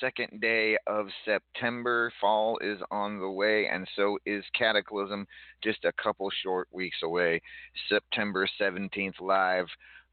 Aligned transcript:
second 0.00 0.40
day 0.40 0.76
of 0.86 1.06
September. 1.24 2.12
Fall 2.20 2.58
is 2.60 2.78
on 2.90 3.18
the 3.18 3.30
way, 3.30 3.66
and 3.66 3.86
so 3.96 4.18
is 4.26 4.44
Cataclysm, 4.58 5.26
just 5.62 5.84
a 5.84 5.92
couple 6.02 6.28
short 6.42 6.68
weeks 6.72 6.98
away. 7.02 7.40
September 7.88 8.48
17th, 8.60 9.20
live 9.20 9.66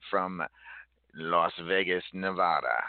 from 0.09 0.41
Las 1.15 1.53
Vegas, 1.67 2.03
Nevada. 2.13 2.83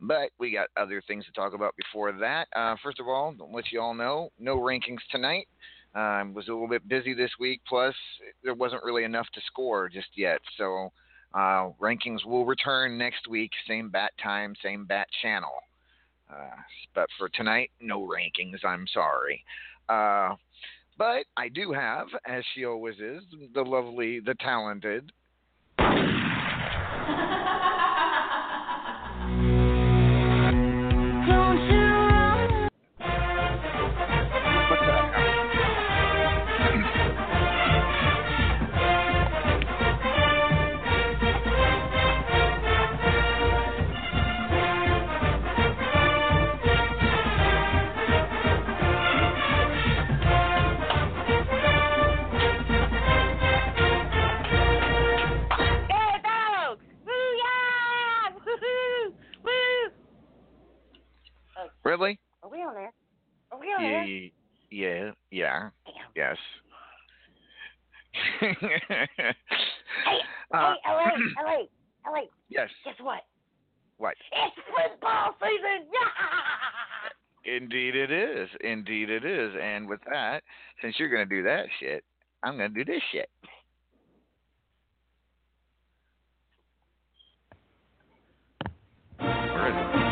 But 0.00 0.30
we 0.38 0.52
got 0.52 0.68
other 0.76 1.02
things 1.06 1.24
to 1.26 1.32
talk 1.32 1.54
about 1.54 1.74
before 1.76 2.12
that. 2.12 2.48
Uh, 2.54 2.76
first 2.82 3.00
of 3.00 3.08
all, 3.08 3.34
let 3.52 3.72
you 3.72 3.80
all 3.80 3.94
know 3.94 4.30
no 4.38 4.56
rankings 4.56 5.04
tonight. 5.10 5.48
I 5.94 6.20
um, 6.20 6.34
was 6.34 6.48
a 6.48 6.52
little 6.52 6.68
bit 6.68 6.86
busy 6.88 7.14
this 7.14 7.30
week, 7.40 7.62
plus, 7.66 7.94
there 8.44 8.54
wasn't 8.54 8.84
really 8.84 9.04
enough 9.04 9.28
to 9.32 9.40
score 9.46 9.88
just 9.88 10.08
yet. 10.14 10.40
So, 10.58 10.90
uh, 11.32 11.70
rankings 11.80 12.24
will 12.26 12.44
return 12.44 12.98
next 12.98 13.28
week, 13.28 13.50
same 13.66 13.88
bat 13.88 14.12
time, 14.22 14.54
same 14.62 14.84
bat 14.84 15.08
channel. 15.22 15.52
Uh, 16.30 16.56
but 16.94 17.08
for 17.18 17.28
tonight, 17.28 17.70
no 17.80 18.00
rankings. 18.06 18.64
I'm 18.64 18.86
sorry. 18.92 19.42
Uh, 19.88 20.34
but 20.98 21.24
I 21.36 21.48
do 21.48 21.72
have, 21.72 22.08
as 22.26 22.42
she 22.54 22.64
always 22.64 22.96
is, 22.96 23.22
the 23.54 23.62
lovely, 23.62 24.20
the 24.20 24.34
talented. 24.40 25.12
Really? 61.86 62.18
Are 62.42 62.50
we 62.50 62.58
on 62.58 62.74
there? 62.74 62.92
Are 63.52 63.60
we 63.60 63.66
on 63.68 63.80
yeah, 63.80 63.90
there? 63.90 64.06
Yeah, 64.72 65.10
yeah, 65.30 65.70
Damn. 65.86 65.94
yes. 66.16 66.36
hey, 68.40 68.56
uh, 70.52 70.74
hey, 70.82 70.90
LA, 70.90 71.10
LA, 71.44 72.10
LA. 72.10 72.20
Yes. 72.48 72.68
Guess 72.84 72.94
what? 73.00 73.20
What? 73.98 74.14
It's 74.32 74.56
football 74.66 75.36
season. 75.40 75.86
Indeed, 77.62 77.94
it 77.94 78.10
is. 78.10 78.48
Indeed, 78.64 79.08
it 79.08 79.24
is. 79.24 79.52
And 79.62 79.88
with 79.88 80.00
that, 80.10 80.42
since 80.82 80.96
you're 80.98 81.08
going 81.08 81.28
to 81.28 81.36
do 81.36 81.44
that 81.44 81.66
shit, 81.78 82.02
I'm 82.42 82.56
going 82.56 82.74
to 82.74 82.84
do 82.84 82.92
this 82.92 83.02
shit. 83.12 83.30
Where 89.20 89.68
is 89.68 90.00
it? 90.00 90.05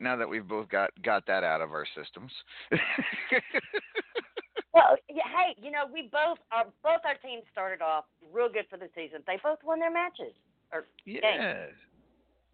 Now 0.00 0.16
that 0.16 0.28
we've 0.28 0.46
both 0.46 0.68
got 0.68 0.90
got 1.02 1.26
that 1.26 1.44
out 1.44 1.60
of 1.60 1.72
our 1.72 1.86
systems. 1.94 2.32
Well, 4.74 4.96
yeah, 5.10 5.22
hey, 5.24 5.54
you 5.62 5.70
know, 5.70 5.84
we 5.92 6.08
both 6.10 6.38
our 6.50 6.64
both 6.82 7.02
our 7.04 7.16
teams 7.22 7.42
started 7.52 7.82
off 7.82 8.04
real 8.32 8.48
good 8.50 8.64
for 8.70 8.78
the 8.78 8.88
season. 8.94 9.20
They 9.26 9.38
both 9.42 9.58
won 9.64 9.78
their 9.78 9.92
matches 9.92 10.32
or 10.72 10.86
games. 11.04 11.20
yes. 11.22 11.68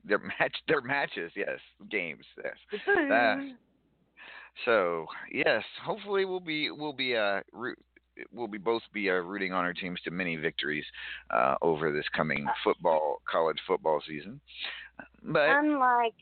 Their 0.05 0.19
match 0.19 0.57
their 0.67 0.81
matches, 0.81 1.31
yes. 1.37 1.61
Games, 1.91 2.25
yes. 2.45 2.81
Woo-hoo. 2.87 3.53
So 4.65 5.07
yes, 5.31 5.63
hopefully 5.85 6.25
we'll 6.25 6.41
be 6.41 6.73
we'll 6.73 6.93
be 6.93 7.15
uh 7.15 7.43
root, 7.53 7.79
we'll 8.33 8.49
be 8.49 8.59
both 8.59 8.83
be 8.93 9.09
uh, 9.09 9.13
rooting 9.13 9.53
on 9.53 9.65
our 9.65 9.73
teams 9.73 10.01
to 10.03 10.11
many 10.11 10.35
victories 10.35 10.85
uh, 11.31 11.55
over 11.63 11.93
this 11.93 12.07
coming 12.17 12.45
football 12.65 13.23
college 13.31 13.59
football 13.69 14.03
season. 14.05 14.41
But 15.23 15.49
unlike 15.51 16.15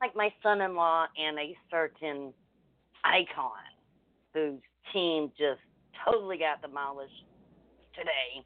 unlike 0.00 0.16
my 0.16 0.32
son-in-law 0.42 1.06
and 1.18 1.38
a 1.38 1.56
certain 1.70 2.32
icon 3.04 3.52
whose 4.34 4.60
team 4.92 5.30
just 5.38 5.60
totally 6.04 6.38
got 6.38 6.62
demolished 6.62 7.24
today. 7.94 8.44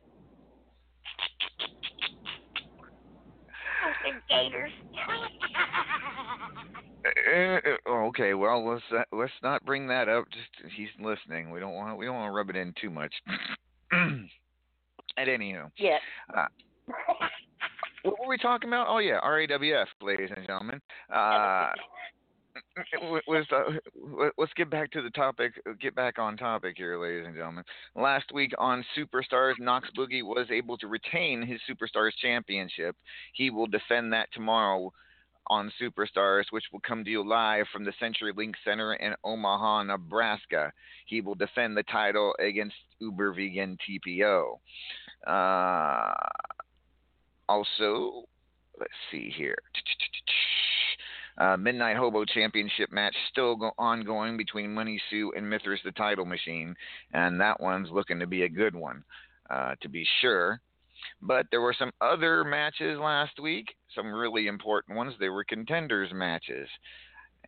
The 4.04 4.34
Gators. 4.34 4.72
Uh, 7.34 7.70
uh, 7.90 7.92
okay, 8.08 8.32
well 8.32 8.66
let's 8.66 8.82
uh, 8.96 9.02
let's 9.12 9.32
not 9.42 9.62
bring 9.66 9.86
that 9.88 10.08
up. 10.08 10.24
Just 10.30 10.72
he's 10.74 10.88
listening. 10.98 11.50
We 11.50 11.60
don't 11.60 11.74
want 11.74 11.98
we 11.98 12.06
don't 12.06 12.14
want 12.14 12.30
to 12.30 12.34
rub 12.34 12.48
it 12.48 12.56
in 12.56 12.72
too 12.80 12.88
much. 12.88 13.12
At 13.92 15.28
anywho, 15.28 15.70
yeah. 15.76 15.98
Uh, 16.34 16.46
what 18.04 18.20
were 18.20 18.28
we 18.28 18.38
talking 18.38 18.68
about? 18.68 18.86
Oh 18.88 18.98
yeah, 18.98 19.20
RAWF, 19.20 19.86
ladies 20.00 20.30
and 20.34 20.46
gentlemen. 20.46 20.80
Uh, 21.12 21.70
was 23.28 23.44
let's 24.38 24.52
get 24.54 24.70
back 24.70 24.90
to 24.92 25.02
the 25.02 25.10
topic. 25.10 25.52
Get 25.80 25.94
back 25.94 26.18
on 26.18 26.36
topic 26.36 26.74
here, 26.76 27.00
ladies 27.00 27.26
and 27.26 27.34
gentlemen. 27.34 27.64
Last 27.96 28.32
week 28.32 28.52
on 28.58 28.84
Superstars, 28.96 29.54
Knox 29.58 29.88
Boogie 29.96 30.22
was 30.22 30.46
able 30.50 30.76
to 30.78 30.86
retain 30.86 31.42
his 31.42 31.60
Superstars 31.68 32.12
championship. 32.20 32.94
He 33.32 33.50
will 33.50 33.66
defend 33.66 34.12
that 34.12 34.28
tomorrow 34.32 34.92
on 35.48 35.72
Superstars, 35.80 36.44
which 36.50 36.64
will 36.72 36.80
come 36.80 37.04
to 37.04 37.10
you 37.10 37.26
live 37.26 37.66
from 37.72 37.84
the 37.84 37.92
CenturyLink 38.02 38.54
Center 38.64 38.94
in 38.94 39.14
Omaha, 39.24 39.84
Nebraska. 39.84 40.72
He 41.06 41.20
will 41.20 41.34
defend 41.34 41.76
the 41.76 41.82
title 41.84 42.34
against 42.38 42.76
Uber 43.00 43.32
Vegan 43.32 43.76
TPO. 43.86 44.58
Uh, 45.26 46.14
also, 47.48 48.24
let's 48.78 48.92
see 49.10 49.32
here. 49.36 49.58
Uh, 51.36 51.56
Midnight 51.56 51.96
Hobo 51.96 52.24
Championship 52.24 52.92
match 52.92 53.14
still 53.30 53.56
go- 53.56 53.72
ongoing 53.76 54.36
between 54.36 54.72
Money 54.72 55.00
Sue 55.10 55.32
and 55.36 55.48
Mithras 55.48 55.80
the 55.84 55.90
Title 55.92 56.24
Machine, 56.24 56.76
and 57.12 57.40
that 57.40 57.60
one's 57.60 57.90
looking 57.90 58.20
to 58.20 58.26
be 58.26 58.44
a 58.44 58.48
good 58.48 58.74
one, 58.74 59.02
uh, 59.50 59.74
to 59.80 59.88
be 59.88 60.06
sure. 60.20 60.60
But 61.20 61.46
there 61.50 61.60
were 61.60 61.74
some 61.76 61.90
other 62.00 62.44
matches 62.44 62.98
last 62.98 63.40
week, 63.40 63.66
some 63.94 64.12
really 64.12 64.46
important 64.46 64.96
ones. 64.96 65.14
They 65.18 65.28
were 65.28 65.44
contenders 65.44 66.10
matches, 66.12 66.68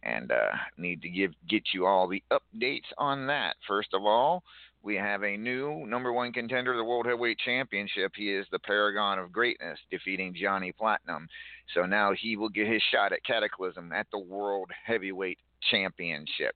and 0.02 0.32
uh, 0.32 0.52
need 0.76 1.00
to 1.02 1.08
give 1.08 1.32
get 1.48 1.62
you 1.72 1.86
all 1.86 2.08
the 2.08 2.22
updates 2.32 2.90
on 2.98 3.26
that. 3.28 3.54
First 3.68 3.94
of 3.94 4.04
all, 4.04 4.42
we 4.82 4.94
have 4.96 5.24
a 5.24 5.36
new 5.36 5.84
number 5.86 6.12
one 6.12 6.32
contender 6.32 6.72
of 6.72 6.78
the 6.78 6.84
World 6.84 7.06
Heavyweight 7.06 7.38
Championship. 7.44 8.12
He 8.14 8.32
is 8.32 8.46
the 8.50 8.58
Paragon 8.60 9.18
of 9.18 9.32
Greatness, 9.32 9.78
defeating 9.90 10.34
Johnny 10.40 10.72
Platinum. 10.72 11.28
So 11.74 11.86
now 11.86 12.12
he 12.12 12.36
will 12.36 12.48
get 12.48 12.68
his 12.68 12.82
shot 12.92 13.12
at 13.12 13.24
Cataclysm 13.24 13.92
at 13.92 14.06
the 14.12 14.18
World 14.18 14.70
Heavyweight 14.84 15.38
Championship. 15.70 16.54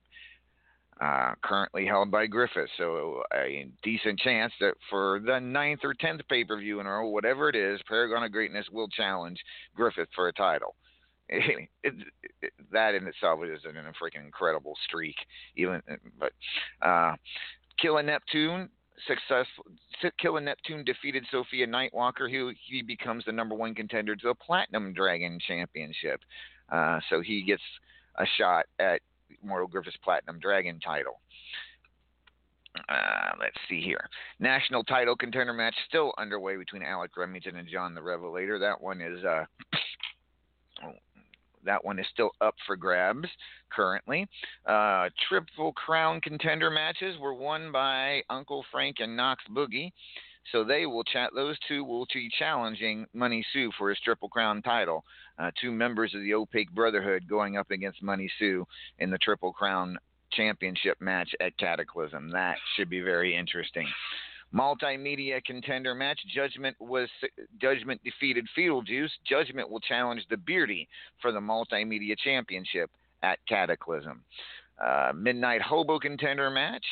Uh, 1.00 1.33
currently 1.43 1.87
held 1.87 2.11
by 2.11 2.27
Griffith, 2.27 2.69
so 2.77 3.23
a 3.35 3.67
decent 3.83 4.21
chance 4.21 4.53
that 4.61 4.75
for 4.91 5.19
the 5.25 5.41
ninth 5.41 5.81
or 5.83 5.95
tenth 5.95 6.21
pay 6.29 6.45
per 6.45 6.59
view 6.59 6.79
in 6.79 6.85
a 6.85 6.91
row, 6.91 7.09
whatever 7.09 7.49
it 7.49 7.57
is, 7.57 7.81
Paragon 7.89 8.23
of 8.23 8.33
Greatness 8.33 8.67
will 8.71 8.87
challenge 8.89 9.39
Griffith 9.75 10.11
for 10.15 10.29
a 10.29 10.33
title. 10.33 10.75
It, 11.33 11.69
it, 11.85 11.95
it, 12.43 12.53
that 12.73 12.97
in 12.97 13.07
itself 13.07 13.39
is 13.45 13.61
an, 13.65 13.77
a 13.77 13.93
freaking 13.93 14.27
incredible 14.27 14.75
streak. 14.85 15.15
Even, 15.57 15.81
but 16.19 16.33
uh, 16.83 17.15
Killer 17.80 18.02
Neptune 18.02 18.68
Neptune 20.40 20.84
defeated 20.84 21.25
Sophia 21.30 21.66
Nightwalker. 21.66 22.30
who 22.30 22.52
he 22.68 22.82
becomes 22.82 23.25
the 23.25 23.32
number 23.32 23.54
one 23.54 23.75
contender 23.75 24.14
to 24.16 24.28
the 24.28 24.34
Platinum 24.34 24.92
Dragon 24.92 25.38
Championship. 25.46 26.20
Uh, 26.70 27.00
so 27.08 27.20
he 27.20 27.42
gets 27.42 27.62
a 28.16 28.25
shot 28.38 28.66
at 28.78 29.00
Mortal 29.42 29.68
Griffith's 29.68 29.96
Platinum 30.02 30.38
Dragon 30.38 30.78
title. 30.80 31.20
Uh, 32.88 33.30
let's 33.40 33.56
see 33.68 33.80
here. 33.80 34.08
National 34.38 34.84
title 34.84 35.16
contender 35.16 35.52
match 35.52 35.75
still 35.88 36.12
underway 36.18 36.56
between 36.56 36.82
Alec 36.82 37.16
Remington 37.16 37.56
and 37.56 37.68
John 37.68 37.94
the 37.94 38.02
Revelator. 38.02 38.58
That 38.58 38.80
one 38.80 39.00
is 39.00 39.25
uh, 39.25 39.44
that 41.64 41.85
one 41.85 41.99
is 41.99 42.07
still 42.12 42.31
up 42.40 42.55
for 42.67 42.76
grabs 42.76 43.29
currently. 43.71 44.26
Uh, 44.67 45.09
triple 45.29 45.73
crown 45.73 46.21
contender 46.21 46.71
matches 46.71 47.19
were 47.19 47.35
won 47.35 47.73
by 47.73 48.23
Uncle 48.31 48.64
Frank 48.71 48.97
and 49.00 49.17
Knox 49.17 49.43
Boogie. 49.50 49.93
So 50.52 50.64
they 50.64 50.87
will 50.87 51.05
chat. 51.05 51.31
Those 51.35 51.57
two 51.69 51.85
will 51.85 52.07
be 52.12 52.31
challenging 52.38 53.07
Money 53.12 53.45
Sue 53.52 53.71
for 53.79 53.90
his 53.90 53.99
Triple 54.00 54.29
Crown 54.29 54.62
title. 54.62 55.05
Uh, 55.38 55.50
two 55.61 55.71
members 55.71 56.14
of 56.14 56.23
the 56.23 56.35
Opaque 56.35 56.73
Brotherhood 56.73 57.29
going 57.29 57.57
up 57.57 57.71
against 57.71 58.02
Money 58.02 58.31
Sue 58.38 58.67
in 58.99 59.11
the 59.11 59.19
Triple 59.19 59.52
Crown 59.52 59.99
Championship 60.33 61.00
match 61.00 61.31
at 61.40 61.57
Cataclysm. 61.59 62.31
That 62.31 62.57
should 62.75 62.88
be 62.88 63.00
very 63.00 63.37
interesting. 63.37 63.87
Multimedia 64.54 65.42
contender 65.45 65.95
match. 65.95 66.21
Judgment 66.35 66.76
was 66.80 67.09
Judgment 67.61 68.00
defeated 68.04 68.47
Fetal 68.54 68.83
Juice. 68.83 69.12
Judgment 69.25 69.71
will 69.71 69.80
challenge 69.80 70.25
the 70.28 70.37
Beardy 70.37 70.88
for 71.23 71.33
the 71.33 71.40
Multimedia 71.40 72.16
Championship 72.19 72.90
at 73.23 73.38
Cataclysm. 73.49 74.23
Uh, 74.83 75.12
Midnight 75.14 75.62
Hobo 75.62 75.99
contender 75.99 76.50
match 76.50 76.85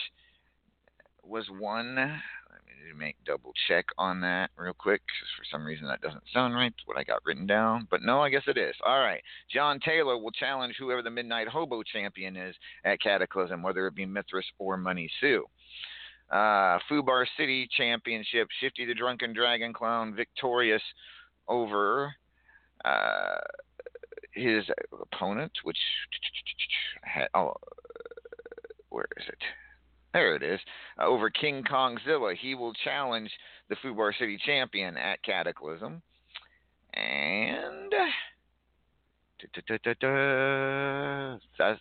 was 1.24 1.46
won. 1.60 1.96
Let 1.96 2.96
me 2.96 2.98
make 2.98 3.16
double 3.26 3.52
check 3.66 3.86
on 3.98 4.20
that 4.20 4.50
real 4.56 4.72
quick. 4.72 5.02
For 5.36 5.44
some 5.50 5.64
reason, 5.64 5.86
that 5.88 6.00
doesn't 6.00 6.22
sound 6.32 6.54
right. 6.54 6.72
What 6.86 6.96
I 6.96 7.04
got 7.04 7.24
written 7.24 7.46
down, 7.46 7.86
but 7.90 8.02
no, 8.02 8.20
I 8.20 8.30
guess 8.30 8.42
it 8.46 8.56
is. 8.56 8.74
All 8.86 9.00
right. 9.00 9.22
John 9.52 9.80
Taylor 9.80 10.16
will 10.16 10.30
challenge 10.30 10.76
whoever 10.78 11.02
the 11.02 11.10
Midnight 11.10 11.48
Hobo 11.48 11.82
champion 11.82 12.36
is 12.36 12.54
at 12.84 13.00
Cataclysm, 13.00 13.62
whether 13.62 13.86
it 13.86 13.94
be 13.94 14.06
Mithras 14.06 14.46
or 14.58 14.76
Money 14.76 15.10
Sue. 15.20 15.44
Uh, 16.30 16.78
Fubar 16.90 17.26
City 17.38 17.68
Championship, 17.76 18.48
Shifty 18.60 18.84
the 18.84 18.94
Drunken 18.94 19.32
Dragon 19.32 19.72
Clown 19.72 20.14
victorious 20.14 20.82
over 21.48 22.14
uh, 22.84 23.38
his 24.32 24.64
opponent, 25.00 25.52
which 25.64 25.78
had, 27.02 27.28
oh, 27.34 27.54
where 28.90 29.06
is 29.16 29.24
it? 29.28 29.38
There 30.12 30.36
it 30.36 30.42
is. 30.42 30.60
Uh, 31.00 31.06
over 31.06 31.30
King 31.30 31.62
Kongzilla. 31.64 32.34
He 32.36 32.54
will 32.54 32.72
challenge 32.84 33.30
the 33.68 33.76
Fubar 33.76 34.12
City 34.18 34.38
champion 34.44 34.96
at 34.96 35.22
Cataclysm. 35.22 36.02
And 36.94 37.92
that's 41.58 41.80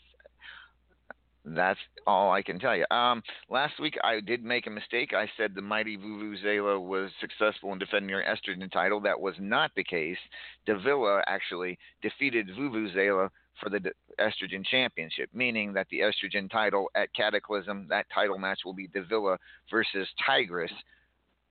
that's 1.56 1.80
all 2.06 2.32
I 2.32 2.42
can 2.42 2.60
tell 2.60 2.76
you. 2.76 2.86
Um, 2.92 3.22
last 3.50 3.80
week 3.80 3.98
I 4.04 4.20
did 4.20 4.44
make 4.44 4.68
a 4.68 4.72
mistake. 4.72 5.14
I 5.14 5.30
said 5.38 5.54
the 5.54 5.62
mighty 5.62 5.98
Vuvuzela 5.98 6.82
was 6.82 7.12
successful 7.22 7.72
in 7.74 7.80
defending 7.80 8.10
her 8.10 8.24
estrogen 8.24 8.72
title. 8.72 9.00
That 9.02 9.20
was 9.20 9.36
not 9.40 9.72
the 9.76 9.84
case. 9.84 10.18
Davila 10.66 11.24
actually 11.28 11.78
defeated 12.02 12.50
Vuvuzela 12.50 13.30
for 13.62 13.70
the 13.70 13.92
estrogen 14.20 14.66
championship, 14.66 15.30
meaning 15.34 15.74
that 15.74 15.88
the 15.90 16.00
estrogen 16.00 16.50
title 16.50 16.90
at 16.96 17.14
Cataclysm, 17.14 17.88
that 17.90 18.06
title 18.14 18.38
match 18.38 18.60
will 18.66 18.74
be 18.74 18.88
Davila 18.88 19.38
versus 19.72 20.08
Tigress, 20.26 20.72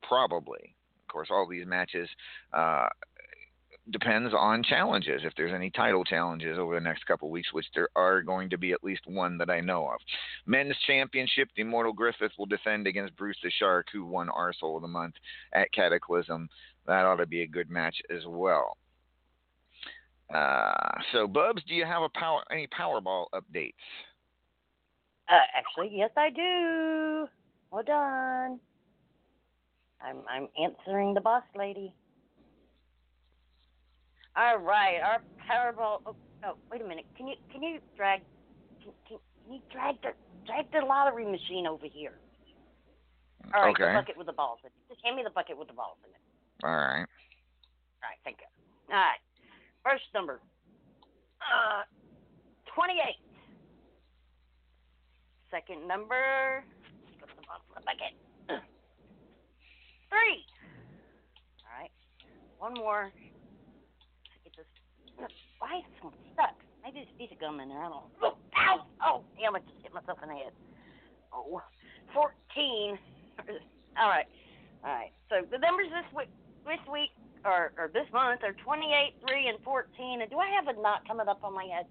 probably. 0.02 0.74
Of 1.04 1.12
course, 1.12 1.28
all 1.30 1.48
these 1.48 1.66
matches 1.66 2.08
uh, 2.52 2.88
depends 3.90 4.34
on 4.34 4.62
challenges. 4.62 5.22
If 5.24 5.32
there's 5.36 5.54
any 5.54 5.70
title 5.70 6.04
challenges 6.04 6.58
over 6.58 6.74
the 6.74 6.80
next 6.80 7.06
couple 7.06 7.30
weeks, 7.30 7.52
which 7.52 7.66
there 7.74 7.88
are 7.94 8.22
going 8.22 8.50
to 8.50 8.58
be 8.58 8.72
at 8.72 8.82
least 8.82 9.02
one 9.06 9.38
that 9.38 9.50
I 9.50 9.60
know 9.60 9.86
of. 9.88 10.00
Men's 10.46 10.76
Championship, 10.86 11.48
the 11.54 11.62
Immortal 11.62 11.92
Griffith 11.92 12.32
will 12.38 12.46
defend 12.46 12.86
against 12.86 13.16
Bruce 13.16 13.38
the 13.42 13.50
Shark, 13.58 13.86
who 13.92 14.04
won 14.04 14.28
Arsehole 14.28 14.76
of 14.76 14.82
the 14.82 14.88
Month 14.88 15.14
at 15.52 15.72
Cataclysm. 15.72 16.48
That 16.86 17.04
ought 17.04 17.16
to 17.16 17.26
be 17.26 17.42
a 17.42 17.46
good 17.46 17.70
match 17.70 17.96
as 18.10 18.22
well. 18.26 18.76
Uh, 20.32 20.98
so, 21.12 21.28
Bubs, 21.28 21.62
do 21.68 21.74
you 21.74 21.84
have 21.84 22.02
a 22.02 22.08
power 22.08 22.42
any 22.50 22.66
Powerball 22.68 23.26
updates? 23.32 23.74
Uh, 25.28 25.38
actually, 25.56 25.90
yes, 25.92 26.10
I 26.16 26.30
do. 26.30 27.28
Hold 27.70 27.88
on. 27.88 28.60
I'm 30.00 30.18
I'm 30.28 30.48
answering 30.62 31.14
the 31.14 31.20
boss 31.20 31.42
lady. 31.56 31.92
All 34.36 34.58
right, 34.58 35.00
our 35.02 35.22
Powerball. 35.48 36.00
Oh, 36.06 36.16
Oh, 36.44 36.54
wait 36.70 36.80
a 36.80 36.86
minute. 36.86 37.06
Can 37.16 37.26
you 37.26 37.34
can 37.50 37.62
you 37.62 37.80
drag 37.96 38.20
can, 38.82 38.92
can, 39.08 39.18
can 39.18 39.54
you 39.54 39.60
drag 39.72 39.96
the 40.02 40.12
drag 40.46 40.70
the 40.70 40.84
lottery 40.86 41.24
machine 41.24 41.66
over 41.66 41.86
here? 41.90 42.18
All 43.54 43.62
right, 43.62 43.70
okay. 43.74 43.88
the 43.88 43.98
bucket 43.98 44.16
with 44.16 44.26
the 44.26 44.32
balls 44.32 44.58
in 44.62 44.68
it. 44.68 44.72
Just 44.88 45.00
hand 45.04 45.16
me 45.16 45.22
the 45.24 45.30
bucket 45.30 45.56
with 45.58 45.68
the 45.68 45.74
balls 45.74 45.98
in 46.04 46.10
it. 46.10 46.20
All 46.62 46.70
right. 46.70 47.06
All 48.02 48.06
right, 48.10 48.20
thank 48.24 48.38
you. 48.38 48.46
All 48.94 49.00
right. 49.00 49.22
First 49.82 50.04
number. 50.14 50.40
Uh, 51.40 51.82
28. 52.74 52.98
Second 55.50 55.86
number. 55.86 56.64
Put 57.20 57.28
the 57.30 57.42
bottom 57.46 57.66
of 57.70 57.82
the 57.82 57.86
bucket. 57.86 58.12
Three. 60.10 60.42
All 61.62 61.74
right. 61.78 61.90
One 62.58 62.74
more. 62.74 63.12
Why 65.58 65.78
is 65.78 65.84
this 65.94 66.02
one 66.02 66.12
stuck? 66.34 66.54
Maybe 66.84 67.00
there's 67.02 67.12
a 67.14 67.18
piece 67.18 67.32
of 67.32 67.40
gum 67.40 67.60
in 67.60 67.68
there. 67.68 67.80
I 67.82 67.88
don't 67.88 68.04
know. 68.20 68.36
Ow! 68.56 68.86
Oh, 69.04 69.24
damn, 69.38 69.56
I 69.56 69.60
just 69.60 69.82
hit 69.82 69.92
myself 69.92 70.18
in 70.22 70.28
the 70.28 70.34
head. 70.36 70.52
Oh, 71.32 71.60
14. 72.14 72.98
All 73.98 74.08
right. 74.08 74.26
All 74.84 74.92
right. 74.92 75.12
So 75.28 75.42
the 75.50 75.58
numbers 75.58 75.88
this 75.90 76.06
week, 76.16 76.28
this 76.64 76.80
week 76.90 77.10
or, 77.44 77.72
or 77.78 77.90
this 77.92 78.06
month 78.12 78.40
are 78.44 78.54
28, 78.64 79.14
3, 79.26 79.48
and 79.48 79.58
14. 79.64 80.20
And 80.20 80.30
do 80.30 80.38
I 80.38 80.48
have 80.50 80.68
a 80.68 80.80
knot 80.80 81.06
coming 81.06 81.28
up 81.28 81.42
on 81.42 81.54
my 81.54 81.64
head? 81.64 81.86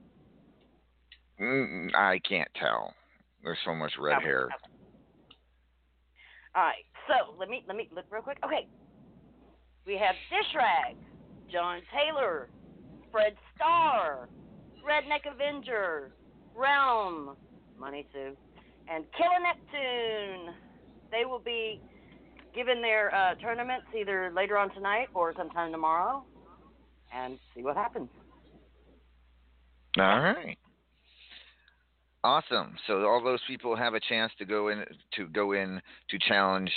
Mm, 1.41 1.93
I 1.95 2.19
can't 2.27 2.49
tell. 2.59 2.93
There's 3.43 3.57
so 3.65 3.75
much 3.75 3.93
red 3.99 4.17
Okay, 4.17 4.25
hair. 4.25 4.45
okay. 4.45 4.55
All 6.55 6.63
right. 6.63 6.85
So 7.07 7.35
let 7.37 7.49
me 7.49 7.63
let 7.67 7.75
me 7.77 7.89
look 7.93 8.05
real 8.09 8.21
quick. 8.21 8.37
Okay. 8.43 8.67
We 9.85 9.97
have 9.97 10.15
Dish 10.31 10.55
Rag, 10.55 10.95
John 11.51 11.81
Taylor, 11.93 12.47
Fred 13.15 13.35
Starr, 13.55 14.27
Redneck 14.85 15.21
Avenger, 15.33 16.11
Realm, 16.53 17.37
Money 17.79 18.05
Sue, 18.11 18.35
and 18.89 19.05
Killer 19.15 19.39
Neptune. 19.41 20.53
They 21.11 21.23
will 21.23 21.39
be 21.39 21.79
given 22.53 22.81
their 22.81 23.15
uh, 23.15 23.35
tournaments 23.35 23.85
either 23.97 24.33
later 24.35 24.57
on 24.57 24.69
tonight 24.73 25.07
or 25.13 25.33
sometime 25.37 25.71
tomorrow, 25.71 26.25
and 27.15 27.39
see 27.55 27.63
what 27.63 27.77
happens. 27.77 28.09
All 29.97 30.19
right. 30.19 30.57
Awesome. 32.21 32.75
So 32.85 33.05
all 33.05 33.23
those 33.23 33.39
people 33.47 33.77
have 33.77 33.93
a 33.93 34.01
chance 34.01 34.33
to 34.39 34.45
go 34.45 34.67
in 34.67 34.83
to 35.15 35.27
go 35.27 35.53
in 35.53 35.81
to 36.09 36.19
challenge 36.27 36.69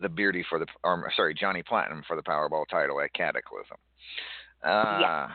the 0.00 0.08
Beardy 0.08 0.44
for 0.48 0.60
the 0.60 0.66
or 0.84 1.10
sorry 1.16 1.34
Johnny 1.34 1.64
Platinum 1.64 2.04
for 2.06 2.14
the 2.14 2.22
Powerball 2.22 2.68
title 2.70 3.00
at 3.00 3.12
Cataclysm. 3.14 3.78
Uh, 4.62 4.98
Yeah. 5.00 5.28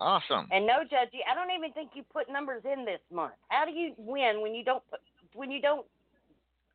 Awesome. 0.00 0.48
And 0.50 0.66
no, 0.66 0.78
Judgy, 0.80 1.20
I 1.30 1.34
don't 1.34 1.50
even 1.56 1.72
think 1.72 1.90
you 1.94 2.02
put 2.12 2.30
numbers 2.30 2.62
in 2.64 2.84
this 2.84 3.00
month. 3.12 3.34
How 3.48 3.64
do 3.66 3.72
you 3.72 3.92
win 3.98 4.40
when 4.40 4.54
you 4.54 4.64
don't 4.64 4.82
put 4.90 5.00
when 5.34 5.50
you 5.50 5.60
don't 5.60 5.86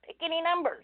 pick 0.05 0.17
any 0.23 0.41
numbers? 0.41 0.83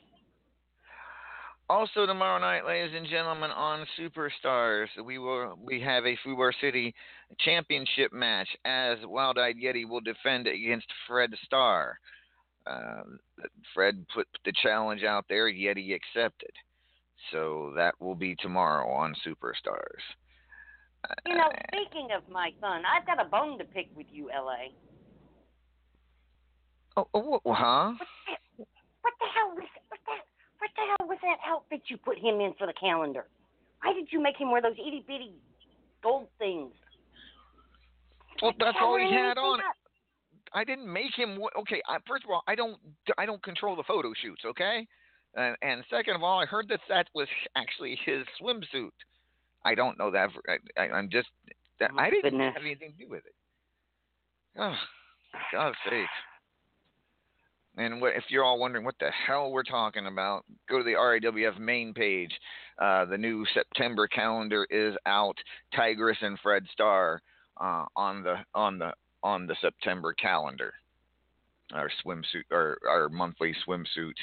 Also 1.69 2.05
tomorrow 2.05 2.38
night, 2.39 2.65
ladies 2.65 2.93
and 2.98 3.07
gentlemen, 3.07 3.50
on 3.51 3.86
Superstars, 3.98 4.88
we 5.05 5.19
will 5.19 5.57
we 5.63 5.79
have 5.79 6.05
a 6.05 6.17
Fubar 6.25 6.51
City 6.60 6.93
championship 7.39 8.12
match 8.12 8.50
as 8.65 8.98
Wild 9.05 9.38
Eyed 9.38 9.55
Yeti 9.55 9.88
will 9.88 10.01
defend 10.01 10.48
against 10.48 10.88
Fred 11.07 11.29
Starr. 11.45 11.98
Uh, 12.67 13.03
Fred 13.74 14.05
put 14.13 14.27
the 14.45 14.53
challenge 14.62 15.03
out 15.03 15.25
there, 15.29 15.50
Yeti 15.50 15.95
accepted. 15.95 16.51
So 17.31 17.71
that 17.77 17.93
will 18.01 18.15
be 18.15 18.36
tomorrow 18.36 18.89
on 18.89 19.15
Superstars. 19.25 20.01
You 21.25 21.36
know, 21.36 21.48
Uh, 21.48 21.62
speaking 21.74 22.10
of 22.15 22.27
my 22.29 22.51
son, 22.60 22.84
I've 22.86 23.05
got 23.05 23.20
a 23.20 23.27
bone 23.29 23.58
to 23.58 23.65
pick 23.65 23.88
with 23.96 24.08
you, 24.12 24.29
LA. 24.29 24.70
oh, 26.98 27.08
oh, 27.13 27.53
huh? 27.53 27.93
What 29.01 29.13
the 29.20 29.25
hell 29.34 29.55
was 29.55 29.67
what 29.89 30.00
that? 30.05 30.22
What 30.60 30.70
the 30.75 30.81
hell 30.81 31.08
was 31.08 31.17
that 31.24 31.38
outfit 31.46 31.81
you 31.88 31.98
put 31.98 32.17
him 32.20 32.39
in 32.39 32.53
for 32.58 32.67
the 32.67 32.74
calendar? 32.74 33.25
Why 33.81 33.93
did 33.93 34.12
you 34.12 34.22
make 34.22 34.38
him 34.38 34.51
wear 34.51 34.62
those 34.62 34.77
itty 34.77 35.03
bitty 35.08 35.34
gold 36.03 36.27
things? 36.38 36.74
Well, 38.41 38.53
that's 38.60 38.77
all 38.79 38.98
he 38.98 39.12
had 39.12 39.38
on. 39.38 39.60
up. 39.60 39.75
I 40.53 40.63
didn't 40.63 40.91
make 40.91 41.15
him. 41.15 41.39
Okay, 41.60 41.81
I, 41.88 41.98
first 42.08 42.25
of 42.25 42.29
all, 42.29 42.43
I 42.48 42.55
don't 42.55 42.77
I 43.17 43.25
don't 43.25 43.41
control 43.41 43.75
the 43.75 43.84
photo 43.84 44.13
shoots. 44.22 44.43
Okay, 44.46 44.86
and, 45.36 45.55
and 45.62 45.84
second 45.89 46.15
of 46.15 46.24
all, 46.24 46.39
I 46.39 46.46
heard 46.46 46.67
that 46.70 46.81
that 46.89 47.08
was 47.15 47.27
actually 47.55 47.98
his 48.05 48.25
swimsuit. 48.39 48.91
I 49.63 49.75
don't 49.75 49.98
know 49.98 50.12
that. 50.12 50.30
For, 50.34 50.41
I, 50.50 50.82
I, 50.82 50.89
I'm 50.98 51.10
just. 51.10 51.30
That, 51.80 51.94
My 51.94 52.08
I 52.08 52.10
didn't 52.10 52.32
goodness. 52.32 52.53
have 52.56 52.63
anything 52.63 52.94
to 52.98 53.06
do 53.06 53.10
with 53.10 53.25
it. 53.25 53.34
Oh, 54.60 54.75
God's 55.51 55.77
sake. 55.89 56.08
And 57.77 58.01
what, 58.01 58.15
if 58.15 58.25
you're 58.30 58.44
all 58.44 58.60
wondering 58.60 58.84
what 58.84 58.96
the 59.00 59.12
hell 59.25 59.51
we're 59.51 59.63
talking 59.63 60.08
about, 60.08 60.44
go 60.70 60.77
to 60.77 60.84
the 60.84 60.91
RAWF 60.96 61.58
main 61.58 61.94
page. 61.94 62.32
Uh, 62.80 63.06
the 63.06 63.18
new 63.18 63.46
September 63.53 64.08
calendar 64.08 64.68
is 64.70 64.96
out. 65.06 65.38
Tigress 65.74 66.18
and 66.22 66.38
Fred 66.41 66.65
Starr 66.72 67.22
uh, 67.60 67.86
on 67.96 68.24
the 68.24 68.36
on 68.53 68.77
the 68.77 68.91
on 69.24 69.48
the 69.48 69.56
September 69.62 70.13
calendar. 70.13 70.74
Our 71.73 71.89
swimsuit, 72.03 72.43
our 72.51 72.77
our 72.87 73.09
monthly 73.09 73.55
swimsuit 73.67 74.15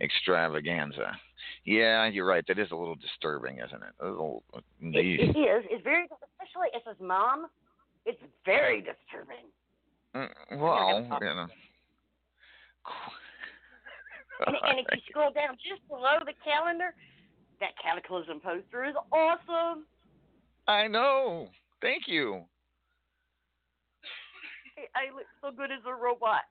extravaganza. 0.00 1.16
Yeah, 1.64 2.06
you're 2.08 2.26
right. 2.26 2.44
That 2.46 2.58
is 2.58 2.70
a 2.70 2.76
little 2.76 2.94
disturbing, 2.94 3.58
isn't 3.58 3.82
it? 3.82 3.94
A 4.00 4.08
little, 4.08 4.44
It, 4.54 4.64
it 4.82 5.38
is. 5.38 5.64
It's 5.70 5.82
very, 5.82 6.04
especially 6.04 6.68
as 6.74 6.82
his 6.86 7.00
mom. 7.04 7.46
It's 8.06 8.20
very 8.44 8.80
disturbing. 8.80 9.46
Mm, 10.14 10.60
well, 10.60 11.18
you 11.20 11.26
know. 11.26 11.46
And, 14.46 14.56
and 14.64 14.78
if 14.80 14.86
you 14.92 15.00
scroll 15.08 15.30
down 15.30 15.54
just 15.54 15.86
below 15.86 16.18
the 16.26 16.32
calendar, 16.42 16.94
that 17.60 17.78
Cataclysm 17.78 18.40
poster 18.40 18.84
is 18.84 18.94
awesome. 19.12 19.86
I 20.66 20.88
know. 20.88 21.48
Thank 21.80 22.04
you. 22.08 22.42
I 24.96 25.14
look 25.14 25.26
so 25.40 25.50
good 25.54 25.70
as 25.70 25.84
a 25.86 25.94
robot. 25.94 26.42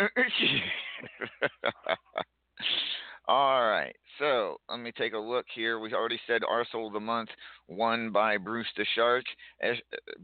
All 3.28 3.62
right. 3.62 3.94
So 4.18 4.56
let 4.68 4.80
me 4.80 4.92
take 4.96 5.12
a 5.14 5.18
look 5.18 5.46
here. 5.54 5.78
We 5.78 5.94
already 5.94 6.20
said 6.26 6.42
Arsehole 6.42 6.88
of 6.88 6.92
the 6.92 7.00
Month 7.00 7.30
won 7.68 8.10
by 8.10 8.36
Bruce 8.36 8.66
the 8.76 8.84
Shark. 8.94 9.24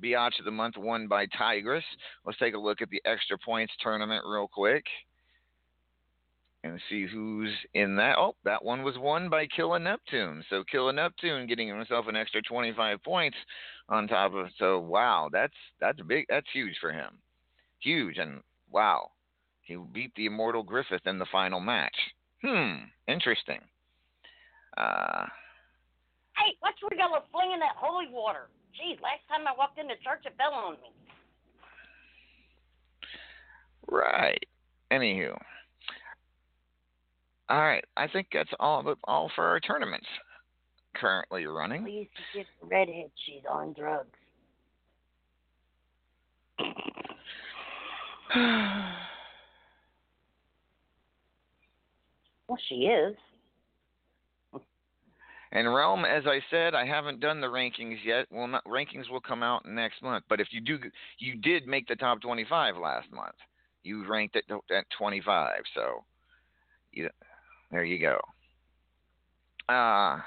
Biatch 0.02 0.38
of 0.38 0.44
the 0.44 0.50
Month 0.50 0.76
won 0.76 1.08
by 1.08 1.26
Tigress. 1.38 1.84
Let's 2.24 2.38
take 2.38 2.54
a 2.54 2.58
look 2.58 2.82
at 2.82 2.90
the 2.90 3.00
extra 3.04 3.38
points 3.38 3.72
tournament 3.80 4.24
real 4.26 4.48
quick 4.48 4.84
and 6.64 6.80
see 6.90 7.06
who's 7.06 7.52
in 7.74 7.96
that. 7.96 8.16
Oh, 8.18 8.34
that 8.44 8.64
one 8.64 8.82
was 8.82 8.98
won 8.98 9.30
by 9.30 9.46
Killa 9.46 9.78
Neptune. 9.78 10.44
So 10.50 10.64
Killa 10.70 10.92
Neptune 10.92 11.46
getting 11.46 11.68
himself 11.68 12.06
an 12.08 12.16
extra 12.16 12.42
25 12.42 13.02
points 13.02 13.36
on 13.88 14.08
top 14.08 14.34
of. 14.34 14.48
So 14.58 14.80
wow, 14.80 15.28
that's 15.32 15.54
that's 15.80 16.00
big. 16.02 16.26
That's 16.28 16.46
huge 16.52 16.76
for 16.80 16.92
him. 16.92 17.18
Huge 17.80 18.18
and 18.18 18.40
wow, 18.70 19.10
he 19.66 19.76
beat 19.92 20.14
the 20.14 20.26
Immortal 20.26 20.62
Griffith 20.62 21.06
in 21.06 21.18
the 21.18 21.26
final 21.32 21.58
match. 21.58 21.96
Hmm, 22.42 22.84
interesting. 23.08 23.58
Uh, 24.78 25.26
Hey, 26.36 26.54
what's 26.60 26.76
we 26.88 26.96
got 26.96 27.10
flinging 27.32 27.58
that 27.60 27.76
holy 27.76 28.08
water? 28.10 28.48
Geez, 28.72 28.98
last 29.02 29.26
time 29.28 29.48
I 29.48 29.56
walked 29.56 29.78
into 29.78 29.94
church, 30.04 30.24
it 30.26 30.34
fell 30.36 30.52
on 30.52 30.74
me. 30.74 30.92
right. 33.90 34.44
Anywho. 34.92 35.36
All 37.48 37.60
right, 37.60 37.84
I 37.96 38.06
think 38.08 38.28
that's 38.32 38.50
all 38.60 38.94
all 39.04 39.30
for 39.34 39.44
our 39.46 39.60
tournaments 39.60 40.06
currently 40.94 41.46
running. 41.46 41.82
Please 41.82 42.08
forgive 42.32 42.46
the 42.60 42.66
redhead. 42.66 43.10
She's 43.24 43.42
on 43.50 43.72
drugs. 43.72 44.08
Well, 52.48 52.58
she 52.68 52.86
is. 52.86 53.16
And 55.52 55.72
Realm, 55.72 56.04
as 56.04 56.24
I 56.26 56.40
said, 56.50 56.74
I 56.74 56.84
haven't 56.84 57.20
done 57.20 57.40
the 57.40 57.46
rankings 57.46 57.98
yet. 58.04 58.26
Well, 58.30 58.48
not, 58.48 58.64
rankings 58.64 59.08
will 59.10 59.20
come 59.20 59.42
out 59.42 59.64
next 59.64 60.02
month. 60.02 60.24
But 60.28 60.40
if 60.40 60.48
you 60.50 60.60
do, 60.60 60.78
you 61.18 61.36
did 61.36 61.66
make 61.66 61.86
the 61.86 61.96
top 61.96 62.20
25 62.20 62.76
last 62.76 63.10
month. 63.12 63.34
You 63.82 64.06
ranked 64.08 64.36
at 64.36 64.44
at 64.74 64.84
25, 64.98 65.60
so 65.74 66.04
you, 66.92 67.08
there 67.70 67.84
you 67.84 68.00
go. 68.00 68.18
Uh 69.72 70.18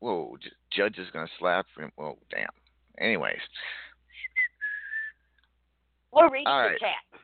whoa, 0.00 0.36
J- 0.42 0.50
Judge 0.70 0.98
is 0.98 1.10
gonna 1.12 1.26
slap 1.38 1.66
him. 1.78 1.90
Whoa, 1.96 2.18
damn. 2.30 2.48
Anyways, 2.98 3.40
We're 6.12 6.30
reading 6.30 6.46
All 6.46 6.62
the 6.62 6.68
right. 6.68 6.80
chat. 6.80 7.20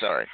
Sorry. 0.00 0.26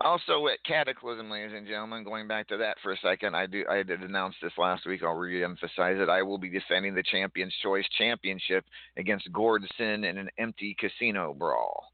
Also 0.00 0.46
at 0.48 0.62
Cataclysm, 0.66 1.30
ladies 1.30 1.56
and 1.56 1.66
gentlemen, 1.66 2.04
going 2.04 2.28
back 2.28 2.48
to 2.48 2.56
that 2.58 2.76
for 2.82 2.92
a 2.92 2.96
second, 2.98 3.34
I 3.34 3.46
do 3.46 3.64
I 3.70 3.82
did 3.82 4.02
announce 4.02 4.34
this 4.42 4.52
last 4.58 4.86
week. 4.86 5.02
I'll 5.02 5.14
re-emphasize 5.14 5.96
it. 5.98 6.08
I 6.08 6.22
will 6.22 6.38
be 6.38 6.50
defending 6.50 6.94
the 6.94 7.02
Champions 7.02 7.54
Choice 7.62 7.86
Championship 7.96 8.64
against 8.96 9.32
Gordson 9.32 10.08
in 10.08 10.18
an 10.18 10.28
empty 10.38 10.76
casino 10.78 11.34
brawl. 11.34 11.84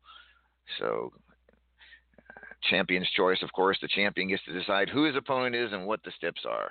So, 0.79 1.13
Champion's 2.69 3.09
Choice, 3.17 3.43
of 3.43 3.53
course, 3.53 3.79
the 3.81 3.89
champion 3.89 4.29
gets 4.29 4.45
to 4.45 4.53
decide 4.53 4.89
who 4.89 5.05
his 5.05 5.17
opponent 5.17 5.57
is 5.57 5.73
and 5.73 5.87
what 5.87 6.03
the 6.05 6.13
steps 6.17 6.43
are. 6.49 6.71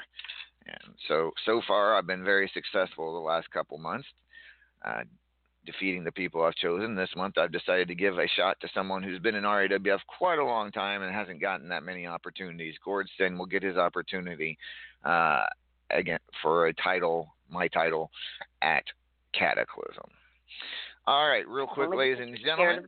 And 0.67 0.95
so, 1.07 1.31
so 1.45 1.61
far, 1.67 1.95
I've 1.95 2.07
been 2.07 2.23
very 2.23 2.49
successful 2.53 3.13
the 3.13 3.19
last 3.19 3.49
couple 3.51 3.77
months. 3.77 4.07
Uh, 4.85 5.03
defeating 5.69 6.03
the 6.03 6.11
people 6.11 6.43
I've 6.43 6.55
chosen. 6.55 6.95
This 6.95 7.09
month, 7.15 7.37
I've 7.37 7.51
decided 7.51 7.87
to 7.89 7.95
give 7.95 8.17
a 8.17 8.27
shot 8.35 8.59
to 8.61 8.67
someone 8.73 9.03
who's 9.03 9.19
been 9.19 9.35
in 9.35 9.43
RAWF 9.43 9.99
quite 10.17 10.39
a 10.39 10.45
long 10.45 10.71
time 10.71 11.03
and 11.03 11.13
hasn't 11.13 11.41
gotten 11.41 11.69
that 11.69 11.83
many 11.83 12.07
opportunities. 12.07 12.75
Gordson 12.85 13.37
will 13.37 13.45
get 13.45 13.63
his 13.63 13.77
opportunity 13.77 14.57
uh, 15.05 15.43
again 15.91 16.19
for 16.41 16.67
a 16.67 16.73
title, 16.73 17.33
my 17.49 17.67
title, 17.67 18.09
at 18.61 18.83
Cataclysm. 19.33 20.09
All 21.05 21.27
right, 21.27 21.47
real 21.47 21.67
quick, 21.67 21.89
ladies 21.93 22.17
and 22.19 22.37
gentlemen. 22.43 22.87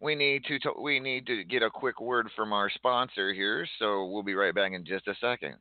We 0.00 0.14
need 0.14 0.44
to 0.44 0.58
we 0.80 1.00
need 1.00 1.26
to 1.26 1.42
get 1.42 1.64
a 1.64 1.70
quick 1.70 2.00
word 2.00 2.28
from 2.36 2.52
our 2.52 2.70
sponsor 2.70 3.34
here, 3.34 3.66
so 3.80 4.06
we'll 4.06 4.22
be 4.22 4.34
right 4.34 4.54
back 4.54 4.72
in 4.72 4.84
just 4.84 5.08
a 5.08 5.14
second. 5.20 5.56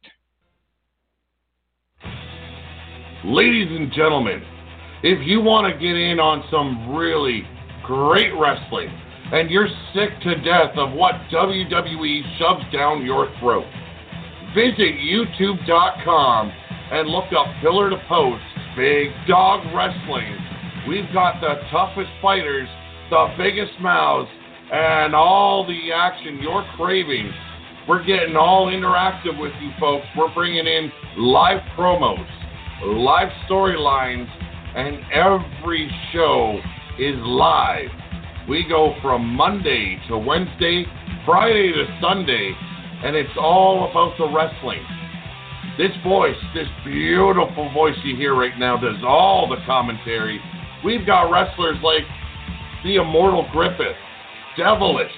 Ladies 3.25 3.67
and 3.71 3.91
gentlemen, 3.91 4.43
if 5.03 5.25
you 5.27 5.41
want 5.41 5.71
to 5.71 5.79
get 5.79 5.95
in 5.95 6.19
on 6.19 6.43
some 6.49 6.95
really 6.95 7.43
great 7.85 8.31
wrestling 8.33 8.89
and 9.31 9.49
you're 9.49 9.69
sick 9.93 10.09
to 10.23 10.35
death 10.41 10.75
of 10.77 10.93
what 10.93 11.13
WWE 11.31 12.37
shoves 12.39 12.63
down 12.73 13.05
your 13.05 13.29
throat, 13.39 13.65
visit 14.55 14.97
youtube.com 14.97 16.51
and 16.91 17.09
look 17.09 17.25
up 17.37 17.47
Pillar 17.61 17.89
to 17.89 17.97
Post 18.07 18.43
Big 18.75 19.09
Dog 19.27 19.65
Wrestling. 19.75 20.37
We've 20.87 21.11
got 21.13 21.41
the 21.41 21.61
toughest 21.69 22.09
fighters, 22.21 22.69
the 23.09 23.33
biggest 23.37 23.73
mouths, 23.81 24.29
and 24.71 25.13
all 25.13 25.67
the 25.67 25.91
action 25.91 26.39
you're 26.41 26.65
craving. 26.75 27.31
We're 27.87 28.03
getting 28.03 28.35
all 28.35 28.67
interactive 28.67 29.39
with 29.39 29.53
you 29.61 29.71
folks. 29.79 30.05
We're 30.17 30.33
bringing 30.33 30.65
in 30.65 30.91
live 31.17 31.61
promos, 31.77 32.25
live 32.83 33.29
storylines, 33.49 34.27
and 34.75 34.99
every 35.11 35.89
show 36.13 36.59
is 36.99 37.15
live. 37.19 37.89
We 38.49 38.65
go 38.67 38.95
from 39.01 39.25
Monday 39.25 39.99
to 40.07 40.17
Wednesday, 40.17 40.85
Friday 41.25 41.73
to 41.73 41.99
Sunday, 42.01 42.53
and 43.03 43.15
it's 43.15 43.37
all 43.39 43.89
about 43.89 44.17
the 44.17 44.27
wrestling. 44.33 44.83
This 45.77 45.91
voice, 46.03 46.37
this 46.55 46.67
beautiful 46.83 47.71
voice 47.73 47.95
you 48.03 48.15
hear 48.15 48.35
right 48.35 48.57
now, 48.57 48.77
does 48.77 48.97
all 49.05 49.47
the 49.47 49.63
commentary. 49.65 50.39
We've 50.83 51.05
got 51.05 51.29
wrestlers 51.29 51.77
like 51.83 52.03
the 52.83 52.95
Immortal 52.95 53.47
Griffith, 53.51 53.97
Devilish, 54.57 55.11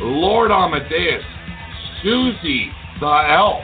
Lord 0.00 0.50
Amadeus, 0.50 1.24
Susie 2.02 2.70
the 3.00 3.06
Elf. 3.06 3.62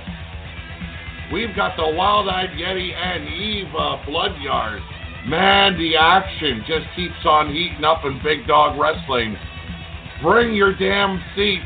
We've 1.33 1.55
got 1.57 1.77
the 1.77 1.95
Wild 1.97 2.29
Eyed 2.29 2.51
Yeti 2.51 2.95
and 2.95 3.27
Eva 3.29 4.05
Bloodyard. 4.07 4.81
Man, 5.27 5.79
the 5.79 5.97
action 5.97 6.63
just 6.67 6.85
keeps 6.95 7.25
on 7.25 7.51
heating 7.51 7.83
up 7.83 8.05
in 8.05 8.21
Big 8.23 8.47
Dog 8.47 8.79
Wrestling. 8.79 9.37
Bring 10.23 10.55
your 10.55 10.77
damn 10.77 11.19
seats, 11.35 11.65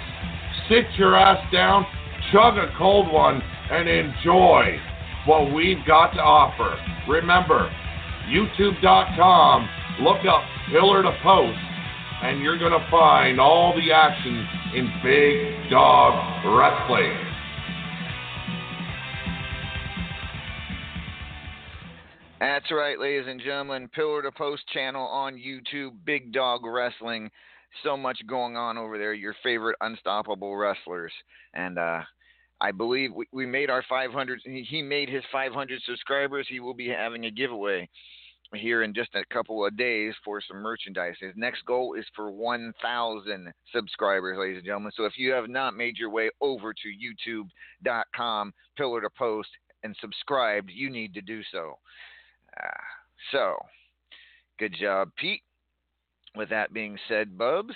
sit 0.69 0.85
your 0.97 1.17
ass 1.17 1.45
down, 1.53 1.85
chug 2.31 2.57
a 2.57 2.73
cold 2.79 3.13
one, 3.13 3.43
and 3.73 3.89
enjoy 3.89 4.79
what 5.27 5.53
we've 5.53 5.85
got 5.87 6.13
to 6.13 6.21
offer. 6.21 6.77
Remember, 7.11 7.69
youtube.com, 8.29 9.69
look 10.03 10.25
up 10.25 10.45
Pillar 10.71 11.03
to 11.03 11.19
Post, 11.21 11.59
and 12.23 12.41
you're 12.41 12.59
going 12.59 12.71
to 12.71 12.89
find 12.93 13.41
all 13.41 13.75
the 13.75 13.91
action 13.91 14.47
in 14.77 14.93
Big 15.03 15.69
Dog 15.69 16.45
Wrestling. 16.47 17.28
That's 22.41 22.71
right, 22.71 23.01
ladies 23.01 23.27
and 23.27 23.41
gentlemen. 23.41 23.89
Pillar 23.89 24.23
to 24.23 24.31
Post 24.31 24.63
channel 24.73 25.05
on 25.09 25.35
YouTube, 25.35 25.91
Big 26.05 26.33
Dog 26.33 26.61
Wrestling. 26.65 27.31
So 27.83 27.97
much 27.97 28.21
going 28.29 28.57
on 28.57 28.79
over 28.79 28.97
there. 28.97 29.13
Your 29.13 29.35
favorite 29.43 29.77
unstoppable 29.81 30.57
wrestlers. 30.57 31.13
And 31.55 31.81
uh, 31.81 32.03
I 32.61 32.71
believe 32.71 33.11
we, 33.13 33.27
we 33.33 33.45
made 33.45 33.71
our 33.71 33.85
500. 33.89 34.41
He 34.45 34.83
made 34.83 35.09
his 35.09 35.25
500 35.33 35.83
subscribers. 35.85 36.47
He 36.49 36.61
will 36.61 36.75
be 36.75 36.89
having 36.89 37.25
a 37.25 37.31
giveaway 37.31 37.89
here 38.55 38.85
in 38.85 38.95
just 38.95 39.17
a 39.17 39.35
couple 39.35 39.67
of 39.67 39.77
days 39.77 40.15
for 40.25 40.41
some 40.41 40.59
merchandise. 40.59 41.17
His 41.21 41.35
next 41.35 41.65
goal 41.67 41.95
is 41.95 42.07
for 42.15 42.31
1,000 42.31 43.53
subscribers, 43.75 44.39
ladies 44.39 44.59
and 44.59 44.65
gentlemen. 44.67 44.93
So 44.97 45.07
if 45.07 45.19
you 45.19 45.33
have 45.33 45.49
not 45.49 45.77
made 45.77 45.99
your 45.99 46.11
way 46.11 46.31
over 46.41 46.73
to 46.73 46.89
youtube.com, 47.35 48.53
pillar 48.77 49.01
to 49.01 49.11
post, 49.19 49.49
and 49.83 49.97
subscribed, 50.01 50.71
you 50.73 50.89
need 50.89 51.15
to 51.15 51.21
do 51.21 51.43
so. 51.51 51.75
So, 53.33 53.57
good 54.59 54.75
job, 54.79 55.11
Pete. 55.17 55.43
With 56.37 56.51
that 56.51 56.73
being 56.73 56.97
said, 57.09 57.37
Bubs. 57.37 57.75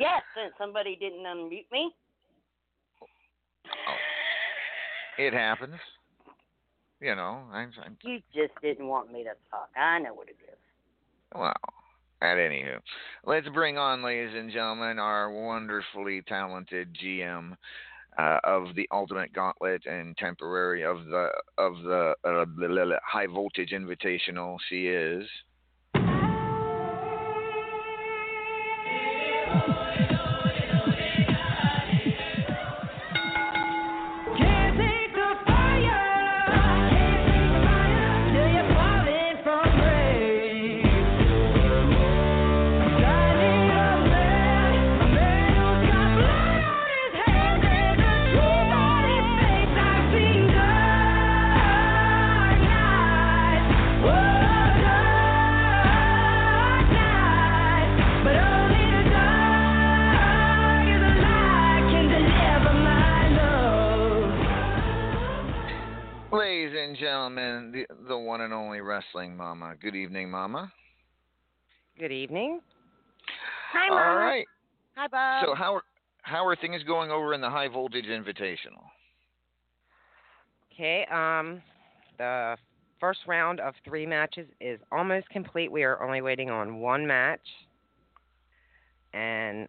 Yes, 0.00 0.22
somebody 0.58 0.96
didn't 0.96 1.24
unmute 1.24 1.70
me. 1.70 1.92
Oh, 3.66 3.94
it 5.18 5.32
happens. 5.32 5.76
You 7.00 7.14
know, 7.14 7.42
I'm, 7.52 7.70
I'm, 7.84 7.96
You 8.02 8.20
just 8.34 8.52
didn't 8.62 8.88
want 8.88 9.12
me 9.12 9.22
to 9.24 9.30
talk. 9.50 9.68
I 9.76 9.98
know 9.98 10.14
what 10.14 10.28
it 10.28 10.36
is. 10.42 10.58
Well, 11.34 11.54
at 12.22 12.38
any 12.38 12.62
anywho, 12.62 12.80
let's 13.26 13.48
bring 13.48 13.76
on, 13.76 14.02
ladies 14.02 14.34
and 14.34 14.50
gentlemen, 14.50 14.98
our 14.98 15.30
wonderfully 15.30 16.22
talented 16.22 16.96
GM 17.02 17.56
uh, 18.18 18.38
of 18.44 18.74
the 18.74 18.88
Ultimate 18.92 19.32
Gauntlet 19.32 19.86
and 19.86 20.16
temporary 20.16 20.84
of 20.84 21.04
the 21.06 21.28
of 21.58 21.82
the 21.82 22.14
uh, 22.24 22.44
high 23.04 23.26
voltage 23.26 23.70
invitational. 23.70 24.58
She 24.68 24.88
is. 24.88 25.26
and 66.84 66.96
gentlemen, 66.96 67.72
the, 67.72 67.86
the 68.08 68.16
one 68.16 68.42
and 68.42 68.52
only 68.52 68.80
Wrestling 68.80 69.36
Mama. 69.36 69.74
Good 69.80 69.96
evening, 69.96 70.30
Mama. 70.30 70.70
Good 71.98 72.12
evening. 72.12 72.60
Hi, 73.72 73.88
Mama. 73.88 74.00
All 74.02 74.16
right. 74.16 74.46
Hi, 74.96 75.08
Bob. 75.08 75.44
So 75.46 75.54
how 75.54 75.74
are 75.74 75.82
how 76.22 76.46
are 76.46 76.56
things 76.56 76.82
going 76.84 77.10
over 77.10 77.34
in 77.34 77.40
the 77.40 77.50
High 77.50 77.68
Voltage 77.68 78.06
Invitational? 78.06 78.84
Okay, 80.72 81.06
um, 81.12 81.62
the 82.18 82.56
first 82.98 83.20
round 83.26 83.60
of 83.60 83.74
three 83.84 84.06
matches 84.06 84.46
is 84.60 84.80
almost 84.90 85.28
complete. 85.28 85.70
We 85.70 85.84
are 85.84 86.02
only 86.02 86.22
waiting 86.22 86.50
on 86.50 86.80
one 86.80 87.06
match, 87.06 87.46
and 89.12 89.68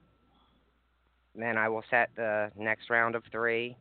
then 1.36 1.58
I 1.58 1.68
will 1.70 1.84
set 1.90 2.10
the 2.16 2.52
next 2.58 2.90
round 2.90 3.16
of 3.16 3.24
three. 3.32 3.76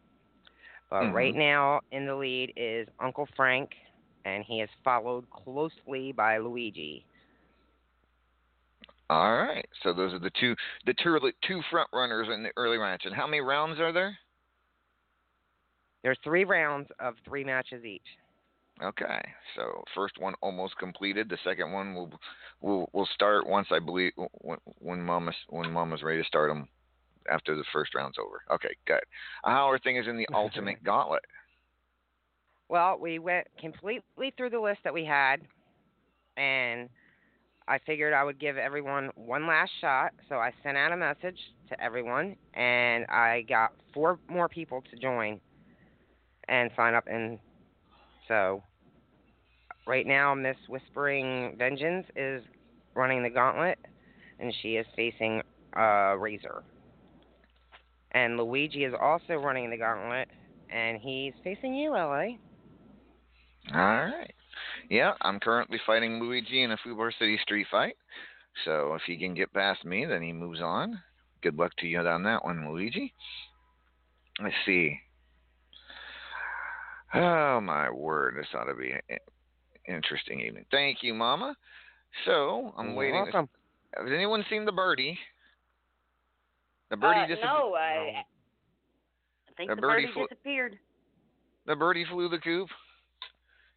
But 0.95 1.07
Mhm. 1.07 1.13
right 1.13 1.35
now, 1.35 1.81
in 1.91 2.07
the 2.07 2.15
lead 2.15 2.53
is 2.55 2.89
Uncle 3.01 3.27
Frank, 3.35 3.75
and 4.25 4.45
he 4.45 4.61
is 4.61 4.71
followed 4.85 5.29
closely 5.29 6.13
by 6.13 6.39
Luigi. 6.39 7.05
All 9.11 9.37
right. 9.37 9.69
So 9.83 9.93
those 9.93 10.15
are 10.15 10.21
the 10.21 10.31
two 10.31 10.55
the 10.87 10.95
two 10.95 11.19
two 11.43 11.63
front 11.63 11.89
runners 11.93 12.29
in 12.29 12.45
the 12.45 12.53
early 12.57 12.79
match. 12.79 13.07
And 13.07 13.15
how 13.15 13.27
many 13.27 13.41
rounds 13.41 13.81
are 13.81 13.91
there? 13.91 14.17
There's 16.05 16.19
three 16.23 16.45
rounds 16.45 16.89
of 17.01 17.19
three 17.25 17.43
matches 17.43 17.85
each. 17.85 18.17
Okay. 18.81 19.21
So 19.57 19.83
first 19.97 20.19
one 20.19 20.35
almost 20.43 20.79
completed. 20.79 21.29
The 21.29 21.39
second 21.43 21.73
one 21.73 21.95
will 21.95 22.13
will 22.61 22.89
will 22.93 23.07
start 23.07 23.49
once 23.49 23.67
I 23.73 23.81
believe 23.81 24.13
when 24.43 24.59
when 24.79 25.03
Mama's 25.03 25.37
when 25.49 25.73
Mama's 25.73 26.05
ready 26.05 26.23
to 26.23 26.29
start 26.29 26.51
them. 26.51 26.69
After 27.31 27.57
the 27.57 27.65
first 27.73 27.95
round's 27.95 28.19
over. 28.19 28.43
Okay, 28.53 28.75
good. 28.87 29.03
How 29.45 29.71
are 29.71 29.79
things 29.79 30.07
in 30.09 30.17
the 30.17 30.27
Ultimate 30.35 30.83
Gauntlet? 30.85 31.25
Well, 32.69 32.99
we 32.99 33.19
went 33.19 33.47
completely 33.61 34.33
through 34.37 34.51
the 34.51 34.61
list 34.61 34.81
that 34.85 34.95
we 34.95 35.05
had, 35.05 35.43
and 36.37 36.89
I 37.69 37.79
figured 37.87 38.13
I 38.13 38.25
would 38.25 38.39
give 38.39 38.57
everyone 38.57 39.11
one 39.17 39.47
last 39.47 39.71
shot. 39.81 40.13
So 40.29 40.37
I 40.37 40.53
sent 40.63 40.77
out 40.77 40.93
a 40.93 40.97
message 40.97 41.39
to 41.69 41.81
everyone, 41.83 42.37
and 42.55 43.07
I 43.07 43.45
got 43.49 43.73
four 43.93 44.19
more 44.29 44.49
people 44.49 44.83
to 44.91 44.97
join 44.97 45.41
and 46.49 46.71
sign 46.77 46.95
up. 46.95 47.05
And 47.07 47.39
so 48.29 48.63
right 49.87 50.07
now, 50.07 50.35
Miss 50.35 50.57
Whispering 50.69 51.57
Vengeance 51.59 52.07
is 52.17 52.43
running 52.95 53.23
the 53.23 53.31
gauntlet, 53.31 53.79
and 54.39 54.53
she 54.63 54.77
is 54.77 54.87
facing 54.97 55.43
uh, 55.77 56.17
Razor. 56.19 56.63
And 58.15 58.37
Luigi 58.37 58.85
is 58.85 58.95
also 58.99 59.35
running 59.35 59.71
the 59.71 59.77
gauntlet, 59.77 60.29
and 60.71 60.99
he's 61.01 61.33
facing 61.43 61.75
you, 61.75 61.91
LA. 61.91 62.37
All 63.73 63.81
right. 63.81 64.33
Yeah, 64.89 65.13
I'm 65.23 65.41
currently 65.41 65.81
fighting 65.85 66.21
Luigi 66.21 66.63
in 66.63 66.71
a 66.71 66.77
Fubar 66.79 67.11
City 67.19 67.39
street 67.43 67.67
fight. 67.71 67.97
So 68.65 68.95
if 68.95 69.03
he 69.07 69.17
can 69.17 69.35
get 69.35 69.53
past 69.53 69.85
me, 69.85 70.05
then 70.05 70.23
he 70.23 70.33
moves 70.33 70.61
on. 70.61 71.01
Good 71.43 71.59
luck 71.59 71.73
to 71.79 71.87
you 71.87 71.99
on 71.99 72.23
that 72.23 72.45
one, 72.45 72.71
Luigi. 72.71 73.13
Let's 74.43 74.55
see. 74.65 74.97
Oh 77.15 77.61
my 77.61 77.91
word, 77.91 78.37
this 78.39 78.47
ought 78.55 78.65
to 78.65 78.75
be 78.75 78.93
an 78.93 79.19
interesting 79.87 80.41
evening. 80.41 80.65
Thank 80.71 80.99
you, 81.03 81.15
Mama. 81.15 81.57
So 82.25 82.73
I'm 82.77 82.89
You're 82.89 82.97
waiting. 82.97 83.23
welcome. 83.23 83.49
Has 83.97 84.11
anyone 84.13 84.45
seen 84.51 84.65
the 84.65 84.73
birdie? 84.73 85.19
The 86.91 86.97
birdie 86.97 87.21
uh, 87.21 87.27
dis- 87.27 87.39
no, 87.43 87.75
I, 87.75 88.25
I 89.49 89.53
think 89.57 89.71
The 89.71 89.77
the, 89.77 89.81
birdie 89.81 90.03
birdie 90.07 90.13
flew- 90.13 90.27
disappeared. 90.29 90.79
The 91.67 91.77
birdie 91.77 92.05
flew 92.11 92.29
the 92.29 92.39
coop. 92.39 92.69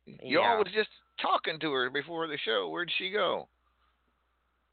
Yeah. 0.06 0.16
Y'all 0.22 0.58
was 0.60 0.68
just 0.74 0.90
talking 1.22 1.60
to 1.60 1.72
her 1.72 1.90
before 1.90 2.28
the 2.28 2.38
show. 2.44 2.70
Where'd 2.70 2.92
she 2.98 3.10
go? 3.12 3.48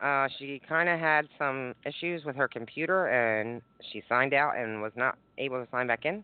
Uh, 0.03 0.29
she 0.39 0.61
kind 0.69 0.89
of 0.89 0.99
had 0.99 1.27
some 1.39 1.75
issues 1.87 2.25
with 2.25 2.37
her 2.37 2.49
computer, 2.49 3.07
and 3.07 3.63
she 3.93 4.03
signed 4.09 4.35
out 4.35 4.57
and 4.57 4.83
was 4.83 4.93
not 4.97 5.17
able 5.39 5.63
to 5.65 5.71
sign 5.71 5.87
back 5.87 6.05
in. 6.05 6.23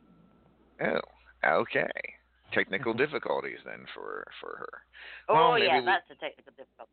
Oh, 0.82 1.00
okay. 1.44 1.88
Technical 2.52 2.92
difficulties 3.04 3.58
then 3.64 3.86
for 3.94 4.26
for 4.40 4.56
her. 4.58 4.68
Oh 5.28 5.34
Well, 5.50 5.58
yeah, 5.58 5.78
we- 5.78 5.86
that's 5.86 6.04
a 6.10 6.14
technical 6.16 6.52
difficulty. 6.56 6.90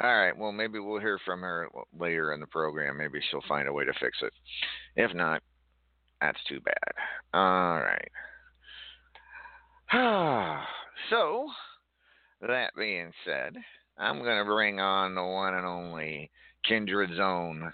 All 0.00 0.16
right. 0.16 0.36
Well, 0.36 0.52
maybe 0.52 0.78
we'll 0.78 1.00
hear 1.00 1.18
from 1.24 1.42
her 1.42 1.68
later 1.98 2.32
in 2.32 2.40
the 2.40 2.46
program. 2.46 2.96
Maybe 2.96 3.20
she'll 3.30 3.42
find 3.48 3.68
a 3.68 3.72
way 3.72 3.84
to 3.84 3.92
fix 4.00 4.18
it. 4.22 4.32
If 4.96 5.14
not, 5.14 5.42
that's 6.20 6.42
too 6.48 6.60
bad. 6.60 6.92
All 7.34 7.80
right. 7.80 8.10
so, 11.10 11.46
that 12.40 12.70
being 12.76 13.12
said, 13.24 13.56
I'm 13.98 14.22
going 14.22 14.38
to 14.38 14.44
bring 14.44 14.80
on 14.80 15.14
the 15.14 15.22
one 15.22 15.54
and 15.54 15.66
only 15.66 16.30
Kindred 16.66 17.10
Zone. 17.16 17.72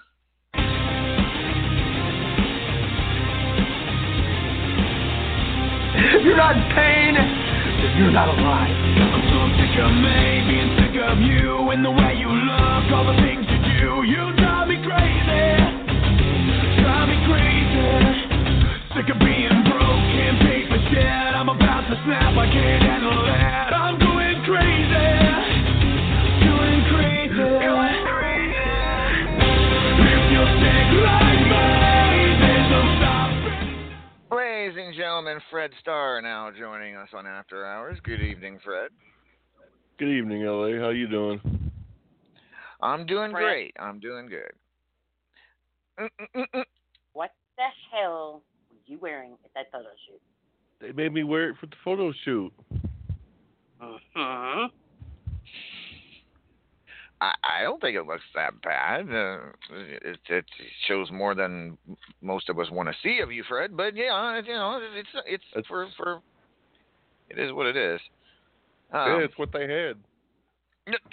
You're 6.23 6.37
not 6.37 6.57
in 6.57 6.63
pain, 6.75 7.38
then 7.79 7.95
you're 7.99 8.11
not 8.11 8.29
alive. 8.29 8.75
I'm 8.75 9.23
so 9.31 9.41
sick 9.55 9.75
of 9.79 9.93
me 9.95 10.43
being 10.51 10.71
sick 10.83 10.95
of 10.99 11.19
you 11.23 11.71
and 11.71 11.85
the 11.85 11.95
way 11.95 12.19
you 12.19 12.27
look, 12.27 12.85
all 12.91 13.07
the 13.07 13.15
things 13.23 13.47
you 13.47 13.59
do. 13.79 14.03
You 14.03 14.35
drive 14.35 14.67
me 14.67 14.83
crazy, 14.83 15.47
drive 16.83 17.07
me 17.07 17.19
crazy. 17.31 18.35
Sick 18.99 19.09
of 19.15 19.19
being 19.23 19.63
broke, 19.71 20.03
can't 20.11 20.39
pay 20.43 20.67
for 20.67 20.81
shit. 20.91 21.31
I'm 21.39 21.49
about 21.49 21.87
to 21.87 21.95
snap, 22.03 22.35
I 22.35 22.47
can't 22.51 22.83
handle 22.83 23.23
that. 23.31 23.71
I'm 23.71 23.95
going 24.03 24.43
crazy, 24.43 25.07
going 26.51 26.83
crazy. 26.91 27.47
Going 27.63 28.03
crazy. 28.11 28.75
If 30.03 30.23
you're 30.35 30.51
sick 30.59 30.89
Ladies 35.19 35.33
and 35.33 35.43
Fred 35.51 35.71
Starr 35.81 36.23
now 36.23 36.49
joining 36.57 36.95
us 36.95 37.09
on 37.13 37.27
After 37.27 37.67
Hours. 37.67 37.99
Good 38.05 38.23
evening, 38.23 38.61
Fred. 38.65 38.91
Good 39.99 40.17
evening, 40.17 40.45
LA. 40.45 40.81
How 40.81 40.91
you 40.91 41.09
doing? 41.09 41.41
I'm 42.81 43.05
doing 43.05 43.33
Fred. 43.33 43.43
great. 43.43 43.77
I'm 43.81 43.99
doing 43.99 44.29
good. 44.29 44.53
Mm-mm-mm-mm. 45.99 46.63
What 47.15 47.33
the 47.57 47.65
hell 47.91 48.43
were 48.71 48.77
you 48.87 48.99
wearing 49.01 49.33
at 49.45 49.51
that 49.57 49.73
photo 49.73 49.89
shoot? 50.07 50.21
They 50.81 50.93
made 50.93 51.13
me 51.13 51.25
wear 51.25 51.51
it 51.51 51.57
for 51.59 51.67
the 51.67 51.77
photo 51.85 52.13
shoot. 52.25 52.53
Mm-hmm. 53.83 54.67
I, 57.21 57.33
I 57.59 57.63
don't 57.63 57.81
think 57.81 57.97
it 57.97 58.07
looks 58.07 58.23
that 58.35 58.61
bad. 58.63 59.09
Uh, 59.13 59.51
it, 60.03 60.19
it 60.29 60.45
shows 60.87 61.11
more 61.11 61.35
than 61.35 61.77
most 62.23 62.49
of 62.49 62.59
us 62.59 62.71
want 62.71 62.89
to 62.89 62.95
see 63.03 63.21
of 63.21 63.33
you, 63.33 63.43
Fred. 63.49 63.77
But 63.77 63.97
yeah, 63.97 64.41
you 64.41 64.53
know, 64.53 64.81
it's 64.97 65.09
it's 65.27 65.45
It's- 65.53 65.65
for 65.67 65.89
for. 65.97 66.21
It 67.31 67.39
is 67.39 67.53
what 67.53 67.67
it 67.67 67.77
is. 67.77 68.01
yeah, 68.93 69.17
Um, 69.17 69.23
it's 69.23 69.37
what 69.37 69.53
they 69.53 69.63
had. 69.69 69.97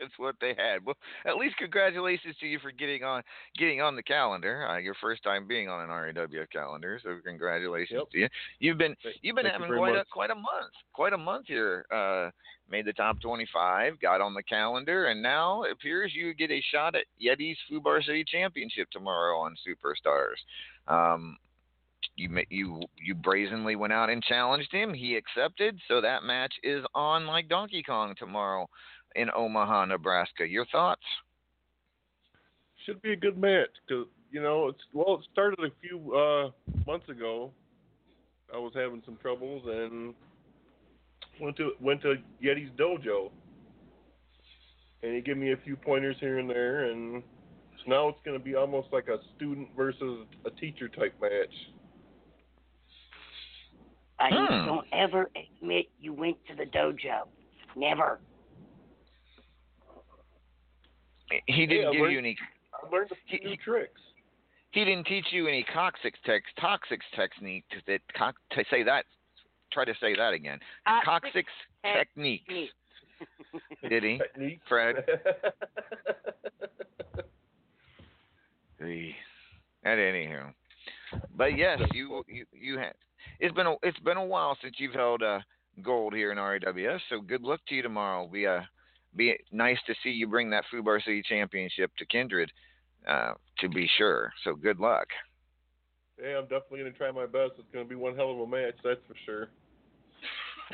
it's 0.00 0.18
what 0.18 0.34
they 0.40 0.54
had. 0.56 0.84
Well, 0.84 0.96
at 1.26 1.36
least 1.36 1.56
congratulations 1.56 2.36
to 2.40 2.46
you 2.46 2.58
for 2.58 2.70
getting 2.72 3.04
on 3.04 3.22
getting 3.58 3.80
on 3.80 3.96
the 3.96 4.02
calendar. 4.02 4.66
Uh, 4.68 4.78
your 4.78 4.94
first 5.00 5.22
time 5.22 5.46
being 5.46 5.68
on 5.68 5.80
an 5.82 5.88
RAWF 5.88 6.50
calendar, 6.50 7.00
so 7.02 7.16
congratulations 7.24 8.00
Yep. 8.00 8.10
to 8.10 8.18
you. 8.18 8.28
You've 8.58 8.78
been 8.78 8.96
you've 9.22 9.36
been 9.36 9.44
thank 9.44 9.54
having 9.54 9.68
very 9.68 9.78
quite 9.78 9.96
a 9.96 10.04
quite 10.12 10.30
a 10.30 10.34
month, 10.34 10.72
quite 10.92 11.12
a 11.12 11.18
month 11.18 11.46
here. 11.46 11.86
Uh, 11.90 12.30
made 12.70 12.86
the 12.86 12.92
top 12.94 13.20
25, 13.20 14.00
got 14.00 14.20
on 14.22 14.32
the 14.34 14.42
calendar, 14.42 15.06
and 15.06 15.22
now 15.22 15.62
it 15.64 15.72
appears 15.72 16.12
you 16.14 16.32
get 16.32 16.50
a 16.50 16.62
shot 16.72 16.94
at 16.94 17.04
Yeti's 17.22 17.58
Fubar 17.70 18.02
City 18.02 18.24
Championship 18.26 18.88
tomorrow 18.90 19.38
on 19.38 19.54
Superstars. 19.66 20.38
Um, 20.88 21.36
you 22.16 22.28
you 22.50 22.80
you 23.02 23.14
brazenly 23.14 23.76
went 23.76 23.92
out 23.92 24.10
and 24.10 24.22
challenged 24.22 24.72
him. 24.72 24.92
He 24.92 25.16
accepted, 25.16 25.78
so 25.88 26.00
that 26.00 26.24
match 26.24 26.52
is 26.62 26.84
on 26.94 27.26
like 27.26 27.48
Donkey 27.48 27.82
Kong 27.82 28.14
tomorrow 28.18 28.68
in 29.14 29.28
Omaha, 29.34 29.86
Nebraska. 29.86 30.46
Your 30.46 30.66
thoughts? 30.66 31.02
Should 32.84 33.02
be 33.02 33.12
a 33.12 33.16
good 33.16 33.38
match 33.38 33.70
because 33.86 34.06
you 34.30 34.42
know 34.42 34.68
it's 34.68 34.82
well. 34.92 35.16
It 35.16 35.26
started 35.32 35.58
a 35.60 35.70
few 35.80 36.14
uh, 36.14 36.50
months 36.86 37.08
ago. 37.08 37.50
I 38.52 38.58
was 38.58 38.72
having 38.74 39.02
some 39.06 39.16
troubles 39.22 39.62
and 39.66 40.14
went 41.40 41.56
to 41.56 41.72
went 41.80 42.02
to 42.02 42.16
Yeti's 42.42 42.70
dojo, 42.78 43.30
and 45.02 45.14
he 45.14 45.20
gave 45.20 45.36
me 45.36 45.52
a 45.52 45.56
few 45.64 45.76
pointers 45.76 46.16
here 46.20 46.38
and 46.38 46.50
there, 46.50 46.90
and 46.90 47.22
so 47.78 47.90
now 47.90 48.08
it's 48.08 48.18
going 48.24 48.38
to 48.38 48.44
be 48.44 48.54
almost 48.54 48.88
like 48.92 49.08
a 49.08 49.18
student 49.36 49.68
versus 49.76 50.26
a 50.44 50.50
teacher 50.50 50.88
type 50.88 51.14
match. 51.20 51.54
Uh, 54.22 54.46
Hmm. 54.46 54.66
don't 54.66 54.86
ever 54.92 55.30
admit 55.34 55.86
you 56.00 56.12
went 56.12 56.36
to 56.46 56.54
the 56.54 56.64
dojo. 56.66 57.26
Never. 57.74 58.20
He 61.46 61.66
didn't 61.66 61.84
Yeah, 61.86 61.90
give 61.92 62.00
we're- 62.02 62.12
you 62.12 62.18
any. 62.18 62.36
I 62.72 62.86
learned 62.88 63.10
a 63.10 63.14
few 63.28 63.38
He- 63.40 63.44
new 63.48 63.56
tricks. 63.56 64.00
He 64.70 64.84
didn't 64.84 65.06
teach 65.06 65.32
you 65.32 65.48
any 65.48 65.64
toxic 65.64 66.20
tex 66.22 66.50
toxic 66.56 67.02
technique 67.10 67.64
that 67.86 68.00
co- 68.14 68.32
to 68.50 68.64
say 68.66 68.82
that. 68.84 69.06
Try 69.70 69.84
to 69.86 69.94
say 69.96 70.14
that 70.14 70.32
again. 70.34 70.60
Toxic 70.86 71.04
Toxic 71.04 71.46
techniques. 71.82 72.44
technique. 72.46 72.72
Did 73.88 74.02
he? 74.04 74.18
Technique. 74.18 74.60
Fred. 74.66 75.04
The, 78.78 79.14
at 79.84 79.96
anywho, 79.98 80.52
but 81.36 81.56
yes, 81.56 81.80
you 81.92 82.24
you 82.26 82.44
you 82.52 82.78
had. 82.78 82.94
It's 83.40 83.54
been 83.54 83.66
a 83.66 83.74
it's 83.82 83.98
been 84.00 84.16
a 84.16 84.24
while 84.24 84.56
since 84.62 84.76
you've 84.78 84.94
held 84.94 85.22
uh, 85.22 85.40
gold 85.82 86.14
here 86.14 86.32
in 86.32 86.38
RAWF. 86.38 87.00
So 87.08 87.20
good 87.20 87.42
luck 87.42 87.60
to 87.68 87.74
you 87.74 87.82
tomorrow. 87.82 88.26
Be 88.28 88.46
uh, 88.46 88.60
be 89.16 89.36
nice 89.50 89.78
to 89.86 89.94
see 90.02 90.10
you 90.10 90.26
bring 90.26 90.50
that 90.50 90.64
Fubar 90.72 91.02
City 91.02 91.22
Championship 91.28 91.90
to 91.98 92.06
Kindred, 92.06 92.50
uh, 93.06 93.32
to 93.58 93.68
be 93.68 93.88
sure. 93.98 94.32
So 94.44 94.54
good 94.54 94.78
luck. 94.80 95.06
Yeah, 96.22 96.38
I'm 96.38 96.44
definitely 96.44 96.80
going 96.80 96.92
to 96.92 96.98
try 96.98 97.10
my 97.10 97.26
best. 97.26 97.52
It's 97.58 97.68
going 97.72 97.84
to 97.84 97.88
be 97.88 97.96
one 97.96 98.14
hell 98.14 98.30
of 98.30 98.38
a 98.38 98.46
match, 98.46 98.74
that's 98.84 99.00
for 99.08 99.14
sure. 99.26 99.48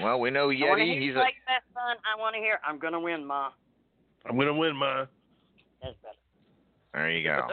Well, 0.02 0.20
we 0.20 0.30
know 0.30 0.50
I 0.50 0.54
Yeti. 0.54 0.84
hear 0.84 1.00
He's 1.00 1.04
you 1.04 1.16
a 1.16 1.18
like 1.18 1.34
that, 1.46 1.62
son. 1.72 1.96
I 2.04 2.20
want 2.20 2.34
to 2.34 2.40
hear. 2.40 2.60
I'm 2.66 2.78
gonna 2.78 3.00
win, 3.00 3.24
ma. 3.24 3.50
I'm 4.26 4.36
going 4.36 4.48
to 4.48 4.54
win, 4.54 4.76
ma. 4.76 5.06
That's 5.82 5.94
better. 6.02 6.14
there 6.92 7.10
you 7.10 7.24
go. 7.26 7.48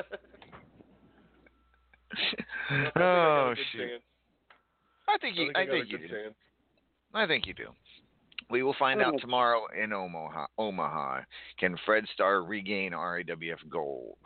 I 2.69 2.75
think 2.75 2.91
I 2.95 2.99
got 2.99 3.01
oh 3.01 3.51
a 3.51 3.55
good 3.55 3.65
shoot! 3.71 3.89
chance. 3.89 4.03
I 5.07 5.17
think 5.19 5.37
you. 5.37 5.51
I 5.55 5.65
think 5.65 5.69
I 5.69 5.73
think 5.73 5.91
you 5.91 5.97
do. 5.99 6.07
chance. 6.07 6.35
I 7.13 7.27
think 7.27 7.47
you 7.47 7.53
do. 7.53 7.67
We 8.49 8.63
will 8.63 8.75
find 8.77 9.01
out 9.01 9.19
tomorrow 9.21 9.63
in 9.81 9.91
Omaha. 9.91 10.45
Omaha. 10.57 11.21
Can 11.59 11.77
Fred 11.85 12.05
Starr 12.13 12.43
regain 12.43 12.91
RAWF 12.91 13.69
gold? 13.69 14.17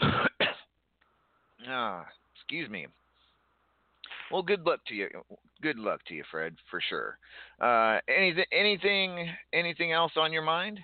ah, 1.68 2.04
excuse 2.36 2.68
me. 2.70 2.86
Well, 4.30 4.42
good 4.42 4.60
luck 4.64 4.80
to 4.88 4.94
you. 4.94 5.08
Good 5.60 5.78
luck 5.78 6.04
to 6.06 6.14
you, 6.14 6.24
Fred, 6.30 6.54
for 6.70 6.80
sure. 6.88 7.18
Uh, 7.60 8.00
anything, 8.08 8.44
anything, 8.52 9.28
anything 9.52 9.92
else 9.92 10.12
on 10.16 10.32
your 10.32 10.42
mind? 10.42 10.78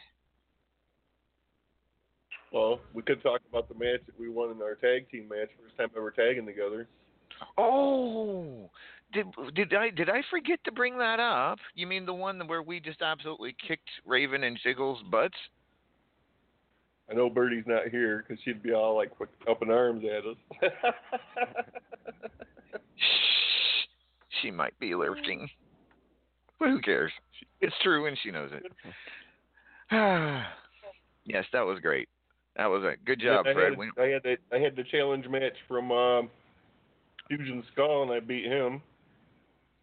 Well, 2.52 2.80
we 2.94 3.02
could 3.02 3.22
talk 3.22 3.40
about 3.48 3.68
the 3.68 3.74
match 3.74 4.00
that 4.06 4.18
we 4.18 4.28
won 4.28 4.50
in 4.50 4.60
our 4.62 4.74
tag 4.74 5.08
team 5.10 5.28
match, 5.28 5.48
first 5.62 5.76
time 5.76 5.90
ever 5.96 6.10
tagging 6.10 6.46
together. 6.46 6.88
Oh, 7.58 8.70
did 9.12 9.26
did 9.54 9.74
I 9.74 9.90
did 9.90 10.08
I 10.08 10.22
forget 10.30 10.58
to 10.64 10.72
bring 10.72 10.98
that 10.98 11.20
up? 11.20 11.58
You 11.74 11.86
mean 11.86 12.06
the 12.06 12.14
one 12.14 12.46
where 12.46 12.62
we 12.62 12.80
just 12.80 13.02
absolutely 13.02 13.56
kicked 13.66 13.88
Raven 14.06 14.44
and 14.44 14.58
Jiggles' 14.62 15.02
butts? 15.10 15.36
I 17.10 17.14
know 17.14 17.28
Birdie's 17.28 17.64
not 17.66 17.88
here 17.88 18.24
because 18.26 18.42
she'd 18.44 18.62
be 18.62 18.72
all 18.72 18.94
like 18.96 19.10
up 19.48 19.62
in 19.62 19.70
arms 19.70 20.04
at 20.04 20.24
us. 20.24 20.72
she 24.40 24.50
might 24.50 24.78
be 24.78 24.94
lurking, 24.94 25.48
but 26.58 26.68
who 26.68 26.80
cares? 26.80 27.10
It's 27.60 27.74
true, 27.82 28.06
and 28.06 28.16
she 28.22 28.30
knows 28.30 28.50
it. 28.52 28.62
yes, 31.24 31.44
that 31.52 31.62
was 31.62 31.80
great. 31.80 32.08
That 32.56 32.66
was 32.66 32.84
a 32.84 32.94
good 33.04 33.20
job, 33.20 33.46
I 33.46 33.54
Fred. 33.54 33.72
Had, 33.72 34.02
I 34.02 34.08
had 34.08 34.22
the, 34.22 34.36
I 34.52 34.58
had 34.58 34.76
the 34.76 34.84
challenge 34.84 35.26
match 35.28 35.56
from 35.66 35.90
um, 35.90 36.30
Fusion 37.30 37.62
Skull, 37.72 38.02
and 38.02 38.10
I 38.10 38.18
beat 38.18 38.44
him. 38.44 38.82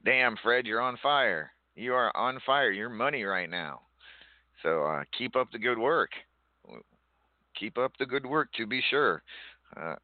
Damn, 0.04 0.36
Fred, 0.44 0.66
you're 0.66 0.82
on 0.82 0.98
fire. 1.02 1.52
You 1.76 1.94
are 1.94 2.16
on 2.16 2.40
fire. 2.46 2.72
You're 2.72 2.90
money 2.90 3.24
right 3.24 3.50
now. 3.50 3.82
So 4.64 4.84
uh, 4.84 5.04
keep 5.18 5.36
up 5.36 5.52
the 5.52 5.60
good 5.60 5.78
work. 5.78 6.10
Keep 7.58 7.78
up 7.78 7.94
the 7.98 8.06
good 8.06 8.26
work, 8.26 8.50
to 8.58 8.68
be 8.68 8.82
sure. 8.90 9.24
Uh, 9.76 9.96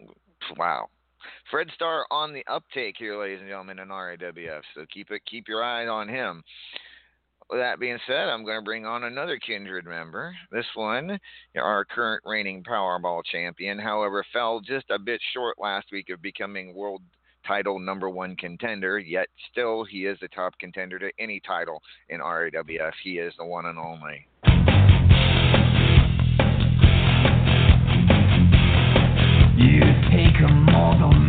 f- 0.00 0.08
wow. 0.56 0.88
Fred 1.50 1.68
Starr 1.74 2.06
on 2.10 2.32
the 2.32 2.44
uptake 2.50 2.96
here, 2.98 3.18
ladies 3.18 3.40
and 3.40 3.48
gentlemen, 3.48 3.78
in 3.78 3.88
RAWF. 3.88 4.62
So 4.74 4.84
keep 4.92 5.10
it, 5.10 5.22
keep 5.30 5.46
your 5.48 5.62
eye 5.62 5.86
on 5.86 6.08
him. 6.08 6.42
With 7.52 7.60
that 7.60 7.78
being 7.78 7.98
said, 8.06 8.30
I'm 8.30 8.46
going 8.46 8.56
to 8.56 8.64
bring 8.64 8.86
on 8.86 9.04
another 9.04 9.38
kindred 9.38 9.84
member. 9.84 10.34
This 10.50 10.64
one, 10.74 11.18
our 11.54 11.84
current 11.84 12.22
reigning 12.24 12.64
Powerball 12.64 13.20
champion, 13.30 13.78
however, 13.78 14.24
fell 14.32 14.60
just 14.60 14.86
a 14.88 14.98
bit 14.98 15.20
short 15.34 15.58
last 15.60 15.88
week 15.92 16.08
of 16.08 16.22
becoming 16.22 16.74
world 16.74 17.02
title 17.46 17.78
number 17.78 18.08
one 18.08 18.36
contender, 18.36 18.98
yet 18.98 19.26
still 19.50 19.84
he 19.84 20.06
is 20.06 20.16
the 20.22 20.28
top 20.28 20.58
contender 20.60 20.98
to 20.98 21.10
any 21.18 21.40
title 21.40 21.82
in 22.08 22.20
RAWF. 22.20 22.92
He 23.04 23.18
is 23.18 23.34
the 23.36 23.44
one 23.44 23.66
and 23.66 23.78
only. 23.78 24.26
You 29.58 29.80
take 30.10 30.40
a 30.40 30.50
mortal 30.50 31.21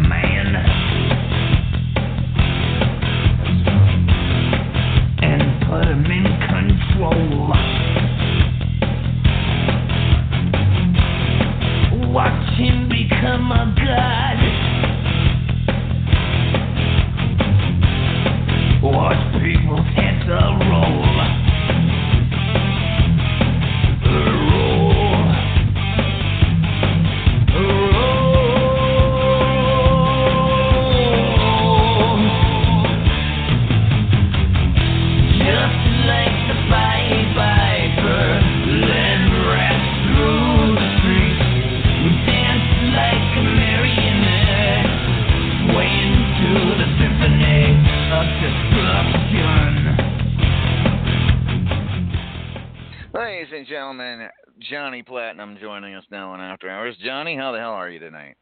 Johnny 55.04 55.18
Platinum 55.18 55.58
joining 55.60 55.96
us 55.96 56.04
now 56.12 56.32
on 56.32 56.40
After 56.40 56.70
Hours. 56.70 56.96
Johnny, 57.04 57.36
how 57.36 57.52
the 57.52 57.60
hell 57.60 57.72
are 57.72 57.90
you 57.90 58.00
tonight? 58.00 58.36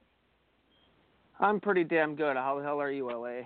I'm 1.39 1.59
pretty 1.59 1.83
damn 1.83 2.15
good. 2.15 2.35
How 2.37 2.57
the 2.57 2.63
hell 2.63 2.79
are 2.79 2.91
you, 2.91 3.07
LA? 3.09 3.45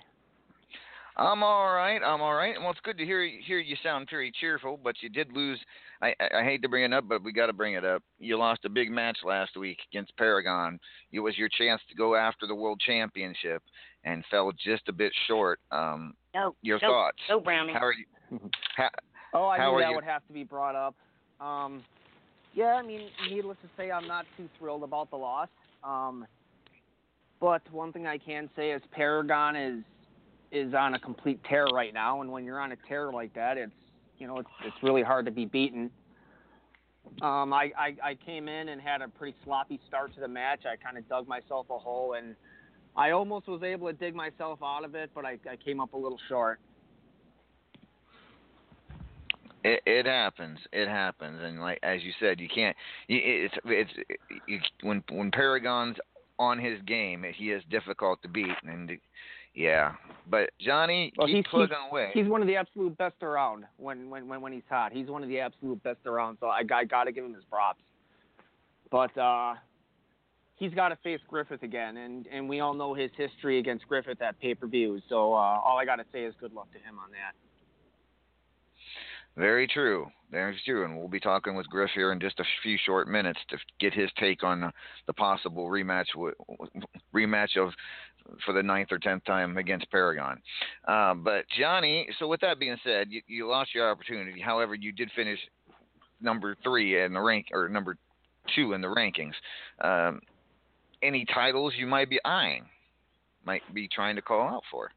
I'm 1.18 1.44
all 1.44 1.72
right. 1.74 2.02
I'm 2.06 2.22
all 2.22 2.34
right. 2.34 2.56
Well, 2.60 2.72
it's 2.72 2.80
good 2.84 2.98
to 2.98 3.06
hear 3.06 3.26
hear 3.46 3.60
you 3.60 3.78
sound 3.82 4.08
very 4.12 4.34
cheerful, 4.42 4.78
but 4.84 4.96
you 5.02 5.08
did 5.08 5.32
lose. 5.32 5.60
I, 6.02 6.14
I, 6.20 6.40
I 6.40 6.44
hate 6.44 6.62
to 6.64 6.68
bring 6.70 6.84
it 6.84 6.94
up, 6.94 7.08
but 7.08 7.24
we 7.24 7.32
got 7.32 7.46
to 7.46 7.54
bring 7.54 7.76
it 7.76 7.86
up. 7.86 8.04
You 8.20 8.38
lost 8.38 8.66
a 8.66 8.70
big 8.70 8.92
match 8.92 9.20
last 9.24 9.56
week 9.56 9.78
against 9.92 10.16
Paragon. 10.18 10.78
It 11.14 11.22
was 11.22 11.38
your 11.38 11.48
chance 11.58 11.82
to 11.90 11.96
go 11.96 12.16
after 12.16 12.48
the 12.48 12.56
world 12.56 12.82
championship, 12.86 13.64
and 14.04 14.26
fell 14.30 14.52
just 14.62 14.90
a 14.90 14.94
bit 14.94 15.14
short. 15.28 15.60
Um, 15.72 16.16
No, 16.34 16.54
your 16.62 16.80
no, 16.82 16.90
thoughts? 16.90 17.18
no, 17.30 17.40
Brownie. 17.40 17.72
How 17.74 17.86
are 17.86 17.94
you? 17.94 18.40
How, 18.76 18.90
Oh, 19.34 19.46
I 19.48 19.58
How 19.58 19.72
knew 19.74 19.80
that 19.82 19.90
you? 19.90 19.96
would 19.96 20.04
have 20.06 20.26
to 20.28 20.34
be 20.34 20.44
brought 20.44 20.76
up. 20.76 20.96
Um, 21.40 21.84
yeah, 22.56 22.76
I 22.76 22.82
mean, 22.82 23.10
needless 23.30 23.58
to 23.62 23.70
say, 23.78 23.92
I'm 23.92 24.08
not 24.08 24.26
too 24.38 24.50
thrilled 24.58 24.84
about 24.84 25.10
the 25.12 25.18
loss. 25.18 25.50
Um, 25.84 26.26
but 27.40 27.62
one 27.72 27.92
thing 27.92 28.08
I 28.08 28.18
can 28.18 28.50
say 28.56 28.72
is 28.72 28.82
Paragon 28.92 29.56
is 29.56 29.84
is 30.52 30.74
on 30.74 30.94
a 30.94 31.00
complete 31.00 31.40
tear 31.50 31.66
right 31.66 31.94
now, 31.94 32.22
and 32.22 32.32
when 32.32 32.46
you're 32.46 32.62
on 32.62 32.72
a 32.72 32.78
tear 32.88 33.12
like 33.12 33.34
that, 33.34 33.58
it's 33.58 33.74
you 34.18 34.26
know 34.26 34.40
it's 34.40 34.50
it's 34.64 34.78
really 34.82 35.04
hard 35.04 35.26
to 35.26 35.32
be 35.32 35.46
beaten. 35.46 35.92
Um, 37.22 37.54
I, 37.54 37.72
I 37.78 37.96
I 38.02 38.18
came 38.26 38.48
in 38.48 38.70
and 38.70 38.82
had 38.82 39.02
a 39.02 39.10
pretty 39.10 39.36
sloppy 39.44 39.80
start 39.88 40.14
to 40.16 40.22
the 40.22 40.28
match. 40.28 40.62
I 40.66 40.78
kind 40.78 40.98
of 40.98 41.08
dug 41.10 41.28
myself 41.28 41.68
a 41.70 41.78
hole, 41.78 42.14
and 42.14 42.36
I 42.96 43.12
almost 43.12 43.48
was 43.48 43.64
able 43.64 43.88
to 43.88 43.94
dig 43.94 44.16
myself 44.16 44.60
out 44.64 44.86
of 44.86 44.96
it, 44.96 45.12
but 45.14 45.26
I, 45.26 45.38
I 45.50 45.58
came 45.58 45.82
up 45.82 45.94
a 45.94 45.98
little 45.98 46.20
short. 46.30 46.60
It, 49.68 49.82
it 49.88 50.06
happens. 50.06 50.60
It 50.72 50.88
happens, 50.88 51.40
and 51.42 51.60
like 51.60 51.80
as 51.82 52.04
you 52.04 52.12
said, 52.20 52.40
you 52.40 52.48
can't. 52.48 52.76
It's 53.10 53.56
it's 53.66 53.92
you, 54.48 54.60
when 54.84 55.04
when 55.10 55.32
Paragon's 55.32 55.98
on 56.38 56.60
his 56.60 56.80
game, 56.84 57.26
he 57.36 57.50
is 57.50 57.64
difficult 57.72 58.22
to 58.22 58.28
beat, 58.28 58.56
and 58.64 58.92
yeah. 59.56 59.94
But 60.30 60.52
Johnny, 60.60 61.14
Well, 61.18 61.26
keep 61.26 61.38
he's- 61.38 61.48
plugging 61.50 61.78
away. 61.90 62.12
He's 62.14 62.28
one 62.28 62.42
of 62.42 62.48
the 62.48 62.58
absolute 62.58 62.96
best 62.98 63.16
around 63.24 63.66
when 63.78 64.08
when 64.12 64.28
when, 64.28 64.40
when 64.42 64.54
he's 64.54 64.70
hot. 64.70 64.92
He's 64.92 65.08
one 65.08 65.24
of 65.24 65.30
the 65.30 65.40
absolute 65.40 65.82
best 65.82 66.06
around. 66.06 66.38
So 66.42 66.46
I, 66.48 66.60
I 66.72 66.84
got 66.84 67.06
to 67.06 67.12
give 67.12 67.26
him 67.26 67.34
his 67.34 67.44
props. 67.46 67.82
But 68.92 69.18
uh, 69.18 69.56
he's 70.58 70.76
got 70.76 70.90
to 70.90 70.96
face 70.98 71.22
Griffith 71.28 71.64
again, 71.64 71.98
and 71.98 72.28
and 72.28 72.48
we 72.48 72.60
all 72.60 72.76
know 72.76 72.94
his 72.94 73.10
history 73.18 73.58
against 73.58 73.88
Griffith 73.88 74.22
at 74.22 74.40
pay 74.40 74.54
per 74.54 74.68
view. 74.68 75.02
So 75.10 75.34
uh, 75.34 75.38
all 75.38 75.80
I 75.80 75.86
got 75.86 75.96
to 75.96 76.06
say 76.14 76.24
is 76.24 76.36
good 76.40 76.54
luck 76.54 76.72
to 76.74 76.78
him 76.78 77.00
on 77.04 77.10
that. 77.12 77.34
Very 79.38 79.68
true. 79.68 80.08
Very 80.32 80.60
true. 80.66 80.86
And 80.86 80.98
we'll 80.98 81.08
be 81.08 81.20
talking 81.20 81.56
with 81.56 81.70
Griff 81.70 81.92
here 81.94 82.12
in 82.12 82.20
just 82.20 82.40
a 82.40 82.46
few 82.64 82.78
short 82.86 83.08
minutes 83.08 83.40
to 83.50 83.58
get 83.80 83.94
his 83.94 84.10
take 84.18 84.44
on 84.44 84.72
the 85.08 85.14
possible 85.14 85.68
rematch 85.68 86.06
rematch 87.14 87.58
of 87.58 87.72
for 88.46 88.54
the 88.54 88.64
ninth 88.64 88.92
or 88.92 88.98
tenth 88.98 89.24
time 89.26 89.58
against 89.58 89.90
Paragon. 89.92 90.42
Uh, 90.88 91.14
but 91.14 91.46
Johnny, 91.58 92.08
so 92.18 92.28
with 92.28 92.42
that 92.42 92.60
being 92.60 92.78
said, 92.84 93.08
you, 93.12 93.22
you 93.28 93.48
lost 93.48 93.76
your 93.76 93.90
opportunity. 93.90 94.42
However, 94.42 94.74
you 94.74 94.92
did 94.92 95.12
finish 95.16 95.40
number 96.22 96.56
three 96.64 97.04
in 97.04 97.14
the 97.14 97.22
rank 97.22 97.48
or 97.52 97.70
number 97.70 97.98
two 98.56 98.74
in 98.74 98.82
the 98.82 98.88
rankings. 98.88 99.34
Um, 99.82 100.22
any 101.04 101.26
titles 101.26 101.74
you 101.78 101.86
might 101.86 102.10
be 102.10 102.20
eyeing, 102.26 102.66
might 103.46 103.62
be 103.74 103.88
trying 103.88 104.16
to 104.16 104.22
call 104.22 104.48
out 104.48 104.64
for? 104.72 104.92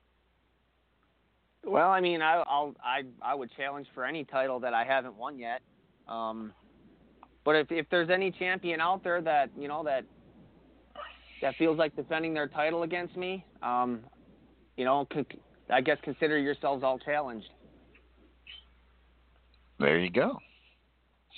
Well, 1.69 1.91
I 1.91 2.01
mean, 2.01 2.23
I, 2.23 2.43
I'll 2.47 2.75
I 2.83 3.03
I 3.23 3.35
would 3.35 3.51
challenge 3.57 3.87
for 3.95 4.05
any 4.05 4.25
title 4.25 4.59
that 4.61 4.73
I 4.73 4.85
haven't 4.85 5.17
won 5.17 5.39
yet. 5.39 5.61
Um, 6.09 6.53
but 7.45 7.57
if 7.57 7.71
if 7.71 7.87
there's 7.91 8.11
any 8.11 8.31
champion 8.31 8.81
out 8.81 9.05
there 9.05 9.21
that 9.21 9.51
you 9.57 9.69
know 9.69 9.83
that 9.85 10.05
that 11.43 11.55
feels 11.57 11.79
like 11.79 11.95
defending 11.95 12.33
their 12.33 12.49
title 12.49 12.83
against 12.83 13.17
me, 13.17 13.45
um, 13.63 14.01
you 14.77 14.85
know, 14.85 15.07
I 15.71 15.81
guess 15.81 15.99
consider 16.03 16.39
yourselves 16.39 16.83
all 16.83 16.99
challenged. 16.99 17.49
There 19.79 19.99
you 19.99 20.11
go. 20.11 20.39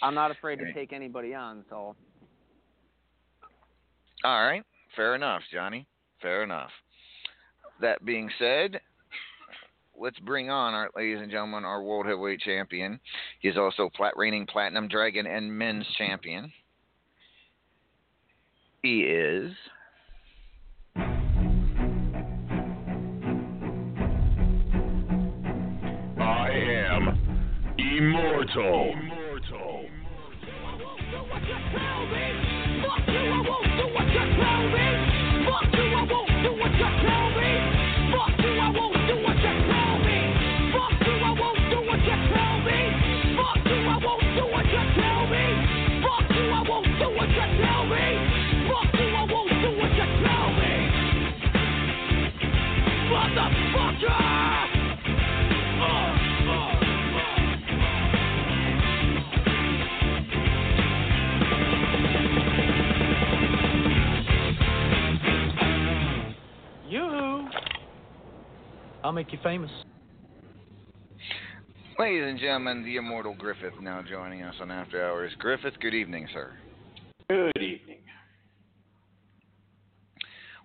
I'm 0.02 0.14
not 0.14 0.30
afraid 0.30 0.60
to 0.60 0.72
take 0.72 0.92
anybody 0.92 1.34
on. 1.34 1.64
So 1.68 1.96
All 4.24 4.44
right, 4.44 4.62
fair 4.94 5.14
enough, 5.14 5.42
Johnny. 5.52 5.86
Fair 6.22 6.44
enough. 6.44 6.70
That 7.80 8.04
being 8.04 8.30
said, 8.38 8.80
let's 10.00 10.18
bring 10.20 10.50
on 10.50 10.74
our 10.74 10.90
ladies 10.96 11.18
and 11.20 11.30
gentlemen, 11.30 11.64
our 11.64 11.82
world 11.82 12.06
heavyweight 12.06 12.40
champion. 12.40 12.98
He's 13.40 13.56
also 13.56 13.90
plat 13.94 14.14
reigning 14.16 14.46
platinum 14.46 14.88
dragon 14.88 15.26
and 15.26 15.52
men's 15.52 15.86
champion. 15.98 16.50
He 18.82 19.00
is. 19.00 19.52
I 26.18 26.50
am 26.50 27.18
immortal. 27.78 28.94
Immortal. 28.94 29.86
You. 38.72 38.99
I'll 69.10 69.14
make 69.14 69.32
you 69.32 69.40
famous. 69.42 69.72
Ladies 71.98 72.22
and 72.28 72.38
gentlemen, 72.38 72.84
the 72.84 72.94
immortal 72.94 73.34
Griffith 73.36 73.72
now 73.82 74.04
joining 74.08 74.42
us 74.42 74.54
on 74.60 74.70
After 74.70 75.04
Hours. 75.04 75.32
Griffith, 75.36 75.74
good 75.80 75.94
evening, 75.94 76.28
sir. 76.32 76.52
Good 77.28 77.60
evening. 77.60 77.98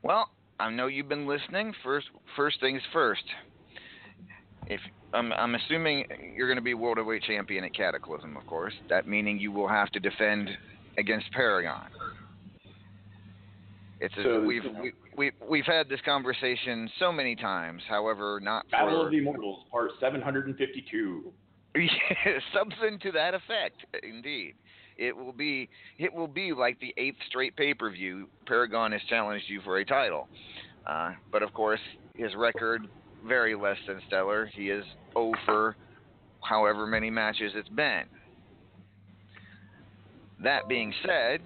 Well, 0.03 0.29
I 0.59 0.69
know 0.69 0.85
you've 0.85 1.09
been 1.09 1.25
listening. 1.25 1.73
First, 1.83 2.05
first 2.35 2.59
things 2.59 2.83
first. 2.93 3.23
If 4.67 4.79
I'm, 5.11 5.33
I'm 5.33 5.55
assuming 5.55 6.05
you're 6.37 6.47
going 6.47 6.59
to 6.59 6.63
be 6.63 6.75
world 6.75 6.99
heavyweight 6.99 7.23
champion 7.23 7.63
at 7.63 7.73
Cataclysm, 7.73 8.37
of 8.37 8.45
course. 8.45 8.75
That 8.89 9.07
meaning 9.07 9.39
you 9.39 9.51
will 9.51 9.67
have 9.67 9.89
to 9.93 9.99
defend 9.99 10.51
against 10.99 11.31
Paragon. 11.31 11.87
It's 13.99 14.15
a, 14.17 14.23
So, 14.23 14.41
we've 14.41 14.65
you 14.65 14.71
know. 14.71 14.81
we, 14.83 14.91
we 15.17 15.31
we've 15.47 15.65
had 15.65 15.89
this 15.89 16.01
conversation 16.05 16.89
so 16.99 17.11
many 17.11 17.35
times. 17.35 17.81
However, 17.87 18.39
not 18.41 18.69
Battle 18.71 19.01
for 19.01 19.05
of 19.05 19.11
the 19.11 19.17
Immortals, 19.17 19.65
part 19.71 19.91
752. 19.99 21.31
Yeah, 21.77 22.39
something 22.53 22.99
to 23.01 23.11
that 23.11 23.33
effect, 23.33 23.85
indeed. 24.01 24.55
It 24.97 25.15
will 25.15 25.33
be 25.33 25.67
it 25.97 26.13
will 26.13 26.29
be 26.29 26.53
like 26.53 26.79
the 26.79 26.93
eighth 26.95 27.17
straight 27.27 27.55
pay 27.57 27.73
per 27.73 27.91
view. 27.91 28.29
Paragon 28.45 28.93
has 28.93 29.01
challenged 29.09 29.45
you 29.49 29.59
for 29.61 29.79
a 29.79 29.85
title, 29.85 30.29
uh, 30.87 31.11
but 31.33 31.43
of 31.43 31.53
course 31.53 31.81
his 32.15 32.33
record 32.35 32.87
very 33.27 33.55
less 33.55 33.75
than 33.87 33.99
stellar. 34.07 34.49
He 34.53 34.69
is 34.69 34.85
over 35.15 35.75
however 36.41 36.87
many 36.87 37.09
matches 37.09 37.51
it's 37.55 37.67
been. 37.69 38.03
That 40.41 40.69
being 40.69 40.93
said, 41.05 41.41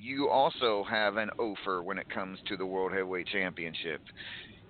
you 0.00 0.28
also 0.28 0.84
have 0.88 1.16
an 1.16 1.30
offer 1.38 1.82
when 1.82 1.98
it 1.98 2.08
comes 2.10 2.38
to 2.48 2.56
the 2.56 2.66
World 2.66 2.92
Heavyweight 2.92 3.26
Championship. 3.28 4.00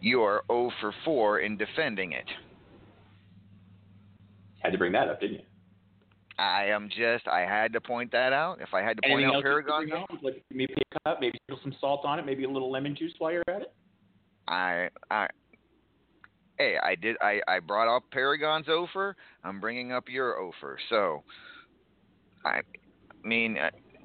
You 0.00 0.22
are 0.22 0.44
0 0.48 0.70
for 0.80 0.94
4 1.04 1.40
in 1.40 1.56
defending 1.56 2.12
it. 2.12 2.26
Had 4.60 4.72
to 4.72 4.78
bring 4.78 4.92
that 4.92 5.08
up, 5.08 5.20
didn't 5.20 5.36
you? 5.36 5.42
I 6.38 6.66
am 6.66 6.88
just. 6.88 7.26
I 7.26 7.40
had 7.40 7.72
to 7.72 7.80
point 7.80 8.12
that 8.12 8.32
out. 8.32 8.60
If 8.60 8.72
I 8.72 8.80
had 8.80 8.96
to 8.96 9.02
point 9.02 9.24
Anything 9.24 9.36
out 9.36 9.42
Paragon, 9.42 9.80
could 9.80 9.90
bring 9.90 10.02
up? 10.02 10.22
Like 10.22 10.44
maybe 10.52 10.74
a 10.74 10.98
cut, 11.00 11.20
maybe 11.20 11.38
some 11.62 11.74
salt 11.80 12.04
on 12.04 12.20
it, 12.20 12.26
maybe 12.26 12.44
a 12.44 12.48
little 12.48 12.70
lemon 12.70 12.94
juice 12.94 13.12
while 13.18 13.32
you're 13.32 13.42
at 13.48 13.62
it. 13.62 13.72
I, 14.46 14.88
I, 15.10 15.26
hey, 16.58 16.76
I 16.82 16.94
did. 16.94 17.16
I, 17.20 17.40
I 17.48 17.58
brought 17.58 17.94
up 17.94 18.04
Paragon's 18.12 18.68
offer. 18.68 19.16
I'm 19.42 19.60
bringing 19.60 19.90
up 19.90 20.04
your 20.08 20.40
offer. 20.40 20.78
So, 20.88 21.24
I 22.44 22.60
mean, 23.24 23.58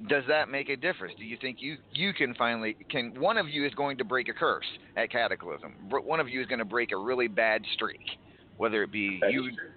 does 0.10 0.24
that 0.28 0.50
make 0.50 0.70
a 0.70 0.76
difference? 0.76 1.14
Do 1.18 1.24
you 1.26 1.38
think 1.40 1.58
you 1.60 1.78
you 1.94 2.14
can 2.14 2.34
finally 2.36 2.76
can 2.90 3.14
one 3.20 3.38
of 3.38 3.48
you 3.48 3.66
is 3.66 3.74
going 3.74 3.98
to 3.98 4.04
break 4.04 4.28
a 4.28 4.34
curse 4.34 4.66
at 4.98 5.12
Cataclysm? 5.12 5.74
One 5.90 6.20
of 6.20 6.28
you 6.28 6.42
is 6.42 6.48
going 6.48 6.60
to 6.60 6.66
break 6.66 6.92
a 6.92 6.98
really 6.98 7.28
bad 7.28 7.62
streak, 7.74 8.02
whether 8.58 8.84
it 8.84 8.92
be 8.92 9.20
That 9.22 9.30
is 9.30 9.34
you 9.34 9.52
true. 9.52 9.70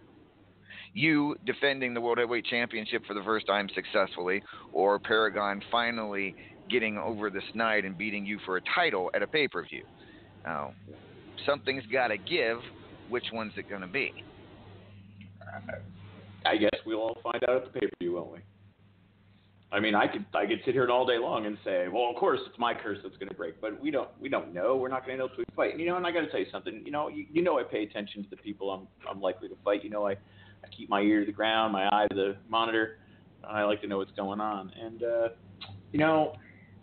you 0.95 1.37
defending 1.45 1.95
the 1.95 2.01
World 2.01 2.19
Heavyweight 2.19 2.47
Championship 2.47 3.05
for 3.07 3.15
the 3.15 3.23
first 3.23 3.47
time 3.47 3.69
successfully, 3.75 4.43
or 4.73 4.99
Paragon 4.99 5.63
finally 5.71 6.35
getting 6.69 6.99
over 6.99 7.31
the 7.31 7.43
snide 7.53 7.85
and 7.85 7.97
beating 7.97 8.27
you 8.27 8.39
for 8.45 8.57
a 8.57 8.61
title 8.75 9.11
at 9.15 9.23
a 9.23 9.27
pay 9.27 9.47
per 9.47 9.65
view. 9.65 9.85
Now, 10.45 10.73
something's 11.45 11.85
got 11.93 12.09
to 12.09 12.17
give. 12.17 12.59
Which 13.09 13.27
one's 13.33 13.53
it 13.57 13.69
going 13.69 13.83
to 13.83 13.87
be? 13.87 14.13
I 16.45 16.57
guess 16.57 16.71
we'll 16.85 16.99
all 16.99 17.19
find 17.23 17.43
out 17.49 17.57
at 17.57 17.73
the 17.73 17.81
pay 17.81 17.87
per 17.87 17.93
view, 18.01 18.15
won't 18.15 18.33
we? 18.33 18.39
I 19.73 19.81
mean, 19.81 19.95
I 19.97 20.07
could 20.07 20.25
I 20.33 20.47
could 20.47 20.61
sit 20.65 20.75
here 20.75 20.89
all 20.89 21.05
day 21.05 21.19
long 21.19 21.47
and 21.47 21.59
say, 21.65 21.89
well, 21.89 22.09
of 22.09 22.17
course 22.17 22.39
it's 22.47 22.59
my 22.59 22.73
curse 22.73 22.99
that's 23.03 23.17
going 23.17 23.29
to 23.29 23.35
break, 23.35 23.61
but 23.61 23.81
we 23.81 23.91
don't 23.91 24.09
we 24.21 24.29
don't 24.29 24.55
know. 24.55 24.77
We're 24.77 24.89
not 24.89 25.05
going 25.05 25.19
to 25.19 25.25
know 25.25 25.29
until 25.29 25.45
we 25.49 25.55
fight. 25.57 25.73
And, 25.73 25.81
you 25.81 25.87
know, 25.87 25.97
and 25.97 26.07
I 26.07 26.13
got 26.13 26.21
to 26.21 26.31
tell 26.31 26.39
you 26.39 26.47
something. 26.53 26.83
You 26.85 26.93
know, 26.93 27.09
you, 27.09 27.27
you 27.33 27.43
know, 27.43 27.59
I 27.59 27.65
pay 27.65 27.83
attention 27.83 28.23
to 28.23 28.31
the 28.31 28.37
people 28.37 28.71
I'm 28.71 28.87
I'm 29.11 29.21
likely 29.21 29.49
to 29.49 29.57
fight. 29.65 29.83
You 29.83 29.91
know, 29.91 30.07
I 30.07 30.13
I 30.13 30.69
keep 30.77 30.89
my 30.89 31.01
ear 31.01 31.21
to 31.21 31.27
the 31.27 31.33
ground, 31.33 31.73
my 31.73 31.89
eye 31.89 32.07
to 32.09 32.15
the 32.15 32.37
monitor. 32.49 32.99
I 33.45 33.63
like 33.63 33.81
to 33.83 33.89
know 33.89 33.99
what's 33.99 34.13
going 34.13 34.41
on. 34.41 34.73
And 34.81 35.03
uh, 35.03 35.29
you 35.93 35.99
know, 35.99 36.35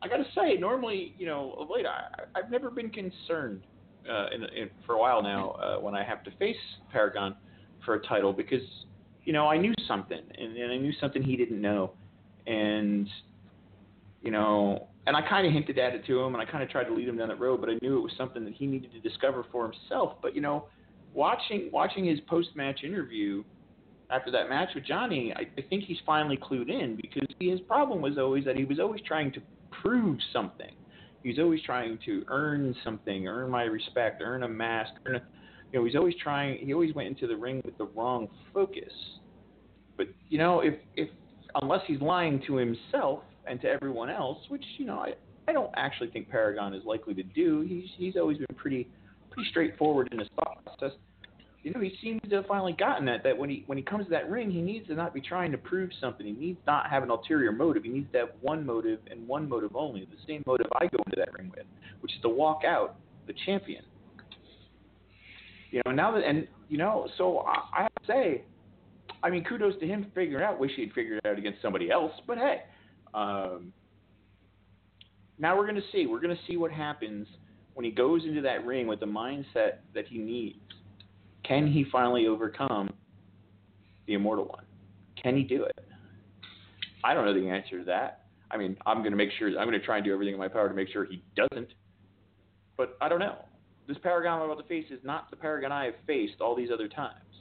I 0.01 0.09
got 0.09 0.17
to 0.17 0.25
say, 0.35 0.57
normally, 0.57 1.15
you 1.17 1.25
know, 1.25 1.55
of 1.57 1.69
late, 1.69 1.85
I 1.85 2.23
I've 2.37 2.51
never 2.51 2.69
been 2.69 2.89
concerned 2.89 3.61
uh, 4.09 4.27
in, 4.35 4.43
in 4.43 4.69
for 4.85 4.95
a 4.95 4.99
while 4.99 5.23
now 5.23 5.51
uh, 5.51 5.79
when 5.79 5.95
I 5.95 6.03
have 6.03 6.23
to 6.25 6.31
face 6.31 6.57
Paragon 6.91 7.35
for 7.85 7.95
a 7.95 8.01
title 8.07 8.33
because 8.33 8.63
you 9.23 9.31
know 9.31 9.47
I 9.47 9.57
knew 9.57 9.73
something 9.87 10.21
and, 10.37 10.57
and 10.57 10.71
I 10.71 10.77
knew 10.77 10.93
something 10.99 11.23
he 11.23 11.37
didn't 11.37 11.61
know 11.61 11.93
and 12.47 13.07
you 14.21 14.31
know, 14.31 14.87
and 15.05 15.17
I 15.17 15.21
kind 15.27 15.45
of 15.45 15.51
hinted 15.51 15.77
at 15.77 15.93
it 15.93 16.05
to 16.05 16.19
him, 16.21 16.33
and 16.33 16.41
I 16.41 16.49
kind 16.49 16.63
of 16.63 16.69
tried 16.69 16.85
to 16.85 16.93
lead 16.93 17.07
him 17.07 17.17
down 17.17 17.27
that 17.27 17.39
road, 17.39 17.59
but 17.59 17.69
I 17.69 17.77
knew 17.81 17.97
it 17.97 18.01
was 18.01 18.13
something 18.17 18.45
that 18.45 18.53
he 18.53 18.65
needed 18.65 18.91
to 18.93 18.99
discover 18.99 19.45
for 19.51 19.69
himself. 19.69 20.13
But 20.21 20.33
you 20.33 20.41
know, 20.41 20.67
watching 21.13 21.69
watching 21.71 22.05
his 22.05 22.19
post 22.21 22.49
match 22.55 22.81
interview 22.83 23.43
after 24.09 24.31
that 24.31 24.49
match 24.49 24.69
with 24.75 24.85
Johnny, 24.85 25.33
I, 25.35 25.41
I 25.57 25.65
think 25.69 25.83
he's 25.85 25.97
finally 26.05 26.37
clued 26.37 26.69
in 26.69 26.95
because 26.95 27.27
his 27.39 27.59
problem 27.61 28.01
was 28.01 28.17
always 28.17 28.45
that 28.45 28.55
he 28.55 28.63
was 28.63 28.79
always 28.79 29.01
trying 29.01 29.31
to 29.33 29.41
prove 29.81 30.17
something. 30.31 30.73
He 31.23 31.29
was 31.29 31.39
always 31.39 31.61
trying 31.63 31.99
to 32.05 32.23
earn 32.27 32.75
something, 32.83 33.27
earn 33.27 33.49
my 33.49 33.63
respect, 33.63 34.21
earn 34.23 34.43
a 34.43 34.47
mask, 34.47 34.91
earn 35.05 35.15
a, 35.15 35.21
you 35.71 35.79
know, 35.79 35.85
he's 35.85 35.95
always 35.95 36.15
trying. 36.21 36.65
He 36.65 36.73
always 36.73 36.93
went 36.93 37.07
into 37.07 37.27
the 37.27 37.35
ring 37.35 37.61
with 37.65 37.77
the 37.77 37.85
wrong 37.85 38.27
focus. 38.53 38.93
But 39.97 40.07
you 40.29 40.37
know, 40.37 40.61
if 40.61 40.75
if 40.95 41.09
unless 41.61 41.81
he's 41.87 42.01
lying 42.01 42.41
to 42.47 42.55
himself 42.55 43.21
and 43.47 43.61
to 43.61 43.67
everyone 43.67 44.09
else, 44.09 44.39
which 44.49 44.63
you 44.77 44.85
know 44.85 44.99
I, 44.99 45.13
I 45.47 45.53
don't 45.53 45.71
actually 45.75 46.09
think 46.09 46.29
Paragon 46.29 46.73
is 46.73 46.83
likely 46.85 47.13
to 47.15 47.23
do. 47.23 47.61
He's 47.61 47.89
he's 47.97 48.15
always 48.15 48.37
been 48.37 48.55
pretty 48.55 48.87
pretty 49.31 49.49
straightforward 49.49 50.09
in 50.11 50.19
his 50.19 50.27
thought 50.35 50.63
process. 50.65 50.97
You 51.63 51.71
know, 51.71 51.79
he 51.79 51.93
seems 52.01 52.19
to 52.29 52.35
have 52.35 52.45
finally 52.45 52.73
gotten 52.73 53.05
that 53.05 53.23
that 53.23 53.37
when 53.37 53.49
he 53.49 53.63
when 53.67 53.77
he 53.77 53.83
comes 53.83 54.05
to 54.05 54.09
that 54.11 54.29
ring, 54.29 54.51
he 54.51 54.61
needs 54.61 54.87
to 54.87 54.95
not 54.95 55.13
be 55.13 55.21
trying 55.21 55.51
to 55.51 55.57
prove 55.57 55.91
something. 55.99 56.25
He 56.25 56.33
needs 56.33 56.59
not 56.67 56.89
have 56.89 57.03
an 57.03 57.09
ulterior 57.09 57.51
motive. 57.51 57.83
He 57.83 57.89
needs 57.89 58.11
to 58.11 58.19
have 58.19 58.29
one 58.41 58.65
motive 58.65 58.99
and 59.09 59.25
one 59.27 59.47
motive 59.47 59.75
only. 59.75 60.01
The 60.05 60.17
same 60.27 60.43
motive 60.45 60.67
I 60.75 60.87
go 60.87 60.97
into 61.05 61.15
that 61.17 61.33
ring 61.33 61.51
with, 61.55 61.65
which 62.01 62.13
is 62.13 62.21
to 62.21 62.29
walk 62.29 62.63
out 62.65 62.97
the 63.27 63.33
champion. 63.45 63.83
You 65.71 65.81
know, 65.85 65.91
now 65.91 66.11
that 66.11 66.23
and 66.23 66.47
you 66.67 66.77
know, 66.77 67.07
so 67.17 67.39
I, 67.39 67.79
I 67.79 67.81
have 67.83 67.95
to 67.95 68.07
say, 68.07 68.43
I 69.23 69.29
mean, 69.29 69.45
kudos 69.45 69.79
to 69.79 69.87
him 69.87 70.11
figuring 70.13 70.43
out. 70.43 70.59
Wish 70.59 70.71
he'd 70.75 70.91
figured 70.93 71.21
it 71.23 71.27
out 71.27 71.37
against 71.37 71.61
somebody 71.61 71.89
else, 71.89 72.11
but 72.27 72.37
hey, 72.37 72.63
um, 73.13 73.71
now 75.39 75.57
we're 75.57 75.65
going 75.65 75.81
to 75.81 75.87
see. 75.91 76.05
We're 76.05 76.19
going 76.19 76.35
to 76.35 76.41
see 76.45 76.57
what 76.57 76.71
happens 76.71 77.25
when 77.73 77.85
he 77.85 77.91
goes 77.91 78.23
into 78.25 78.41
that 78.41 78.65
ring 78.65 78.85
with 78.85 78.99
the 78.99 79.05
mindset 79.05 79.77
that 79.95 80.07
he 80.07 80.17
needs. 80.17 80.59
Can 81.43 81.65
he 81.65 81.85
finally 81.91 82.27
overcome 82.27 82.89
the 84.07 84.13
immortal 84.13 84.45
one? 84.45 84.65
Can 85.21 85.37
he 85.37 85.43
do 85.43 85.63
it? 85.63 85.85
I 87.03 87.13
don't 87.13 87.25
know 87.25 87.33
the 87.33 87.49
answer 87.49 87.79
to 87.79 87.85
that. 87.85 88.25
I 88.51 88.57
mean, 88.57 88.77
I'm 88.85 88.99
going 88.99 89.11
to 89.11 89.17
make 89.17 89.31
sure. 89.39 89.47
I'm 89.47 89.67
going 89.67 89.79
to 89.79 89.85
try 89.85 89.97
and 89.97 90.05
do 90.05 90.13
everything 90.13 90.33
in 90.33 90.39
my 90.39 90.47
power 90.47 90.67
to 90.67 90.75
make 90.75 90.89
sure 90.89 91.05
he 91.05 91.23
doesn't. 91.35 91.69
But 92.77 92.97
I 93.01 93.09
don't 93.09 93.19
know. 93.19 93.37
This 93.87 93.97
Paragon 94.01 94.41
I'm 94.41 94.49
about 94.49 94.61
to 94.61 94.67
face 94.67 94.85
is 94.91 94.99
not 95.03 95.29
the 95.29 95.35
Paragon 95.35 95.71
I 95.71 95.85
have 95.85 95.95
faced 96.05 96.39
all 96.39 96.55
these 96.55 96.69
other 96.71 96.87
times. 96.87 97.32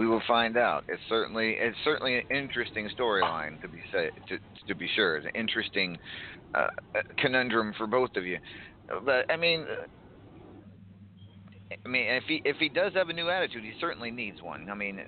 We 0.00 0.06
will 0.06 0.22
find 0.26 0.56
out. 0.56 0.84
It's 0.88 1.02
certainly 1.10 1.56
it's 1.58 1.76
certainly 1.84 2.16
an 2.16 2.22
interesting 2.34 2.88
storyline 2.98 3.60
to 3.60 3.68
be 3.68 3.82
say, 3.92 4.08
to 4.30 4.38
to 4.66 4.74
be 4.74 4.88
sure. 4.96 5.18
It's 5.18 5.26
an 5.26 5.38
interesting 5.38 5.98
uh, 6.54 6.68
conundrum 7.18 7.74
for 7.76 7.86
both 7.86 8.08
of 8.16 8.24
you. 8.24 8.38
But 9.04 9.30
I 9.30 9.36
mean, 9.36 9.66
I 11.84 11.86
mean, 11.86 12.06
if 12.06 12.24
he 12.26 12.40
if 12.46 12.56
he 12.56 12.70
does 12.70 12.94
have 12.94 13.10
a 13.10 13.12
new 13.12 13.28
attitude, 13.28 13.62
he 13.62 13.72
certainly 13.78 14.10
needs 14.10 14.40
one. 14.40 14.70
I 14.70 14.74
mean, 14.74 15.02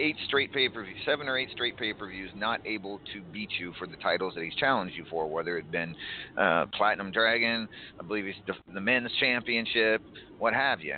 eight 0.00 0.16
straight 0.24 0.50
pay 0.50 0.70
per 0.70 0.82
views, 0.82 0.96
seven 1.04 1.28
or 1.28 1.36
eight 1.36 1.50
straight 1.52 1.76
pay 1.76 1.92
per 1.92 2.08
views, 2.08 2.30
not 2.34 2.58
able 2.64 3.02
to 3.12 3.20
beat 3.34 3.50
you 3.60 3.74
for 3.78 3.86
the 3.86 3.96
titles 3.96 4.32
that 4.34 4.44
he's 4.44 4.54
challenged 4.54 4.96
you 4.96 5.04
for, 5.10 5.28
whether 5.30 5.58
it 5.58 5.70
been 5.70 5.94
uh, 6.38 6.64
Platinum 6.72 7.12
Dragon, 7.12 7.68
I 8.00 8.06
believe 8.06 8.24
he's 8.24 8.34
the, 8.46 8.54
the 8.72 8.80
men's 8.80 9.12
championship, 9.20 10.00
what 10.38 10.54
have 10.54 10.80
you. 10.80 10.94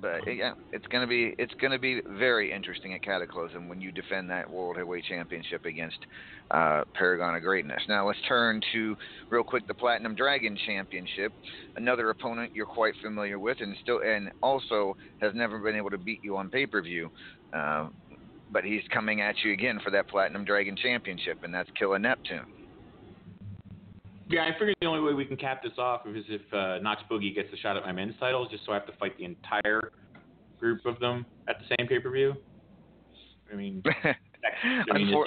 But 0.00 0.20
yeah, 0.26 0.54
it's 0.72 0.86
gonna 0.86 1.06
be 1.06 1.34
it's 1.38 1.52
gonna 1.60 1.78
be 1.78 2.00
very 2.18 2.52
interesting 2.52 2.94
at 2.94 3.02
Cataclysm 3.02 3.68
when 3.68 3.80
you 3.80 3.92
defend 3.92 4.30
that 4.30 4.50
World 4.50 4.76
Heavyweight 4.76 5.04
Championship 5.04 5.64
against 5.64 5.98
uh, 6.50 6.84
Paragon 6.94 7.36
of 7.36 7.42
Greatness. 7.42 7.82
Now 7.88 8.06
let's 8.06 8.18
turn 8.26 8.60
to 8.72 8.96
real 9.28 9.42
quick 9.42 9.66
the 9.66 9.74
Platinum 9.74 10.14
Dragon 10.14 10.56
Championship, 10.66 11.32
another 11.76 12.10
opponent 12.10 12.52
you're 12.54 12.66
quite 12.66 12.94
familiar 13.02 13.38
with, 13.38 13.58
and 13.60 13.76
still 13.82 14.00
and 14.00 14.30
also 14.42 14.96
has 15.20 15.32
never 15.34 15.58
been 15.58 15.76
able 15.76 15.90
to 15.90 15.98
beat 15.98 16.20
you 16.22 16.36
on 16.36 16.48
pay 16.48 16.66
per 16.66 16.80
view. 16.80 17.10
Uh, 17.52 17.88
but 18.52 18.64
he's 18.64 18.82
coming 18.92 19.20
at 19.20 19.36
you 19.44 19.52
again 19.52 19.78
for 19.84 19.90
that 19.90 20.08
Platinum 20.08 20.44
Dragon 20.44 20.76
Championship, 20.76 21.44
and 21.44 21.54
that's 21.54 21.70
Killer 21.78 21.98
Neptune. 21.98 22.46
Yeah, 24.30 24.44
I 24.44 24.52
figured 24.52 24.76
the 24.80 24.86
only 24.86 25.00
way 25.00 25.12
we 25.12 25.24
can 25.24 25.36
cap 25.36 25.60
this 25.60 25.72
off 25.76 26.02
is 26.06 26.24
if 26.28 26.42
uh, 26.54 26.78
Knox 26.78 27.02
Boogie 27.10 27.34
gets 27.34 27.48
a 27.52 27.56
shot 27.56 27.76
at 27.76 27.82
my 27.82 27.90
men's 27.90 28.14
titles, 28.20 28.46
just 28.48 28.64
so 28.64 28.70
I 28.70 28.76
have 28.76 28.86
to 28.86 28.92
fight 28.92 29.18
the 29.18 29.24
entire 29.24 29.90
group 30.60 30.86
of 30.86 31.00
them 31.00 31.26
at 31.48 31.56
the 31.58 31.64
same 31.76 31.88
pay 31.88 31.98
per 31.98 32.10
view. 32.12 32.34
I 33.52 33.56
mean, 33.56 33.82
I 34.04 34.96
mean 34.96 35.08
Unfor- 35.08 35.24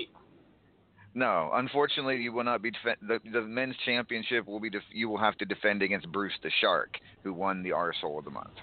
no, 1.16 1.52
unfortunately, 1.54 2.16
you 2.18 2.32
will 2.32 2.46
not 2.46 2.62
be 2.62 2.72
defend- 2.72 2.98
the 3.06 3.20
the 3.30 3.42
men's 3.42 3.76
championship 3.86 4.48
will 4.48 4.62
be 4.62 4.70
def- 4.70 4.82
you 4.94 5.10
will 5.10 5.20
have 5.20 5.36
to 5.40 5.46
defend 5.46 5.82
against 5.82 6.10
Bruce 6.14 6.32
the 6.42 6.50
Shark, 6.62 6.98
who 7.24 7.34
won 7.34 7.62
the 7.62 7.72
Arsehole 7.72 8.20
of 8.20 8.24
the 8.24 8.32
Month. 8.32 8.54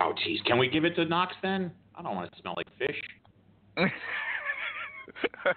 oh, 0.00 0.12
jeez, 0.24 0.42
can 0.44 0.56
we 0.56 0.68
give 0.68 0.84
it 0.84 0.94
to 0.94 1.04
Knox 1.04 1.34
then? 1.42 1.72
I 1.96 2.02
don't 2.02 2.14
want 2.14 2.32
to 2.32 2.40
smell 2.40 2.54
like 2.56 2.68
fish. 2.78 3.00
wait, 3.76 3.90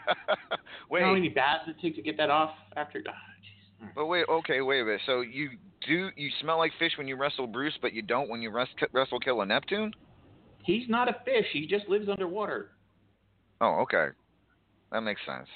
You 0.92 1.00
know 1.00 1.06
how 1.06 1.14
many 1.14 1.30
baths 1.30 1.66
it 1.68 1.76
takes 1.80 1.98
to 1.98 2.02
get 2.02 2.18
that 2.18 2.32
off 2.32 2.50
after? 2.76 3.04
Ah, 3.84 3.88
but 3.96 4.06
wait, 4.08 4.26
okay, 4.30 4.62
wait 4.62 4.82
a 4.82 4.86
minute. 4.86 5.02
So 5.06 5.22
you 5.22 5.52
do 5.88 6.10
you 6.16 6.30
smell 6.42 6.58
like 6.58 6.72
fish 6.80 6.94
when 6.98 7.08
you 7.08 7.16
wrestle 7.16 7.48
Bruce, 7.48 7.78
but 7.82 7.94
you 7.94 8.02
don't 8.02 8.30
when 8.30 8.42
you 8.42 8.50
rest- 8.50 8.76
wrestle 8.94 9.20
Killer 9.20 9.46
Neptune? 9.46 9.92
He's 10.64 10.88
not 10.90 11.08
a 11.08 11.16
fish. 11.24 11.46
He 11.54 11.66
just 11.66 11.88
lives 11.88 12.10
underwater. 12.10 12.72
Oh, 13.62 13.80
okay, 13.82 14.08
that 14.92 15.02
makes 15.02 15.22
sense. 15.26 15.48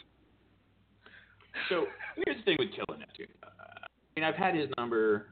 So 1.70 1.86
here's 2.26 2.38
the 2.38 2.44
thing 2.44 2.56
with 2.60 2.70
Killer 2.72 2.98
Neptune. 2.98 3.28
Uh, 3.44 3.48
I 3.48 4.20
mean, 4.20 4.24
I've 4.24 4.36
had 4.36 4.56
his 4.56 4.70
number 4.78 5.28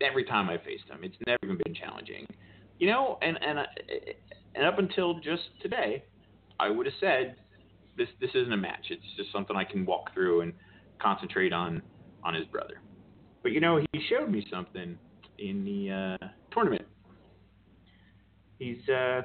every 0.00 0.24
time 0.24 0.48
I 0.48 0.58
faced 0.58 0.84
him. 0.88 1.00
It's 1.02 1.16
never 1.26 1.38
even 1.44 1.58
been 1.64 1.74
challenging, 1.74 2.26
you 2.78 2.88
know. 2.88 3.18
And 3.22 3.38
and 3.42 3.58
uh, 3.58 3.64
and 4.54 4.64
up 4.64 4.78
until 4.78 5.14
just 5.20 5.42
today, 5.60 6.04
I 6.58 6.70
would 6.70 6.86
have 6.86 6.94
said 7.00 7.36
this 7.96 8.08
this 8.20 8.30
isn't 8.34 8.52
a 8.52 8.56
match. 8.56 8.86
It's 8.90 9.04
just 9.16 9.32
something 9.32 9.56
I 9.56 9.64
can 9.64 9.84
walk 9.84 10.12
through 10.14 10.42
and 10.42 10.52
concentrate 11.00 11.52
on 11.52 11.82
on 12.24 12.34
his 12.34 12.46
brother. 12.46 12.80
But 13.42 13.52
you 13.52 13.60
know, 13.60 13.80
he 13.92 14.00
showed 14.08 14.30
me 14.30 14.44
something 14.50 14.98
in 15.38 15.64
the 15.64 16.18
uh, 16.22 16.26
tournament. 16.50 16.84
He's 18.58 18.88
uh, 18.88 19.22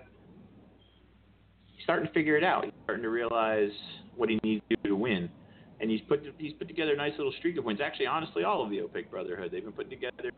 he's 1.67 1.83
starting 1.83 2.05
to 2.05 2.13
figure 2.13 2.37
it 2.37 2.43
out. 2.43 2.65
He's 2.65 2.73
starting 2.83 3.03
to 3.03 3.09
realize 3.09 3.71
what 4.15 4.29
he 4.29 4.39
needs 4.43 4.63
to 4.69 4.75
do 4.83 4.89
to 4.89 4.95
win. 4.95 5.29
And 5.79 5.89
he's 5.89 6.01
put 6.07 6.23
he's 6.37 6.53
put 6.53 6.67
together 6.67 6.93
a 6.93 6.97
nice 6.97 7.13
little 7.17 7.33
streak 7.39 7.57
of 7.57 7.63
wins. 7.63 7.79
Actually, 7.83 8.07
honestly, 8.07 8.43
all 8.43 8.63
of 8.63 8.69
the 8.69 8.77
OPEC 8.77 9.09
Brotherhood 9.09 9.51
they've 9.51 9.63
been 9.63 9.73
putting 9.73 9.89
together 9.89 10.31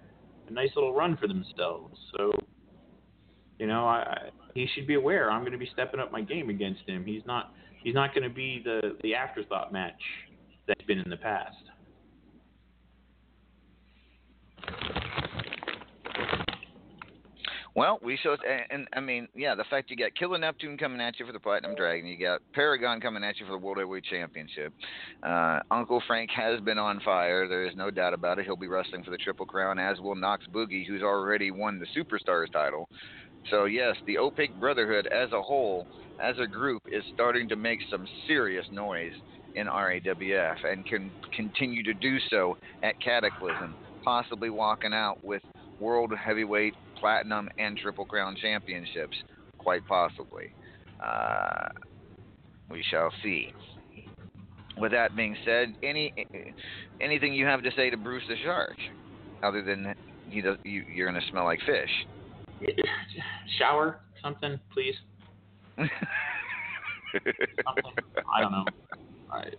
a 0.47 0.53
nice 0.53 0.69
little 0.75 0.93
run 0.93 1.17
for 1.17 1.27
themselves. 1.27 1.97
So, 2.17 2.31
you 3.59 3.67
know, 3.67 3.86
I, 3.86 3.97
I 3.97 4.17
he 4.53 4.67
should 4.75 4.88
be 4.88 4.93
aware. 4.93 5.31
I'm 5.31 5.41
going 5.41 5.51
to 5.51 5.57
be 5.57 5.69
stepping 5.73 5.99
up 5.99 6.11
my 6.11 6.21
game 6.21 6.49
against 6.49 6.88
him. 6.88 7.03
He's 7.05 7.23
not 7.25 7.53
he's 7.84 7.95
not 7.95 8.13
going 8.13 8.23
to 8.23 8.34
be 8.34 8.61
the 8.63 8.97
the 9.03 9.15
afterthought 9.15 9.73
match 9.73 10.01
that's 10.68 10.84
been 10.84 10.99
in 10.99 11.09
the 11.09 11.18
past. 11.18 11.55
Well, 17.76 17.99
we 18.03 18.20
showed, 18.22 18.38
and, 18.47 18.61
and 18.70 18.88
I 18.93 18.99
mean, 18.99 19.28
yeah, 19.36 19.55
the 19.55 19.64
fact 19.64 19.89
you 19.89 19.97
got 19.97 20.14
Killer 20.14 20.38
Neptune 20.38 20.78
coming 20.78 21.01
at 21.01 21.20
you 21.20 21.26
for 21.26 21.32
the 21.32 21.39
Platinum 21.39 21.76
Dragon, 21.76 22.05
you 22.05 22.20
got 22.20 22.41
Paragon 22.53 23.01
coming 23.01 23.24
at 23.24 23.39
you 23.39 23.47
for 23.47 23.53
the 23.53 23.57
World 23.57 23.78
Heavyweight 23.78 24.03
Championship. 24.03 24.72
Uh, 25.24 25.59
Uncle 25.72 26.01
Frank 26.05 26.30
has 26.36 26.61
been 26.61 26.78
on 26.78 26.99
fire. 26.99 27.47
There 27.47 27.66
is 27.66 27.76
no 27.76 27.89
doubt 27.89 28.14
about 28.14 28.38
it. 28.38 28.45
He'll 28.45 28.55
be 28.55 28.68
wrestling 28.68 29.03
for 29.03 29.09
the 29.09 29.18
Triple 29.18 29.47
Crown, 29.47 29.80
as 29.80 29.99
will 29.99 30.14
Knox 30.14 30.45
Boogie, 30.53 30.86
who's 30.86 31.01
already 31.01 31.49
won 31.49 31.80
the 31.80 31.88
Superstars 31.99 32.51
title. 32.51 32.88
So 33.49 33.66
yes, 33.66 33.95
the 34.05 34.18
OPIC 34.20 34.59
Brotherhood 34.59 35.07
as 35.07 35.32
a 35.32 35.41
whole, 35.41 35.88
as 36.22 36.36
a 36.39 36.45
group, 36.45 36.84
is 36.91 37.03
starting 37.16 37.49
to 37.49 37.55
make 37.55 37.80
some 37.89 38.07
serious 38.28 38.66
noise 38.72 39.14
in 39.56 39.68
RAWF 39.68 40.66
and 40.66 40.86
can 40.86 41.12
continue 41.36 41.84
to 41.84 41.93
do 41.93 42.18
so 42.30 42.58
at 42.82 42.99
Cataclysm, 43.01 43.76
possibly 44.04 44.49
walking 44.49 44.93
out 44.93 45.24
with 45.24 45.41
World 45.80 46.14
Heavyweight, 46.18 46.74
Platinum, 46.99 47.49
and 47.58 47.78
Triple 47.78 48.06
Crown 48.06 48.36
championships, 48.41 49.16
quite 49.58 49.86
possibly. 49.88 50.54
Uh, 51.04 51.70
we 52.70 52.84
shall 52.89 53.12
see. 53.22 53.54
With 54.78 54.91
that 54.91 55.16
being 55.16 55.36
said, 55.45 55.76
any 55.84 56.14
anything 56.99 57.34
you 57.34 57.45
have 57.45 57.62
to 57.62 57.70
say 57.76 57.91
to 57.91 57.97
Bruce 57.97 58.24
the 58.28 58.36
Shark, 58.43 58.76
other 59.43 59.62
than 59.62 59.93
he 60.30 60.41
does, 60.41 60.58
you, 60.64 60.84
you're 60.91 61.10
going 61.10 61.22
to 61.22 61.28
smell 61.30 61.43
like 61.43 61.60
fish? 61.60 61.91
Shower 63.60 63.99
something, 64.24 64.60
please. 64.74 64.95
Something. 67.68 67.93
I 68.34 68.41
don't 68.41 68.51
know. 68.51 68.66
Right. 69.34 69.55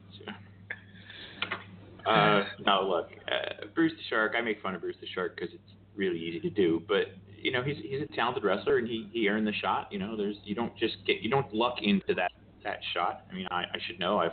Uh, 2.07 2.45
no, 2.67 2.87
look, 2.87 3.09
uh, 3.29 3.67
Bruce 3.75 3.93
the 3.93 4.03
Shark. 4.11 4.35
I 4.37 4.43
make 4.43 4.63
fun 4.63 4.75
of 4.75 4.83
Bruce 4.83 4.97
the 5.01 5.07
Shark 5.15 5.37
because 5.37 5.55
it's 5.55 5.73
really 5.97 6.19
easy 6.19 6.41
to 6.41 6.51
do, 6.51 6.83
but 6.87 7.07
you 7.41 7.51
know 7.51 7.63
he's 7.63 7.77
he's 7.83 8.03
a 8.03 8.15
talented 8.15 8.45
wrestler 8.45 8.79
and 8.79 8.87
he 8.87 9.09
he 9.13 9.29
earned 9.29 9.47
the 9.47 9.55
shot. 9.55 9.89
You 9.91 9.99
know, 9.99 10.17
there's 10.17 10.37
you 10.45 10.55
don't 10.55 10.77
just 10.77 10.97
get 11.07 11.23
you 11.23 11.31
don't 11.31 11.53
luck 11.55 11.77
into 11.83 12.15
that 12.15 12.33
that 12.63 12.81
shot. 12.93 13.25
I 13.31 13.35
mean, 13.35 13.47
I, 13.51 13.63
I 13.63 13.79
should 13.87 13.99
know. 13.99 14.19
I've 14.19 14.33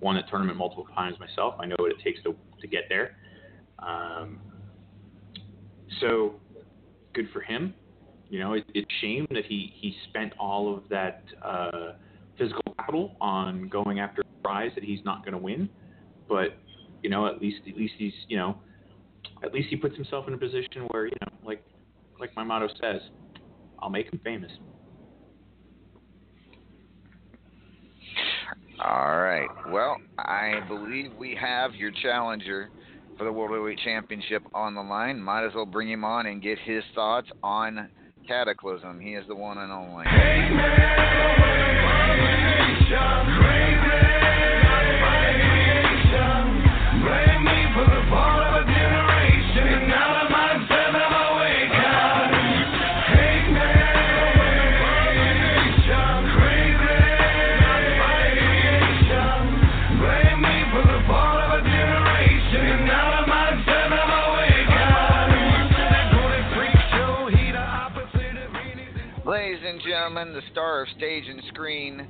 won 0.00 0.16
the 0.16 0.22
tournament 0.30 0.58
multiple 0.58 0.86
times 0.94 1.18
myself. 1.18 1.54
I 1.58 1.66
know 1.66 1.76
what 1.78 1.90
it 1.90 1.98
takes 2.02 2.22
to 2.22 2.34
to 2.60 2.66
get 2.66 2.84
there. 2.88 3.16
Um, 3.80 4.38
so 6.00 6.34
good 7.14 7.28
for 7.32 7.40
him. 7.40 7.74
You 8.30 8.38
know, 8.40 8.52
it, 8.54 8.64
it's 8.74 8.88
a 8.88 9.00
shame 9.00 9.26
that 9.30 9.44
he 9.46 9.72
he 9.74 9.96
spent 10.08 10.32
all 10.38 10.72
of 10.72 10.82
that 10.88 11.24
uh, 11.44 11.92
physical 12.78 13.08
capital 13.08 13.16
on 13.20 13.68
going 13.68 14.00
after 14.00 14.22
a 14.22 14.42
prize 14.42 14.70
that 14.74 14.84
he's 14.84 15.00
not 15.04 15.24
going 15.24 15.32
to 15.32 15.38
win. 15.38 15.68
But 16.28 16.56
you 17.02 17.10
know, 17.10 17.26
at 17.26 17.40
least 17.40 17.58
at 17.68 17.76
least 17.76 17.94
he's 17.96 18.12
you 18.28 18.36
know, 18.36 18.58
at 19.42 19.52
least 19.52 19.68
he 19.68 19.76
puts 19.76 19.96
himself 19.96 20.26
in 20.28 20.34
a 20.34 20.38
position 20.38 20.86
where 20.90 21.06
you 21.06 21.16
know, 21.20 21.32
like 21.44 21.64
like 22.20 22.34
my 22.36 22.44
motto 22.44 22.68
says, 22.80 23.00
I'll 23.78 23.90
make 23.90 24.12
him 24.12 24.20
famous. 24.24 24.50
All 28.84 29.18
right. 29.18 29.48
Well, 29.72 29.96
I 30.18 30.60
believe 30.68 31.12
we 31.18 31.36
have 31.40 31.74
your 31.74 31.90
challenger 32.00 32.70
for 33.16 33.24
the 33.24 33.32
World 33.32 33.50
Heavyweight 33.50 33.80
Championship 33.84 34.42
on 34.54 34.76
the 34.76 34.80
line. 34.80 35.20
Might 35.20 35.44
as 35.46 35.52
well 35.54 35.66
bring 35.66 35.90
him 35.90 36.04
on 36.04 36.26
and 36.26 36.40
get 36.40 36.58
his 36.60 36.84
thoughts 36.94 37.28
on 37.42 37.88
Cataclysm. 38.28 39.00
He 39.00 39.14
is 39.14 39.26
the 39.26 39.34
one 39.34 39.58
and 39.58 39.72
only. 39.72 40.04
Ladies 40.04 40.50
and 40.52 40.60
gentlemen, 40.76 41.77
the 70.38 70.42
star 70.52 70.82
of 70.82 70.88
stage 70.96 71.24
and 71.26 71.42
screen, 71.48 72.06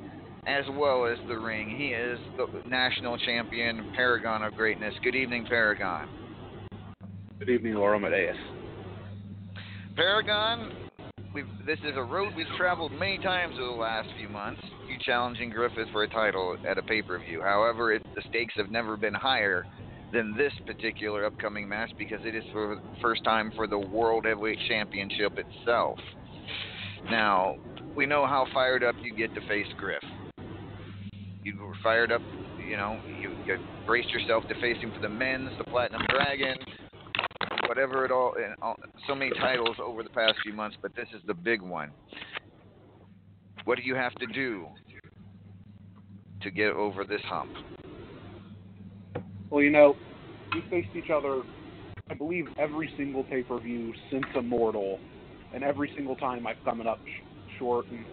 as 0.48 0.64
well 0.72 1.04
as 1.04 1.18
the 1.28 1.38
ring, 1.38 1.68
he 1.76 1.88
is 1.88 2.18
the 2.38 2.46
national 2.66 3.18
champion, 3.18 3.92
Paragon 3.94 4.42
of 4.42 4.54
Greatness. 4.54 4.94
Good 5.04 5.14
evening, 5.14 5.44
Paragon. 5.46 6.08
Good 7.38 7.50
evening, 7.50 7.74
Laura 7.74 7.98
Amadeus. 7.98 8.34
Paragon, 9.94 10.72
we've, 11.34 11.44
this 11.66 11.78
is 11.80 11.96
a 11.96 12.02
road 12.02 12.32
we've 12.34 12.46
traveled 12.56 12.92
many 12.92 13.18
times 13.18 13.56
over 13.60 13.74
the 13.74 13.80
last 13.80 14.08
few 14.18 14.30
months. 14.30 14.62
You 14.88 14.96
challenging 15.04 15.50
Griffith 15.50 15.88
for 15.92 16.04
a 16.04 16.08
title 16.08 16.56
at 16.66 16.78
a 16.78 16.82
pay 16.82 17.02
per 17.02 17.18
view. 17.18 17.42
However, 17.42 17.92
it, 17.92 18.02
the 18.14 18.22
stakes 18.30 18.54
have 18.56 18.70
never 18.70 18.96
been 18.96 19.14
higher 19.14 19.66
than 20.14 20.34
this 20.34 20.52
particular 20.66 21.26
upcoming 21.26 21.68
match 21.68 21.90
because 21.98 22.20
it 22.24 22.34
is 22.34 22.44
for 22.52 22.76
the 22.76 23.00
first 23.02 23.22
time 23.22 23.52
for 23.54 23.66
the 23.66 23.78
World 23.78 24.24
Heavyweight 24.24 24.58
Championship 24.66 25.34
itself. 25.36 25.98
Now, 27.10 27.56
we 27.94 28.06
know 28.06 28.24
how 28.26 28.46
fired 28.54 28.82
up 28.82 28.94
you 29.02 29.14
get 29.14 29.34
to 29.34 29.46
face 29.46 29.66
Griff. 29.76 30.02
You 31.48 31.64
were 31.64 31.76
fired 31.82 32.12
up, 32.12 32.20
you 32.68 32.76
know, 32.76 33.00
you, 33.22 33.30
you 33.46 33.56
braced 33.86 34.12
yourself 34.12 34.44
to 34.48 34.54
face 34.60 34.76
him 34.82 34.92
for 34.92 35.00
the 35.00 35.08
men's, 35.08 35.48
the 35.56 35.64
Platinum 35.64 36.02
Dragon, 36.10 36.58
whatever 37.66 38.04
it 38.04 38.10
all, 38.10 38.34
and 38.36 38.54
all, 38.60 38.76
so 39.06 39.14
many 39.14 39.30
titles 39.40 39.76
over 39.82 40.02
the 40.02 40.10
past 40.10 40.34
few 40.42 40.52
months, 40.52 40.76
but 40.82 40.94
this 40.94 41.08
is 41.14 41.22
the 41.26 41.32
big 41.32 41.62
one. 41.62 41.90
What 43.64 43.78
do 43.78 43.82
you 43.82 43.94
have 43.94 44.14
to 44.16 44.26
do 44.26 44.66
to 46.42 46.50
get 46.50 46.72
over 46.72 47.04
this 47.04 47.22
hump? 47.24 47.50
Well, 49.48 49.62
you 49.62 49.70
know, 49.70 49.96
we 50.52 50.62
faced 50.68 50.94
each 50.94 51.08
other, 51.08 51.40
I 52.10 52.14
believe, 52.14 52.46
every 52.58 52.92
single 52.98 53.24
pay 53.24 53.42
per 53.42 53.58
view 53.58 53.94
since 54.10 54.26
Immortal, 54.34 55.00
and 55.54 55.64
every 55.64 55.90
single 55.96 56.16
time 56.16 56.46
I've 56.46 56.62
come 56.62 56.86
up 56.86 57.00
sh- 57.06 57.58
short. 57.58 57.86
And 57.90 58.04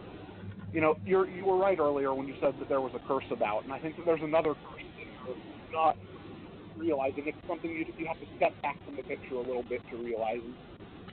you 0.75 0.81
know, 0.81 0.97
you're 1.05 1.25
you 1.29 1.45
were 1.45 1.55
right 1.55 1.79
earlier 1.79 2.13
when 2.13 2.27
you 2.27 2.35
said 2.41 2.53
that 2.59 2.67
there 2.67 2.81
was 2.81 2.91
a 2.93 3.07
curse 3.07 3.23
about, 3.31 3.63
and 3.63 3.71
I 3.71 3.79
think 3.79 3.95
that 3.95 4.05
there's 4.05 4.21
another 4.21 4.55
curse 4.55 4.83
that 4.97 5.05
you're 5.25 5.37
not 5.71 5.97
realizing. 6.75 7.23
It's 7.27 7.37
something 7.47 7.71
you 7.71 7.85
you 7.97 8.05
have 8.05 8.19
to 8.19 8.25
step 8.35 8.51
back 8.61 8.83
from 8.83 8.97
the 8.97 9.03
picture 9.03 9.35
a 9.35 9.39
little 9.39 9.63
bit 9.63 9.79
to 9.89 9.95
realize. 9.95 10.41
And 10.43 10.53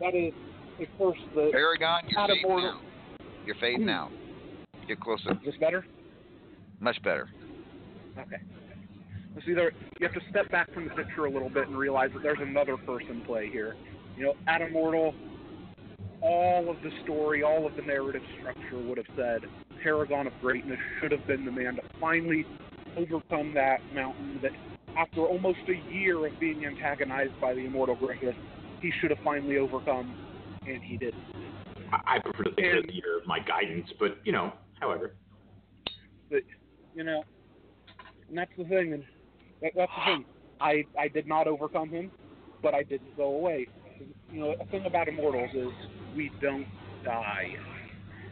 that 0.01 0.17
is 0.17 0.33
a 0.81 0.87
curse 0.99 1.17
that 1.37 1.53
Paragon, 1.53 2.01
you're 2.09 2.27
fading 2.27 2.45
Immortal. 2.45 2.71
out. 2.71 2.81
You're 3.47 3.57
fading 3.61 3.83
hmm. 3.83 3.91
out. 3.91 4.11
Get 4.89 4.99
closer. 4.99 5.31
Is 5.31 5.39
this 5.45 5.55
better? 5.61 5.87
Much 6.81 7.01
better. 7.05 7.31
Okay. 8.19 8.43
See, 9.47 9.55
there 9.55 9.71
you 10.01 10.09
have 10.09 10.15
to 10.15 10.29
step 10.29 10.51
back 10.51 10.75
from 10.75 10.89
the 10.89 10.95
picture 10.95 11.27
a 11.27 11.31
little 11.31 11.49
bit 11.49 11.69
and 11.69 11.79
realize 11.79 12.11
that 12.15 12.25
there's 12.25 12.41
another 12.43 12.77
person 12.79 13.23
play 13.25 13.49
here. 13.49 13.77
You 14.17 14.25
know, 14.25 14.35
at 14.49 14.61
Immortal, 14.61 15.15
all 16.23 16.71
of 16.71 16.77
the 16.83 16.91
story, 17.05 17.43
all 17.43 17.67
of 17.67 17.75
the 17.77 17.83
narrative 17.83 18.23
structure 18.39 18.79
would 18.79 18.99
have 18.99 19.07
said 19.17 19.43
Paragon 19.83 20.27
of 20.27 20.33
Greatness 20.41 20.79
should 21.01 21.13
have 21.13 21.27
been 21.27 21.45
the 21.45 21.51
man 21.51 21.77
to 21.77 21.83
finally 22.01 22.47
overcome 22.97 23.53
that 23.55 23.81
mountain 23.95 24.39
that 24.43 24.53
after 24.97 25.21
almost 25.21 25.59
a 25.69 25.93
year 25.93 26.27
of 26.27 26.39
being 26.39 26.65
antagonized 26.65 27.39
by 27.41 27.55
the 27.55 27.61
Immortal 27.61 27.97
Griffith, 27.97 28.37
he 28.81 28.93
should 29.01 29.11
have 29.11 29.19
finally 29.25 29.59
overcome, 29.59 30.15
and 30.67 30.83
he 30.83 30.97
didn't. 30.97 31.23
I, 32.07 32.19
prefer 32.21 32.45
to 32.45 32.55
think 32.55 32.59
of 32.59 32.65
it 32.65 32.79
as 32.79 32.85
the 32.87 32.95
year 32.95 33.19
of 33.19 33.27
my 33.27 33.39
guidance, 33.41 33.89
but 33.99 34.19
you 34.25 34.33
know, 34.33 34.53
however. 34.81 35.15
But 36.31 36.43
you 36.95 37.05
know, 37.05 37.23
and 38.29 38.39
that's 38.39 38.51
the 38.57 38.65
thing. 38.65 38.95
And 38.95 39.05
that, 39.61 39.73
that's 39.77 39.93
the 39.99 40.13
thing. 40.13 40.25
I 40.61 40.85
I 40.99 41.09
did 41.09 41.27
not 41.27 41.49
overcome 41.49 41.91
him, 41.91 42.11
but 42.63 42.75
I 42.75 42.83
didn't 42.83 43.17
go 43.17 43.25
away. 43.25 43.67
You 44.33 44.41
know, 44.41 44.55
a 44.59 44.65
thing 44.67 44.87
about 44.87 45.09
immortals 45.09 45.51
is 45.55 45.73
we 46.17 46.31
don't 46.41 46.67
die, 47.05 47.55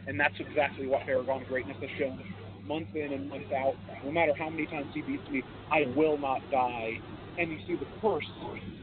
and 0.07 0.19
that's 0.19 0.35
exactly 0.39 0.87
what 0.87 1.05
Paragon 1.05 1.43
Greatness 1.47 1.77
has 1.81 1.89
shown 1.97 2.23
month 2.65 2.87
in 2.95 3.13
and 3.13 3.29
month 3.29 3.51
out. 3.51 3.75
No 4.03 4.11
matter 4.11 4.33
how 4.37 4.49
many 4.49 4.65
times 4.67 4.87
he 4.93 5.01
beats 5.01 5.29
me, 5.29 5.43
I 5.71 5.85
will 5.95 6.17
not 6.17 6.39
die. 6.51 6.99
And 7.37 7.51
you 7.51 7.57
see 7.67 7.75
the 7.75 7.87
curse. 8.01 8.27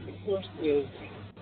The 0.05 0.13
curse 0.25 0.47
is 0.61 0.85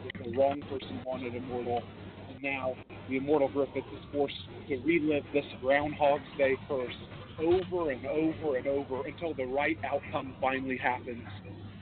that 0.03 0.23
the 0.23 0.37
wrong 0.37 0.61
person 0.69 1.01
wanted 1.05 1.35
immortal, 1.35 1.81
and 2.29 2.43
now 2.43 2.75
the 3.09 3.17
immortal 3.17 3.49
Griffith 3.49 3.85
is 3.93 4.03
forced 4.11 4.35
to 4.67 4.77
relive 4.77 5.23
this 5.33 5.45
Groundhog's 5.61 6.21
Day 6.37 6.57
curse 6.67 6.93
over 7.39 7.91
and 7.91 8.05
over 8.07 8.57
and 8.57 8.67
over 8.67 9.05
until 9.05 9.33
the 9.33 9.45
right 9.45 9.77
outcome 9.85 10.35
finally 10.41 10.77
happens. 10.77 11.23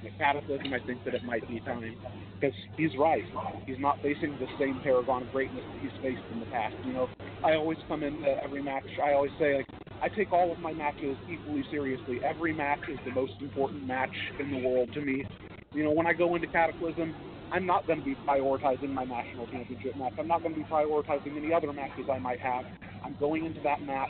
The 0.06 0.12
Cataclysm, 0.20 0.72
I 0.72 0.80
think 0.86 1.03
that 1.06 1.16
it 1.16 1.24
might 1.24 1.47
be 1.47 1.60
time 1.62 1.95
because 2.39 2.56
he's 2.78 2.91
right. 2.99 3.24
He's 3.66 3.80
not 3.80 3.97
facing 4.03 4.38
the 4.38 4.45
same 4.60 4.80
paragon 4.84 5.24
of 5.24 5.32
greatness 5.32 5.64
that 5.66 5.82
he's 5.82 5.99
faced 5.99 6.22
in 6.32 6.39
the 6.39 6.45
past. 6.45 6.76
You 6.86 6.93
know, 6.93 7.10
I 7.43 7.56
always 7.56 7.80
come 7.88 8.03
into 8.03 8.30
every 8.43 8.62
match. 8.62 8.86
I 9.03 9.14
always 9.14 9.32
say 9.39 9.58
like 9.58 9.68
I 10.03 10.10
take 10.10 10.32
all 10.32 10.51
of 10.51 10.60
my 10.60 10.74
matches 10.74 11.18
equally 11.28 11.66
seriously. 11.72 12.20
Every 12.24 12.53
match 12.53 12.82
is 12.88 12.99
the 13.03 13.12
most 13.12 13.34
important 13.41 13.88
match 13.88 14.14
in 14.39 14.51
the 14.51 14.68
world 14.68 14.93
to 14.93 15.01
me. 15.01 15.26
You 15.74 15.84
know, 15.84 15.91
when 15.91 16.06
I 16.06 16.14
go 16.14 16.36
into 16.36 16.47
Cataclysm, 16.47 17.16
I'm 17.51 17.66
not 17.66 17.88
going 17.88 17.99
to 17.99 18.06
be 18.06 18.16
prioritizing 18.28 18.89
my 18.89 19.06
national 19.06 19.47
championship 19.47 19.95
match. 19.97 20.14
I'm 20.20 20.28
not 20.28 20.43
going 20.43 20.53
to 20.53 20.60
be 20.62 20.68
prioritizing 20.68 21.36
any 21.36 21.51
other 21.51 21.74
matches 21.74 22.06
I 22.12 22.20
might 22.20 22.39
have. 22.41 22.66
I'm 23.03 23.16
going 23.20 23.45
into 23.45 23.62
that 23.62 23.82
match 23.82 24.10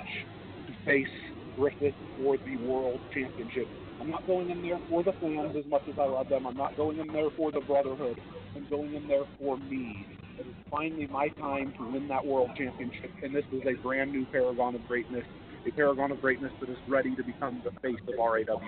to 0.67 0.85
face 0.85 1.07
Griffith 1.55 1.95
for 2.17 2.37
the 2.37 2.57
world 2.57 2.99
championship. 3.13 3.67
I'm 3.99 4.09
not 4.09 4.27
going 4.27 4.49
in 4.49 4.61
there 4.61 4.79
for 4.89 5.03
the 5.03 5.13
fans 5.13 5.55
as 5.57 5.65
much 5.69 5.83
as 5.87 5.95
I 5.99 6.05
love 6.05 6.29
them. 6.29 6.45
I'm 6.45 6.57
not 6.57 6.75
going 6.75 6.99
in 6.99 7.07
there 7.07 7.29
for 7.37 7.51
the 7.51 7.61
brotherhood. 7.61 8.19
I'm 8.55 8.67
going 8.69 8.93
in 8.93 9.07
there 9.07 9.23
for 9.39 9.57
me. 9.57 10.05
It 10.37 10.47
is 10.47 10.53
finally 10.69 11.07
my 11.07 11.29
time 11.29 11.73
to 11.77 11.91
win 11.91 12.07
that 12.09 12.25
world 12.25 12.51
championship, 12.57 13.11
and 13.23 13.33
this 13.33 13.45
is 13.51 13.61
a 13.65 13.81
brand 13.81 14.11
new 14.11 14.25
paragon 14.25 14.75
of 14.75 14.85
greatness, 14.87 15.23
a 15.65 15.71
paragon 15.71 16.11
of 16.11 16.19
greatness 16.21 16.51
that 16.59 16.69
is 16.69 16.77
ready 16.87 17.15
to 17.15 17.23
become 17.23 17.61
the 17.63 17.71
face 17.79 17.99
of 18.07 18.15
RAW. 18.17 18.59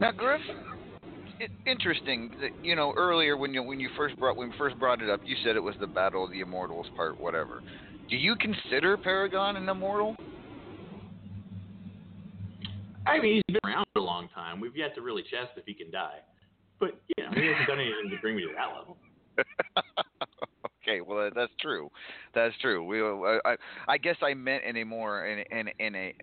Now, 0.00 0.10
Griff, 0.10 0.40
it, 1.38 1.50
interesting. 1.64 2.30
That, 2.40 2.64
you 2.64 2.74
know, 2.74 2.92
earlier 2.96 3.36
when 3.36 3.54
you 3.54 3.62
when 3.62 3.78
you 3.78 3.88
first 3.96 4.18
brought 4.18 4.36
when 4.36 4.52
first 4.58 4.78
brought 4.78 5.00
it 5.00 5.08
up, 5.08 5.20
you 5.24 5.36
said 5.44 5.54
it 5.54 5.62
was 5.62 5.76
the 5.80 5.86
Battle 5.86 6.24
of 6.24 6.32
the 6.32 6.40
Immortals 6.40 6.86
part, 6.96 7.20
whatever. 7.20 7.62
Do 8.10 8.16
you 8.16 8.34
consider 8.36 8.96
Paragon 8.96 9.56
an 9.56 9.68
immortal? 9.68 10.16
I 13.06 13.20
mean, 13.20 13.42
he's 13.46 13.54
been 13.60 13.70
around 13.70 13.86
for 13.92 14.00
a 14.00 14.04
long 14.04 14.28
time. 14.34 14.60
We've 14.60 14.76
yet 14.76 14.94
to 14.94 15.02
really 15.02 15.22
test 15.22 15.52
if 15.56 15.64
he 15.66 15.74
can 15.74 15.90
die. 15.90 16.18
But, 16.78 17.00
you 17.16 17.24
know, 17.24 17.30
he 17.34 17.46
hasn't 17.46 17.68
done 17.68 17.80
anything 17.80 18.10
to 18.10 18.16
bring 18.20 18.36
me 18.36 18.42
to 18.42 18.48
that 18.56 18.76
level. 18.76 18.96
okay, 20.82 21.00
well 21.00 21.30
that's 21.34 21.52
true. 21.60 21.88
That's 22.34 22.54
true. 22.60 22.84
We, 22.84 23.00
I, 23.00 23.38
I, 23.44 23.56
I 23.88 23.98
guess 23.98 24.16
I 24.22 24.34
meant 24.34 24.64
in 24.64 24.76
a 24.76 24.84
more 24.84 25.26
in 25.26 25.44
in 25.50 25.68
in 25.78 25.94
a, 25.94 26.14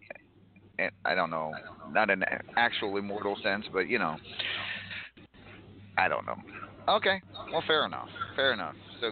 in, 0.77 0.89
I 1.05 1.15
don't 1.15 1.31
know, 1.31 1.51
not 1.91 2.09
an 2.09 2.23
actual 2.55 2.97
immortal 2.97 3.35
sense, 3.43 3.65
but 3.73 3.89
you 3.89 3.99
know, 3.99 4.17
I 5.97 6.07
don't 6.07 6.25
know. 6.25 6.35
Okay, 6.87 7.21
well, 7.51 7.63
fair 7.67 7.85
enough. 7.85 8.09
Fair 8.35 8.53
enough. 8.53 8.75
So, 9.01 9.11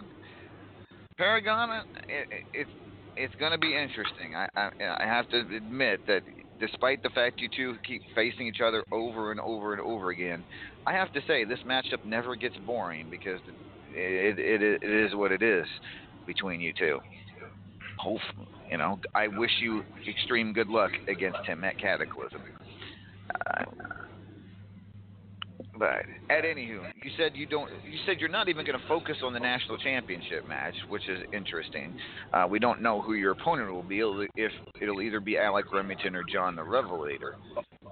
Paragon, 1.16 1.82
it, 2.08 2.26
it, 2.30 2.44
it's 2.54 2.70
it's 3.16 3.34
going 3.36 3.52
to 3.52 3.58
be 3.58 3.76
interesting. 3.76 4.36
I, 4.36 4.48
I 4.56 4.70
I 5.00 5.06
have 5.06 5.28
to 5.30 5.40
admit 5.40 6.00
that 6.06 6.22
despite 6.60 7.02
the 7.02 7.10
fact 7.10 7.40
you 7.40 7.48
two 7.54 7.76
keep 7.86 8.02
facing 8.14 8.46
each 8.46 8.60
other 8.64 8.84
over 8.92 9.30
and 9.30 9.40
over 9.40 9.72
and 9.72 9.80
over 9.80 10.10
again, 10.10 10.44
I 10.86 10.92
have 10.92 11.12
to 11.12 11.20
say 11.26 11.44
this 11.44 11.58
matchup 11.66 12.04
never 12.04 12.36
gets 12.36 12.56
boring 12.66 13.08
because 13.10 13.40
it 13.94 14.38
it, 14.38 14.62
it, 14.62 14.82
is 14.82 15.14
what 15.14 15.32
it 15.32 15.42
is 15.42 15.66
between 16.26 16.60
you 16.60 16.72
two. 16.78 16.98
Hopefully, 17.98 18.46
you 18.70 18.76
know, 18.76 18.98
I 19.14 19.28
wish 19.28 19.50
you 19.60 19.82
extreme 20.08 20.52
good 20.52 20.68
luck 20.68 20.92
against 21.08 21.44
him 21.46 21.64
at 21.64 21.78
Cataclysm. 21.78 22.42
Uh, 23.46 23.64
but 25.78 26.02
at 26.30 26.44
anywho, 26.44 26.90
you 27.02 27.10
said 27.16 27.32
you 27.34 27.46
don't. 27.46 27.70
You 27.84 27.98
said 28.06 28.18
you're 28.20 28.28
not 28.28 28.48
even 28.48 28.66
going 28.66 28.78
to 28.78 28.88
focus 28.88 29.16
on 29.22 29.32
the 29.32 29.40
national 29.40 29.78
championship 29.78 30.48
match, 30.48 30.74
which 30.88 31.08
is 31.08 31.20
interesting. 31.32 31.96
Uh, 32.32 32.46
we 32.48 32.58
don't 32.58 32.82
know 32.82 33.00
who 33.00 33.14
your 33.14 33.32
opponent 33.32 33.72
will 33.72 33.82
be. 33.82 34.00
It'll, 34.00 34.26
if 34.36 34.52
it'll 34.80 35.00
either 35.02 35.20
be 35.20 35.38
Alec 35.38 35.72
Remington 35.72 36.14
or 36.14 36.24
John 36.30 36.56
the 36.56 36.64
Revelator. 36.64 37.36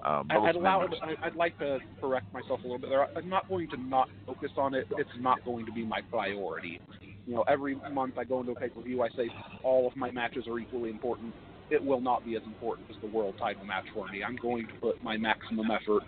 Uh, 0.05 0.23
I'd, 0.29 0.55
allow, 0.55 0.87
I'd 1.23 1.35
like 1.35 1.57
to 1.59 1.79
correct 1.99 2.31
myself 2.31 2.59
a 2.59 2.63
little 2.63 2.77
bit 2.77 2.89
there. 2.89 3.07
I'm 3.17 3.29
not 3.29 3.49
going 3.49 3.69
to 3.69 3.77
not 3.77 4.09
focus 4.25 4.51
on 4.57 4.73
it. 4.73 4.87
It's 4.97 5.09
not 5.19 5.43
going 5.43 5.65
to 5.65 5.71
be 5.71 5.85
my 5.85 6.01
priority. 6.09 6.79
You 7.25 7.35
know, 7.35 7.43
every 7.47 7.75
month 7.91 8.17
I 8.17 8.23
go 8.23 8.39
into 8.39 8.53
a 8.53 8.55
pay 8.55 8.69
per 8.69 8.81
view, 8.81 9.01
I 9.01 9.09
say 9.09 9.29
all 9.63 9.87
of 9.87 9.95
my 9.95 10.11
matches 10.11 10.45
are 10.47 10.59
equally 10.59 10.89
important. 10.89 11.33
It 11.69 11.83
will 11.83 11.99
not 11.99 12.23
be 12.23 12.37
as 12.37 12.43
important 12.43 12.89
as 12.89 12.95
the 13.01 13.07
world 13.07 13.35
title 13.37 13.65
match 13.65 13.83
for 13.93 14.07
me. 14.07 14.23
I'm 14.23 14.37
going 14.37 14.67
to 14.67 14.73
put 14.75 15.03
my 15.03 15.17
maximum 15.17 15.69
effort. 15.69 16.03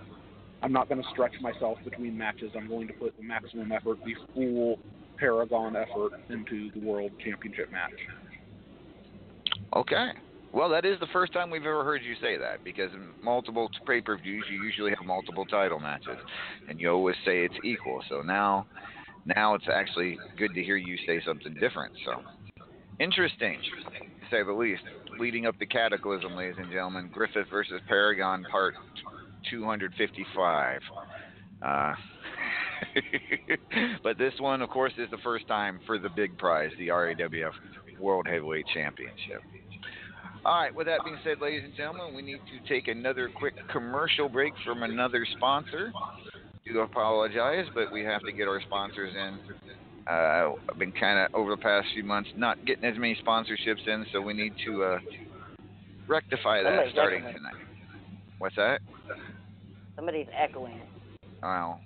I'm 0.61 0.73
not 0.73 0.89
going 0.89 1.01
to 1.01 1.09
stretch 1.11 1.33
myself 1.41 1.77
between 1.83 2.17
matches. 2.17 2.51
I'm 2.55 2.67
going 2.67 2.87
to 2.87 2.93
put 2.93 3.15
the 3.17 3.23
maximum 3.23 3.71
effort, 3.71 3.99
the 4.05 4.15
full 4.33 4.79
Paragon 5.17 5.75
effort, 5.75 6.13
into 6.29 6.71
the 6.71 6.79
world 6.79 7.11
championship 7.23 7.71
match. 7.71 7.91
Okay. 9.75 10.11
Well, 10.51 10.69
that 10.69 10.83
is 10.83 10.99
the 10.99 11.07
first 11.13 11.31
time 11.31 11.51
we've 11.51 11.61
ever 11.61 11.83
heard 11.83 12.01
you 12.03 12.15
say 12.21 12.37
that 12.37 12.63
because 12.63 12.91
in 12.93 13.09
multiple 13.23 13.69
pay 13.85 14.01
per 14.01 14.17
views, 14.17 14.45
you 14.49 14.63
usually 14.63 14.91
have 14.91 15.05
multiple 15.05 15.45
title 15.45 15.79
matches, 15.79 16.17
and 16.67 16.79
you 16.79 16.89
always 16.89 17.15
say 17.23 17.45
it's 17.45 17.55
equal. 17.63 18.01
So 18.09 18.21
now, 18.21 18.65
now 19.25 19.53
it's 19.53 19.67
actually 19.71 20.17
good 20.37 20.53
to 20.55 20.63
hear 20.63 20.75
you 20.75 20.97
say 21.05 21.21
something 21.25 21.53
different. 21.59 21.93
So 22.03 22.21
interesting, 22.99 23.59
to 23.59 24.25
say 24.31 24.43
the 24.43 24.51
least. 24.51 24.81
Leading 25.19 25.45
up 25.45 25.59
to 25.59 25.65
Cataclysm, 25.65 26.35
ladies 26.35 26.55
and 26.57 26.71
gentlemen, 26.71 27.09
Griffith 27.13 27.47
versus 27.51 27.81
Paragon, 27.87 28.45
Part 28.49 28.73
255. 29.49 30.81
Uh, 31.61 31.93
but 34.03 34.17
this 34.17 34.33
one, 34.39 34.61
of 34.61 34.69
course, 34.69 34.93
is 34.97 35.09
the 35.11 35.17
first 35.17 35.47
time 35.47 35.79
for 35.85 35.97
the 35.97 36.09
big 36.09 36.37
prize, 36.37 36.71
the 36.77 36.87
RAWF 36.87 37.51
World 37.99 38.27
Heavyweight 38.27 38.65
Championship. 38.73 39.41
All 40.45 40.61
right, 40.61 40.73
with 40.73 40.87
that 40.87 41.01
being 41.03 41.17
said, 41.23 41.41
ladies 41.41 41.63
and 41.65 41.75
gentlemen, 41.75 42.15
we 42.15 42.21
need 42.21 42.39
to 42.39 42.69
take 42.73 42.87
another 42.87 43.29
quick 43.29 43.55
commercial 43.71 44.29
break 44.29 44.53
from 44.65 44.83
another 44.83 45.25
sponsor. 45.35 45.91
Do 46.65 46.79
apologize, 46.79 47.65
but 47.73 47.91
we 47.91 48.03
have 48.03 48.21
to 48.21 48.31
get 48.31 48.47
our 48.47 48.61
sponsors 48.61 49.13
in. 49.13 49.39
Uh, 50.07 50.53
I've 50.69 50.79
been 50.79 50.91
kind 50.93 51.19
of 51.19 51.35
over 51.35 51.51
the 51.51 51.61
past 51.61 51.87
few 51.93 52.03
months 52.03 52.29
not 52.37 52.63
getting 52.65 52.85
as 52.85 52.97
many 52.97 53.17
sponsorships 53.25 53.85
in, 53.87 54.05
so 54.13 54.21
we 54.21 54.33
need 54.33 54.53
to 54.65 54.83
uh, 54.83 54.99
rectify 56.07 56.63
that 56.63 56.85
starting 56.91 57.21
tonight. 57.21 57.68
What's 58.39 58.55
that? 58.55 58.79
Somebody's 59.95 60.27
echoing. 60.33 60.81
Wow. 61.43 61.79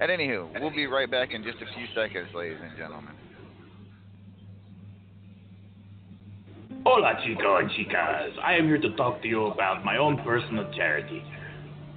At 0.00 0.08
anywho, 0.08 0.60
we'll 0.60 0.70
be 0.70 0.86
right 0.86 1.10
back 1.10 1.32
in 1.32 1.42
just 1.42 1.58
a 1.58 1.66
few 1.76 1.86
seconds, 1.94 2.28
ladies 2.34 2.58
and 2.62 2.76
gentlemen. 2.76 3.14
Hola, 6.84 7.14
chico 7.24 7.58
and 7.58 7.70
chicas. 7.70 8.32
I 8.42 8.54
am 8.54 8.66
here 8.66 8.78
to 8.78 8.96
talk 8.96 9.22
to 9.22 9.28
you 9.28 9.46
about 9.46 9.84
my 9.84 9.96
own 9.98 10.18
personal 10.24 10.72
charity. 10.74 11.22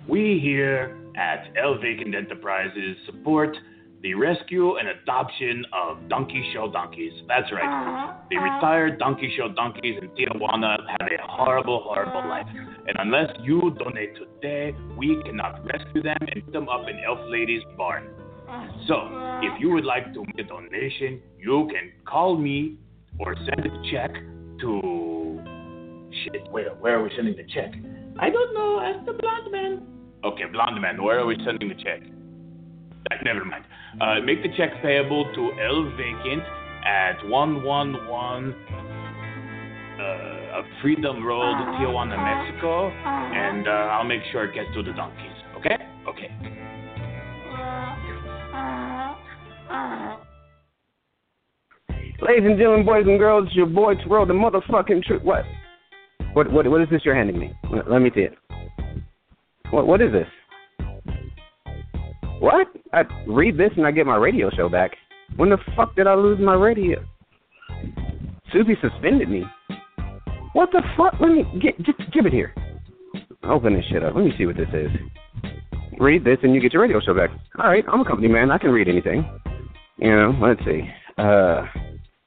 We 0.08 0.40
here 0.42 0.98
at 1.16 1.48
El 1.60 1.80
Vacant 1.80 2.14
Enterprises 2.14 2.98
support 3.06 3.58
the 4.06 4.14
rescue 4.14 4.78
and 4.78 4.88
adoption 4.88 5.66
of 5.74 5.98
donkey 6.08 6.48
show 6.54 6.72
donkeys. 6.72 7.12
That's 7.28 7.52
right. 7.52 8.16
The 8.30 8.38
retired 8.38 9.00
donkey 9.00 9.34
show 9.36 9.52
donkeys 9.52 9.96
in 10.00 10.10
Tijuana 10.10 10.78
have 10.88 11.08
a 11.08 11.26
horrible, 11.28 11.82
horrible 11.84 12.30
life. 12.30 12.46
And 12.46 12.96
unless 13.00 13.36
you 13.42 13.76
donate 13.80 14.14
today, 14.16 14.76
we 14.96 15.20
cannot 15.26 15.66
rescue 15.66 16.04
them 16.04 16.18
and 16.22 16.46
put 16.46 16.54
them 16.54 16.70
up 16.70 16.88
in 16.88 17.00
Elf 17.04 17.18
Lady's 17.30 17.64
barn. 17.76 18.10
So, 18.88 19.10
if 19.42 19.60
you 19.60 19.72
would 19.72 19.86
like 19.86 20.14
to 20.14 20.24
make 20.24 20.46
a 20.46 20.48
donation, 20.48 21.20
you 21.40 21.68
can 21.74 21.92
call 22.08 22.38
me 22.38 22.78
or 23.18 23.36
send 23.36 23.66
a 23.66 23.92
check 23.92 24.14
to. 24.62 25.42
Shit, 26.24 26.48
where, 26.52 26.70
where 26.76 27.00
are 27.00 27.04
we 27.04 27.10
sending 27.16 27.36
the 27.36 27.44
check? 27.52 27.74
I 28.20 28.30
don't 28.30 28.54
know. 28.54 28.80
Ask 28.82 29.04
the 29.08 29.14
blonde 29.14 29.52
man. 29.52 29.88
Okay, 30.24 30.44
blonde 30.52 30.80
man, 30.80 31.04
where 31.04 31.20
are 31.20 31.26
we 31.26 31.38
sending 31.44 31.70
the 31.70 31.76
check? 31.76 32.02
Uh, 33.12 33.16
never 33.24 33.46
mind. 33.46 33.64
Uh, 34.02 34.22
make 34.22 34.42
the 34.42 34.50
check 34.58 34.72
payable 34.82 35.32
to 35.36 35.52
El 35.62 35.92
Vacant 35.96 36.44
at 36.86 37.26
111 37.28 38.56
uh, 40.00 40.62
Freedom 40.82 41.24
Road, 41.24 41.56
Tijuana, 41.78 42.18
Mexico, 42.18 42.90
and 42.90 43.68
uh, 43.68 43.72
I'll 43.72 44.04
make 44.04 44.22
sure 44.32 44.46
it 44.46 44.54
gets 44.54 44.70
to 44.76 44.84
the 44.84 44.94
donkeys. 44.94 45.32
Okay? 45.58 45.78
Okay. 46.08 46.30
Ladies 52.22 52.46
and 52.46 52.58
gentlemen, 52.58 52.86
boys 52.86 53.06
and 53.06 53.20
girls, 53.20 53.50
your 53.52 53.66
boy 53.66 53.94
Terrell, 53.96 54.26
the 54.26 54.34
motherfucking 54.34 55.04
truth. 55.04 55.22
What? 55.22 55.44
What? 56.34 56.52
What? 56.52 56.68
What 56.68 56.82
is 56.82 56.88
this 56.90 57.02
you're 57.04 57.16
handing 57.16 57.38
me? 57.38 57.54
Let 57.88 58.02
me 58.02 58.10
see 58.16 58.22
it. 58.22 58.34
What? 59.70 59.86
What 59.86 60.02
is 60.02 60.12
this? 60.12 60.28
What? 62.40 62.68
I 62.94 63.04
read 63.28 63.58
this 63.58 63.72
and 63.78 63.86
I 63.86 63.92
get 63.92 64.06
my 64.06 64.18
radio 64.18 64.50
show 64.52 64.70
back. 64.70 64.92
When 65.38 65.50
the 65.50 65.58
fuck 65.76 65.96
did 65.96 66.08
I 66.08 66.16
lose 66.16 66.40
my 66.40 66.54
radio? 66.54 67.04
Susie 68.52 68.78
suspended 68.82 69.30
me. 69.30 69.44
What 70.54 70.70
the 70.72 70.82
fuck? 70.96 71.14
Let 71.20 71.32
me 71.32 71.44
get 71.62 71.78
just 71.84 72.00
give 72.14 72.26
it 72.26 72.34
here. 72.34 72.54
Open 73.44 73.74
this 73.74 73.86
shit 73.92 74.04
up. 74.04 74.16
Let 74.16 74.24
me 74.26 74.32
see 74.38 74.46
what 74.46 74.56
this 74.56 74.70
is. 74.74 74.90
Read 76.00 76.24
this 76.24 76.38
and 76.44 76.54
you 76.54 76.62
get 76.62 76.74
your 76.74 76.82
radio 76.82 77.00
show 77.02 77.14
back. 77.14 77.30
All 77.60 77.70
right, 77.70 77.84
I'm 77.92 78.02
a 78.02 78.06
company 78.06 78.28
man. 78.28 78.52
I 78.52 78.58
can 78.58 78.72
read 78.72 78.88
anything. 78.88 79.30
You 79.98 80.16
know. 80.16 80.34
Let's 80.42 80.62
see. 80.66 80.82
Uh. 81.18 81.66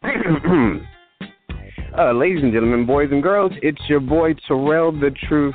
uh, 1.98 2.12
ladies 2.12 2.42
and 2.42 2.52
gentlemen, 2.52 2.86
boys 2.86 3.08
and 3.10 3.22
girls, 3.22 3.52
it's 3.62 3.80
your 3.88 4.00
boy 4.00 4.34
Terrell 4.46 4.92
the 4.92 5.10
Truth 5.28 5.54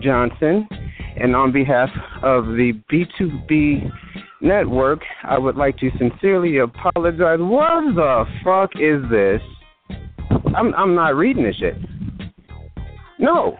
Johnson, 0.00 0.68
and 1.16 1.34
on 1.34 1.52
behalf 1.52 1.88
of 2.22 2.46
the 2.46 2.72
B2B 2.92 3.90
network, 4.40 5.00
I 5.22 5.38
would 5.38 5.56
like 5.56 5.78
to 5.78 5.90
sincerely 5.98 6.58
apologize. 6.58 7.38
What 7.40 7.94
the 7.94 8.24
fuck 8.44 8.70
is 8.80 9.02
this? 9.10 9.40
I'm 10.56 10.74
I'm 10.74 10.94
not 10.94 11.16
reading 11.16 11.44
this 11.44 11.56
shit. 11.56 11.76
No, 13.18 13.56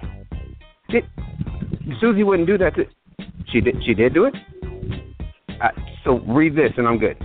did, 0.90 1.04
Susie 2.00 2.22
wouldn't 2.22 2.48
do 2.48 2.58
that. 2.58 2.74
To, 2.76 2.84
she 3.50 3.60
did. 3.60 3.76
She 3.84 3.94
did 3.94 4.14
do 4.14 4.24
it. 4.24 4.34
Uh, 5.60 5.68
so 6.04 6.20
read 6.20 6.56
this, 6.56 6.72
and 6.76 6.86
I'm 6.86 6.98
good. 6.98 7.16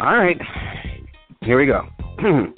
All 0.00 0.16
right. 0.16 0.40
Here 1.42 1.58
we 1.58 1.66
go. 1.66 1.86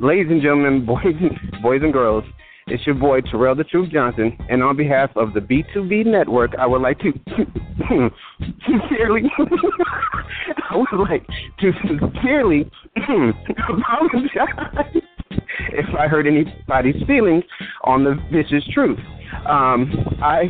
Ladies 0.00 0.26
and 0.30 0.42
gentlemen, 0.42 0.84
boys 0.86 1.00
and, 1.04 1.62
boys 1.62 1.80
and 1.82 1.92
girls, 1.92 2.24
it's 2.66 2.86
your 2.86 2.94
boy 2.94 3.20
Terrell 3.20 3.54
the 3.54 3.64
Truth 3.64 3.90
Johnson, 3.90 4.36
and 4.48 4.62
on 4.62 4.76
behalf 4.76 5.10
of 5.16 5.34
the 5.34 5.40
B2B 5.40 6.06
network, 6.06 6.52
I 6.58 6.66
would 6.66 6.80
like 6.80 6.98
to 7.00 7.12
sincerely, 8.66 9.22
I 10.70 10.76
would 10.76 11.08
like 11.08 11.26
to 11.60 11.72
sincerely 11.86 12.70
apologize 12.96 15.02
if 15.72 15.86
I 15.98 16.08
hurt 16.08 16.26
anybody's 16.26 17.02
feelings 17.06 17.44
on 17.82 18.04
the 18.04 18.14
vicious 18.32 18.64
truth. 18.72 18.98
Um, 19.46 19.92
I 20.22 20.44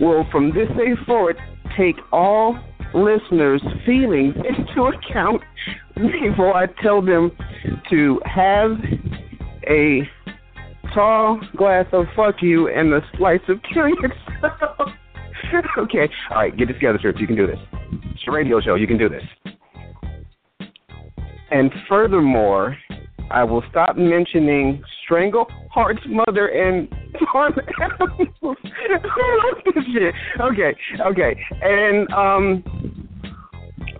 will, 0.00 0.26
from 0.30 0.54
this 0.54 0.68
day 0.76 0.94
forward, 1.06 1.36
take 1.76 1.96
all 2.12 2.58
listeners' 2.94 3.62
feelings 3.84 4.34
into 4.36 4.84
account 4.84 5.42
before 5.96 6.54
I 6.54 6.66
tell 6.82 7.02
them 7.02 7.32
to 7.90 8.20
have 8.24 8.72
a 9.68 10.08
tall 10.94 11.40
glass 11.56 11.86
of 11.92 12.06
fuck 12.16 12.36
you 12.40 12.68
and 12.68 12.92
a 12.92 13.00
slice 13.16 13.40
of 13.48 13.58
kill 13.72 13.88
yourself. 13.88 14.88
okay, 15.78 16.08
all 16.30 16.36
right, 16.36 16.56
get 16.56 16.70
it 16.70 16.74
together, 16.74 16.98
sir. 17.00 17.12
You 17.16 17.26
can 17.26 17.36
do 17.36 17.46
this. 17.46 17.58
It's 18.12 18.22
a 18.26 18.30
radio 18.30 18.60
show. 18.60 18.74
You 18.74 18.86
can 18.86 18.98
do 18.98 19.08
this. 19.08 19.22
And 21.50 21.70
furthermore, 21.88 22.76
I 23.30 23.44
will 23.44 23.62
stop 23.70 23.96
mentioning 23.96 24.82
Strangleheart's 25.08 26.06
mother 26.06 26.48
and 26.48 26.88
farm 27.32 27.54
animals. 27.80 28.56
Shit. 29.92 30.14
Okay, 30.40 30.74
okay. 31.00 31.40
And 31.62 32.12
um 32.12 33.08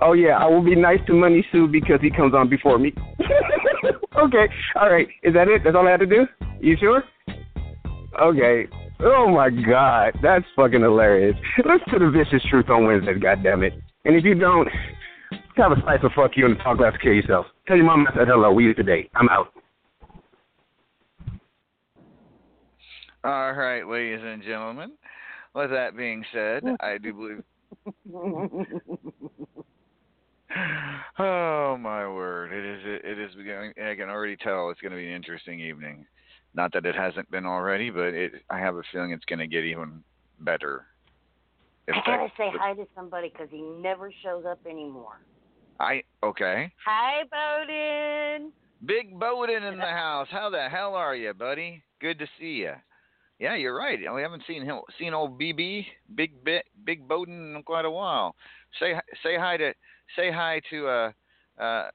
oh 0.02 0.12
yeah, 0.12 0.36
I 0.36 0.46
will 0.46 0.62
be 0.62 0.74
nice 0.74 1.00
to 1.06 1.14
Money 1.14 1.44
Sue 1.52 1.68
because 1.68 2.00
he 2.00 2.10
comes 2.10 2.34
on 2.34 2.48
before 2.48 2.78
me. 2.78 2.92
okay, 4.18 4.48
all 4.76 4.90
right. 4.90 5.08
Is 5.22 5.34
that 5.34 5.48
it? 5.48 5.62
That's 5.64 5.76
all 5.76 5.86
I 5.86 5.92
had 5.92 6.00
to 6.00 6.06
do? 6.06 6.26
You 6.60 6.76
sure? 6.78 7.04
Okay. 8.20 8.66
Oh 9.00 9.28
my 9.28 9.50
god, 9.50 10.16
that's 10.22 10.44
fucking 10.54 10.80
hilarious. 10.80 11.36
Let's 11.64 11.84
to 11.90 11.98
the 11.98 12.10
vicious 12.10 12.46
truth 12.48 12.70
on 12.70 12.86
Wednesdays, 12.86 13.16
goddammit. 13.16 13.72
And 14.04 14.14
if 14.14 14.24
you 14.24 14.34
don't, 14.34 14.68
have 15.56 15.72
a 15.72 15.80
slice 15.82 15.98
of 16.02 16.12
fuck 16.14 16.32
you 16.36 16.46
and 16.46 16.58
a 16.58 16.62
tall 16.62 16.76
glass 16.76 16.92
to 16.92 16.98
kill 16.98 17.12
yourself. 17.12 17.46
Tell 17.66 17.76
your 17.76 17.86
mom 17.86 18.06
I 18.08 18.14
said 18.14 18.28
hello. 18.28 18.52
We 18.52 18.70
eat 18.70 18.76
today. 18.76 19.10
I'm 19.14 19.28
out. 19.28 19.52
All 23.24 23.52
right, 23.52 23.82
ladies 23.86 24.20
and 24.22 24.42
gentlemen. 24.42 24.92
With 25.54 25.70
that 25.70 25.96
being 25.96 26.24
said, 26.32 26.62
I 26.80 26.98
do 26.98 27.12
believe. 27.12 27.42
Oh 31.18 31.76
my 31.80 32.06
word! 32.06 32.52
It 33.12 33.18
is. 33.18 33.34
Beginning- 33.34 33.74
I 33.76 33.94
can 33.94 34.08
already 34.08 34.36
tell 34.36 34.70
it's 34.70 34.80
going 34.80 34.92
to 34.92 34.96
be 34.96 35.06
an 35.06 35.12
interesting 35.14 35.60
evening. 35.60 36.06
Not 36.54 36.72
that 36.72 36.86
it 36.86 36.94
hasn't 36.94 37.30
been 37.30 37.44
already, 37.44 37.90
but 37.90 38.14
it. 38.14 38.42
I 38.48 38.58
have 38.58 38.76
a 38.76 38.82
feeling 38.90 39.12
it's 39.12 39.24
going 39.26 39.38
to 39.38 39.46
get 39.46 39.64
even 39.64 40.02
better. 40.40 40.86
If 41.88 41.96
I 42.06 42.16
gotta 42.16 42.32
say 42.38 42.48
hi 42.58 42.74
to 42.74 42.86
somebody 42.94 43.28
because 43.28 43.48
he 43.50 43.60
never 43.60 44.10
shows 44.22 44.44
up 44.46 44.60
anymore. 44.66 45.20
I 45.80 46.04
okay. 46.22 46.72
Hi, 46.86 47.24
Bowden. 47.30 48.52
Big 48.86 49.18
Bowden 49.18 49.64
in 49.64 49.78
the 49.78 49.84
house. 49.84 50.28
How 50.30 50.48
the 50.48 50.68
hell 50.70 50.94
are 50.94 51.16
you, 51.16 51.34
buddy? 51.34 51.82
Good 52.00 52.18
to 52.20 52.26
see 52.38 52.62
you. 52.62 52.74
Yeah, 53.40 53.56
you're 53.56 53.76
right. 53.76 53.98
We 54.14 54.22
haven't 54.22 54.44
seen 54.46 54.62
him, 54.64 54.80
seen 54.98 55.12
old 55.12 55.40
BB, 55.40 55.84
Big 56.14 56.44
Bit, 56.44 56.64
Big 56.84 57.08
Bowden 57.08 57.56
in 57.56 57.62
quite 57.64 57.84
a 57.84 57.90
while. 57.90 58.36
Say 58.78 58.94
hi- 58.94 59.16
say 59.24 59.36
hi 59.36 59.56
to 59.56 59.74
say 60.16 60.30
hi 60.30 60.60
to 60.70 60.86
uh 60.88 61.12
uh 61.60 61.90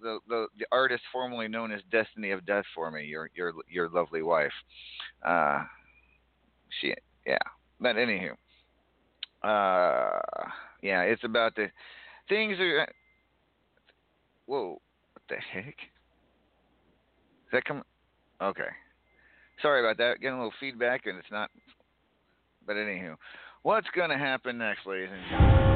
the 0.00 0.18
the, 0.28 0.46
the 0.58 0.66
artist 0.72 1.02
formerly 1.12 1.48
known 1.48 1.72
as 1.72 1.80
Destiny 1.90 2.30
of 2.30 2.44
Death 2.46 2.64
for 2.74 2.90
me. 2.90 3.04
Your 3.04 3.30
your 3.34 3.52
your 3.68 3.88
lovely 3.88 4.22
wife. 4.22 4.52
Uh, 5.24 5.64
she 6.80 6.94
yeah. 7.26 7.38
But 7.80 7.96
anywho, 7.96 8.32
uh, 9.42 10.48
yeah, 10.82 11.02
it's 11.02 11.24
about 11.24 11.54
the 11.56 11.70
things 12.28 12.58
are. 12.58 12.88
Whoa, 14.46 14.80
what 15.12 15.22
the 15.28 15.36
heck? 15.52 15.74
Is 17.46 17.52
that 17.52 17.64
come? 17.64 17.82
Okay. 18.42 18.68
Sorry 19.62 19.80
about 19.80 19.98
that. 19.98 20.20
Getting 20.20 20.36
a 20.36 20.38
little 20.38 20.52
feedback 20.60 21.06
and 21.06 21.18
it's 21.18 21.30
not. 21.30 21.50
But 22.66 22.76
anywho, 22.76 23.16
what's 23.62 23.88
going 23.94 24.10
to 24.10 24.18
happen 24.18 24.58
next, 24.58 24.86
ladies 24.86 25.08
and 25.12 25.22
gentlemen? 25.30 25.75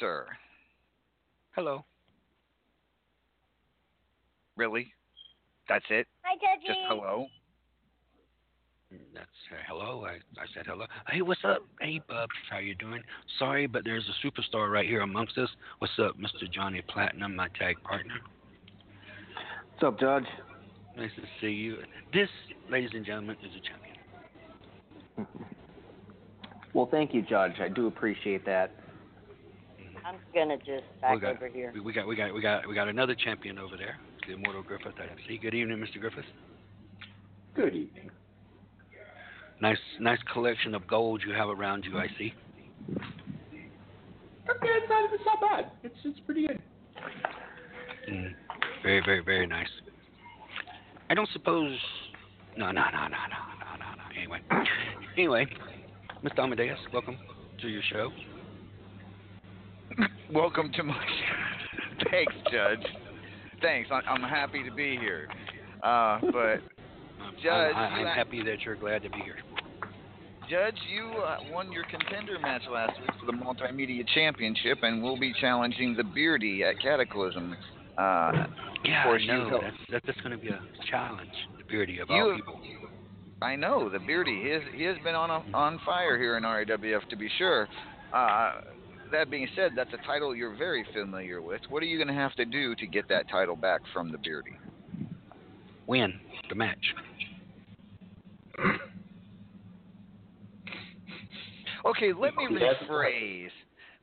Sir. 0.00 0.26
Hello. 1.54 1.84
Really? 4.56 4.92
That's 5.68 5.84
it? 5.90 6.06
Hi, 6.22 6.36
Judgy. 6.36 6.66
Just 6.66 6.78
hello? 6.88 7.26
That's 9.12 9.26
uh, 9.50 9.56
hello. 9.68 10.04
I, 10.06 10.14
I 10.40 10.46
said 10.54 10.66
hello. 10.66 10.86
Hey, 11.08 11.22
what's 11.22 11.44
up? 11.44 11.64
Hey, 11.80 12.00
Bubs, 12.08 12.32
how 12.50 12.58
you 12.58 12.74
doing? 12.76 13.02
Sorry, 13.38 13.66
but 13.66 13.82
there's 13.84 14.04
a 14.08 14.26
superstar 14.26 14.70
right 14.70 14.86
here 14.86 15.00
amongst 15.00 15.36
us. 15.38 15.48
What's 15.78 15.94
up, 15.98 16.16
Mr. 16.18 16.50
Johnny 16.52 16.82
Platinum, 16.88 17.34
my 17.34 17.48
tag 17.58 17.76
partner? 17.82 18.14
What's 19.72 19.84
up, 19.84 19.98
Judge? 19.98 20.26
Nice 20.96 21.10
to 21.16 21.22
see 21.40 21.52
you. 21.52 21.78
This, 22.12 22.28
ladies 22.70 22.90
and 22.92 23.04
gentlemen, 23.04 23.36
is 23.42 23.50
a 23.56 23.60
champion. 23.68 25.26
Well, 26.74 26.88
thank 26.90 27.14
you, 27.14 27.22
Judge. 27.22 27.60
I 27.60 27.68
do 27.68 27.86
appreciate 27.86 28.44
that. 28.46 28.72
I'm 30.04 30.16
gonna 30.34 30.58
just 30.58 30.84
back 31.00 31.22
got, 31.22 31.36
over 31.36 31.48
here. 31.48 31.70
We, 31.74 31.80
we 31.80 31.92
got, 31.92 32.06
we 32.06 32.14
got, 32.14 32.34
we 32.34 32.42
got, 32.42 32.68
we 32.68 32.74
got 32.74 32.88
another 32.88 33.14
champion 33.14 33.58
over 33.58 33.76
there, 33.76 33.96
the 34.26 34.34
Immortal 34.34 34.62
Griffith. 34.62 34.92
I 34.98 35.06
see. 35.26 35.38
Good 35.38 35.54
evening, 35.54 35.78
Mr. 35.78 35.98
Griffith. 35.98 36.24
Good 37.54 37.74
evening. 37.74 38.10
Nice, 39.62 39.78
nice 40.00 40.18
collection 40.30 40.74
of 40.74 40.86
gold 40.86 41.22
you 41.26 41.32
have 41.32 41.48
around 41.48 41.84
you. 41.84 41.96
I 41.96 42.08
see. 42.18 42.34
Okay, 42.90 44.68
it's 44.68 44.88
not, 44.90 45.12
it's 45.12 45.22
not 45.24 45.40
bad. 45.40 45.70
It's 45.82 45.94
it's 46.04 46.20
pretty 46.20 46.48
good. 46.48 46.60
Mm, 48.10 48.34
very, 48.82 49.00
very, 49.06 49.20
very 49.20 49.46
nice. 49.46 49.68
I 51.08 51.14
don't 51.14 51.28
suppose. 51.32 51.78
No, 52.58 52.66
no, 52.66 52.72
no, 52.72 53.08
no, 53.08 53.08
no, 53.08 53.40
no, 53.58 53.76
no, 53.78 53.94
no. 53.96 54.18
Anyway, 54.18 54.40
anyway, 55.16 55.46
Mr. 56.22 56.40
Amadeus, 56.40 56.78
welcome 56.92 57.16
to 57.62 57.68
your 57.68 57.82
show. 57.90 58.10
Welcome 60.32 60.72
to 60.76 60.82
my 60.82 60.94
Thanks, 62.10 62.34
Judge. 62.50 62.84
Thanks. 63.62 63.88
I- 63.92 64.08
I'm 64.10 64.22
happy 64.22 64.62
to 64.68 64.74
be 64.74 64.96
here. 64.96 65.28
Uh, 65.82 66.18
but 66.32 66.56
Judge, 67.42 67.74
I, 67.74 67.88
I, 67.94 67.98
you 67.98 68.04
I'm 68.04 68.06
a- 68.06 68.14
happy 68.14 68.42
that 68.44 68.62
you're 68.64 68.76
glad 68.76 69.02
to 69.02 69.10
be 69.10 69.18
here. 69.24 69.36
Judge, 70.50 70.76
you 70.92 71.10
uh, 71.22 71.38
won 71.50 71.72
your 71.72 71.84
contender 71.84 72.38
match 72.38 72.62
last 72.70 73.00
week 73.00 73.10
for 73.18 73.24
the 73.26 73.32
Multimedia 73.32 74.04
Championship, 74.14 74.78
and 74.82 75.02
will 75.02 75.18
be 75.18 75.32
challenging 75.40 75.94
the 75.96 76.04
Beardy 76.04 76.62
at 76.62 76.78
Cataclysm. 76.82 77.56
Uh, 77.96 78.46
Yeah, 78.84 79.04
I 79.06 79.24
know. 79.24 79.60
That's, 79.90 80.04
that's 80.04 80.20
going 80.20 80.32
to 80.32 80.36
be 80.38 80.48
a 80.48 80.60
challenge. 80.90 81.30
The 81.56 81.64
beardy 81.64 81.98
of 82.00 82.10
You- 82.10 82.16
all 82.16 82.36
people. 82.36 82.60
I 83.40 83.56
know 83.56 83.88
the 83.88 83.98
Beardy. 83.98 84.42
He 84.42 84.48
has, 84.50 84.62
he 84.74 84.84
has 84.84 84.96
been 85.04 85.14
on 85.14 85.30
a, 85.30 85.56
on 85.56 85.78
fire 85.86 86.18
here 86.18 86.36
in 86.36 86.42
RAWF 86.44 87.08
to 87.08 87.16
be 87.16 87.28
sure. 87.38 87.66
Uh, 88.12 88.60
that 89.14 89.30
being 89.30 89.48
said, 89.56 89.72
that's 89.76 89.92
a 89.92 90.06
title 90.06 90.34
you're 90.34 90.56
very 90.56 90.84
familiar 90.92 91.40
with. 91.40 91.60
What 91.68 91.82
are 91.82 91.86
you 91.86 91.96
going 91.96 92.08
to 92.08 92.14
have 92.14 92.34
to 92.34 92.44
do 92.44 92.74
to 92.74 92.86
get 92.86 93.08
that 93.08 93.28
title 93.30 93.56
back 93.56 93.80
from 93.92 94.10
the 94.10 94.18
Beardy? 94.18 94.56
Win 95.86 96.12
the 96.48 96.54
match. 96.54 96.94
Okay, 101.86 102.12
let 102.18 102.34
me 102.34 102.48
rephrase. 102.50 103.50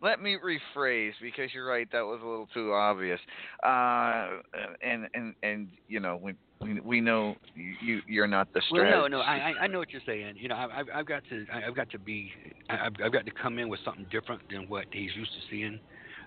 Let 0.02 0.22
me 0.22 0.38
rephrase 0.38 1.14
because 1.22 1.54
you're 1.54 1.68
right. 1.68 1.88
That 1.92 2.02
was 2.02 2.20
a 2.24 2.28
little 2.28 2.48
too 2.54 2.72
obvious. 2.74 3.20
Uh, 3.64 4.40
and 4.82 5.08
and 5.14 5.36
and 5.44 5.70
you 5.88 6.00
know 6.00 6.20
we 6.22 6.34
we, 6.62 6.80
we 6.80 7.02
know 7.02 7.36
you 7.56 8.02
you're 8.08 8.28
not 8.28 8.48
the 8.54 8.62
Well, 8.72 8.84
no, 8.84 9.08
no, 9.08 9.20
I, 9.20 9.36
I 9.36 9.54
I 9.64 9.68
know 9.68 9.80
what 9.80 9.92
you're 9.92 10.02
saying. 10.06 10.36
You 10.38 10.48
know, 10.50 10.56
I've 10.56 10.70
I've, 10.72 10.86
I've 10.96 11.06
got 11.06 11.24
to 11.30 11.46
I- 11.52 11.66
I've 11.68 11.76
got 11.76 11.90
to 11.92 12.00
be 12.00 12.32
I've 12.70 12.94
I've 13.04 13.12
got 13.12 13.26
to 13.26 13.32
come 13.32 13.60
in 13.60 13.70
with 13.70 13.80
something 13.84 14.08
different 14.12 14.42
than 14.50 14.68
what 14.68 14.86
he's 14.92 15.16
used 15.16 15.32
to 15.34 15.42
seeing. 15.50 15.80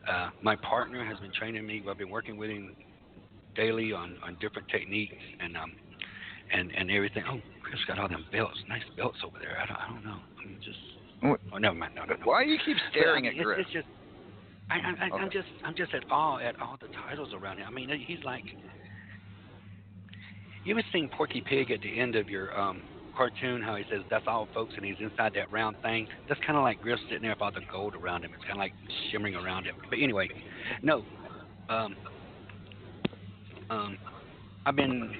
Uh, 0.08 0.28
my 0.42 0.56
partner 0.56 1.04
has 1.04 1.18
been 1.20 1.32
training 1.32 1.66
me. 1.66 1.82
I've 1.88 1.98
been 1.98 2.10
working 2.10 2.36
with 2.36 2.50
him 2.50 2.74
daily 3.54 3.92
on 3.92 4.18
on 4.22 4.36
different 4.40 4.68
techniques 4.68 5.14
and 5.40 5.56
um 5.56 5.72
and 6.52 6.70
and 6.76 6.90
everything. 6.90 7.24
Oh, 7.28 7.40
Chris 7.62 7.80
got 7.86 7.98
all 7.98 8.08
them 8.08 8.26
belts, 8.32 8.58
nice 8.68 8.82
belts 8.96 9.18
over 9.24 9.38
there. 9.40 9.58
I 9.62 9.66
don't 9.66 9.78
I 9.78 9.88
don't 9.88 10.04
know. 10.04 10.18
I'm 10.44 10.58
just 10.64 10.78
oh 11.52 11.58
never 11.58 11.74
mind. 11.74 11.92
No, 11.94 12.04
no, 12.04 12.14
no. 12.14 12.20
Why 12.24 12.44
do 12.44 12.50
you 12.50 12.58
keep 12.64 12.76
But, 12.76 12.98
I 12.98 13.02
staring 13.02 13.24
mean, 13.24 13.40
at 13.40 13.46
it's, 13.46 13.60
it's 13.60 13.72
just 13.72 13.86
I, 14.70 14.76
I, 14.76 15.06
I, 15.06 15.18
I'm 15.20 15.30
just 15.30 15.48
I'm 15.64 15.74
just 15.74 15.94
at 15.94 16.04
awe 16.10 16.38
at 16.38 16.56
all 16.60 16.76
the 16.80 16.88
titles 17.08 17.30
around 17.34 17.58
him. 17.58 17.66
I 17.68 17.70
mean, 17.70 17.88
he's 18.06 18.22
like 18.24 18.44
you 20.64 20.74
ever 20.74 20.82
seen 20.92 21.08
Porky 21.08 21.42
Pig 21.42 21.70
at 21.70 21.80
the 21.82 21.98
end 22.00 22.16
of 22.16 22.28
your 22.28 22.58
um, 22.58 22.82
cartoon? 23.16 23.62
How 23.62 23.76
he 23.76 23.84
says, 23.90 24.00
"That's 24.10 24.24
all, 24.26 24.48
folks," 24.54 24.74
and 24.76 24.84
he's 24.84 24.96
inside 25.00 25.32
that 25.34 25.52
round 25.52 25.76
thing. 25.82 26.08
That's 26.28 26.40
kind 26.40 26.56
of 26.56 26.62
like 26.62 26.80
Griff 26.80 26.98
sitting 27.08 27.22
there 27.22 27.32
with 27.32 27.42
all 27.42 27.52
the 27.52 27.60
gold 27.70 27.94
around 27.94 28.24
him. 28.24 28.32
It's 28.34 28.44
kind 28.44 28.54
of 28.54 28.58
like 28.58 28.72
shimmering 29.10 29.34
around 29.34 29.64
him. 29.64 29.76
But 29.88 29.98
anyway, 30.00 30.28
no. 30.82 31.04
Um, 31.68 31.96
um, 33.70 33.98
I've 34.66 34.76
been, 34.76 35.14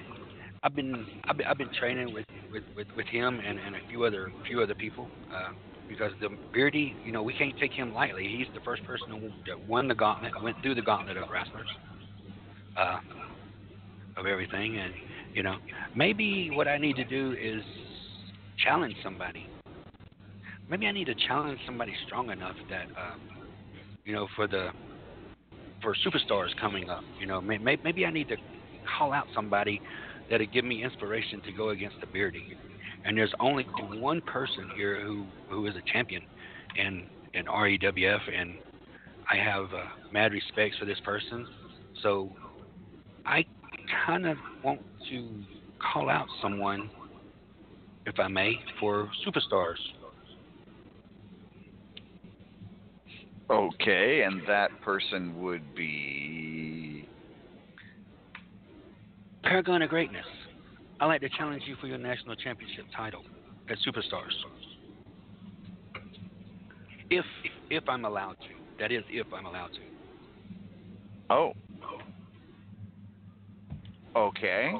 I've 0.63 0.75
been, 0.75 1.05
I've 1.25 1.37
been, 1.37 1.47
I've 1.47 1.57
been 1.57 1.73
training 1.79 2.13
with, 2.13 2.25
with, 2.51 2.63
with, 2.75 2.87
with 2.95 3.07
him 3.07 3.39
and, 3.45 3.59
and 3.59 3.75
a 3.75 3.79
few 3.89 4.03
other 4.03 4.31
few 4.47 4.61
other 4.61 4.75
people. 4.75 5.07
Uh, 5.33 5.51
because 5.87 6.11
the 6.19 6.29
Beardy, 6.51 6.95
you 7.05 7.11
know, 7.11 7.21
we 7.21 7.33
can't 7.33 7.57
take 7.59 7.71
him 7.71 7.93
lightly. 7.93 8.27
He's 8.27 8.47
the 8.55 8.61
first 8.61 8.83
person 8.85 9.07
who 9.09 9.29
that 9.47 9.67
won 9.67 9.87
the 9.87 9.93
gauntlet, 9.93 10.31
went 10.41 10.59
through 10.63 10.73
the 10.73 10.81
gauntlet 10.81 11.17
of 11.17 11.29
wrestlers, 11.29 11.67
uh, 12.75 12.99
of 14.17 14.25
everything, 14.25 14.77
and 14.77 14.93
you 15.35 15.43
know, 15.43 15.57
maybe 15.95 16.49
what 16.49 16.69
I 16.69 16.77
need 16.77 16.95
to 16.95 17.03
do 17.03 17.33
is 17.33 17.61
challenge 18.63 18.95
somebody. 19.03 19.49
Maybe 20.69 20.87
I 20.87 20.93
need 20.93 21.05
to 21.05 21.15
challenge 21.27 21.59
somebody 21.65 21.93
strong 22.07 22.31
enough 22.31 22.55
that, 22.69 22.85
uh, 22.97 23.15
you 24.05 24.13
know, 24.13 24.27
for 24.35 24.47
the 24.47 24.69
for 25.81 25.93
superstars 26.07 26.57
coming 26.59 26.89
up. 26.89 27.03
You 27.19 27.27
know, 27.27 27.41
may, 27.41 27.57
may, 27.57 27.77
maybe 27.83 28.05
I 28.05 28.11
need 28.11 28.29
to 28.29 28.37
call 28.97 29.11
out 29.11 29.27
somebody 29.35 29.81
that'll 30.31 30.47
give 30.47 30.63
me 30.63 30.83
inspiration 30.83 31.41
to 31.41 31.51
go 31.51 31.69
against 31.69 31.97
the 31.99 32.07
Beardy. 32.07 32.57
And 33.03 33.17
there's 33.17 33.33
only 33.41 33.67
one 33.93 34.21
person 34.21 34.71
here 34.75 35.01
who 35.01 35.25
who 35.49 35.67
is 35.67 35.75
a 35.75 35.91
champion 35.91 36.23
in 36.77 37.07
in 37.33 37.45
RAWF, 37.45 38.21
and 38.33 38.55
I 39.29 39.35
have 39.35 39.65
uh, 39.65 39.83
mad 40.13 40.31
respects 40.31 40.77
for 40.79 40.85
this 40.85 40.99
person. 41.03 41.45
So 42.01 42.31
I 43.25 43.45
kind 44.05 44.25
of 44.25 44.37
want 44.63 44.81
to 45.09 45.29
call 45.79 46.09
out 46.09 46.27
someone, 46.41 46.89
if 48.05 48.19
I 48.19 48.27
may, 48.27 48.59
for 48.79 49.09
superstars. 49.25 49.77
Okay, 53.49 54.23
and 54.23 54.41
that 54.47 54.69
person 54.81 55.41
would 55.43 55.75
be. 55.75 57.07
Paragon 59.43 59.83
of 59.83 59.89
Greatness. 59.89 60.25
I'd 60.99 61.05
like 61.05 61.21
to 61.21 61.29
challenge 61.29 61.63
you 61.67 61.75
for 61.79 61.87
your 61.87 61.97
national 61.97 62.35
championship 62.35 62.85
title 62.95 63.23
at 63.69 63.77
Superstars. 63.85 64.31
If 67.09 67.25
if 67.69 67.87
I'm 67.87 68.05
allowed 68.05 68.37
to. 68.39 68.47
That 68.79 68.91
is 68.91 69.03
if 69.09 69.27
I'm 69.33 69.45
allowed 69.45 69.71
to. 69.73 69.79
Oh. 71.29 71.53
Okay. 74.15 74.71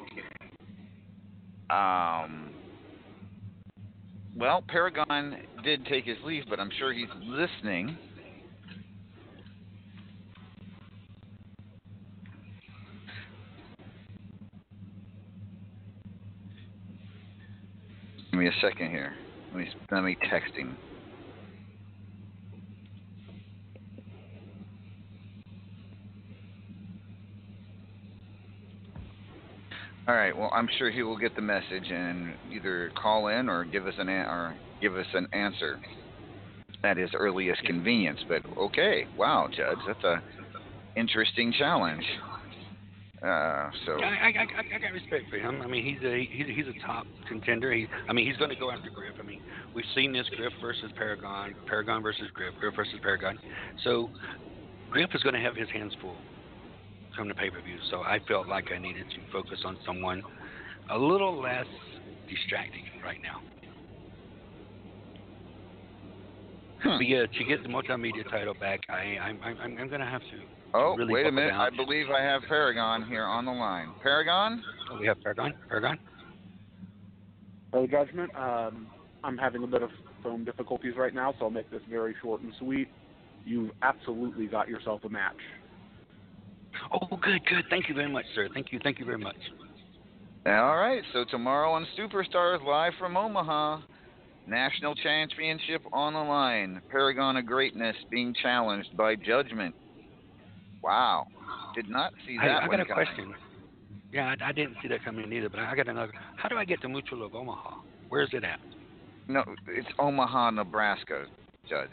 Um. 1.70 2.52
Well, 4.38 4.64
Paragon 4.68 5.38
did 5.64 5.86
take 5.86 6.06
his 6.06 6.18
leave, 6.26 6.44
but 6.50 6.60
I'm 6.60 6.70
sure 6.78 6.94
he's 6.94 7.08
listening. 7.26 7.98
Give 18.32 18.40
me 18.40 18.48
a 18.48 18.52
second 18.62 18.90
here. 18.90 19.14
Let 19.54 19.60
me 19.60 19.70
let 19.92 20.04
me 20.04 20.18
text 20.30 20.54
him. 20.56 20.78
All 30.08 30.16
right. 30.16 30.38
Well, 30.38 30.52
I'm 30.54 30.70
sure 30.78 30.92
he 30.92 31.02
will 31.02 31.18
get 31.18 31.36
the 31.36 31.42
message 31.42 31.90
and 31.90 32.36
either 32.52 32.92
call 33.02 33.28
in 33.28 33.50
or 33.50 33.66
give 33.66 33.88
us 33.88 33.96
an 33.98 34.08
an- 34.10 34.28
or 34.28 34.56
give 34.82 34.96
us 34.96 35.08
an 35.14 35.28
answer 35.34 35.80
at 36.84 36.98
his 36.98 37.10
earliest 37.18 37.62
convenience. 37.64 38.20
But 38.28 38.44
okay, 38.58 39.08
wow, 39.18 39.48
Judge, 39.56 39.80
that's 39.88 40.04
a 40.04 40.22
interesting 40.96 41.54
challenge. 41.58 42.04
Uh, 43.24 43.72
so 43.88 43.94
I, 43.94 44.06
I, 44.06 44.28
I, 44.28 44.76
I 44.76 44.80
got 44.80 44.94
respect 44.94 45.26
for 45.32 45.38
him. 45.38 45.62
I 45.64 45.68
mean, 45.68 45.84
he's 45.84 46.04
a 46.06 46.28
he's, 46.30 46.46
he's 46.56 46.68
a 46.68 46.86
top 46.86 47.08
contender. 47.28 47.74
He, 47.74 47.88
I 48.08 48.14
mean, 48.14 48.28
he's 48.28 48.38
going 48.38 48.52
to 48.52 48.56
go 48.56 48.70
after 48.70 48.92
Griff. 48.94 49.16
I 49.20 49.24
mean, 49.24 49.42
we've 49.74 49.86
seen 49.96 50.14
this 50.14 50.28
Griff 50.38 50.54
versus 50.62 50.92
Paragon, 50.96 51.56
Paragon 51.66 52.04
versus 52.04 52.28
Griff, 52.36 52.54
Griff 52.60 52.76
versus 52.76 53.00
Paragon. 53.02 53.40
So 53.84 54.12
Griff 54.92 55.10
is 55.16 55.24
going 55.24 55.34
to 55.34 55.42
have 55.42 55.56
his 55.56 55.70
hands 55.70 55.94
full 56.00 56.18
from 57.16 57.28
the 57.28 57.34
pay 57.34 57.50
per 57.50 57.62
view. 57.62 57.78
So 57.90 58.02
I 58.02 58.20
felt 58.28 58.48
like 58.48 58.72
I 58.76 58.80
needed 58.80 59.06
to 59.10 59.32
focus 59.32 59.60
on 59.66 59.78
someone 59.86 60.24
a 60.92 60.98
little 60.98 61.42
less 61.42 61.66
distracting 62.30 62.84
right 63.04 63.20
now. 63.22 63.42
But 66.84 67.08
yeah, 67.08 67.26
to 67.26 67.44
get 67.44 67.64
the 67.64 67.70
multimedia 67.70 68.30
title 68.30 68.54
back, 68.54 68.82
I 68.90 69.18
I'm 69.20 69.40
I'm, 69.44 69.78
I'm 69.80 69.90
gonna 69.90 70.10
have 70.10 70.22
to. 70.22 70.42
Oh, 70.74 70.96
really 70.96 71.14
wait 71.14 71.26
a 71.26 71.32
minute. 71.32 71.54
I 71.54 71.70
believe 71.70 72.10
I 72.10 72.22
have 72.22 72.42
Paragon 72.48 73.06
here 73.08 73.24
on 73.24 73.46
the 73.46 73.52
line. 73.52 73.90
Paragon? 74.04 74.62
Oh, 74.92 75.00
we 75.00 75.08
have 75.08 75.22
Paragon. 75.22 75.54
Paragon. 75.70 75.98
Oh, 77.74 77.88
Judgment. 77.88 78.30
Um, 78.36 78.88
I'm 79.24 79.38
having 79.38 79.64
a 79.64 79.68
bit 79.68 79.82
of 79.82 79.90
phone 80.22 80.44
difficulties 80.44 80.94
right 80.98 81.14
now, 81.14 81.34
so 81.40 81.46
I'll 81.46 81.52
make 81.52 81.72
this 81.72 81.82
very 81.90 82.16
short 82.22 82.42
and 82.42 82.54
sweet. 82.60 82.88
You've 83.46 83.72
absolutely 83.82 84.48
got 84.48 84.68
yourself 84.68 85.04
a 85.06 85.10
match. 85.10 85.38
Oh, 86.92 87.18
good, 87.18 87.46
good. 87.46 87.66
Thank 87.70 87.90
you 87.90 87.96
very 87.96 88.10
much, 88.10 88.26
sir. 88.34 88.48
Thank 88.54 88.72
you, 88.72 88.80
thank 88.84 89.00
you 89.00 89.06
very 89.06 89.18
much. 89.18 89.36
All 90.46 90.78
right. 90.78 91.02
So 91.14 91.26
tomorrow 91.30 91.72
on 91.72 91.88
Superstars, 91.98 92.64
live 92.66 92.94
from 93.00 93.18
Omaha, 93.18 93.82
national 94.48 94.94
championship 94.96 95.82
on 95.92 96.14
the 96.14 96.20
line. 96.20 96.82
Paragon 96.92 97.38
of 97.38 97.46
Greatness 97.46 97.96
being 98.12 98.34
challenged 98.42 98.96
by 98.96 99.16
Judgment. 99.16 99.74
Wow. 100.84 101.26
Did 101.74 101.90
not 101.90 102.14
see 102.28 102.38
that 102.38 102.64
I 102.64 102.68
one 102.68 102.78
got 102.78 102.80
a 102.82 102.86
coming. 102.86 103.06
question. 103.06 103.34
Yeah, 104.14 104.36
I, 104.40 104.50
I 104.50 104.52
didn't 104.52 104.78
see 104.82 104.88
that 104.90 105.04
coming 105.04 105.34
either, 105.34 105.50
but 105.50 105.60
I 105.60 105.76
got 105.76 105.88
another. 105.88 106.14
How 106.36 106.48
do 106.48 106.58
I 106.58 106.64
get 106.64 106.80
to 106.82 106.90
Mutual 106.90 107.26
of 107.26 107.34
Omaha? 107.34 107.78
Where's 108.10 108.30
it 108.34 108.44
at? 108.44 108.60
No, 109.28 109.44
it's 109.68 109.88
Omaha, 109.98 110.52
Nebraska, 110.52 111.26
Judge. 111.68 111.90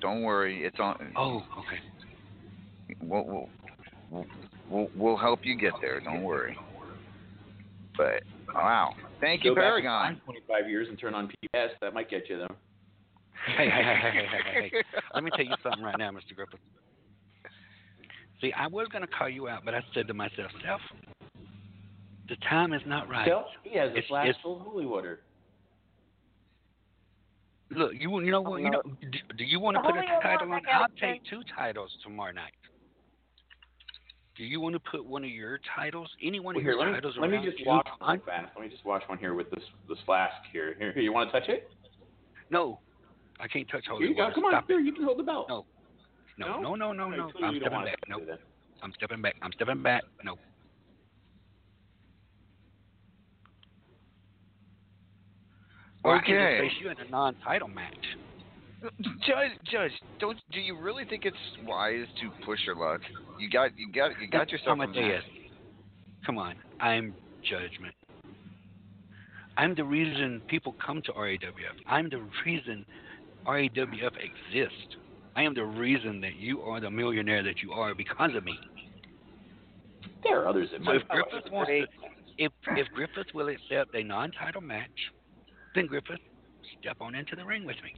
Don't 0.00 0.22
worry. 0.22 0.64
It's 0.64 0.80
on. 0.80 1.12
Oh, 1.16 1.44
okay. 1.58 1.78
We'll, 3.00 3.24
we'll, 3.24 3.48
we'll, 4.12 4.26
we'll, 4.70 4.88
we'll 4.94 5.16
help 5.16 5.40
you 5.44 5.56
get 5.56 5.72
there. 5.80 6.00
Don't 6.00 6.22
worry. 6.22 6.56
But 7.96 8.22
wow, 8.54 8.94
thank 9.20 9.44
you, 9.44 9.50
Go 9.50 9.56
back 9.56 9.64
in 9.64 9.68
Paragon. 9.82 10.02
time 10.14 10.20
25 10.24 10.68
years 10.68 10.88
and 10.88 10.98
turn 10.98 11.14
on 11.14 11.28
PBS. 11.28 11.68
That 11.80 11.94
might 11.94 12.08
get 12.08 12.28
you 12.30 12.38
there. 12.38 12.48
Hey, 13.56 13.68
hey, 13.68 13.82
hey, 13.82 14.10
hey, 14.12 14.26
hey, 14.26 14.60
hey, 14.62 14.70
hey. 14.72 14.82
Let 15.14 15.24
me 15.24 15.30
tell 15.34 15.44
you 15.44 15.54
something 15.62 15.82
right 15.82 15.98
now, 15.98 16.10
Mr. 16.12 16.34
Griffith. 16.36 16.60
See, 18.40 18.52
I 18.52 18.66
was 18.68 18.88
going 18.88 19.02
to 19.02 19.08
call 19.08 19.28
you 19.28 19.48
out, 19.48 19.64
but 19.64 19.74
I 19.74 19.80
said 19.94 20.06
to 20.08 20.14
myself, 20.14 20.50
Self, 20.64 20.80
the 22.28 22.36
time 22.48 22.72
is 22.72 22.82
not 22.86 23.08
right. 23.08 23.26
Self, 23.28 23.46
he 23.62 23.76
has 23.78 23.88
a 23.90 23.92
It's- 23.92 24.04
flask 24.08 24.28
it's- 24.28 24.42
full 24.42 24.56
of 24.56 24.62
holy 24.62 24.86
water. 24.86 25.20
Look, 27.74 27.92
you 27.98 28.20
you 28.20 28.30
know 28.30 28.42
what? 28.42 28.60
You 28.60 28.70
know, 28.70 28.82
do, 29.00 29.18
do 29.38 29.44
you 29.44 29.58
want 29.58 29.76
to 29.76 29.82
put 29.82 29.96
a 29.96 30.02
title 30.22 30.42
on? 30.42 30.50
wants 30.50 30.66
I'll 30.70 30.88
take 31.00 31.24
two 31.24 31.40
titles 31.56 31.90
tomorrow 32.02 32.32
night. 32.32 32.52
Do 34.36 34.44
you 34.44 34.60
want 34.60 34.74
to 34.74 34.80
put 34.80 35.04
one 35.04 35.24
of 35.24 35.30
your 35.30 35.60
titles, 35.76 36.08
any 36.22 36.40
one 36.40 36.54
Well, 36.54 36.60
of 36.60 36.64
here, 36.64 36.72
your 36.72 36.80
let 36.80 36.86
me, 36.88 36.94
titles 36.94 37.14
let 37.20 37.30
me 37.30 37.38
just 37.44 37.66
watch 37.66 37.86
one 37.98 38.20
fast. 38.24 38.50
Let 38.56 38.64
me 38.64 38.70
just 38.70 38.84
watch 38.84 39.02
one 39.06 39.18
here 39.18 39.34
with 39.34 39.50
this 39.50 39.62
this 39.88 39.98
flask 40.06 40.32
here. 40.52 40.74
Here, 40.78 40.92
here 40.92 41.02
you 41.02 41.12
want 41.12 41.30
to 41.30 41.38
touch 41.38 41.48
it? 41.50 41.70
No, 42.50 42.80
I 43.40 43.46
can't 43.48 43.68
touch 43.68 43.84
holy 43.86 44.00
Here 44.00 44.08
you 44.08 44.16
go. 44.16 44.22
water. 44.24 44.34
Come 44.34 44.44
on, 44.44 44.52
Stop 44.52 44.66
here 44.68 44.80
you 44.80 44.92
can 44.92 45.04
hold 45.04 45.18
the 45.18 45.22
belt. 45.22 45.46
No. 45.50 45.66
No, 46.38 46.62
No? 46.62 46.74
no, 46.74 46.92
no, 46.92 46.92
no, 46.92 47.10
no. 47.10 47.30
I'm 47.44 47.56
stepping 47.60 47.84
back. 47.84 47.98
No, 48.08 48.18
do 48.20 48.26
that. 48.26 48.38
I'm 48.82 48.92
stepping 48.96 49.20
back. 49.20 49.34
I'm 49.42 49.52
stepping 49.52 49.82
back. 49.82 50.02
No. 50.24 50.36
Or 56.04 56.16
I 56.16 56.22
can 56.24 56.34
Okay. 56.36 56.58
just 56.68 56.72
face 56.74 56.82
you 56.82 56.90
in 56.90 56.98
a 56.98 57.10
non-title 57.10 57.68
match. 57.68 58.16
Judge, 59.26 59.52
Judge, 59.70 59.92
don't 60.18 60.38
do 60.52 60.60
you 60.60 60.76
really 60.78 61.04
think 61.04 61.24
it's 61.24 61.36
wise 61.64 62.06
to 62.20 62.30
push 62.44 62.60
your 62.66 62.76
luck? 62.76 63.00
You 63.38 63.48
got, 63.50 63.70
you 63.76 63.90
got, 63.92 64.10
you 64.20 64.28
got 64.28 64.50
yourself 64.50 64.78
a 64.78 64.82
Amadeus. 64.82 65.22
match. 65.22 65.50
Come 66.26 66.38
on, 66.38 66.54
I'm 66.80 67.14
judgment. 67.48 67.94
I'm 69.56 69.74
the 69.74 69.84
reason 69.84 70.40
people 70.48 70.74
come 70.84 71.02
to 71.02 71.12
RAWF. 71.12 71.38
I'm 71.86 72.08
the 72.08 72.22
reason 72.44 72.84
RAWF 73.46 74.12
exists. 74.16 74.96
I 75.36 75.42
am 75.42 75.54
the 75.54 75.64
reason 75.64 76.20
that 76.22 76.36
you 76.36 76.60
are 76.62 76.80
the 76.80 76.90
millionaire 76.90 77.42
that 77.42 77.62
you 77.62 77.72
are 77.72 77.94
because 77.94 78.30
of 78.34 78.44
me. 78.44 78.58
There 80.24 80.40
are 80.40 80.48
others 80.48 80.68
that 80.72 80.78
So 80.80 80.84
might. 80.84 80.96
if 80.96 81.08
Griffith 81.08 81.52
wants 81.52 81.70
to, 81.70 81.86
if 82.38 82.52
if 82.76 82.88
Griffith 82.94 83.26
will 83.34 83.48
accept 83.48 83.94
a 83.94 84.02
non-title 84.02 84.60
match, 84.60 84.90
then 85.74 85.86
Griffith 85.86 86.20
step 86.80 86.96
on 87.00 87.14
into 87.14 87.36
the 87.36 87.44
ring 87.44 87.64
with 87.64 87.76
me. 87.84 87.94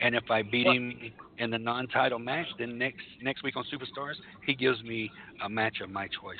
And 0.00 0.14
if 0.14 0.30
I 0.30 0.42
beat 0.42 0.66
him 0.66 0.94
in 1.38 1.50
the 1.50 1.58
non-title 1.58 2.18
match, 2.18 2.46
then 2.58 2.78
next 2.78 3.02
next 3.20 3.42
week 3.42 3.56
on 3.56 3.64
Superstars, 3.72 4.14
he 4.46 4.54
gives 4.54 4.82
me 4.82 5.10
a 5.44 5.48
match 5.48 5.80
of 5.82 5.90
my 5.90 6.06
choice 6.08 6.38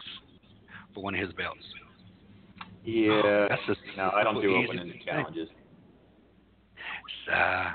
for 0.94 1.02
one 1.02 1.14
of 1.14 1.20
his 1.20 1.32
belts. 1.32 1.60
Yeah. 2.84 3.46
That's 3.48 3.62
just 3.66 3.80
no, 3.96 4.10
I 4.14 4.24
don't 4.24 4.40
do 4.40 4.56
open-ended 4.56 5.02
challenges. 5.04 5.48
Uh, 7.32 7.70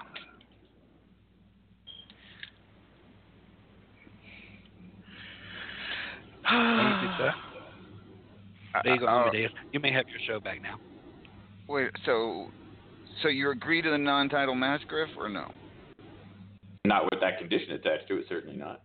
thank 6.44 7.04
you, 7.04 7.10
sir. 7.18 7.34
There 8.84 8.94
you 8.94 9.00
go, 9.00 9.08
Uh, 9.08 9.24
Amadeus. 9.24 9.52
You 9.72 9.80
may 9.80 9.92
have 9.92 10.06
your 10.08 10.20
show 10.28 10.40
back 10.40 10.62
now. 10.62 10.76
Wait, 11.68 11.90
so, 12.06 12.48
so 13.24 13.28
you 13.28 13.50
agree 13.50 13.82
to 13.82 13.90
the 13.90 13.98
non-title 13.98 14.54
match, 14.54 14.82
Griff, 14.88 15.10
or 15.18 15.30
no? 15.30 15.52
Not 16.88 17.04
with 17.12 17.20
that 17.20 17.38
condition 17.38 17.74
attached 17.74 18.08
to 18.08 18.18
it, 18.18 18.26
certainly 18.30 18.56
not. 18.56 18.82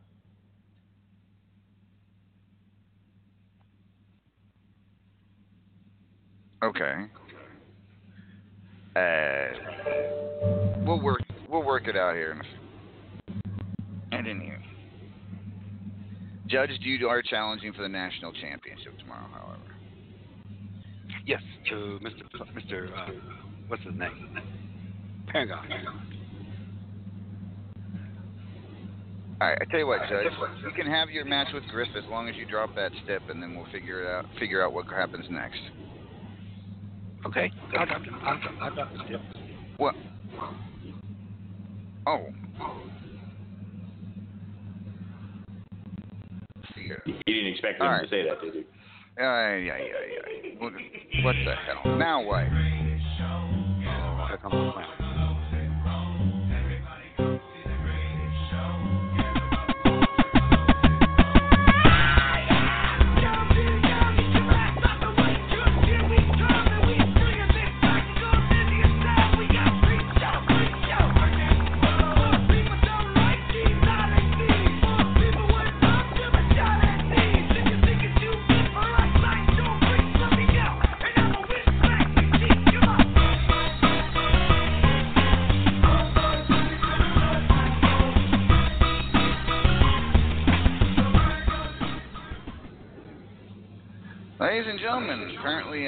Okay. 6.65 7.05
Uh, 8.97 9.47
we'll 10.85 11.01
work, 11.01 11.21
we'll 11.49 11.63
work 11.63 11.87
it 11.87 11.97
out 11.97 12.17
here. 12.17 12.43
And 14.11 14.27
in 14.27 14.41
here. 14.41 14.59
hear. 14.59 14.63
Judge, 16.49 16.71
you 16.81 17.07
are 17.07 17.23
challenging 17.23 17.73
for 17.73 17.83
the 17.83 17.89
national 17.89 18.33
championship 18.33 18.99
tomorrow, 18.99 19.29
however. 19.33 19.61
Yes, 21.25 21.41
to 21.71 22.01
Mr. 22.03 22.23
Mr. 22.53 22.89
Uh, 22.93 23.13
what's 23.69 23.85
his 23.85 23.95
name? 23.95 24.41
Paragon. 25.29 26.22
All 29.43 29.49
right, 29.49 29.59
I 29.61 29.65
tell 29.65 29.81
you 29.81 29.89
what, 29.89 29.99
Judge, 30.09 30.33
you 30.63 30.71
can 30.71 30.87
have 30.87 31.11
your 31.11 31.25
match 31.25 31.49
with 31.53 31.65
Griff 31.65 31.89
as 31.97 32.05
long 32.09 32.29
as 32.29 32.37
you 32.37 32.47
drop 32.47 32.77
that 32.77 32.93
step, 33.03 33.23
and 33.29 33.43
then 33.43 33.57
we'll 33.57 33.67
figure 33.73 34.05
it 34.05 34.09
out. 34.09 34.25
Figure 34.39 34.65
out 34.65 34.73
what 34.73 34.87
happens 34.87 35.25
next. 35.31 35.59
Okay, 37.27 37.51
I'll 37.77 37.85
drop. 37.85 38.03
I'll 38.23 38.39
drop, 38.39 38.55
I'll 38.61 38.73
drop 38.73 38.93
the 38.93 38.99
step. 39.05 39.21
What? 39.79 39.97
Oh. 42.07 42.27
You 47.05 47.15
didn't 47.27 47.47
expect 47.53 47.81
him 47.81 47.87
All 47.89 48.01
to 48.01 48.09
say 48.09 48.25
that, 48.29 48.41
did 48.41 48.55
you? 48.55 48.65
Uh, 49.19 49.25
yeah, 49.25 49.59
yeah, 49.59 49.77
yeah. 49.77 50.51
What, 50.61 50.73
what 51.25 51.35
the 51.45 51.55
hell? 51.67 51.97
Now 51.97 52.23
what? 52.23 52.47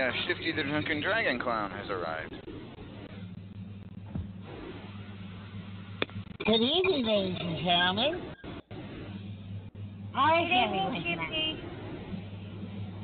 Uh, 0.05 0.11
Shifty 0.26 0.52
the 0.52 0.62
Drunken 0.62 1.00
Dragon 1.00 1.38
Clown 1.38 1.70
has 1.70 1.88
arrived. 1.88 2.34
Good 6.44 6.61
evening, 6.61 7.07
ladies 7.07 7.36
and 7.40 7.57
gentlemen. 7.64 8.22
Hi, 10.12 10.42
Good 10.42 10.76
evening, 10.76 11.05
Shifty. 11.07 11.61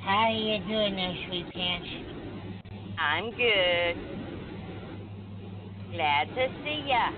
How 0.03 0.11
are 0.11 0.33
you 0.33 0.59
doing 0.67 0.97
there, 0.97 1.15
sweet 1.29 1.53
pants? 1.55 1.89
I'm 2.99 3.31
good. 3.31 3.97
Glad 5.93 6.29
to 6.35 6.49
see 6.65 6.85
ya. 6.87 7.11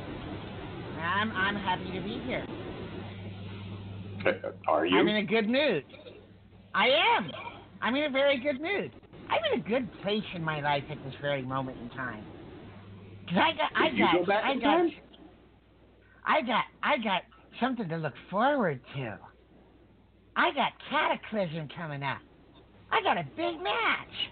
I'm 1.01 1.33
I'm 1.33 1.57
happy 1.57 1.91
to 1.93 2.01
be 2.01 2.20
here. 2.24 2.47
Are 4.68 4.87
you? 4.87 4.99
I'm 4.99 5.09
in 5.09 5.16
a 5.16 5.24
good 5.24 5.49
mood. 5.49 5.85
I 6.74 6.87
am. 7.18 7.30
I'm 7.80 7.97
in 7.97 8.05
a 8.05 8.11
very 8.11 8.39
good 8.41 8.61
mood. 8.61 8.93
I'm 9.33 9.53
in 9.55 9.61
a 9.61 9.68
good 9.68 9.89
place 10.03 10.24
in 10.35 10.45
my 10.45 10.61
life 10.61 10.85
at 10.91 11.03
this 11.05 11.14
very 11.20 11.43
moment 11.43 11.78
in 11.80 11.89
time. 11.91 12.24
'Cause 13.28 13.39
I 13.39 13.53
got 13.53 13.70
I 13.74 13.89
got 13.91 14.26
go 14.26 14.33
I 14.33 14.55
got 14.55 14.62
time? 14.62 14.91
I 16.26 16.43
got 16.43 16.64
I 16.83 16.99
got 16.99 17.22
something 17.59 17.89
to 17.89 17.97
look 17.97 18.14
forward 18.30 18.80
to. 18.95 19.18
I 20.37 20.53
got 20.53 20.72
Cataclysm 20.91 21.68
coming 21.68 22.03
up. 22.03 22.20
I 22.91 23.03
got 23.03 23.16
a 23.16 23.24
big 23.37 23.61
match. 23.62 24.30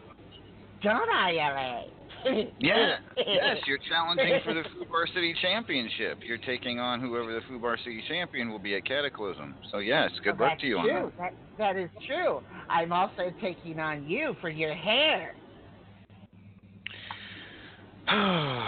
Don't 0.83 1.11
I, 1.11 1.33
LA? 1.33 2.00
Yeah, 2.61 2.97
yes, 3.17 3.57
you're 3.67 3.79
challenging 3.89 4.41
for 4.45 4.53
the 4.55 4.63
Fubar 4.63 5.07
City 5.15 5.35
Championship. 5.41 6.19
You're 6.27 6.39
taking 6.39 6.79
on 6.79 7.01
whoever 7.01 7.33
the 7.33 7.41
Fubar 7.51 7.77
City 7.79 8.03
champion 8.09 8.51
will 8.51 8.59
be 8.59 8.75
at 8.77 8.85
Cataclysm. 8.85 9.55
So 9.71 9.79
yes, 9.79 10.11
good 10.23 10.39
Well, 10.39 10.51
luck 10.51 10.61
to 10.61 10.67
you 10.67 10.77
that's 10.77 10.89
on 10.89 11.01
true. 11.01 11.13
That, 11.19 11.35
that 11.59 11.77
is 11.77 11.91
true. 12.07 12.41
I'm 12.69 12.93
also 12.93 13.33
taking 13.41 13.79
on 13.81 14.07
you 14.07 14.37
for 14.41 14.51
your 14.51 14.75
hair. 14.75 15.35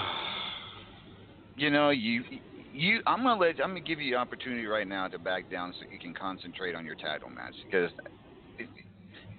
you 1.57 1.71
know, 1.71 1.91
you 1.91 2.23
you 2.73 3.01
I'm 3.07 3.23
gonna 3.23 3.41
let 3.41 3.61
I'm 3.63 3.71
gonna 3.71 3.81
give 3.81 4.01
you 4.01 4.13
the 4.13 4.17
opportunity 4.19 4.67
right 4.67 4.87
now 4.89 5.09
to 5.09 5.19
back 5.19 5.51
down 5.51 5.75
so 5.79 5.87
you 5.91 5.99
can 5.99 6.15
concentrate 6.15 6.75
on 6.75 6.87
your 6.87 6.95
title 6.97 7.29
match 7.29 7.55
because 7.71 7.91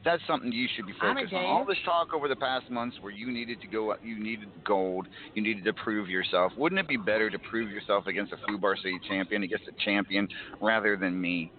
that's 0.03 0.21
something 0.27 0.51
you 0.51 0.67
should 0.75 0.85
be 0.85 0.93
focused 0.99 1.33
on. 1.33 1.45
All 1.45 1.65
this 1.65 1.77
talk 1.85 2.13
over 2.13 2.27
the 2.27 2.35
past 2.35 2.69
months 2.69 2.97
where 3.01 3.11
you 3.11 3.31
needed 3.31 3.61
to 3.61 3.67
go, 3.67 3.95
you 4.03 4.21
needed 4.21 4.49
gold, 4.65 5.07
you 5.33 5.41
needed 5.41 5.63
to 5.65 5.73
prove 5.73 6.09
yourself. 6.09 6.51
Wouldn't 6.57 6.79
it 6.79 6.87
be 6.87 6.97
better 6.97 7.29
to 7.29 7.39
prove 7.39 7.69
yourself 7.71 8.07
against 8.07 8.33
a 8.33 8.37
Fubar 8.51 8.75
City 8.77 8.99
champion, 9.07 9.43
against 9.43 9.65
a 9.67 9.85
champion, 9.85 10.27
rather 10.61 10.97
than 10.97 11.19
me? 11.19 11.51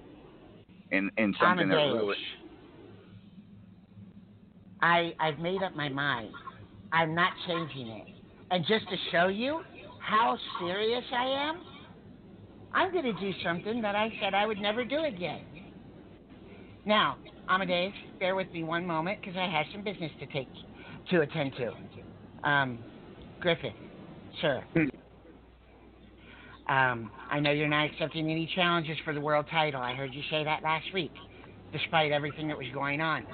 In 0.91 1.11
in 1.17 1.35
something 1.41 1.69
that 1.69 1.75
really. 1.77 2.17
I 4.83 5.15
I've 5.19 5.39
made 5.39 5.63
up 5.63 5.75
my 5.75 5.89
mind. 5.89 6.33
I'm 6.93 7.15
not 7.15 7.33
changing 7.47 7.89
it. 7.89 8.07
And 8.51 8.65
just 8.67 8.89
to 8.89 8.97
show 9.11 9.29
you 9.29 9.63
how 9.99 10.37
serious 10.61 11.05
I 11.13 11.49
am, 11.49 11.61
I'm 12.73 12.93
going 12.93 13.05
to 13.05 13.13
do 13.15 13.33
something 13.43 13.81
that 13.83 13.97
I 13.97 14.13
said 14.21 14.35
I 14.35 14.47
would 14.47 14.59
never 14.59 14.85
do 14.85 15.05
again. 15.05 15.41
Now, 16.85 17.17
Amadeus, 17.49 17.93
bear 18.19 18.35
with 18.35 18.51
me 18.53 18.65
one 18.65 18.87
moment 18.87 19.21
because 19.21 19.37
I 19.37 19.49
have 19.49 19.67
some 19.73 19.83
business 19.83 20.11
to 20.21 20.27
take 20.27 20.49
to 21.11 21.21
attend 21.21 21.53
to. 21.57 22.49
Um, 22.49 22.79
Griffith, 23.41 23.73
sir. 24.41 24.65
Um, 26.67 27.11
I 27.31 27.41
know 27.41 27.51
you're 27.51 27.69
not 27.69 27.87
accepting 27.87 28.31
any 28.31 28.51
challenges 28.55 28.97
for 29.05 29.13
the 29.13 29.21
world 29.21 29.47
title. 29.51 29.83
I 29.83 29.95
heard 29.95 30.15
you 30.15 30.23
say 30.31 30.45
that 30.45 30.63
last 30.63 30.87
week, 30.95 31.13
despite 31.73 32.11
everything 32.11 32.49
that 32.49 32.57
was 32.57 32.67
going 32.73 33.03
on. 33.03 33.27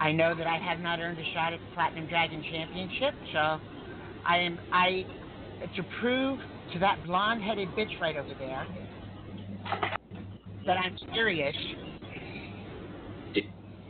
I 0.00 0.10
know 0.10 0.34
that 0.34 0.46
I 0.46 0.58
have 0.58 0.80
not 0.80 0.98
earned 0.98 1.18
a 1.18 1.34
shot 1.34 1.52
at 1.52 1.60
the 1.60 1.74
Platinum 1.74 2.08
Dragon 2.08 2.42
Championship, 2.50 3.14
so 3.32 3.60
I 4.26 4.38
am 4.38 4.58
I 4.72 5.04
to 5.76 5.82
prove 6.00 6.40
to 6.72 6.78
that 6.80 7.04
blonde-headed 7.04 7.68
bitch 7.70 8.00
right 8.00 8.16
over 8.16 8.34
there 8.38 8.66
that 10.66 10.76
I'm 10.78 10.96
serious. 11.14 11.54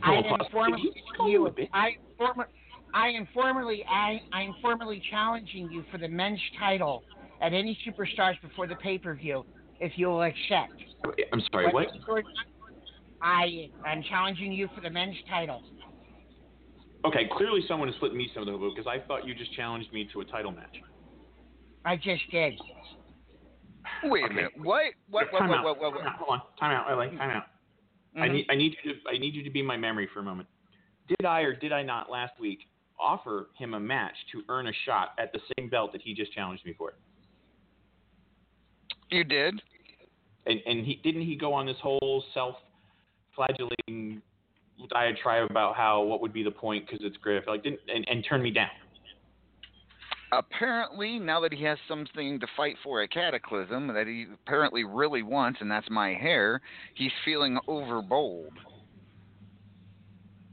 I 0.03 0.07
Hold 0.07 0.25
am 0.25 0.39
formally 0.51 0.81
you 0.83 0.91
call 1.15 1.29
you. 1.29 1.43
her 1.43 1.49
a 1.49 1.51
bitch? 1.51 1.69
I 1.73 1.91
former, 2.17 2.47
I 2.93 3.09
am 3.09 3.27
formally 3.33 3.83
I 3.89 4.21
I 4.31 4.43
am 4.43 4.53
formally 4.61 5.01
challenging 5.09 5.69
you 5.71 5.83
for 5.91 5.97
the 5.97 6.07
men's 6.07 6.39
title 6.59 7.03
at 7.41 7.53
any 7.53 7.77
superstars 7.87 8.39
before 8.41 8.67
the 8.67 8.75
pay-per-view 8.75 9.45
if 9.79 9.93
you 9.95 10.07
will 10.07 10.23
accept. 10.23 10.73
I'm 11.33 11.41
sorry, 11.51 11.71
what? 11.71 11.87
I 13.21 13.69
am 13.87 14.03
challenging 14.09 14.51
you 14.51 14.67
for 14.75 14.81
the 14.81 14.89
men's 14.89 15.15
title. 15.29 15.63
Okay, 17.03 17.27
clearly 17.35 17.61
someone 17.67 17.87
has 17.87 17.95
split 17.95 18.13
me 18.13 18.29
some 18.33 18.47
of 18.47 18.47
the 18.47 18.57
hoop 18.57 18.75
because 18.75 18.87
I 18.87 19.05
thought 19.07 19.25
you 19.27 19.33
just 19.33 19.53
challenged 19.55 19.91
me 19.91 20.07
to 20.13 20.21
a 20.21 20.25
title 20.25 20.51
match. 20.51 20.75
I 21.83 21.95
just 21.95 22.21
did. 22.31 22.53
Wait 24.03 24.23
a 24.29 24.33
minute. 24.33 24.51
What? 24.57 24.93
What? 25.09 25.31
What? 25.31 25.39
Time 25.39 25.49
What? 25.49 25.57
out. 25.59 25.63
What? 25.65 25.81
What? 25.81 25.93
what? 25.93 26.03
Time 26.03 26.07
out. 26.07 26.19
Hold 26.19 26.29
on. 26.31 26.41
Time 26.59 26.71
out. 26.71 26.97
LA. 26.97 27.05
Time 27.17 27.29
out. 27.31 27.43
I 28.15 28.27
Mhm. 28.27 28.33
need 28.33 28.45
I 28.49 28.55
need 28.55 28.77
you 28.83 28.93
to 28.93 29.09
I 29.09 29.17
need 29.17 29.33
you 29.33 29.43
to 29.43 29.49
be 29.49 29.61
my 29.61 29.77
memory 29.77 30.07
for 30.07 30.19
a 30.19 30.23
moment. 30.23 30.49
Did 31.07 31.25
I 31.25 31.41
or 31.41 31.53
did 31.53 31.71
I 31.71 31.81
not 31.83 32.09
last 32.09 32.39
week 32.39 32.67
offer 32.99 33.49
him 33.57 33.73
a 33.73 33.79
match 33.79 34.15
to 34.31 34.43
earn 34.49 34.67
a 34.67 34.73
shot 34.85 35.13
at 35.17 35.31
the 35.33 35.41
same 35.57 35.69
belt 35.69 35.91
that 35.93 36.01
he 36.01 36.13
just 36.13 36.33
challenged 36.33 36.65
me 36.65 36.73
for? 36.73 36.93
You 39.09 39.23
did. 39.23 39.61
And 40.45 40.61
and 40.65 40.85
he 40.85 40.95
didn't 41.03 41.21
he 41.21 41.35
go 41.35 41.53
on 41.53 41.65
this 41.65 41.79
whole 41.79 42.23
self-flagellating 42.33 44.21
diatribe 44.89 45.49
about 45.49 45.75
how 45.75 46.01
what 46.01 46.21
would 46.21 46.33
be 46.33 46.43
the 46.43 46.51
point 46.51 46.85
because 46.87 47.05
it's 47.05 47.17
Griff 47.17 47.45
like 47.47 47.63
didn't 47.63 47.79
and, 47.93 48.07
and 48.09 48.25
turn 48.27 48.41
me 48.41 48.51
down. 48.51 48.69
Apparently, 50.33 51.19
now 51.19 51.41
that 51.41 51.53
he 51.53 51.63
has 51.65 51.77
something 51.87 52.39
to 52.39 52.47
fight 52.55 52.75
for 52.83 53.01
a 53.01 53.07
Cataclysm 53.07 53.87
that 53.87 54.07
he 54.07 54.27
apparently 54.33 54.85
really 54.85 55.23
wants, 55.23 55.59
and 55.59 55.69
that's 55.69 55.89
my 55.89 56.13
hair, 56.13 56.61
he's 56.93 57.11
feeling 57.25 57.59
overbold. 57.67 58.51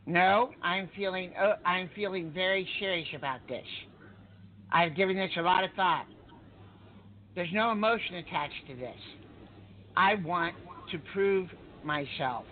No, 0.05 0.51
I'm 0.63 0.89
feeling 0.97 1.33
uh, 1.39 1.57
I'm 1.67 1.91
feeling 1.95 2.33
very 2.33 2.67
serious 2.81 3.09
about 3.15 3.41
this. 3.47 3.67
I've 4.73 4.97
given 4.97 5.17
this 5.17 5.31
a 5.39 5.43
lot 5.43 5.65
of 5.65 5.71
thought. 5.77 6.07
There's 7.35 7.53
no 7.53 7.71
emotion 7.71 8.17
attached 8.17 8.67
to 8.69 8.75
this. 8.75 8.97
I 9.97 10.15
want 10.17 10.55
to 10.91 10.99
prove 11.13 11.49
myself. 11.85 12.45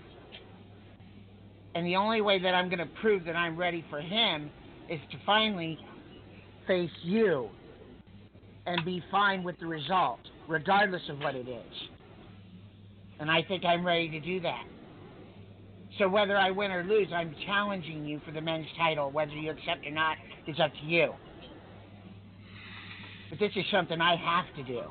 And 1.75 1.87
the 1.87 1.97
only 1.97 2.21
way 2.21 2.41
that 2.41 2.55
I'm 2.55 2.69
going 2.69 2.79
to 2.79 2.95
prove 3.01 3.25
that 3.25 3.37
I'm 3.37 3.57
ready 3.57 3.85
for 3.91 4.01
him 4.01 4.51
is 4.89 5.01
to 5.11 5.19
finally 5.27 5.79
face 6.67 6.91
you 7.03 7.49
and 8.67 8.85
be 8.85 9.03
fine 9.11 9.43
with 9.43 9.59
the 9.61 9.67
result, 9.67 10.21
regardless 10.49 11.03
of 11.09 11.19
what 11.21 11.35
it 11.35 11.49
is. 11.49 11.73
And 13.21 13.31
I 13.31 13.43
think 13.43 13.65
I'm 13.65 13.85
ready 13.85 14.09
to 14.11 14.21
do 14.21 14.41
that. 14.41 14.65
So 15.99 16.09
whether 16.09 16.37
I 16.37 16.51
win 16.51 16.71
or 16.71 16.85
lose, 16.85 17.09
I'm 17.15 17.35
challenging 17.47 18.05
you 18.05 18.21
for 18.27 18.33
the 18.33 18.41
men's 18.41 18.67
title. 18.77 19.11
Whether 19.11 19.33
you 19.33 19.51
accept 19.51 19.87
or 19.87 19.91
not 19.91 20.19
is 20.47 20.61
up 20.61 20.73
to 20.73 20.87
you. 20.87 21.13
But 23.31 23.39
this 23.39 23.53
is 23.57 23.65
something 23.71 24.01
I 24.01 24.17
have 24.17 24.55
to 24.57 24.63
do. 24.63 24.83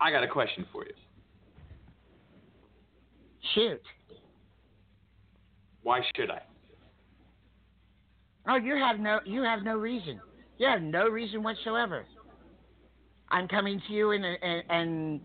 I 0.00 0.10
got 0.10 0.22
a 0.22 0.28
question 0.28 0.66
for 0.70 0.84
you. 0.84 0.92
Shoot. 3.54 3.80
Why 5.84 6.00
should 6.16 6.30
I? 6.30 6.40
Oh, 8.48 8.56
you 8.56 8.74
have 8.74 8.98
no 8.98 9.20
you 9.24 9.42
have 9.42 9.62
no 9.62 9.76
reason. 9.76 10.20
You 10.58 10.66
have 10.66 10.82
no 10.82 11.08
reason 11.08 11.42
whatsoever. 11.42 12.04
I'm 13.30 13.46
coming 13.46 13.80
to 13.86 13.92
you 13.92 14.10
and 14.10 14.24
and, 14.68 15.20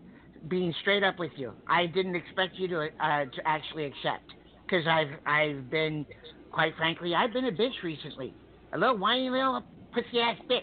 being 0.48 0.74
straight 0.80 1.02
up 1.02 1.18
with 1.18 1.32
you. 1.36 1.52
I 1.68 1.84
didn't 1.84 2.14
expect 2.14 2.56
you 2.56 2.68
to 2.68 2.88
uh, 3.00 3.24
to 3.24 3.46
actually 3.46 3.84
accept 3.84 4.32
because 4.64 4.86
I've 4.86 5.12
I've 5.26 5.70
been 5.70 6.06
quite 6.50 6.74
frankly 6.76 7.14
I've 7.14 7.32
been 7.32 7.46
a 7.46 7.52
bitch 7.52 7.82
recently, 7.82 8.32
a 8.72 8.78
little 8.78 8.96
whiny 8.96 9.28
little 9.28 9.62
pussy 9.92 10.20
ass 10.20 10.36
bitch. 10.48 10.60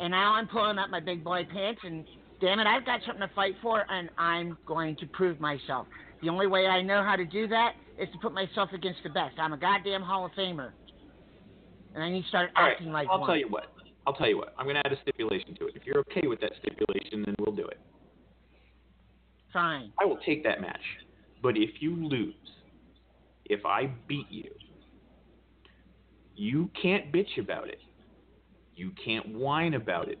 And 0.00 0.12
now 0.12 0.34
I'm 0.34 0.48
pulling 0.48 0.78
up 0.78 0.90
my 0.90 1.00
big 1.00 1.22
boy 1.22 1.46
pants 1.52 1.80
and 1.84 2.04
damn 2.40 2.58
it, 2.58 2.66
I've 2.66 2.86
got 2.86 3.00
something 3.04 3.26
to 3.26 3.34
fight 3.34 3.54
for 3.62 3.84
and 3.88 4.10
I'm 4.16 4.56
going 4.66 4.96
to 4.96 5.06
prove 5.06 5.38
myself. 5.40 5.86
The 6.22 6.28
only 6.28 6.46
way 6.46 6.66
I 6.66 6.82
know 6.82 7.04
how 7.04 7.16
to 7.16 7.24
do 7.24 7.46
that 7.48 7.74
is 8.00 8.08
to 8.12 8.18
put 8.18 8.32
myself 8.32 8.70
against 8.72 9.02
the 9.02 9.10
best. 9.10 9.38
I'm 9.38 9.52
a 9.52 9.58
goddamn 9.58 10.02
Hall 10.02 10.24
of 10.24 10.32
Famer. 10.32 10.70
And 11.94 12.02
I 12.02 12.10
need 12.10 12.22
to 12.22 12.28
start 12.28 12.50
All 12.56 12.64
right, 12.64 12.72
acting 12.72 12.92
like 12.92 13.08
I'll 13.10 13.20
one. 13.20 13.28
tell 13.28 13.36
you 13.36 13.48
what. 13.48 13.66
I'll 14.06 14.14
tell 14.14 14.28
you 14.28 14.38
what. 14.38 14.54
I'm 14.56 14.64
going 14.64 14.76
to 14.76 14.86
add 14.86 14.92
a 14.92 15.00
stipulation 15.02 15.54
to 15.56 15.66
it. 15.66 15.76
If 15.76 15.84
you're 15.84 15.98
okay 15.98 16.26
with 16.26 16.40
that 16.40 16.52
stipulation, 16.60 17.22
then 17.24 17.34
we'll 17.38 17.54
do 17.54 17.66
it. 17.66 17.78
Fine. 19.52 19.92
I 20.00 20.04
will 20.04 20.18
take 20.24 20.42
that 20.44 20.60
match. 20.60 20.80
But 21.42 21.56
if 21.56 21.80
you 21.80 21.96
lose, 21.96 22.34
if 23.46 23.66
I 23.66 23.90
beat 24.06 24.26
you, 24.30 24.50
you 26.36 26.70
can't 26.80 27.12
bitch 27.12 27.38
about 27.38 27.68
it. 27.68 27.80
You 28.76 28.92
can't 29.04 29.34
whine 29.34 29.74
about 29.74 30.08
it. 30.08 30.18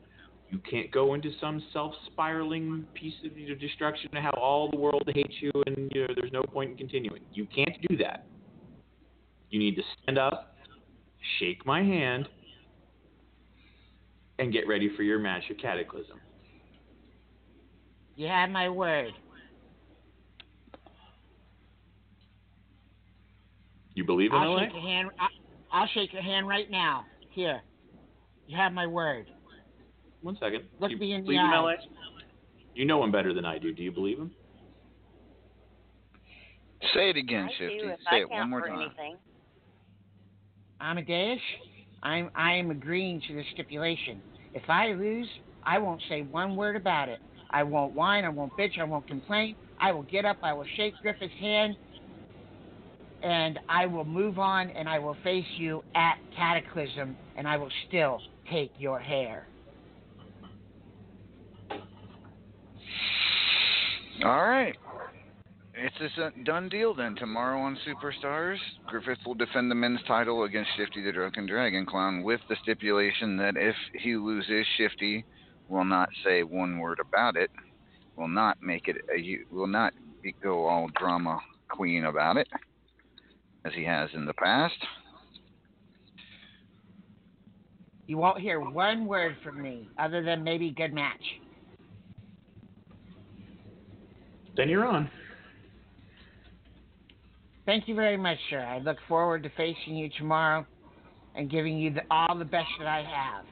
You 0.50 0.58
can't 0.68 0.90
go 0.90 1.14
into 1.14 1.30
some 1.40 1.62
self-spiraling 1.72 2.84
piece 2.94 3.14
of 3.24 3.38
you 3.38 3.50
know, 3.50 3.54
destruction 3.54 4.16
of 4.16 4.22
how 4.22 4.30
all 4.30 4.68
the 4.70 4.76
world 4.76 5.08
hates 5.14 5.34
you 5.40 5.52
and 5.66 5.90
you 5.94 6.02
know, 6.08 6.14
there's 6.16 6.32
no 6.32 6.42
point 6.42 6.72
in 6.72 6.76
continuing. 6.76 7.22
You 7.32 7.46
can't 7.54 7.76
do 7.88 7.96
that. 7.98 8.26
You 9.50 9.60
need 9.60 9.76
to 9.76 9.82
stand 10.02 10.18
up, 10.18 10.56
shake 11.38 11.64
my 11.64 11.82
hand, 11.82 12.28
and 14.40 14.52
get 14.52 14.66
ready 14.66 14.90
for 14.96 15.02
your 15.04 15.18
match 15.20 15.44
at 15.50 15.60
Cataclysm. 15.60 16.20
You 18.16 18.26
have 18.26 18.50
my 18.50 18.68
word. 18.68 19.12
You 23.94 24.04
believe 24.04 24.32
in 24.32 24.38
I'll 24.38 24.54
LA? 24.54 24.60
shake 24.64 24.72
your 24.72 24.82
hand. 24.82 25.10
I- 25.18 25.28
I'll 25.72 25.86
shake 25.88 26.12
your 26.12 26.22
hand 26.22 26.48
right 26.48 26.70
now. 26.70 27.04
Here. 27.30 27.62
You 28.46 28.56
have 28.56 28.72
my 28.72 28.86
word. 28.86 29.30
One 30.22 30.36
second. 30.36 30.64
Look 30.78 30.90
you 30.90 30.98
me 30.98 31.12
in 31.12 31.22
the 31.22 31.26
believe 31.26 31.40
in 31.40 31.50
LA? 31.50 31.72
You 32.74 32.84
know 32.84 33.02
him 33.02 33.10
better 33.12 33.32
than 33.34 33.44
I 33.44 33.58
do. 33.58 33.72
Do 33.72 33.82
you 33.82 33.92
believe 33.92 34.18
him? 34.18 34.30
Say 36.94 37.10
it 37.10 37.16
again, 37.16 37.44
I 37.44 37.48
do 37.48 37.54
Shifty. 37.58 37.88
if 37.88 37.98
Say 38.10 38.16
I 38.16 38.18
it 38.20 38.30
one 38.30 38.38
count 38.38 38.50
more 38.50 38.60
for 38.60 38.68
time. 38.68 38.80
anything. 38.80 39.16
Amadeus, 40.80 41.40
I'm 42.02 42.30
I 42.34 42.52
am 42.54 42.70
agreeing 42.70 43.20
to 43.28 43.34
the 43.34 43.44
stipulation. 43.52 44.22
If 44.54 44.62
I 44.68 44.92
lose, 44.92 45.28
I 45.64 45.78
won't 45.78 46.02
say 46.08 46.22
one 46.22 46.56
word 46.56 46.76
about 46.76 47.08
it. 47.08 47.20
I 47.50 47.62
won't 47.64 47.94
whine, 47.94 48.24
I 48.24 48.30
won't 48.30 48.52
bitch, 48.58 48.78
I 48.78 48.84
won't 48.84 49.06
complain. 49.06 49.56
I 49.78 49.92
will 49.92 50.04
get 50.04 50.24
up, 50.24 50.38
I 50.42 50.52
will 50.52 50.66
shake 50.76 50.94
Griffith's 51.02 51.34
hand, 51.38 51.76
and 53.22 53.58
I 53.68 53.86
will 53.86 54.04
move 54.04 54.38
on 54.38 54.70
and 54.70 54.88
I 54.88 54.98
will 54.98 55.16
face 55.22 55.46
you 55.56 55.82
at 55.94 56.14
Cataclysm 56.34 57.16
and 57.36 57.46
I 57.46 57.56
will 57.56 57.70
still 57.88 58.20
take 58.50 58.72
your 58.78 58.98
hair. 58.98 59.49
All 64.22 64.46
right. 64.46 64.76
It's 65.74 66.18
a 66.18 66.26
uh, 66.26 66.30
done 66.44 66.68
deal 66.68 66.94
then. 66.94 67.14
Tomorrow 67.14 67.58
on 67.60 67.78
Superstars, 67.88 68.58
Griffith 68.86 69.18
will 69.24 69.34
defend 69.34 69.70
the 69.70 69.74
men's 69.74 70.00
title 70.06 70.44
against 70.44 70.70
Shifty 70.76 71.02
the 71.02 71.12
Drunken 71.12 71.46
Dragon 71.46 71.86
Clown 71.86 72.22
with 72.22 72.40
the 72.50 72.56
stipulation 72.62 73.38
that 73.38 73.56
if 73.56 73.74
he 73.94 74.16
loses, 74.16 74.66
Shifty 74.76 75.24
will 75.70 75.86
not 75.86 76.10
say 76.22 76.42
one 76.42 76.78
word 76.80 76.98
about 77.00 77.36
it, 77.36 77.50
will 78.16 78.28
not 78.28 78.60
make 78.60 78.88
it, 78.88 78.96
a, 79.14 79.38
will 79.54 79.66
not 79.66 79.94
go 80.42 80.66
all 80.66 80.90
drama 80.98 81.38
queen 81.70 82.04
about 82.04 82.36
it, 82.36 82.48
as 83.64 83.72
he 83.74 83.84
has 83.84 84.10
in 84.12 84.26
the 84.26 84.34
past. 84.34 84.74
You 88.06 88.18
won't 88.18 88.40
hear 88.40 88.60
one 88.60 89.06
word 89.06 89.36
from 89.42 89.62
me 89.62 89.88
other 89.98 90.22
than 90.22 90.44
maybe 90.44 90.72
good 90.72 90.92
match. 90.92 91.22
Then 94.60 94.68
you're 94.68 94.84
on. 94.84 95.08
Thank 97.64 97.88
you 97.88 97.94
very 97.94 98.18
much, 98.18 98.36
sir. 98.50 98.60
I 98.60 98.78
look 98.80 98.98
forward 99.08 99.42
to 99.44 99.50
facing 99.56 99.96
you 99.96 100.10
tomorrow 100.18 100.66
and 101.34 101.50
giving 101.50 101.78
you 101.78 101.94
the, 101.94 102.02
all 102.10 102.36
the 102.36 102.44
best 102.44 102.68
that 102.78 102.86
I 102.86 103.02
have. 103.02 103.46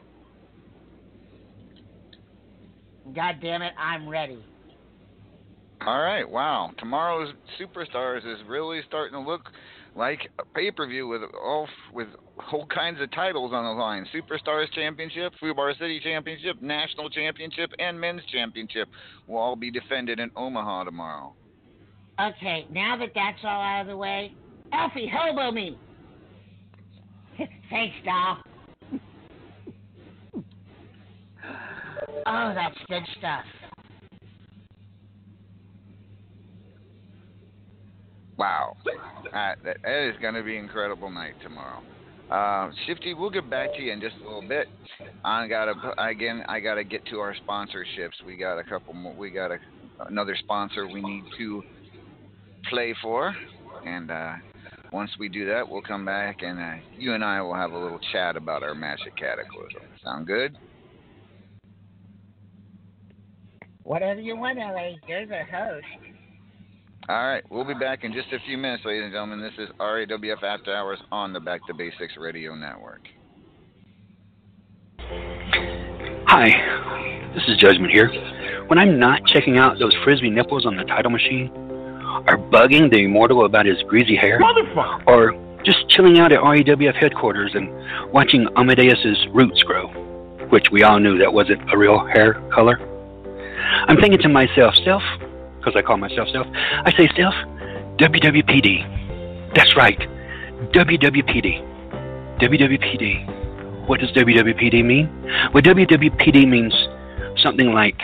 God 3.15 3.37
damn 3.41 3.63
it, 3.63 3.73
I'm 3.79 4.07
ready. 4.07 4.45
All 5.87 5.99
right, 5.99 6.29
wow. 6.29 6.73
Tomorrow's 6.79 7.33
Superstars 7.59 8.19
is 8.19 8.41
really 8.47 8.83
starting 8.87 9.15
to 9.15 9.27
look 9.27 9.49
like 9.99 10.31
a 10.39 10.45
pay-per-view 10.55 11.09
with 11.09 11.23
all 11.43 11.69
with 11.93 12.07
whole 12.39 12.67
kinds 12.67 13.01
of 13.01 13.11
titles 13.11 13.53
on 13.53 13.65
the 13.65 13.71
line: 13.71 14.07
Superstars 14.15 14.73
Championship, 14.73 15.33
Fubar 15.43 15.77
City 15.79 16.01
Championship, 16.03 16.63
National 16.63 17.11
Championship, 17.11 17.71
and 17.79 18.01
Men's 18.01 18.23
Championship 18.33 18.89
will 19.27 19.39
all 19.39 19.57
be 19.57 19.71
defended 19.71 20.21
in 20.21 20.31
Omaha 20.37 20.85
tomorrow. 20.85 21.35
Okay, 22.21 22.67
now 22.71 22.97
that 22.97 23.11
that's 23.15 23.39
all 23.43 23.61
out 23.61 23.83
of 23.83 23.89
the 23.89 23.97
way, 23.97 24.33
Alfie, 24.73 25.11
hobo 25.13 25.51
me. 25.51 25.77
Thanks, 27.71 27.97
doll. 28.05 28.39
oh, 32.27 32.55
that's 32.55 32.79
good 32.89 33.03
stuff. 33.19 33.45
Wow, 38.39 38.77
uh, 38.87 39.55
that, 39.65 39.79
that 39.83 40.09
is 40.09 40.15
going 40.23 40.35
to 40.35 40.45
be 40.45 40.57
incredible 40.57 41.11
night 41.11 41.35
tomorrow. 41.43 41.83
Uh, 42.31 42.71
Shifty, 42.87 43.15
we'll 43.15 43.31
get 43.31 43.51
back 43.51 43.75
to 43.75 43.83
you 43.83 43.93
in 43.93 44.01
just 44.01 44.15
a 44.23 44.25
little 44.25 44.47
bit. 44.47 44.69
I 45.25 45.49
gotta 45.49 45.75
again. 45.99 46.43
I 46.47 46.61
gotta 46.61 46.85
get 46.85 47.05
to 47.07 47.19
our 47.21 47.35
sponsorships. 47.49 48.23
We 48.27 48.37
got 48.37 48.59
a 48.59 48.65
couple 48.65 48.93
more. 48.93 49.15
We 49.15 49.31
got 49.31 49.51
a, 49.51 49.59
another 50.07 50.37
sponsor 50.39 50.87
we 50.87 51.01
need 51.01 51.25
to 51.39 51.63
play 52.69 52.95
for, 53.03 53.35
and 53.87 54.11
uh, 54.11 54.35
once 54.93 55.11
we 55.19 55.29
do 55.29 55.47
that, 55.47 55.67
we'll 55.67 55.83
come 55.83 56.05
back 56.05 56.43
and 56.43 56.59
uh, 56.59 56.85
you 56.99 57.15
and 57.15 57.25
I 57.25 57.41
will 57.41 57.55
have 57.55 57.73
a 57.73 57.79
little 57.79 58.01
chat 58.13 58.37
about 58.37 58.63
our 58.63 58.73
at 58.73 59.17
Cataclysm. 59.17 59.83
Sound 60.05 60.27
good? 60.27 60.57
Whatever 63.85 64.21
you 64.21 64.37
want, 64.37 64.59
LA. 64.59 64.97
You're 65.07 65.27
the 65.27 65.45
host. 65.51 66.08
All 67.07 67.27
right, 67.27 67.43
we'll 67.51 67.65
be 67.65 67.75
back 67.75 68.05
in 68.05 68.13
just 68.13 68.33
a 68.33 68.39
few 68.47 68.59
minutes, 68.59 68.85
ladies 68.85 69.05
and 69.05 69.13
gentlemen. 69.13 69.41
This 69.41 69.55
is 69.59 69.69
RAWF 69.81 70.43
After 70.43 70.75
Hours 70.75 70.99
on 71.11 71.33
the 71.33 71.41
Back 71.41 71.67
to 71.67 71.75
Basics 71.75 72.17
Radio 72.19 72.55
Network. 72.55 73.01
Hi, 76.27 77.31
this 77.35 77.43
is 77.49 77.57
Judgment 77.57 77.93
here. 77.93 78.11
When 78.67 78.79
I'm 78.79 78.99
not 78.99 79.25
checking 79.25 79.57
out 79.57 79.79
those 79.79 79.95
frisbee 80.05 80.29
nipples 80.29 80.67
on 80.67 80.77
the 80.77 80.85
title 80.85 81.11
machine, 81.11 81.49
or 82.27 82.37
bugging 82.37 82.91
the 82.91 83.05
immortal 83.05 83.47
about 83.47 83.65
his 83.65 83.83
greasy 83.89 84.17
hair, 84.17 84.39
or 85.07 85.33
just 85.65 85.89
chilling 85.89 86.19
out 86.19 86.33
at 86.33 86.41
RAWF 86.41 86.95
headquarters 86.95 87.53
and 87.55 87.71
watching 88.13 88.47
Amadeus's 88.57 89.27
roots 89.33 89.63
grow, 89.63 89.89
which 90.51 90.67
we 90.71 90.83
all 90.83 91.01
knew 91.01 91.17
that 91.19 91.33
wasn't 91.33 91.63
a 91.73 91.79
real 91.79 92.07
hair 92.07 92.35
color, 92.53 92.79
I'm 93.87 93.97
thinking 93.97 94.21
to 94.21 94.29
myself, 94.29 94.75
self, 94.85 95.03
because 95.69 95.79
I 95.79 95.87
call 95.87 95.99
myself 95.99 96.29
self, 96.33 96.47
I 96.55 96.93
say 96.97 97.09
self, 97.17 97.35
WWPD. 97.99 99.55
That's 99.55 99.77
right, 99.77 99.99
WWPD. 100.73 101.67
WWPD. 102.39 103.87
What 103.87 104.01
does 104.01 104.11
WWPD 104.13 104.85
mean? 104.85 105.09
Well, 105.53 105.63
WWPD 105.63 106.49
means 106.49 106.75
something 107.43 107.73
like 107.73 108.01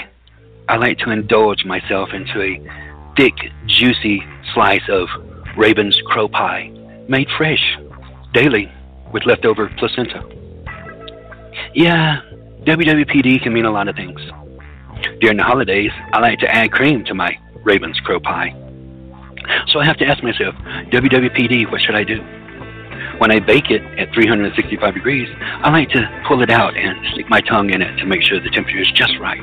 I 0.68 0.76
like 0.76 0.98
to 0.98 1.10
indulge 1.10 1.64
myself 1.64 2.10
into 2.12 2.42
a 2.42 3.14
thick, 3.16 3.34
juicy 3.66 4.22
slice 4.52 4.88
of 4.88 5.08
Raven's 5.56 6.00
crow 6.06 6.28
pie, 6.28 6.70
made 7.08 7.28
fresh, 7.36 7.78
daily, 8.32 8.70
with 9.12 9.24
leftover 9.24 9.70
placenta. 9.78 10.22
Yeah, 11.74 12.20
WWPD 12.64 13.42
can 13.42 13.52
mean 13.52 13.66
a 13.66 13.70
lot 13.70 13.88
of 13.88 13.94
things. 13.94 14.20
During 15.20 15.36
the 15.36 15.44
holidays, 15.44 15.92
I 16.12 16.20
like 16.20 16.38
to 16.40 16.52
add 16.52 16.72
cream 16.72 17.04
to 17.04 17.14
my 17.14 17.38
Raven's 17.64 17.98
crow 18.00 18.20
pie. 18.20 18.54
So 19.68 19.80
I 19.80 19.84
have 19.84 19.96
to 19.98 20.06
ask 20.06 20.22
myself, 20.22 20.54
WWPD, 20.92 21.70
what 21.70 21.80
should 21.80 21.94
I 21.94 22.04
do? 22.04 22.20
When 23.18 23.30
I 23.30 23.38
bake 23.38 23.70
it 23.70 23.82
at 23.98 24.12
365 24.14 24.94
degrees, 24.94 25.28
I 25.40 25.70
like 25.70 25.88
to 25.90 26.24
pull 26.26 26.42
it 26.42 26.50
out 26.50 26.76
and 26.76 26.96
stick 27.12 27.28
my 27.28 27.40
tongue 27.40 27.70
in 27.70 27.82
it 27.82 27.96
to 27.98 28.06
make 28.06 28.22
sure 28.22 28.40
the 28.40 28.50
temperature 28.50 28.80
is 28.80 28.90
just 28.92 29.12
right. 29.20 29.40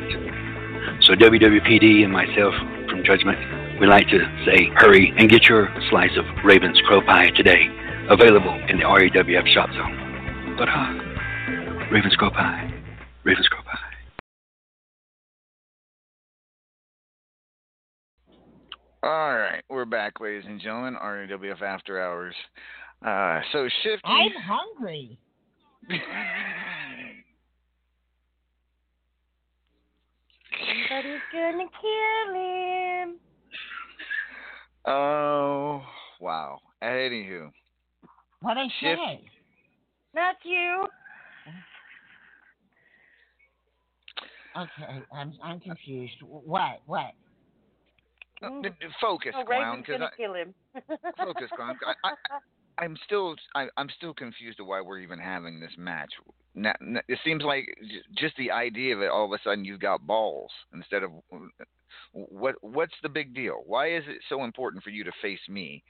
So 1.02 1.14
WWPD 1.14 2.04
and 2.04 2.12
myself 2.12 2.54
from 2.90 3.04
Judgment, 3.04 3.40
we 3.80 3.88
like 3.88 4.08
to 4.10 4.20
say, 4.46 4.70
hurry 4.76 5.14
and 5.18 5.30
get 5.30 5.46
your 5.46 5.70
slice 5.90 6.16
of 6.18 6.26
Raven's 6.44 6.82
Crow 6.82 7.02
Pie 7.02 7.30
today, 7.32 7.68
available 8.10 8.54
in 8.70 8.78
the 8.78 8.84
RAWF 8.84 9.48
shop 9.54 9.70
zone. 9.72 10.56
But 10.58 10.70
uh, 10.70 11.90
Raven's 11.92 12.16
Crow 12.16 12.30
Pie, 12.30 12.74
Raven's 13.24 13.48
Crow 13.48 13.64
Pie. 13.64 13.91
All 19.04 19.36
right, 19.36 19.64
we're 19.70 19.86
back, 19.86 20.20
ladies 20.20 20.44
and 20.48 20.62
gentlemen. 20.62 20.96
RAWF 20.96 21.62
After 21.64 22.00
Hours. 22.02 22.36
Uh, 23.04 23.42
so 23.52 23.68
Shifty. 23.82 24.02
I'm 24.06 24.32
hungry. 24.44 25.18
Somebody's 30.90 31.20
gonna 31.34 31.66
kill 31.82 32.34
him. 32.36 33.16
Oh, 34.86 35.82
wow. 36.20 36.60
Anywho. 36.84 37.52
What 38.42 38.58
I 38.58 38.66
Shift- 38.80 39.00
say? 39.04 39.22
Not 40.14 40.36
you. 40.44 40.86
Okay, 44.58 45.02
I'm 45.14 45.34
I'm 45.42 45.60
confused. 45.60 46.14
What? 46.22 46.82
What? 46.86 47.14
D- 48.42 48.70
d- 48.70 48.88
focus, 49.00 49.34
Oh, 49.38 49.44
clown, 49.44 49.84
Raven's 49.84 49.86
because 49.86 50.00
gonna 50.00 50.12
I, 50.12 50.16
kill 50.18 50.34
him. 50.34 50.54
focus, 51.18 51.50
clown. 51.56 51.78
I, 51.86 52.10
I, 52.10 52.84
I'm 52.84 52.98
still, 53.06 53.36
I, 53.56 53.68
I'm 53.78 53.90
still 53.96 54.14
confused 54.14 54.60
of 54.60 54.66
why 54.68 54.82
we're 54.82 55.00
even 55.00 55.20
having 55.20 55.60
this 55.60 55.74
match. 55.78 56.10
Na 56.56 56.74
na 56.82 57.02
it 57.08 57.20
seems 57.24 57.44
like 57.44 57.66
j- 57.82 58.02
just 58.18 58.36
the 58.38 58.52
idea 58.52 58.96
of 58.96 59.02
it. 59.02 59.10
All 59.12 59.26
of 59.26 59.32
a 59.32 59.40
sudden, 59.44 59.64
you've 59.64 59.80
got 59.80 60.06
balls 60.08 60.52
instead 60.74 61.04
of 61.04 61.12
what? 62.14 62.56
What's 62.62 62.96
the 63.04 63.10
big 63.10 63.34
deal? 63.36 63.62
Why 63.66 63.96
is 63.96 64.04
it 64.08 64.22
so 64.28 64.44
important 64.44 64.84
for 64.84 64.90
you 64.90 65.04
to 65.04 65.12
face 65.22 65.40
me 65.48 65.84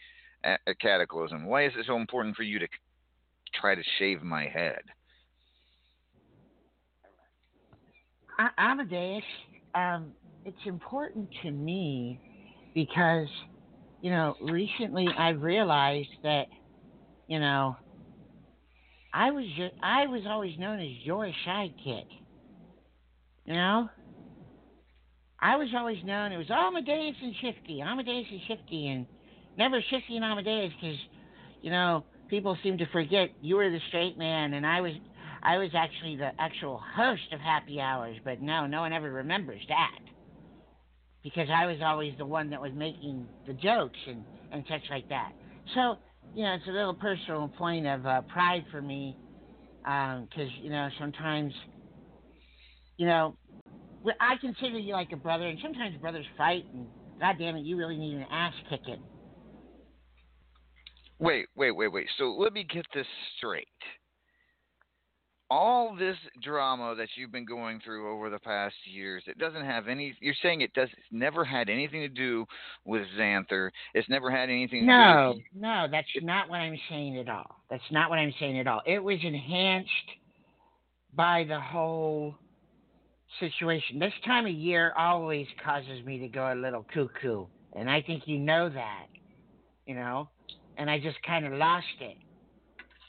at, 0.43 0.59
at 0.67 0.79
Cataclysm? 0.79 1.45
Why 1.45 1.65
is 1.65 1.73
it 1.77 1.85
so 1.87 1.95
important 1.95 2.35
for 2.35 2.43
you 2.43 2.59
to 2.59 2.67
try 3.59 3.75
to 3.75 3.83
shave 3.97 4.21
my 4.21 4.47
head? 4.47 4.81
I'm 8.37 8.49
A- 8.57 8.61
Amadeus, 8.61 9.23
um, 9.75 10.11
it's 10.45 10.65
important 10.65 11.29
to 11.43 11.51
me 11.51 12.19
because, 12.73 13.27
you 14.01 14.11
know, 14.11 14.35
recently 14.41 15.07
I've 15.17 15.41
realized 15.41 16.09
that, 16.23 16.47
you 17.27 17.39
know, 17.39 17.75
I 19.13 19.31
was 19.31 19.45
just, 19.57 19.73
I 19.81 20.07
was 20.07 20.21
always 20.27 20.57
known 20.57 20.79
as 20.79 20.89
your 21.03 21.29
sidekick. 21.47 22.05
You 23.45 23.53
know, 23.53 23.89
I 25.39 25.57
was 25.57 25.69
always 25.75 25.97
known 26.05 26.31
it 26.31 26.37
was 26.37 26.47
oh, 26.49 26.67
Amadeus 26.67 27.15
and 27.21 27.33
Shifty, 27.41 27.81
Amadeus 27.81 28.27
and 28.29 28.41
Shifty, 28.47 28.87
and 28.87 29.05
never 29.57 29.81
Shifty 29.89 30.15
and 30.15 30.23
Amadeus 30.23 30.71
because, 30.79 30.97
you 31.61 31.71
know, 31.71 32.05
people 32.29 32.57
seem 32.63 32.77
to 32.77 32.85
forget 32.87 33.29
you 33.41 33.55
were 33.55 33.69
the 33.69 33.79
straight 33.89 34.17
man, 34.17 34.53
and 34.53 34.65
I 34.65 34.81
was 34.81 34.93
I 35.43 35.57
was 35.57 35.71
actually 35.75 36.15
the 36.15 36.31
actual 36.39 36.79
host 36.95 37.33
of 37.33 37.39
Happy 37.39 37.81
Hours. 37.81 38.17
But 38.23 38.41
no, 38.41 38.67
no 38.67 38.81
one 38.81 38.93
ever 38.93 39.11
remembers 39.11 39.61
that 39.67 40.10
because 41.23 41.47
I 41.53 41.65
was 41.65 41.77
always 41.83 42.13
the 42.17 42.25
one 42.25 42.49
that 42.49 42.61
was 42.61 42.71
making 42.75 43.27
the 43.47 43.53
jokes 43.53 43.99
and 44.07 44.23
and 44.51 44.63
such 44.69 44.81
like 44.89 45.07
that. 45.09 45.31
So 45.73 45.97
you 46.35 46.43
know, 46.43 46.53
it's 46.53 46.67
a 46.67 46.71
little 46.71 46.93
personal 46.93 47.51
point 47.57 47.85
of 47.87 48.05
uh, 48.05 48.21
pride 48.21 48.65
for 48.71 48.81
me 48.81 49.15
because 49.83 50.49
you 50.61 50.69
know 50.69 50.89
sometimes 50.99 51.53
you 52.97 53.05
know 53.05 53.35
I 54.19 54.35
consider 54.41 54.79
you 54.79 54.93
like 54.93 55.11
a 55.11 55.17
brother, 55.17 55.47
and 55.47 55.59
sometimes 55.61 55.95
brothers 55.97 56.25
fight, 56.37 56.65
and 56.73 56.87
God 57.19 57.35
damn 57.37 57.55
it, 57.55 57.65
you 57.65 57.77
really 57.77 57.97
need 57.97 58.15
an 58.15 58.25
ass 58.31 58.53
kicking. 58.69 59.01
Wait, 61.19 61.45
wait, 61.55 61.71
wait, 61.71 61.91
wait. 61.91 62.07
So 62.17 62.35
let 62.39 62.51
me 62.51 62.63
get 62.63 62.85
this 62.95 63.05
straight. 63.37 63.67
All 65.53 65.93
this 65.93 66.15
drama 66.41 66.95
that 66.95 67.09
you've 67.15 67.33
been 67.33 67.45
going 67.45 67.81
through 67.83 68.09
over 68.09 68.29
the 68.29 68.39
past 68.39 68.73
years, 68.85 69.21
it 69.27 69.37
doesn't 69.37 69.65
have 69.65 69.89
any. 69.89 70.15
You're 70.21 70.33
saying 70.41 70.61
it 70.61 70.73
does. 70.73 70.87
It's 70.93 71.07
never 71.11 71.43
had 71.43 71.69
anything 71.69 71.99
to 71.99 72.07
do 72.07 72.45
with 72.85 73.03
Xanther. 73.19 73.69
It's 73.93 74.07
never 74.07 74.31
had 74.31 74.49
anything. 74.49 74.85
No, 74.85 75.33
to 75.33 75.33
do 75.33 75.43
with 75.43 75.61
no, 75.61 75.87
that's 75.91 76.07
not 76.21 76.47
what 76.47 76.61
I'm 76.61 76.79
saying 76.89 77.17
at 77.17 77.27
all. 77.27 77.63
That's 77.69 77.83
not 77.91 78.09
what 78.09 78.17
I'm 78.17 78.33
saying 78.39 78.59
at 78.59 78.67
all. 78.67 78.81
It 78.85 79.03
was 79.03 79.19
enhanced 79.21 79.89
by 81.13 81.43
the 81.45 81.59
whole 81.59 82.35
situation. 83.41 83.99
This 83.99 84.13
time 84.25 84.45
of 84.45 84.53
year 84.53 84.93
always 84.97 85.47
causes 85.63 86.01
me 86.05 86.17
to 86.19 86.29
go 86.29 86.53
a 86.53 86.55
little 86.55 86.85
cuckoo, 86.93 87.45
and 87.75 87.89
I 87.89 88.01
think 88.01 88.23
you 88.25 88.39
know 88.39 88.69
that, 88.69 89.07
you 89.85 89.95
know. 89.95 90.29
And 90.77 90.89
I 90.89 90.97
just 90.99 91.21
kind 91.23 91.45
of 91.45 91.53
lost 91.53 91.85
it, 91.99 92.17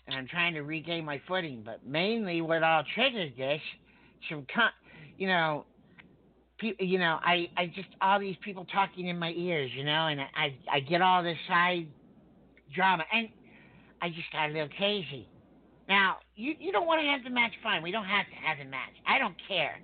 and 0.06 0.16
I'm 0.16 0.26
trying 0.26 0.54
to 0.54 0.62
regain 0.62 1.04
my 1.04 1.20
footing. 1.28 1.62
But 1.64 1.86
mainly, 1.86 2.40
what 2.40 2.62
all 2.62 2.82
triggered 2.94 3.34
this, 3.36 3.60
some, 4.28 4.46
you 5.16 5.26
know, 5.26 5.64
pe- 6.58 6.84
you 6.84 6.98
know, 6.98 7.18
I, 7.22 7.48
I 7.56 7.66
just 7.66 7.88
all 8.00 8.20
these 8.20 8.36
people 8.44 8.66
talking 8.72 9.08
in 9.08 9.18
my 9.18 9.32
ears, 9.32 9.70
you 9.74 9.84
know, 9.84 10.08
and 10.08 10.20
I, 10.20 10.54
I 10.72 10.80
get 10.80 11.02
all 11.02 11.22
this 11.22 11.38
side 11.48 11.88
drama, 12.74 13.04
and 13.12 13.28
I 14.00 14.08
just 14.08 14.30
got 14.32 14.50
a 14.50 14.52
little 14.52 14.68
crazy. 14.76 15.28
Now, 15.88 16.16
you, 16.36 16.54
you 16.58 16.72
don't 16.72 16.86
want 16.86 17.00
to 17.00 17.06
have 17.06 17.24
the 17.24 17.30
match, 17.30 17.52
fine. 17.62 17.82
We 17.82 17.90
don't 17.90 18.06
have 18.06 18.26
to 18.26 18.46
have 18.46 18.58
the 18.58 18.64
match. 18.64 18.94
I 19.06 19.18
don't 19.18 19.34
care. 19.48 19.80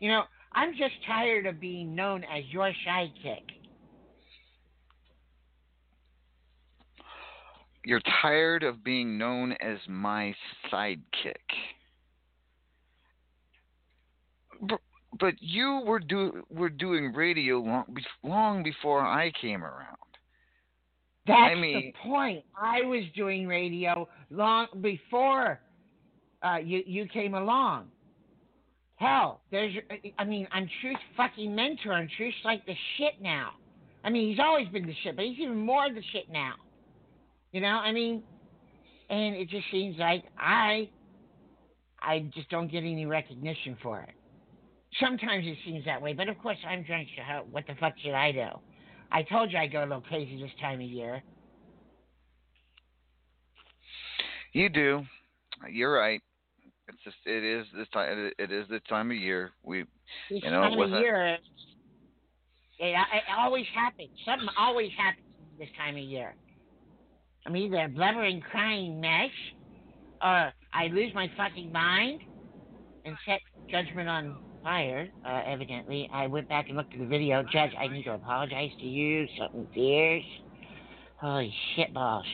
You 0.00 0.10
know, 0.10 0.22
I'm 0.52 0.72
just 0.72 0.94
tired 1.06 1.46
of 1.46 1.60
being 1.60 1.94
known 1.94 2.24
as 2.24 2.44
your 2.50 2.72
sidekick. 2.86 3.44
You're 7.84 8.02
tired 8.20 8.62
of 8.62 8.84
being 8.84 9.16
known 9.16 9.52
as 9.52 9.78
my 9.88 10.34
sidekick. 10.70 11.34
But, 14.60 14.80
but 15.18 15.34
you 15.40 15.82
were 15.86 16.00
do 16.00 16.44
were 16.50 16.68
doing 16.68 17.12
radio 17.14 17.58
long, 17.58 17.96
long 18.22 18.62
before 18.62 19.00
I 19.00 19.32
came 19.40 19.64
around. 19.64 19.96
That's 21.26 21.38
I 21.38 21.54
mean- 21.54 21.92
the 21.94 22.08
point. 22.08 22.44
I 22.60 22.82
was 22.82 23.04
doing 23.16 23.46
radio 23.46 24.06
long 24.30 24.66
before 24.82 25.60
uh, 26.42 26.58
you 26.62 26.82
you 26.86 27.06
came 27.06 27.34
along. 27.34 27.86
Hell, 28.96 29.40
there's 29.50 29.72
I 30.18 30.24
mean 30.24 30.46
I'm 30.52 30.68
Truth's 30.82 31.00
fucking 31.16 31.54
mentor, 31.54 31.92
and 31.92 32.10
Truth's 32.18 32.36
like 32.44 32.66
the 32.66 32.74
shit 32.98 33.22
now. 33.22 33.52
I 34.04 34.10
mean 34.10 34.28
he's 34.28 34.40
always 34.40 34.68
been 34.68 34.86
the 34.86 34.94
shit, 35.02 35.16
but 35.16 35.24
he's 35.24 35.38
even 35.38 35.56
more 35.56 35.88
the 35.88 36.02
shit 36.12 36.30
now. 36.30 36.54
You 37.52 37.60
know, 37.60 37.68
I 37.68 37.92
mean, 37.92 38.22
and 39.08 39.34
it 39.34 39.48
just 39.48 39.64
seems 39.72 39.96
like 39.98 40.24
I 40.38 40.88
I 42.00 42.30
just 42.34 42.48
don't 42.48 42.70
get 42.70 42.78
any 42.78 43.06
recognition 43.06 43.76
for 43.82 44.00
it. 44.00 44.10
Sometimes 45.00 45.44
it 45.46 45.56
seems 45.64 45.84
that 45.84 46.00
way, 46.00 46.12
but 46.12 46.28
of 46.28 46.38
course 46.38 46.58
I'm 46.66 46.82
drunk. 46.82 47.08
So 47.16 47.22
how, 47.22 47.44
what 47.50 47.66
the 47.66 47.74
fuck 47.78 47.94
should 48.02 48.14
I 48.14 48.32
do? 48.32 48.48
I 49.12 49.22
told 49.22 49.52
you 49.52 49.58
I 49.58 49.66
go 49.66 49.80
a 49.80 49.82
little 49.82 50.00
crazy 50.00 50.40
this 50.40 50.50
time 50.60 50.80
of 50.80 50.86
year. 50.86 51.22
You 54.52 54.68
do. 54.68 55.04
You're 55.70 55.92
right. 55.92 56.20
It's 56.88 56.98
just 57.04 57.16
it 57.24 57.44
is 57.44 57.66
this 57.76 57.88
time. 57.92 58.30
It 58.38 58.50
is 58.50 58.66
this 58.68 58.80
time 58.88 59.10
of 59.10 59.16
year. 59.16 59.52
We, 59.62 59.82
This 60.28 60.42
you 60.42 60.50
know, 60.50 60.62
time 60.62 60.80
of 60.80 60.90
year, 61.00 61.34
it, 61.34 61.40
it 62.80 63.22
always 63.38 63.66
happens. 63.74 64.10
Something 64.24 64.48
always 64.58 64.90
happens 64.96 65.26
this 65.58 65.68
time 65.76 65.96
of 65.96 66.02
year. 66.02 66.34
I'm 67.46 67.56
either 67.56 67.84
a 67.84 67.88
blubbering, 67.88 68.40
crying 68.40 69.00
mess, 69.00 69.30
or 70.22 70.52
I 70.72 70.86
lose 70.92 71.12
my 71.14 71.30
fucking 71.36 71.72
mind 71.72 72.20
and 73.04 73.16
set 73.26 73.40
judgment 73.70 74.08
on 74.08 74.36
fire. 74.62 75.08
Uh, 75.26 75.42
evidently, 75.46 76.08
I 76.12 76.26
went 76.26 76.48
back 76.48 76.68
and 76.68 76.76
looked 76.76 76.92
at 76.92 77.00
the 77.00 77.06
video. 77.06 77.42
Judge, 77.42 77.70
I 77.78 77.88
need 77.88 78.04
to 78.04 78.14
apologize 78.14 78.70
to 78.78 78.86
you. 78.86 79.26
Something 79.38 79.66
fierce. 79.74 80.24
Holy 81.16 81.52
shit 81.74 81.92
balls. 81.92 82.26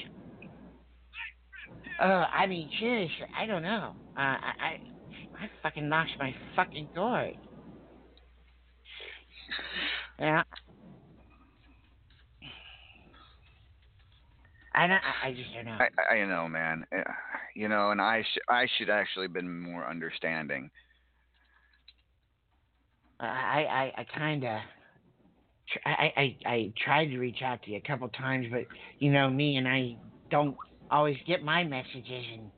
Uh, 2.01 2.27
I 2.33 2.47
mean, 2.47 2.69
seriously, 2.79 3.27
I 3.37 3.47
don't 3.47 3.63
know. 3.63 3.95
Uh, 4.17 4.21
I, 4.21 4.53
I, 4.61 4.81
I 5.41 5.51
fucking 5.63 5.89
lost 5.89 6.11
my 6.19 6.35
fucking 6.55 6.89
gourd. 6.95 7.37
Yeah. 10.19 10.43
I 14.77 14.87
don't. 14.87 15.01
I 15.25 15.33
just 15.33 15.53
don't 15.55 15.65
know. 15.65 15.79
I, 15.81 16.15
I 16.15 16.27
know, 16.27 16.49
man. 16.49 16.87
Uh, 16.97 17.03
You 17.55 17.69
know, 17.69 17.91
and 17.91 18.01
I 18.03 18.23
sh- 18.23 18.45
I 18.49 18.67
should 18.77 18.91
actually 18.91 19.29
been 19.29 19.63
more 19.63 19.89
understanding. 19.89 20.71
I 23.19 23.25
I 23.27 24.01
I 24.01 24.07
kind 24.17 24.45
of. 24.45 24.61
I, 25.85 26.13
I 26.17 26.37
I 26.47 26.73
tried 26.85 27.07
to 27.07 27.19
reach 27.19 27.43
out 27.43 27.63
to 27.65 27.71
you 27.71 27.79
a 27.79 27.89
couple 27.89 28.09
times, 28.11 28.47
but 28.51 28.67
you 28.99 29.11
know 29.11 29.29
me, 29.31 29.57
and 29.57 29.67
I 29.67 29.97
don't 30.31 30.57
always 30.91 31.17
get 31.27 31.43
my 31.43 31.65
messages, 31.65 32.25
and 32.35 32.51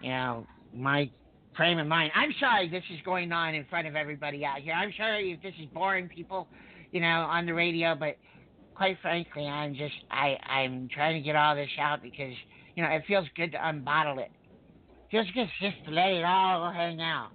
you 0.00 0.10
know 0.10 0.46
my 0.74 1.08
frame 1.56 1.78
of 1.78 1.86
mind. 1.86 2.12
I'm 2.14 2.34
sorry 2.40 2.68
this 2.68 2.82
is 2.92 3.00
going 3.04 3.32
on 3.32 3.54
in 3.54 3.64
front 3.66 3.86
of 3.86 3.94
everybody 3.94 4.44
out 4.44 4.58
here. 4.58 4.74
I'm 4.74 4.92
sorry 4.96 5.32
if 5.32 5.42
this 5.42 5.54
is 5.60 5.66
boring 5.72 6.08
people, 6.08 6.48
you 6.90 7.00
know, 7.00 7.26
on 7.30 7.46
the 7.46 7.54
radio, 7.54 7.94
but 7.94 8.16
quite 8.74 8.98
frankly, 9.00 9.46
I'm 9.46 9.74
just 9.74 9.94
I 10.10 10.36
I'm 10.46 10.88
trying 10.92 11.20
to 11.20 11.24
get 11.24 11.36
all 11.36 11.54
this 11.54 11.70
out 11.80 12.02
because 12.02 12.34
you 12.74 12.82
know 12.82 12.90
it 12.90 13.04
feels 13.06 13.26
good 13.36 13.52
to 13.52 13.58
unbottle 13.58 14.18
it. 14.18 14.30
Good 15.10 15.26
just 15.34 15.76
to 15.84 15.90
let 15.90 16.08
it 16.08 16.24
all 16.24 16.72
hang 16.72 17.00
out. 17.00 17.30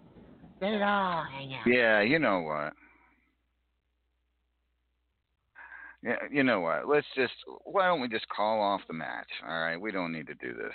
Let 0.60 0.74
it 0.74 0.82
all 0.82 1.26
hang 1.32 1.54
out. 1.54 1.68
Yeah, 1.68 2.02
you 2.02 2.18
know 2.18 2.42
what? 2.42 2.74
Yeah, 6.04 6.16
you 6.32 6.44
know 6.44 6.60
what? 6.62 6.88
Let's 6.88 7.08
just 7.16 7.34
why 7.66 7.88
don't 7.88 8.02
we 8.02 8.08
just 8.08 8.28
call 8.30 8.62
off 8.62 8.82
the 8.88 8.94
match? 8.94 9.28
All 9.48 9.60
right, 9.60 9.80
we 9.80 9.92
don't 9.92 10.12
need 10.12 10.28
to 10.28 10.36
do 10.36 10.54
this. 10.54 10.74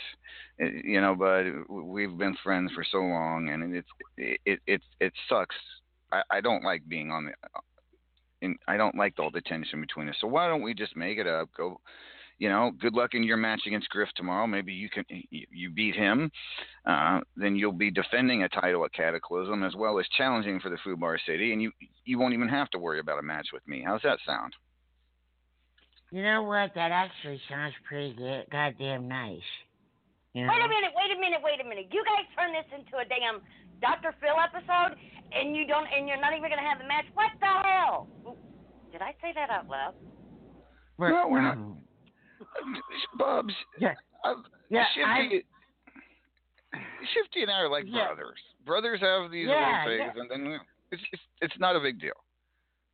It, 0.58 0.84
you 0.84 1.00
know, 1.00 1.14
but 1.16 1.44
we've 1.68 2.16
been 2.16 2.36
friends 2.42 2.70
for 2.74 2.84
so 2.84 2.98
long, 2.98 3.48
and 3.48 3.74
it's 3.74 3.88
it 4.16 4.40
it 4.44 4.60
it, 4.66 4.82
it 5.00 5.12
sucks. 5.28 5.56
I, 6.12 6.22
I 6.30 6.40
don't 6.40 6.64
like 6.64 6.88
being 6.88 7.10
on 7.10 7.26
the. 7.26 7.32
And 8.42 8.56
I 8.68 8.76
don't 8.76 8.96
like 8.96 9.14
all 9.18 9.30
the 9.30 9.40
tension 9.40 9.80
between 9.80 10.08
us. 10.08 10.16
So 10.20 10.26
why 10.26 10.48
don't 10.48 10.62
we 10.62 10.74
just 10.74 10.96
make 10.96 11.18
it 11.18 11.26
up? 11.26 11.48
Go, 11.56 11.80
you 12.38 12.48
know. 12.48 12.72
Good 12.80 12.94
luck 12.94 13.14
in 13.14 13.22
your 13.22 13.36
match 13.36 13.62
against 13.66 13.88
Griff 13.88 14.08
tomorrow. 14.16 14.46
Maybe 14.46 14.72
you 14.72 14.90
can 14.90 15.04
you, 15.30 15.70
beat 15.70 15.94
him. 15.94 16.30
Uh, 16.84 17.20
then 17.36 17.56
you'll 17.56 17.72
be 17.72 17.90
defending 17.90 18.42
a 18.42 18.48
title 18.48 18.84
at 18.84 18.92
Cataclysm 18.92 19.62
as 19.62 19.74
well 19.74 19.98
as 19.98 20.06
challenging 20.18 20.60
for 20.60 20.68
the 20.68 20.78
Fubar 20.84 21.16
City, 21.24 21.52
and 21.52 21.62
you 21.62 21.72
you 22.04 22.18
won't 22.18 22.34
even 22.34 22.48
have 22.48 22.68
to 22.70 22.78
worry 22.78 22.98
about 22.98 23.18
a 23.18 23.22
match 23.22 23.48
with 23.52 23.66
me. 23.66 23.82
How's 23.86 24.02
that 24.02 24.18
sound? 24.26 24.54
You 26.10 26.22
know 26.22 26.42
what? 26.42 26.74
That 26.74 26.92
actually 26.92 27.40
sounds 27.48 27.74
pretty 27.88 28.12
good. 28.14 28.44
Goddamn 28.50 29.08
nice. 29.08 29.40
You 30.34 30.46
know? 30.46 30.52
Wait 30.52 30.64
a 30.64 30.68
minute, 30.68 30.92
wait 30.96 31.10
a 31.12 31.18
minute, 31.20 31.40
wait 31.44 31.60
a 31.60 31.66
minute. 31.68 31.86
You 31.92 32.02
guys 32.08 32.24
turn 32.32 32.52
this 32.56 32.64
into 32.72 32.96
a 32.96 33.04
damn 33.04 33.40
Dr. 33.84 34.14
Phil 34.20 34.36
episode, 34.40 34.96
and 35.36 35.54
you 35.54 35.66
don't, 35.66 35.86
and 35.92 36.08
you're 36.08 36.20
not 36.20 36.32
even 36.32 36.48
gonna 36.48 36.64
have 36.64 36.78
the 36.80 36.88
match. 36.88 37.04
What 37.14 37.28
the 37.40 37.52
hell? 37.68 38.08
Did 38.90 39.02
I 39.02 39.12
say 39.20 39.32
that 39.34 39.50
out 39.50 39.68
loud? 39.68 39.94
no, 40.98 41.28
we're 41.28 41.42
not. 41.42 41.58
Bubs. 43.18 43.54
Yeah. 43.78 43.94
Uh, 44.24 44.34
Yeah, 44.68 44.84
Shifty, 44.94 45.44
Shifty 47.14 47.42
and 47.42 47.50
I 47.50 47.60
are 47.60 47.68
like 47.68 47.84
Yeah. 47.86 48.06
brothers. 48.06 48.40
Brothers 48.64 49.00
have 49.00 49.30
these 49.30 49.48
Yeah, 49.48 49.84
little 49.84 49.98
things, 49.98 50.16
and 50.16 50.30
then 50.30 50.60
it's, 50.90 51.02
it's 51.12 51.22
it's 51.40 51.58
not 51.58 51.76
a 51.76 51.80
big 51.80 52.00
deal. 52.00 52.16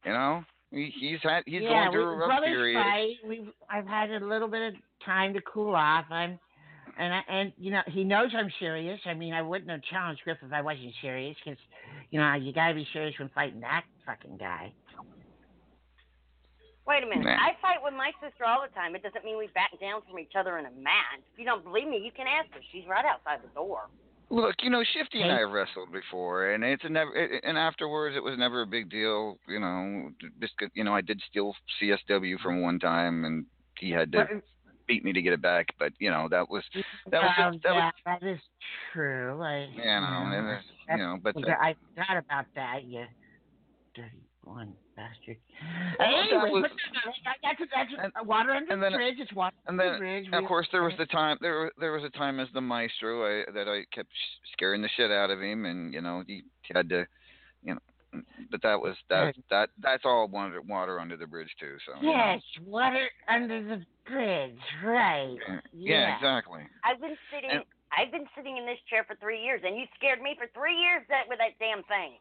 You 0.05 0.13
know, 0.13 0.45
he, 0.71 0.93
he's 0.99 1.21
had 1.23 1.43
he's 1.47 1.63
yeah, 1.63 1.69
going 1.69 1.93
through 1.93 2.09
we, 2.09 2.15
a 2.15 2.17
rough 2.19 2.29
brothers 2.29 2.49
period. 2.49 2.83
fight. 2.83 3.17
We've 3.29 3.49
I've 3.71 3.87
had 3.87 4.11
a 4.11 4.25
little 4.25 4.49
bit 4.49 4.75
of 4.75 4.81
time 5.05 5.35
to 5.35 5.41
cool 5.43 5.75
off. 5.75 6.07
I'm, 6.11 6.39
and 6.99 7.15
I, 7.15 7.21
and 7.29 7.53
you 7.57 7.71
know 7.71 7.83
he 7.87 8.05
knows 8.05 8.31
I'm 8.37 8.51
serious. 8.59 9.01
I 9.07 9.15
mean, 9.15 9.33
I 9.33 9.43
wouldn't 9.43 9.71
have 9.71 9.83
challenged 9.83 10.23
Griff 10.25 10.39
if 10.43 10.53
I 10.53 10.61
wasn't 10.61 10.93
serious, 11.01 11.37
because 11.45 11.59
you 12.11 12.21
know 12.21 12.35
you 12.35 12.53
gotta 12.53 12.75
be 12.75 12.87
serious 12.93 13.19
when 13.19 13.31
fighting 13.35 13.61
that 13.61 13.85
fucking 14.05 14.37
guy. 14.37 14.73
Wait 16.87 17.03
a 17.03 17.07
minute. 17.07 17.25
Nah. 17.25 17.37
I 17.37 17.53
fight 17.61 17.85
with 17.85 17.93
my 17.93 18.11
sister 18.23 18.45
all 18.47 18.65
the 18.67 18.75
time. 18.75 18.97
It 18.97 19.03
doesn't 19.03 19.23
mean 19.23 19.37
we 19.37 19.49
back 19.55 19.71
down 19.79 20.01
from 20.09 20.19
each 20.19 20.33
other 20.39 20.57
in 20.59 20.65
a 20.65 20.71
match. 20.71 21.21
If 21.33 21.39
you 21.39 21.45
don't 21.45 21.63
believe 21.63 21.87
me, 21.87 22.01
you 22.03 22.11
can 22.11 22.27
ask 22.27 22.51
her. 22.55 22.61
She's 22.73 22.87
right 22.89 23.05
outside 23.05 23.41
the 23.43 23.53
door. 23.55 23.91
Look, 24.31 24.57
you 24.63 24.71
know, 24.71 24.83
Shifty 24.95 25.23
and 25.23 25.33
I 25.33 25.41
have 25.41 25.51
wrestled 25.51 25.93
before, 25.93 26.53
and 26.53 26.65
it's 26.65 26.85
a 26.85 26.89
never. 26.89 27.15
It, 27.15 27.43
and 27.45 27.57
afterwards, 27.57 28.17
it 28.17 28.23
was 28.23 28.37
never 28.39 28.63
a 28.63 28.67
big 28.67 28.91
deal. 28.91 29.39
You 29.47 29.61
know, 29.61 30.11
just 30.41 30.57
'cause, 30.59 30.71
you 30.75 30.85
know, 30.85 30.95
I 30.95 31.01
did 31.01 31.21
steal 31.29 31.55
CSW 31.79 32.39
from 32.43 32.63
one 32.63 32.79
time, 32.79 33.25
and 33.25 33.47
he 33.79 33.91
had 33.91 34.13
to 34.13 34.43
beat 34.89 35.05
me 35.05 35.13
to 35.13 35.23
get 35.23 35.33
it 35.33 35.41
back. 35.43 35.69
But 35.79 35.93
you 36.01 36.11
know, 36.11 36.27
that 36.31 36.49
was 36.51 36.65
that 37.11 37.23
was 37.23 37.31
Well, 37.39 37.53
just, 37.53 37.63
that 37.63 37.75
yeah, 37.75 37.85
was 37.85 38.21
that 38.21 38.27
is 38.27 38.41
true. 38.93 39.41
I, 39.41 39.69
you 39.73 39.85
know, 39.85 40.31
and 40.35 40.49
it's, 40.59 40.65
you 40.91 40.97
know, 40.97 41.19
but 41.23 41.37
uh, 41.37 41.51
I 41.61 41.75
forgot 41.95 42.17
about 42.17 42.47
that. 42.57 42.85
You 42.85 43.05
dirty 43.95 44.11
one 44.45 44.73
bastard. 44.97 45.37
That 45.99 46.07
anyway, 46.09 46.51
was- 46.51 46.63
but 46.63 46.71
no, 46.95 47.01
no, 47.05 47.13
that's 47.43 47.61
that's 47.75 47.91
that's 48.15 48.27
water 48.27 48.51
under 48.53 48.73
and 48.73 48.83
the 48.83 48.87
then- 48.91 48.99
bridge. 48.99 49.17
It's 49.19 49.33
water 49.33 49.55
And 49.67 49.79
then, 49.79 49.93
the 49.93 49.99
bridge. 49.99 50.27
of 50.33 50.45
course, 50.47 50.67
there 50.73 50.83
was 50.83 50.95
the 50.99 51.07
time 51.07 51.37
there 51.41 51.71
there 51.79 51.93
was 51.93 52.03
a 52.05 52.11
time 52.17 52.41
as 52.41 52.49
the 52.55 52.61
maestro 52.61 53.25
I, 53.25 53.45
that 53.53 53.69
I 53.69 53.85
kept 53.95 54.09
scaring 54.55 54.81
the 54.83 54.89
shit 54.97 55.11
out 55.11 55.31
of 55.31 55.41
him, 55.41 55.65
and 55.67 55.93
you 55.93 56.01
know 56.01 56.23
he 56.27 56.43
had 56.75 56.89
to, 56.89 56.99
know, 57.01 57.05
but 58.51 58.63
that 58.63 58.81
was 58.81 58.97
that 59.11 59.35
that 59.51 59.71
that's 59.81 60.05
all 60.05 60.29
water 60.29 60.61
water 60.63 61.01
under 61.01 61.17
the 61.17 61.27
bridge 61.27 61.55
too. 61.61 61.77
So 61.87 62.01
you 62.01 62.09
know. 62.13 62.17
Yes, 62.35 62.43
water 62.65 63.09
under 63.29 63.63
the 63.63 63.85
bridge. 64.07 64.59
Right. 64.85 65.37
Uh, 65.49 65.53
yeah, 65.73 65.93
Yeah. 66.09 66.17
exactly. 66.17 66.63
I've 66.85 67.01
been 67.01 67.17
sitting. 67.33 67.51
And- 67.51 67.65
I've 67.97 68.13
been 68.13 68.27
sitting 68.37 68.59
in 68.59 68.67
this 68.67 68.79
chair 68.91 69.03
for 69.05 69.17
three 69.17 69.43
years, 69.43 69.63
and 69.65 69.75
you 69.75 69.87
scared 69.97 70.21
me 70.21 70.37
for 70.37 70.47
three 70.53 70.77
years 70.77 71.03
that 71.09 71.23
with 71.27 71.39
that 71.39 71.59
damn 71.59 71.83
thing. 71.85 72.19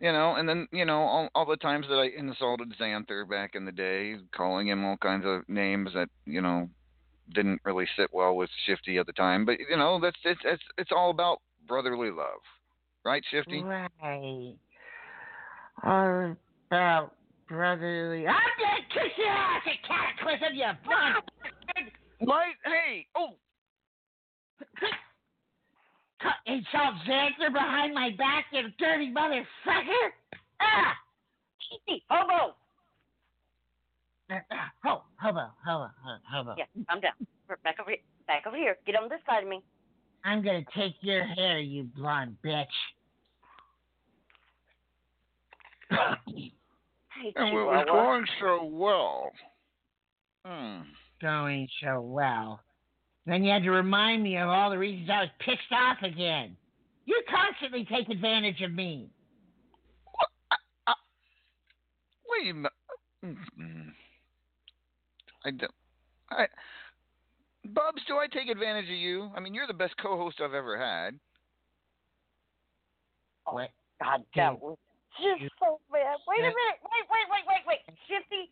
You 0.00 0.10
know, 0.10 0.34
and 0.34 0.48
then 0.48 0.66
you 0.72 0.84
know 0.84 1.02
all 1.02 1.28
all 1.36 1.46
the 1.46 1.56
times 1.56 1.86
that 1.88 1.94
I 1.94 2.06
insulted 2.18 2.74
Xanther 2.78 3.28
back 3.28 3.54
in 3.54 3.64
the 3.64 3.72
day, 3.72 4.16
calling 4.32 4.66
him 4.68 4.84
all 4.84 4.96
kinds 4.96 5.24
of 5.24 5.48
names 5.48 5.90
that 5.94 6.08
you 6.26 6.40
know 6.40 6.68
didn't 7.32 7.60
really 7.64 7.86
sit 7.96 8.12
well 8.12 8.34
with 8.34 8.50
Shifty 8.66 8.98
at 8.98 9.06
the 9.06 9.12
time. 9.12 9.44
But 9.44 9.60
you 9.60 9.76
know 9.76 10.00
that's 10.00 10.18
it's 10.24 10.40
it's 10.44 10.62
it's 10.78 10.90
all 10.90 11.10
about 11.10 11.40
brotherly 11.68 12.10
love, 12.10 12.40
right, 13.04 13.22
Shifty? 13.30 13.62
Right. 13.62 14.56
All 15.84 16.34
about 16.70 17.12
brotherly. 17.46 18.26
I'm 18.26 18.34
gonna 18.58 18.80
kiss 18.88 19.12
your 19.18 19.28
ass 19.28 19.62
at 19.66 19.82
Cataclysm, 19.86 20.54
you 20.54 20.64
bastard! 20.88 21.92
Light, 22.26 22.56
hey, 22.64 23.06
oh. 23.16 23.34
Insult 26.46 26.94
Xanther 27.06 27.52
behind 27.52 27.92
my 27.92 28.10
back, 28.16 28.46
you 28.52 28.62
dirty 28.78 29.12
motherfucker! 29.12 30.08
Ah! 30.60 30.94
Hobo. 32.08 32.54
Uh, 34.30 34.34
uh, 34.34 34.38
ho, 34.82 35.02
hobo, 35.16 35.50
hobo, 35.66 35.90
hobo. 36.30 36.54
Yeah, 36.56 36.64
I'm 36.88 37.00
down. 37.00 37.12
Back 37.62 37.76
over 37.78 37.90
here. 37.90 37.98
Back 38.26 38.46
over 38.46 38.56
here. 38.56 38.78
Get 38.86 38.96
on 38.96 39.10
this 39.10 39.20
side 39.26 39.42
of 39.42 39.48
me. 39.50 39.60
I'm 40.24 40.42
gonna 40.42 40.64
take 40.74 40.94
your 41.02 41.24
hair, 41.24 41.58
you 41.58 41.84
blonde 41.94 42.36
bitch. 42.42 42.64
Hey, 45.90 47.32
And 47.36 47.48
it 47.48 47.52
was 47.54 47.84
Chihuahua. 47.84 47.84
going 47.84 48.26
so 48.40 48.64
well. 48.64 49.30
Hmm. 50.44 50.82
Going 51.22 51.68
so 51.82 52.00
well. 52.00 52.60
Then 53.26 53.44
you 53.44 53.50
had 53.52 53.62
to 53.62 53.70
remind 53.70 54.22
me 54.22 54.36
of 54.36 54.48
all 54.48 54.68
the 54.70 54.78
reasons 54.78 55.08
I 55.10 55.20
was 55.22 55.30
pissed 55.40 55.72
off 55.72 55.98
again. 56.02 56.56
You 57.06 57.22
constantly 57.30 57.84
take 57.84 58.08
advantage 58.08 58.60
of 58.62 58.72
me. 58.72 59.08
Wait 62.28 62.50
a 62.50 62.54
minute. 62.54 62.72
I 65.44 65.50
don't. 65.50 65.70
I. 66.30 66.46
Bubs, 67.66 68.02
do 68.06 68.16
I 68.16 68.26
take 68.26 68.48
advantage 68.48 68.86
of 68.86 68.96
you? 68.96 69.30
I 69.34 69.40
mean, 69.40 69.54
you're 69.54 69.66
the 69.66 69.72
best 69.72 69.94
co-host 70.02 70.40
I've 70.42 70.52
ever 70.52 70.76
had. 70.78 71.18
What? 73.46 73.70
God, 74.02 74.24
that 74.36 74.60
was 74.60 74.76
just 75.20 75.52
so 75.60 75.80
bad. 75.90 76.18
Wait 76.26 76.40
a 76.40 76.50
minute. 76.50 76.78
Wait, 76.82 77.06
wait, 77.10 77.26
wait, 77.30 77.44
wait, 77.46 77.62
wait. 77.66 77.82
Shifty, 78.08 78.50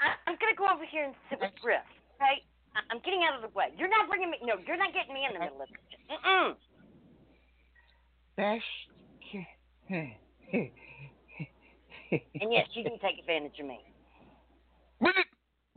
I, 0.00 0.16
I'm 0.26 0.36
gonna 0.40 0.56
go 0.56 0.68
over 0.68 0.84
here 0.86 1.04
and 1.04 1.14
sit 1.28 1.40
with 1.40 1.52
Griff. 1.60 1.84
Okay? 2.16 2.44
I, 2.76 2.80
I'm 2.90 3.00
getting 3.04 3.22
out 3.26 3.36
of 3.36 3.42
the 3.42 3.52
way. 3.56 3.72
You're 3.76 3.90
not 3.90 4.08
bringing 4.08 4.30
me. 4.30 4.38
No, 4.42 4.54
you're 4.66 4.76
not 4.78 4.92
getting 4.94 5.14
me 5.14 5.26
in 5.26 5.34
the 5.34 5.40
middle 5.40 5.60
of 5.60 5.68
this. 5.68 5.80
Mm-mm. 6.08 6.56
Best. 8.36 8.64
And 12.12 12.52
yes, 12.52 12.66
you 12.74 12.82
can 12.82 12.98
take 12.98 13.18
advantage 13.20 13.58
of 13.60 13.66
me. 13.66 13.80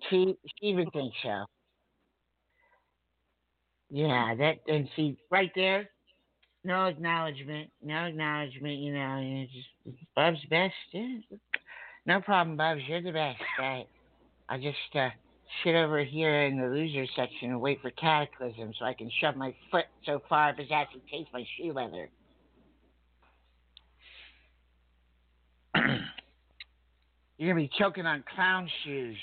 She, 0.10 0.36
she 0.60 0.66
even 0.68 0.90
thinks 0.90 1.16
so. 1.24 1.46
Yeah, 3.90 4.34
that 4.36 4.56
and 4.68 4.90
see 4.96 5.18
right 5.30 5.52
there, 5.56 5.90
no 6.64 6.86
acknowledgement, 6.86 7.70
no 7.82 8.06
acknowledgement. 8.06 8.80
You 8.80 8.94
know, 8.94 9.20
you 9.20 9.48
just 9.48 9.68
Bub's 10.16 10.44
best. 10.50 10.74
Yeah. 10.92 11.18
No 12.06 12.22
problem, 12.22 12.58
Bubs. 12.58 12.82
You're 12.88 13.02
the 13.02 13.12
best. 13.12 13.42
I, 13.60 13.86
I 14.50 14.58
just 14.58 14.78
uh, 14.96 15.10
sit 15.64 15.76
over 15.76 16.04
here 16.04 16.44
in 16.44 16.60
the 16.60 16.68
loser 16.68 17.06
section 17.16 17.50
and 17.52 17.62
wait 17.62 17.82
for 17.82 17.92
Cataclysm 17.92 18.74
so 18.78 18.86
I 18.86 18.94
can 18.94 19.10
shove 19.22 19.36
my 19.36 19.54
foot 19.72 19.86
so 20.06 20.22
far 20.30 20.50
up 20.50 20.58
his 20.58 20.70
ass 20.72 20.88
he 20.92 21.02
tastes 21.12 21.32
my 21.34 21.46
shoe 21.58 21.74
leather. 21.74 22.10
You're 27.38 27.52
gonna 27.54 27.62
be 27.62 27.70
choking 27.78 28.06
on 28.06 28.24
clown 28.36 28.70
shoes. 28.84 29.18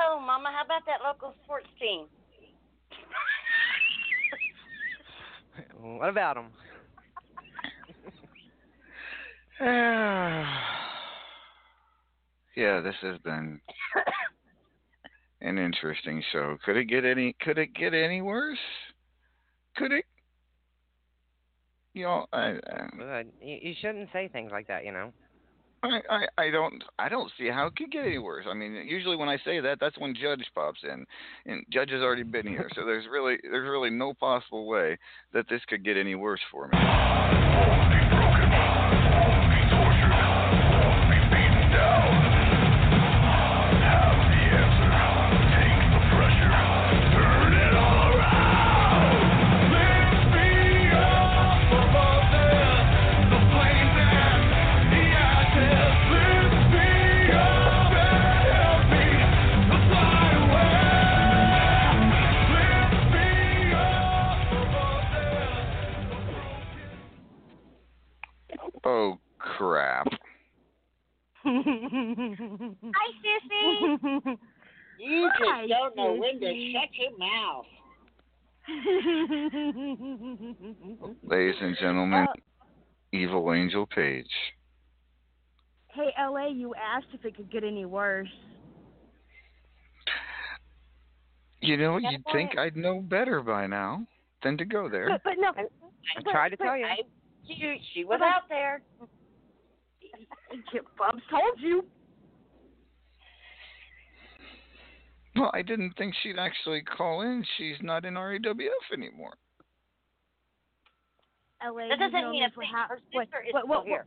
So, 0.00 0.18
Mama, 0.18 0.48
how 0.48 0.64
about 0.80 1.00
that 1.00 1.06
local 1.06 1.34
sports 1.44 1.66
team? 1.80 2.06
What 5.80 6.10
about 6.10 6.34
them? 6.36 6.46
yeah, 12.56 12.80
this 12.80 12.94
has 13.02 13.18
been 13.24 13.60
an 15.40 15.58
interesting 15.58 16.22
show. 16.32 16.56
Could 16.64 16.76
it 16.76 16.84
get 16.84 17.04
any? 17.04 17.34
Could 17.40 17.58
it 17.58 17.74
get 17.74 17.94
any 17.94 18.20
worse? 18.20 18.58
Could 19.76 19.92
it? 19.92 20.04
You 21.94 22.04
know, 22.04 22.26
I, 22.32 22.58
I, 23.00 23.24
You, 23.42 23.58
you 23.62 23.74
shouldn't 23.80 24.10
say 24.12 24.28
things 24.28 24.50
like 24.52 24.68
that, 24.68 24.84
you 24.84 24.92
know. 24.92 25.12
I, 25.82 26.00
I, 26.10 26.26
I 26.36 26.50
don't, 26.50 26.84
I 26.98 27.08
don't 27.08 27.30
see 27.38 27.48
how 27.48 27.66
it 27.66 27.76
could 27.76 27.90
get 27.90 28.04
any 28.04 28.18
worse. 28.18 28.44
I 28.48 28.54
mean, 28.54 28.74
usually 28.86 29.16
when 29.16 29.28
I 29.28 29.38
say 29.44 29.60
that, 29.60 29.78
that's 29.80 29.98
when 29.98 30.14
Judge 30.14 30.44
pops 30.54 30.80
in, 30.82 31.06
and 31.46 31.64
Judge 31.70 31.90
has 31.90 32.02
already 32.02 32.22
been 32.22 32.46
here, 32.46 32.68
so 32.74 32.84
there's 32.84 33.06
really, 33.10 33.38
there's 33.42 33.68
really 33.68 33.90
no 33.90 34.12
possible 34.12 34.66
way 34.66 34.98
that 35.32 35.48
this 35.48 35.62
could 35.68 35.84
get 35.84 35.96
any 35.96 36.14
worse 36.14 36.40
for 36.50 36.68
me. 36.68 37.79
Oh 68.84 69.18
crap! 69.38 70.06
Hi, 71.44 71.50
Sissy. 73.22 74.38
You 74.98 75.28
just 75.28 75.50
Hi, 75.50 75.66
don't 75.66 75.96
know 75.96 76.12
when 76.14 76.40
to 76.40 76.72
shut 76.72 76.90
your 76.98 77.18
mouth. 77.18 77.66
Ladies 81.22 81.54
and 81.60 81.76
gentlemen, 81.80 82.26
oh. 82.28 82.34
Evil 83.12 83.52
Angel 83.52 83.86
Page. 83.86 84.30
Hey, 85.88 86.12
LA, 86.18 86.48
you 86.48 86.74
asked 86.74 87.06
if 87.12 87.24
it 87.24 87.36
could 87.36 87.50
get 87.50 87.64
any 87.64 87.84
worse. 87.84 88.28
You 91.60 91.76
know, 91.76 91.96
you'd 91.98 92.22
think 92.32 92.56
I'd 92.58 92.76
know 92.76 93.00
better 93.00 93.42
by 93.42 93.66
now 93.66 94.06
than 94.42 94.56
to 94.58 94.64
go 94.64 94.88
there. 94.88 95.08
But, 95.08 95.22
but 95.24 95.34
no. 95.38 95.48
I 95.56 95.64
but- 96.22 96.30
tried 96.30 96.50
to 96.50 96.56
but 96.56 96.64
tell 96.64 96.76
you. 96.76 96.86
I- 96.86 97.02
She, 97.58 97.80
she 97.94 98.04
was 98.04 98.20
out 98.22 98.48
there. 98.48 98.82
Bubs 100.98 101.22
told 101.30 101.58
you. 101.58 101.84
Well, 105.36 105.50
I 105.54 105.62
didn't 105.62 105.92
think 105.96 106.14
she'd 106.22 106.38
actually 106.38 106.82
call 106.82 107.22
in. 107.22 107.44
She's 107.56 107.76
not 107.82 108.04
in 108.04 108.14
RAWF 108.14 108.92
anymore. 108.92 109.34
LA, 111.64 111.88
That 111.88 111.98
doesn't 111.98 112.30
mean 112.30 112.40
me 112.40 112.44
a 112.44 112.50
for 112.54 112.62
thing. 112.62 112.70
how, 112.72 112.86
Her 112.88 112.98
what, 113.12 113.26
sister 113.26 113.44
is 113.46 113.52
what, 113.52 113.64
still 113.64 113.68
what, 113.68 113.86
here. 113.86 114.06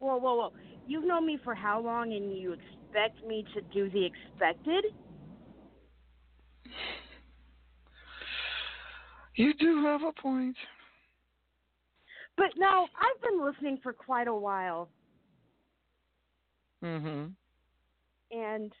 Whoa, 0.00 0.16
whoa, 0.16 0.34
whoa. 0.34 0.52
You've 0.86 1.04
known 1.04 1.26
me 1.26 1.38
for 1.44 1.54
how 1.54 1.80
long 1.80 2.12
and 2.12 2.36
you 2.36 2.52
expect 2.54 3.24
me 3.26 3.44
to 3.54 3.60
do 3.72 3.88
the 3.90 4.04
expected? 4.04 4.84
You 9.36 9.54
do 9.54 9.82
have 9.84 10.02
a 10.02 10.12
point. 10.20 10.56
But 12.42 12.58
no, 12.58 12.88
I've 13.00 13.22
been 13.22 13.44
listening 13.46 13.78
for 13.84 13.92
quite 13.92 14.26
a 14.26 14.34
while 14.34 14.88
Mm-hmm. 16.84 17.26
and 18.32 18.72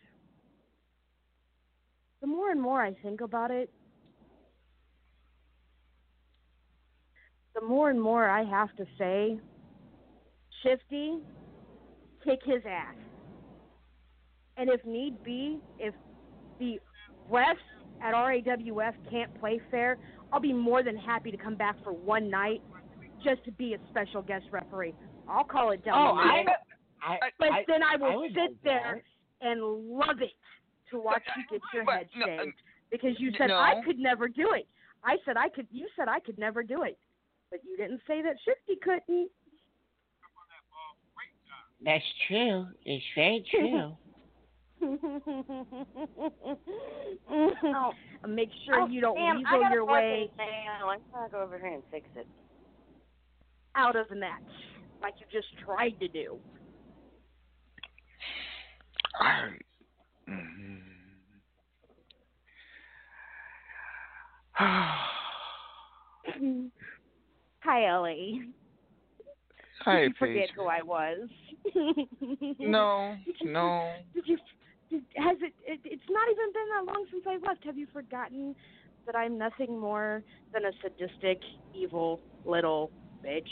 the 2.20 2.26
more 2.26 2.50
and 2.50 2.60
more 2.60 2.82
I 2.82 2.92
think 3.04 3.20
about 3.20 3.52
it, 3.52 3.70
the 7.54 7.64
more 7.64 7.88
and 7.90 8.02
more 8.02 8.28
I 8.28 8.42
have 8.42 8.74
to 8.78 8.84
say, 8.98 9.38
Shifty, 10.64 11.18
kick 12.24 12.40
his 12.44 12.62
ass. 12.68 12.96
And 14.56 14.70
if 14.70 14.84
need 14.84 15.22
be, 15.22 15.60
if 15.78 15.94
the 16.58 16.80
refs 17.30 17.54
at 18.02 18.12
RAWF 18.14 18.94
can't 19.08 19.38
play 19.38 19.60
fair, 19.70 19.98
I'll 20.32 20.40
be 20.40 20.52
more 20.52 20.82
than 20.82 20.96
happy 20.96 21.30
to 21.30 21.36
come 21.36 21.54
back 21.54 21.76
for 21.84 21.92
one 21.92 22.28
night 22.28 22.62
just 23.24 23.44
to 23.44 23.52
be 23.52 23.74
a 23.74 23.78
special 23.90 24.22
guest 24.22 24.46
referee. 24.50 24.94
I'll 25.28 25.44
call 25.44 25.70
it 25.70 25.84
down. 25.84 25.94
Oh, 25.96 26.16
the 26.16 26.22
I, 26.22 26.36
middle. 26.38 26.54
I, 27.02 27.18
but 27.38 27.52
I, 27.52 27.64
then 27.66 27.82
I 27.82 27.94
I 27.94 27.96
will 27.96 28.20
would 28.20 28.30
sit 28.32 28.40
like 28.40 28.62
there 28.64 29.02
and 29.40 29.60
love 29.62 30.20
it 30.20 30.32
to 30.90 31.00
watch 31.00 31.22
uh, 31.28 31.32
you 31.36 31.58
get 31.58 31.60
your 31.74 31.84
head 31.84 32.08
no, 32.16 32.24
uh, 32.24 32.28
shaved 32.44 32.56
because 32.90 33.14
you 33.18 33.32
said 33.38 33.48
no. 33.48 33.56
I 33.56 33.80
could 33.84 33.98
never 33.98 34.28
do 34.28 34.52
it. 34.52 34.68
I 35.04 35.16
said 35.24 35.36
I 35.36 35.48
could. 35.48 35.66
You 35.70 35.88
said 35.96 36.08
I 36.08 36.20
could 36.20 36.38
never 36.38 36.62
do 36.62 36.82
it, 36.82 36.98
but 37.50 37.60
you 37.68 37.76
didn't 37.76 38.00
say 38.06 38.22
that 38.22 38.36
Shifty 38.44 38.78
couldn't. 38.82 39.30
That's 41.84 42.04
true. 42.28 42.66
It's 42.84 43.04
very 43.16 43.44
true. 43.50 43.96
Oh. 47.64 47.92
Make 48.28 48.50
sure 48.66 48.82
Oh, 48.82 48.86
you 48.88 49.00
don't 49.00 49.14
damn, 49.16 49.36
I 49.36 49.38
weasel 49.38 49.60
got 49.60 49.70
a 49.72 49.74
your 49.74 49.86
fucking 49.86 49.94
way 49.94 50.30
thing. 50.36 50.46
I'm 50.84 50.98
gonna 51.12 51.28
go 51.30 51.40
over 51.40 51.58
here 51.58 51.68
and 51.68 51.82
fix 51.90 52.06
it. 52.16 52.26
Out 53.76 53.96
of 53.96 54.08
the 54.08 54.16
match 54.16 54.42
like 55.00 55.14
you 55.18 55.26
just 55.32 55.48
tried 55.64 55.98
to 56.00 56.08
do. 56.08 56.38
I, 59.20 59.48
mm-hmm. 66.28 66.66
Hi, 67.60 67.86
Ellie. 67.86 68.42
Hi, 69.84 70.00
Did 70.00 70.08
you 70.08 70.14
forget 70.18 70.48
Paige. 70.48 70.50
who 70.56 70.64
I 70.66 70.82
was? 70.82 71.28
No, 72.58 73.16
no. 73.42 73.92
Did 74.14 74.24
you? 74.26 74.38
Did, 74.90 75.02
has 75.16 75.36
it, 75.40 75.52
it? 75.66 75.80
It's 75.84 76.02
not 76.10 76.28
even 76.30 76.52
been 76.52 76.68
that 76.76 76.84
long 76.92 77.06
since 77.10 77.24
I 77.26 77.38
left. 77.46 77.64
Have 77.64 77.78
you 77.78 77.86
forgotten 77.92 78.54
that 79.06 79.16
I'm 79.16 79.38
nothing 79.38 79.78
more 79.78 80.22
than 80.52 80.64
a 80.64 80.70
sadistic, 80.82 81.40
evil 81.74 82.20
little 82.44 82.90
bitch? 83.24 83.48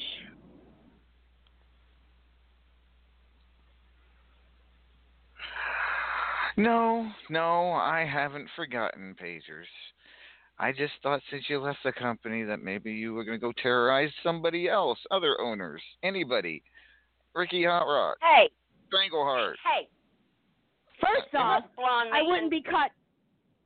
No, 6.57 7.09
no, 7.31 7.73
I 7.73 8.05
haven't 8.11 8.49
forgotten 8.57 9.15
Pagers. 9.23 9.69
I 10.59 10.73
just 10.73 10.93
thought 11.03 11.23
since 11.31 11.45
you 11.49 11.59
left 11.59 11.79
the 11.85 11.93
company 11.93 12.43
that 12.43 12.63
maybe 12.63 12.93
you 12.93 13.15
were 13.15 13.25
going 13.25 13.39
to 13.39 13.41
go 13.41 13.53
terrorize 13.63 14.11
somebody 14.23 14.69
else, 14.69 14.99
other 15.11 15.41
owners, 15.41 15.81
anybody. 16.03 16.63
Ricky 17.35 17.65
Hot 17.65 17.85
Rock, 17.87 18.17
Hey, 18.21 18.51
Strangleheart. 18.93 19.55
hey. 19.65 19.89
First 21.01 21.35
off, 21.35 21.63
I 21.79 22.21
wouldn't 22.23 22.51
be 22.51 22.61
caught. 22.61 22.91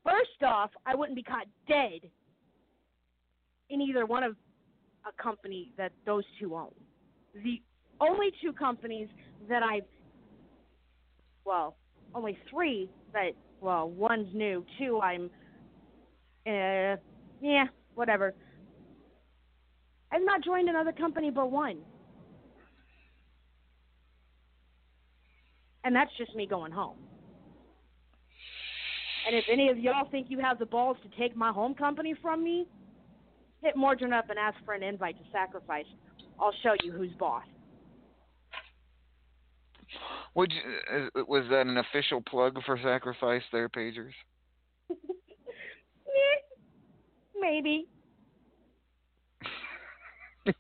First 0.05 0.43
off, 0.45 0.71
I 0.87 0.95
wouldn't 0.95 1.17
be 1.17 1.23
caught 1.23 1.47
dead 1.67 2.01
in 3.71 3.81
either 3.81 4.07
one 4.07 4.23
of 4.23 4.37
a 5.07 5.23
company 5.23 5.71
that 5.77 5.93
those 6.07 6.25
two 6.41 6.55
own. 6.55 6.73
The 7.43 7.61
only 8.01 8.33
two 8.43 8.53
companies 8.53 9.09
that 9.49 9.63
I've, 9.63 9.85
well, 11.45 11.77
only 12.15 12.39
three 12.51 12.89
that, 13.13 13.33
well, 13.61 13.89
one's 13.89 14.29
new, 14.35 14.65
two 14.79 15.01
I'm, 15.01 15.31
uh, 16.47 16.97
yeah, 17.41 17.65
whatever. 17.95 18.35
I've 20.13 20.23
not 20.25 20.45
joined 20.45 20.69
another 20.69 20.93
company 20.93 21.31
but 21.31 21.51
one. 21.51 21.79
And 25.83 25.95
that's 25.95 26.11
just 26.17 26.35
me 26.35 26.47
going 26.47 26.73
home. 26.73 26.97
And 29.27 29.37
if 29.37 29.45
any 29.51 29.69
of 29.71 29.79
y'all 29.79 30.09
think 30.11 30.27
you 30.29 30.39
have 30.41 30.59
the 30.59 30.67
balls 30.67 30.97
to 31.03 31.21
take 31.21 31.37
my 31.37 31.51
home 31.51 31.75
company 31.75 32.15
from 32.21 32.45
me, 32.45 32.67
hit 33.65 33.77
Mordrin 33.77 34.13
up 34.13 34.31
and 34.31 34.39
ask 34.39 34.57
for 34.65 34.75
an 34.75 34.83
invite 34.83 35.17
to 35.19 35.25
sacrifice. 35.33 35.87
I'll 36.39 36.55
show 36.63 36.75
you 36.83 36.93
who's 36.93 37.13
boss. 37.19 37.45
Would 40.35 40.53
you, 40.53 40.61
uh, 41.17 41.25
was 41.27 41.45
that 41.51 41.67
an 41.67 41.79
official 41.79 42.21
plug 42.21 42.59
for 42.67 42.79
Sacrifice 42.83 43.43
there, 43.53 43.69
Pagers? 43.69 44.13
Eh, 46.07 46.41
Maybe. 47.41 47.87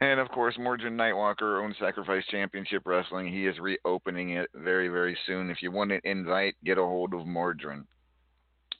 and 0.00 0.20
of 0.20 0.28
course, 0.30 0.54
Morgan 0.58 0.96
Nightwalker 0.96 1.62
owns 1.62 1.76
Sacrifice 1.78 2.24
Championship 2.30 2.82
Wrestling. 2.86 3.30
He 3.30 3.46
is 3.46 3.58
reopening 3.58 4.30
it 4.30 4.48
very, 4.54 4.88
very 4.88 5.18
soon. 5.26 5.50
If 5.50 5.60
you 5.60 5.70
want 5.70 5.92
an 5.92 6.00
invite, 6.04 6.54
get 6.64 6.78
a 6.78 6.82
hold 6.82 7.12
of 7.12 7.26
Mordrin. 7.26 7.84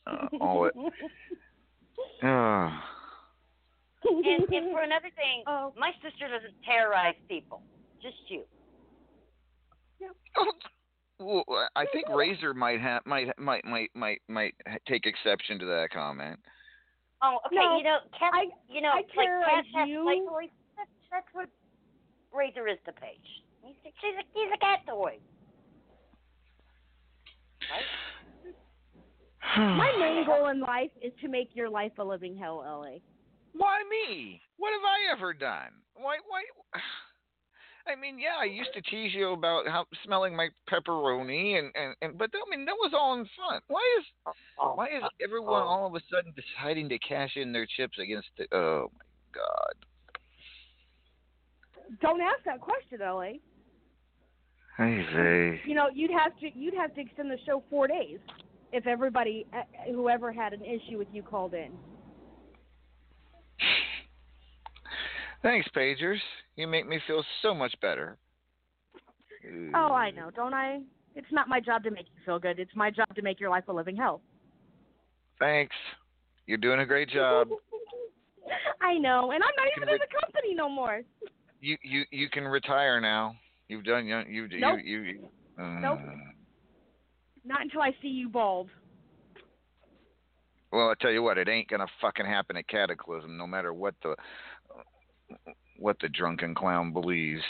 Uh, 0.06 0.28
all 0.40 0.64
it. 0.64 0.72
Uh, 2.22 2.70
and, 4.04 4.44
and 4.52 4.72
for 4.72 4.82
another 4.82 5.10
thing, 5.16 5.42
Oh. 5.46 5.72
my 5.76 5.92
sister 6.02 6.28
doesn't 6.28 6.54
terrorize 6.64 7.14
people. 7.28 7.62
Just 8.02 8.16
you. 8.28 8.42
well, 11.18 11.44
I 11.74 11.86
think 11.92 12.08
Razor 12.08 12.52
might 12.54 12.80
have 12.80 13.04
might 13.06 13.36
might 13.38 13.64
might 13.64 13.90
might 13.94 14.20
might 14.28 14.54
take 14.86 15.06
exception 15.06 15.58
to 15.58 15.66
that 15.66 15.88
comment. 15.92 16.38
Oh, 17.22 17.38
okay. 17.46 17.56
No, 17.56 17.78
you 17.78 17.84
know, 17.84 17.98
cat, 18.18 18.30
I- 18.34 18.52
you 18.68 18.80
know, 18.82 18.90
I 18.90 18.96
like 18.96 19.08
terrorize 19.14 19.48
cats 19.54 19.68
have 19.74 19.88
you. 19.88 20.02
play 20.04 20.20
toys. 20.28 20.50
That's, 20.76 20.90
that's 21.10 21.26
what 21.32 21.48
Razor 22.32 22.68
is 22.68 22.78
to 22.84 22.92
Paige. 22.92 23.42
He's, 23.64 23.74
she's 23.82 24.14
a, 24.20 24.24
he's 24.34 24.52
a 24.54 24.58
cat 24.58 24.80
toy. 24.86 25.16
My 29.56 29.92
main 29.98 30.26
goal 30.26 30.48
in 30.48 30.60
life 30.60 30.90
is 31.02 31.12
to 31.22 31.28
make 31.28 31.50
your 31.54 31.68
life 31.68 31.92
a 31.98 32.04
living 32.04 32.36
hell, 32.36 32.58
LA. 32.58 32.98
Why 33.52 33.82
me? 33.88 34.40
What 34.58 34.72
have 34.72 34.82
I 34.82 35.12
ever 35.12 35.32
done? 35.32 35.72
Why 35.94 36.16
why? 36.26 36.42
I 37.88 37.94
mean, 37.94 38.18
yeah, 38.18 38.34
I 38.40 38.46
used 38.46 38.70
to 38.74 38.82
tease 38.82 39.14
you 39.14 39.30
about 39.32 39.68
how 39.68 39.86
smelling 40.04 40.34
my 40.34 40.48
pepperoni, 40.70 41.58
and 41.58 41.70
and, 41.74 41.94
and 42.02 42.18
but 42.18 42.32
that, 42.32 42.38
I 42.46 42.50
mean 42.56 42.66
that 42.66 42.74
was 42.74 42.92
all 42.94 43.14
in 43.14 43.24
fun. 43.36 43.60
Why 43.68 43.82
is 43.98 44.34
why 44.56 44.86
is 44.86 45.02
everyone 45.22 45.62
all 45.62 45.86
of 45.86 45.94
a 45.94 46.00
sudden 46.12 46.34
deciding 46.34 46.88
to 46.90 46.98
cash 46.98 47.36
in 47.36 47.52
their 47.52 47.66
chips 47.76 47.98
against 47.98 48.28
the? 48.36 48.46
Oh 48.54 48.90
my 48.92 49.04
God! 49.32 49.74
Don't 52.00 52.20
ask 52.20 52.44
that 52.44 52.60
question, 52.60 52.98
LA. 53.00 53.38
Hey, 54.76 55.06
Vay. 55.14 55.60
You 55.64 55.74
know, 55.74 55.88
you'd 55.94 56.10
have 56.10 56.36
to 56.40 56.50
you'd 56.58 56.74
have 56.74 56.94
to 56.94 57.00
extend 57.00 57.30
the 57.30 57.38
show 57.46 57.62
four 57.70 57.86
days 57.86 58.18
if 58.76 58.86
everybody, 58.86 59.46
uh, 59.56 59.62
whoever 59.92 60.30
had 60.32 60.52
an 60.52 60.62
issue 60.62 60.98
with 60.98 61.08
you, 61.10 61.22
called 61.22 61.54
in. 61.54 61.72
Thanks, 65.42 65.66
Pagers. 65.74 66.18
You 66.56 66.66
make 66.66 66.86
me 66.86 67.00
feel 67.06 67.24
so 67.40 67.54
much 67.54 67.74
better. 67.80 68.18
Oh, 69.74 69.92
I 69.92 70.10
know, 70.10 70.30
don't 70.30 70.52
I? 70.52 70.80
It's 71.14 71.26
not 71.32 71.48
my 71.48 71.58
job 71.58 71.84
to 71.84 71.90
make 71.90 72.06
you 72.06 72.20
feel 72.26 72.38
good. 72.38 72.58
It's 72.58 72.74
my 72.74 72.90
job 72.90 73.06
to 73.14 73.22
make 73.22 73.40
your 73.40 73.48
life 73.48 73.64
a 73.68 73.72
living 73.72 73.96
hell. 73.96 74.20
Thanks. 75.38 75.74
You're 76.46 76.58
doing 76.58 76.80
a 76.80 76.86
great 76.86 77.08
job. 77.08 77.48
I 78.82 78.98
know, 78.98 79.30
and 79.30 79.42
I'm 79.42 79.50
not 79.56 79.72
Can 79.74 79.82
even 79.82 79.94
in 79.94 79.98
the 79.98 80.20
company 80.20 80.54
no 80.54 80.68
more. 80.68 81.00
You 81.60 81.76
you 81.82 82.04
you 82.10 82.28
can 82.28 82.44
retire 82.44 83.00
now. 83.00 83.34
You've 83.68 83.84
done 83.84 84.06
you 84.06 84.20
you 84.28 84.48
Nope. 84.60 84.80
you, 84.84 84.98
you, 84.98 85.12
you 85.12 85.28
uh, 85.58 85.80
Nope. 85.80 85.98
Not 87.46 87.62
until 87.62 87.80
I 87.80 87.92
see 88.02 88.08
you 88.08 88.28
bald. 88.28 88.68
Well, 90.72 90.90
I 90.90 90.94
tell 91.00 91.12
you 91.12 91.22
what, 91.22 91.38
it 91.38 91.48
ain't 91.48 91.68
gonna 91.68 91.86
fucking 92.00 92.26
happen 92.26 92.56
at 92.56 92.68
Cataclysm, 92.68 93.36
no 93.36 93.46
matter 93.46 93.72
what 93.72 93.94
the 94.02 94.16
what 95.78 95.96
the 96.00 96.08
drunken 96.08 96.54
clown 96.54 96.92
believes. 96.92 97.42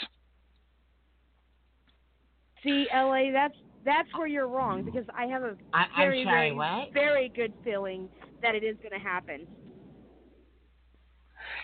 See, 2.63 2.87
LA, 2.93 3.31
that's 3.31 3.55
That's 3.85 4.09
where 4.15 4.27
you're 4.27 4.47
wrong 4.47 4.83
because 4.83 5.05
I 5.17 5.25
have 5.27 5.43
a 5.43 5.55
I- 5.73 5.83
I'm 5.83 5.89
very, 5.95 6.23
sorry, 6.23 6.49
very, 6.49 6.55
what? 6.55 6.93
very 6.93 7.29
good 7.29 7.53
feeling 7.63 8.09
that 8.41 8.53
it 8.53 8.63
is 8.63 8.75
going 8.77 8.91
to 8.91 8.99
happen. 8.99 9.47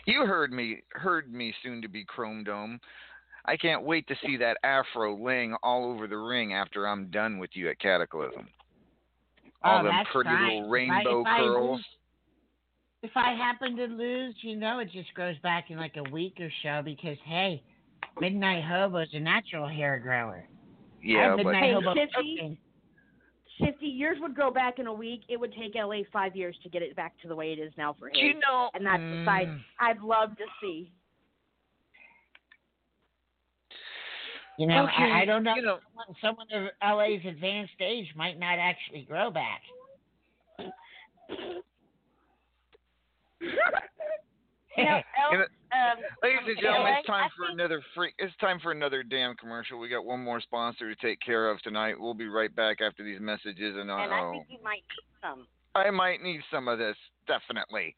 You 0.05 0.26
heard 0.26 0.51
me, 0.51 0.81
heard 0.91 1.34
me 1.34 1.53
soon 1.61 1.81
to 1.81 1.89
be 1.89 2.05
Chrome 2.05 2.43
Dome. 2.43 2.80
I 3.45 3.57
can't 3.57 3.84
wait 3.84 4.07
to 4.07 4.15
see 4.26 4.38
that 4.38 4.57
afro 4.64 5.18
laying 5.22 5.53
all 5.64 5.86
over 5.91 6.07
the 6.07 6.18
ring 6.18 6.53
after 6.53 6.88
I'm 6.88 7.07
done 7.11 7.40
with 7.40 7.49
you 7.53 7.70
at 7.70 7.80
Cataclysm. 7.80 8.48
All 9.64 9.80
oh, 9.80 9.84
them 9.84 9.91
that's 9.91 10.10
pretty 10.11 10.30
fine. 10.30 10.44
little 10.44 10.60
If 10.60 10.65
I- 10.65 10.70
rainbow 10.72 11.22
if 11.22 11.28
I 11.28 11.38
curls. 11.40 11.78
lose- 11.78 11.98
if 13.02 13.11
I 13.18 13.34
happen 13.34 13.76
to 13.76 13.86
lose, 13.88 14.34
you 14.44 14.56
know, 14.56 14.80
it 14.80 14.90
just 14.91 15.14
grows 15.14 15.38
back 15.40 15.70
in 15.70 15.78
like 15.78 15.98
a 15.98 16.03
week 16.11 16.40
or 16.40 16.49
so 16.64 16.82
because 16.84 17.18
hey, 17.26 17.61
Midnight 18.22 18.64
Hobo's 18.64 19.14
a 19.14 19.20
natural 19.20 19.68
hair 19.68 19.99
grower. 19.99 20.45
Yeah, 21.02 21.34
I'm 21.34 21.44
but 21.44 21.53
Hey, 21.56 21.74
Hobo 21.74 21.94
Shifty, 21.95 22.14
cooking. 22.38 22.57
Shifty, 23.60 23.88
yours 23.88 24.18
would 24.22 24.34
grow 24.36 24.52
back 24.52 24.80
in 24.80 24.88
a 24.88 24.94
week. 24.94 25.22
It 25.28 25.38
would 25.38 25.53
take 25.53 25.76
LA 25.76 26.03
five 26.14 26.34
years 26.36 26.57
to 26.64 26.70
get 26.70 26.82
it 26.82 26.95
back 26.95 27.18
to 27.22 27.28
the 27.28 27.36
way 27.36 27.52
it 27.52 27.60
is 27.60 27.74
now 27.78 27.91
for 27.99 28.07
him. 28.07 28.15
You 28.15 28.34
know- 28.36 28.70
and 28.74 28.86
that's 28.86 29.03
the 29.03 29.26
side 29.26 29.48
Mm. 29.49 29.64
I'd 29.80 30.02
love 30.02 30.38
to 30.38 30.45
see. 30.61 30.90
You 34.60 34.68
know, 34.68 34.84
Okay, 34.84 34.94
I, 35.12 35.22
I 35.22 35.26
don't 35.26 35.44
know. 35.44 35.56
you 35.56 35.62
know- 35.64 35.80
someone, 36.22 36.48
someone 36.52 36.70
of 36.82 36.98
LA's 36.98 37.22
advanced 37.26 37.74
age 37.80 38.08
might 38.16 38.40
not 38.40 38.60
actually 38.60 39.02
grow 39.02 39.32
back. 39.32 39.62
You 44.78 44.86
know, 44.86 45.02
El- 45.34 45.40
um, 45.42 45.98
Ladies 46.22 46.40
and 46.48 46.58
gentlemen, 46.62 46.94
it's 47.00 47.08
time 47.08 47.30
for 47.36 47.52
another 47.52 47.82
free. 47.96 48.14
It's 48.20 48.36
time 48.38 48.60
for 48.62 48.72
another 48.72 49.02
damn 49.04 49.36
commercial. 49.36 49.80
We 49.80 49.90
got 49.90 50.06
one 50.06 50.24
more 50.24 50.40
sponsor 50.42 50.94
to 50.94 51.02
take 51.02 51.20
care 51.22 51.50
of 51.50 51.60
tonight. 51.62 51.96
We'll 52.00 52.14
be 52.14 52.28
right 52.28 52.54
back 52.56 52.78
after 52.82 53.04
these 53.04 53.20
messages, 53.20 53.76
and, 53.78 53.90
uh, 53.90 53.96
And 53.96 54.14
I 54.14 54.32
think 54.32 54.46
you 54.50 54.58
might 54.64 54.84
need 54.84 55.22
some. 55.22 55.48
I 55.76 55.90
might 55.90 56.22
need 56.22 56.42
some 56.52 56.68
of 56.68 56.78
this 56.78 56.96
definitely. 57.28 57.96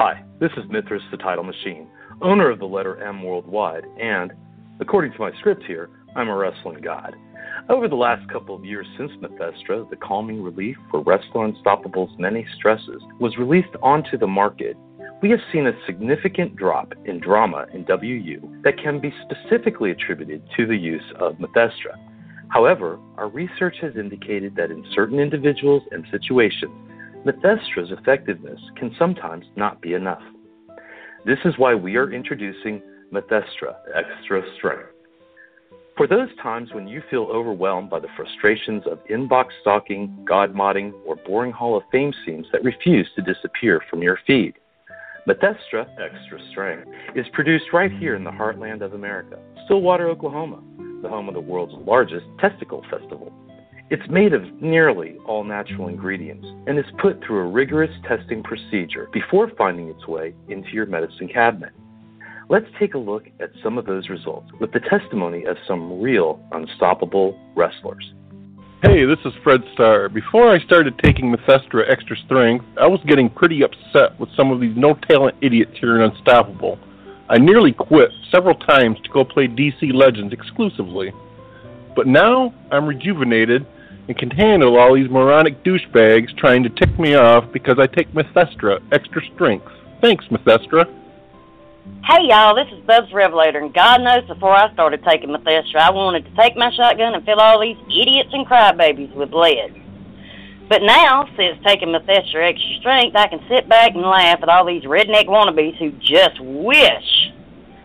Hi, 0.00 0.22
this 0.38 0.52
is 0.56 0.62
Mithras 0.70 1.02
the 1.10 1.16
Title 1.16 1.42
Machine, 1.42 1.88
owner 2.22 2.50
of 2.50 2.60
the 2.60 2.66
letter 2.66 3.02
M 3.02 3.20
Worldwide, 3.20 3.82
and, 4.00 4.32
according 4.78 5.10
to 5.10 5.18
my 5.18 5.32
script 5.40 5.64
here, 5.64 5.90
I'm 6.14 6.28
a 6.28 6.36
wrestling 6.36 6.80
god. 6.82 7.16
Over 7.68 7.88
the 7.88 7.96
last 7.96 8.30
couple 8.30 8.54
of 8.54 8.64
years 8.64 8.86
since 8.96 9.10
Methestra, 9.20 9.90
the 9.90 9.96
calming 9.96 10.40
relief 10.40 10.76
for 10.88 11.02
Wrestler 11.02 11.48
Unstoppable's 11.48 12.16
many 12.16 12.46
stresses 12.56 13.02
was 13.18 13.36
released 13.38 13.74
onto 13.82 14.16
the 14.16 14.28
market, 14.28 14.76
we 15.20 15.30
have 15.30 15.40
seen 15.52 15.66
a 15.66 15.72
significant 15.84 16.54
drop 16.54 16.92
in 17.04 17.18
drama 17.18 17.66
in 17.74 17.84
WU 17.88 18.60
that 18.62 18.78
can 18.80 19.00
be 19.00 19.12
specifically 19.24 19.90
attributed 19.90 20.44
to 20.56 20.64
the 20.64 20.76
use 20.76 21.12
of 21.18 21.38
Methestra. 21.38 21.96
However, 22.50 23.00
our 23.16 23.28
research 23.28 23.74
has 23.82 23.96
indicated 23.96 24.54
that 24.54 24.70
in 24.70 24.86
certain 24.94 25.18
individuals 25.18 25.82
and 25.90 26.06
situations, 26.12 26.87
Methestra's 27.28 27.92
effectiveness 27.92 28.58
can 28.76 28.94
sometimes 28.98 29.44
not 29.54 29.82
be 29.82 29.92
enough. 29.92 30.22
This 31.26 31.38
is 31.44 31.52
why 31.58 31.74
we 31.74 31.96
are 31.96 32.10
introducing 32.10 32.80
Methestra 33.12 33.74
Extra 33.94 34.42
Strength. 34.56 34.88
For 35.94 36.06
those 36.06 36.30
times 36.42 36.70
when 36.72 36.88
you 36.88 37.02
feel 37.10 37.24
overwhelmed 37.24 37.90
by 37.90 38.00
the 38.00 38.08
frustrations 38.16 38.84
of 38.90 39.04
inbox 39.10 39.48
stalking, 39.60 40.24
god 40.26 40.54
modding, 40.54 40.92
or 41.04 41.16
boring 41.16 41.52
Hall 41.52 41.76
of 41.76 41.82
Fame 41.92 42.14
scenes 42.24 42.46
that 42.50 42.64
refuse 42.64 43.10
to 43.16 43.22
disappear 43.22 43.82
from 43.90 44.02
your 44.02 44.18
feed, 44.26 44.54
Methestra 45.28 45.86
Extra 46.00 46.38
Strength 46.50 46.88
is 47.14 47.26
produced 47.34 47.74
right 47.74 47.92
here 47.92 48.14
in 48.14 48.24
the 48.24 48.30
heartland 48.30 48.80
of 48.80 48.94
America, 48.94 49.38
Stillwater, 49.66 50.08
Oklahoma, 50.08 50.62
the 51.02 51.10
home 51.10 51.28
of 51.28 51.34
the 51.34 51.40
world's 51.40 51.74
largest 51.86 52.24
testicle 52.40 52.82
festival. 52.90 53.30
It's 53.90 54.06
made 54.10 54.34
of 54.34 54.42
nearly 54.60 55.16
all 55.24 55.44
natural 55.44 55.88
ingredients 55.88 56.46
and 56.66 56.78
is 56.78 56.84
put 56.98 57.24
through 57.24 57.38
a 57.38 57.50
rigorous 57.50 57.90
testing 58.06 58.42
procedure 58.42 59.08
before 59.14 59.50
finding 59.56 59.88
its 59.88 60.06
way 60.06 60.34
into 60.50 60.68
your 60.72 60.84
medicine 60.84 61.26
cabinet. 61.26 61.72
Let's 62.50 62.66
take 62.78 62.92
a 62.92 62.98
look 62.98 63.24
at 63.40 63.50
some 63.62 63.78
of 63.78 63.86
those 63.86 64.10
results 64.10 64.50
with 64.60 64.72
the 64.72 64.80
testimony 64.80 65.44
of 65.44 65.56
some 65.66 66.02
real 66.02 66.38
unstoppable 66.52 67.38
wrestlers. 67.56 68.12
Hey, 68.82 69.06
this 69.06 69.20
is 69.24 69.32
Fred 69.42 69.62
Starr. 69.72 70.10
Before 70.10 70.52
I 70.52 70.58
started 70.60 70.98
taking 71.02 71.34
Methestra 71.34 71.90
Extra 71.90 72.16
Strength, 72.26 72.66
I 72.78 72.86
was 72.86 73.00
getting 73.06 73.30
pretty 73.30 73.62
upset 73.62 74.20
with 74.20 74.28
some 74.36 74.50
of 74.50 74.60
these 74.60 74.76
no 74.76 74.98
talent 75.08 75.36
idiots 75.40 75.72
here 75.80 75.96
in 75.96 76.10
Unstoppable. 76.10 76.78
I 77.30 77.38
nearly 77.38 77.72
quit 77.72 78.10
several 78.30 78.54
times 78.54 78.98
to 79.04 79.08
go 79.08 79.24
play 79.24 79.48
DC 79.48 79.94
Legends 79.94 80.34
exclusively. 80.34 81.10
But 81.96 82.06
now 82.06 82.52
I'm 82.70 82.86
rejuvenated 82.86 83.66
and 84.08 84.16
can 84.16 84.30
handle 84.30 84.78
all 84.78 84.94
these 84.94 85.10
moronic 85.10 85.62
douchebags 85.62 86.34
trying 86.38 86.62
to 86.62 86.70
tick 86.70 86.98
me 86.98 87.14
off 87.14 87.44
because 87.52 87.78
I 87.78 87.86
take 87.86 88.10
Methestra 88.12 88.80
Extra 88.90 89.22
Strength. 89.34 89.68
Thanks, 90.00 90.24
Methestra. 90.26 90.92
Hey 92.04 92.24
y'all, 92.24 92.54
this 92.54 92.66
is 92.72 92.84
Bubs 92.86 93.12
Revelator, 93.12 93.58
and 93.58 93.72
God 93.72 94.02
knows 94.02 94.26
before 94.26 94.52
I 94.52 94.72
started 94.72 95.04
taking 95.04 95.28
Methestra, 95.28 95.76
I 95.76 95.90
wanted 95.90 96.24
to 96.24 96.36
take 96.36 96.56
my 96.56 96.70
shotgun 96.74 97.14
and 97.14 97.24
fill 97.24 97.40
all 97.40 97.60
these 97.60 97.76
idiots 97.86 98.30
and 98.32 98.46
crybabies 98.46 99.14
with 99.14 99.32
lead. 99.32 99.84
But 100.68 100.82
now, 100.82 101.28
since 101.36 101.58
taking 101.64 101.88
Methestra 101.88 102.48
Extra 102.48 102.76
Strength, 102.80 103.16
I 103.16 103.28
can 103.28 103.40
sit 103.48 103.68
back 103.68 103.94
and 103.94 104.02
laugh 104.02 104.40
at 104.42 104.48
all 104.48 104.66
these 104.66 104.84
redneck 104.84 105.26
wannabes 105.26 105.76
who 105.78 105.92
just 105.92 106.38
wish 106.40 107.32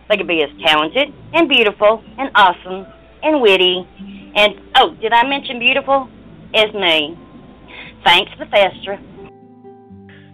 they 0.09 0.17
could 0.17 0.27
be 0.27 0.43
as 0.43 0.49
talented 0.65 1.13
and 1.33 1.47
beautiful 1.47 2.03
and 2.17 2.29
awesome 2.35 2.85
and 3.23 3.41
witty 3.41 3.87
and, 4.35 4.55
oh, 4.75 4.95
did 5.01 5.13
I 5.13 5.27
mention 5.27 5.59
beautiful? 5.59 6.09
As 6.55 6.73
me. 6.73 7.17
Thanks, 8.03 8.31
Methestra. 8.39 8.99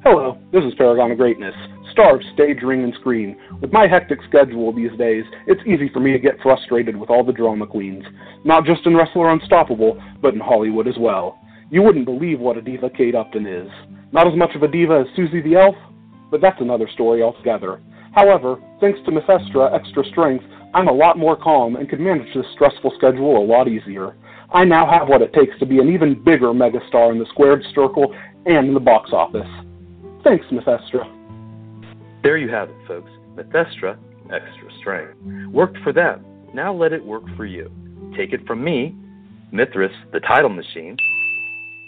Hello, 0.04 0.38
this 0.52 0.64
is 0.64 0.74
Paragon 0.76 1.12
of 1.12 1.18
Greatness, 1.18 1.54
star 1.92 2.16
of 2.16 2.22
stage, 2.34 2.62
ring, 2.64 2.84
and 2.84 2.94
screen. 2.96 3.38
With 3.62 3.74
my 3.74 3.88
hectic 3.88 4.20
schedule 4.28 4.74
these 4.74 4.98
days, 4.98 5.26
it's 5.48 5.62
easy 5.68 5.90
for 5.94 6.00
me 6.00 6.14
to 6.14 6.20
get 6.20 6.40
frustrated 6.42 6.96
with 6.96 7.10
all 7.10 7.24
the 7.24 7.34
drama 7.34 7.68
queens, 7.68 8.04
not 8.46 8.66
just 8.66 8.86
in 8.86 8.96
Wrestler 8.96 9.30
Unstoppable, 9.30 10.02
but 10.22 10.34
in 10.34 10.40
Hollywood 10.40 10.88
as 10.88 10.98
well. 10.98 11.38
You 11.70 11.82
wouldn't 11.82 12.06
believe 12.06 12.40
what 12.40 12.58
a 12.58 12.62
diva 12.62 12.90
Kate 12.90 13.16
Upton 13.16 13.46
is. 13.46 13.70
Not 14.12 14.28
as 14.28 14.38
much 14.38 14.56
of 14.56 14.64
a 14.64 14.68
diva 14.68 15.06
as 15.06 15.16
Susie 15.16 15.42
the 15.42 15.56
Elf, 15.56 15.76
but 16.32 16.42
that's 16.42 16.62
another 16.62 16.90
story 16.94 17.22
altogether. 17.22 17.82
However, 18.14 18.58
thanks 18.80 19.00
to 19.06 19.12
Methestra 19.12 19.74
Extra 19.74 20.04
Strength, 20.06 20.46
I'm 20.74 20.88
a 20.88 20.94
lot 20.94 21.18
more 21.18 21.36
calm 21.36 21.76
and 21.76 21.90
can 21.90 22.04
manage 22.04 22.34
this 22.34 22.46
stressful 22.54 22.94
schedule 22.98 23.38
a 23.38 23.46
lot 23.46 23.68
easier. 23.68 24.16
I 24.52 24.66
now 24.66 24.90
have 24.90 25.08
what 25.08 25.22
it 25.22 25.34
takes 25.34 25.58
to 25.60 25.66
be 25.66 25.80
an 25.80 25.90
even 25.90 26.24
bigger 26.24 26.48
megastar 26.48 27.12
in 27.12 27.20
the 27.20 27.26
squared 27.30 27.64
circle 27.74 28.16
and 28.46 28.68
in 28.68 28.74
the 28.74 28.80
box 28.80 29.12
office. 29.14 29.48
Thanks, 30.24 30.46
Methestra. 30.52 31.08
There 32.24 32.38
you 32.38 32.50
have 32.50 32.70
it, 32.70 32.76
folks. 32.88 33.10
Methestra 33.36 33.98
Extra 34.32 34.70
Strength. 34.80 35.52
Worked 35.52 35.78
for 35.84 35.92
them. 35.92 36.24
Now 36.54 36.74
let 36.74 36.94
it 36.94 37.04
work 37.04 37.24
for 37.36 37.46
you. 37.46 37.72
Take 38.16 38.34
it 38.34 38.46
from 38.46 38.64
me, 38.64 38.96
Mithras, 39.52 39.92
the 40.14 40.20
title 40.20 40.50
machine. 40.50 40.98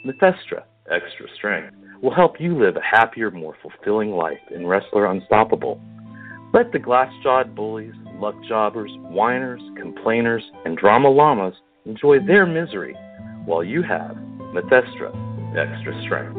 Methestra 0.06 0.64
Extra 0.90 1.28
Strength 1.36 1.76
will 2.02 2.14
help 2.14 2.40
you 2.40 2.58
live 2.58 2.78
a 2.78 2.82
happier, 2.82 3.30
more 3.30 3.56
fulfilling 3.62 4.12
life 4.12 4.40
in 4.54 4.66
Wrestler 4.66 5.06
Unstoppable. 5.06 5.80
Let 6.54 6.72
the 6.72 6.80
glass 6.80 7.12
jawed 7.22 7.56
bullies, 7.56 7.94
luck 8.22 8.36
jobbers, 8.48 8.92
whiners, 9.02 9.62
complainers, 9.76 10.44
and 10.64 10.78
drama 10.78 11.10
llamas 11.10 11.56
enjoy 11.86 12.20
their 12.20 12.46
misery 12.46 12.96
while 13.46 13.64
you 13.64 13.82
have 13.82 14.16
Methestra 14.54 15.10
Extra 15.58 16.00
Strength. 16.06 16.38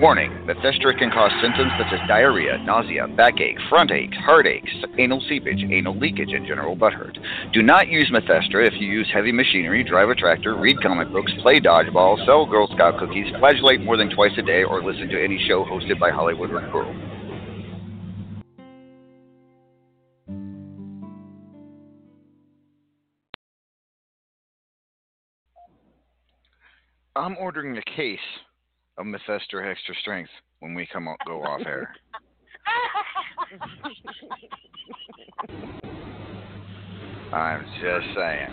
Warning: 0.00 0.32
Methestra 0.46 0.98
can 0.98 1.10
cause 1.10 1.30
symptoms 1.40 1.70
such 1.78 1.92
as 1.92 2.08
diarrhea, 2.08 2.58
nausea, 2.64 3.06
backache, 3.06 3.58
front 3.68 3.92
aches, 3.92 4.16
heartaches, 4.24 4.84
anal 4.98 5.22
seepage, 5.28 5.62
anal 5.70 5.96
leakage, 5.96 6.32
and 6.32 6.46
general 6.46 6.74
butthurt. 6.74 7.18
Do 7.52 7.62
not 7.62 7.86
use 7.88 8.10
Methestra 8.10 8.66
if 8.66 8.72
you 8.80 8.88
use 8.88 9.08
heavy 9.12 9.30
machinery, 9.30 9.84
drive 9.84 10.08
a 10.08 10.14
tractor, 10.14 10.56
read 10.56 10.82
comic 10.82 11.12
books, 11.12 11.30
play 11.42 11.60
dodgeball, 11.60 12.24
sell 12.24 12.46
Girl 12.46 12.66
Scout 12.74 12.98
cookies, 12.98 13.26
flagellate 13.38 13.82
more 13.82 13.96
than 13.96 14.10
twice 14.10 14.32
a 14.38 14.42
day, 14.42 14.64
or 14.64 14.82
listen 14.82 15.08
to 15.08 15.22
any 15.22 15.38
show 15.46 15.64
hosted 15.64 16.00
by 16.00 16.10
Hollywood 16.10 16.50
Recruit. 16.50 17.21
I'm 27.14 27.36
ordering 27.38 27.76
a 27.76 27.82
case 27.82 28.18
of 28.96 29.04
Methestra 29.06 29.70
Extra 29.70 29.94
Strength 30.00 30.30
when 30.60 30.74
we 30.74 30.86
come 30.92 31.08
out, 31.08 31.18
go 31.26 31.42
off 31.42 31.60
air. 31.66 31.94
I'm 37.32 37.64
just 37.80 38.06
saying. 38.14 38.50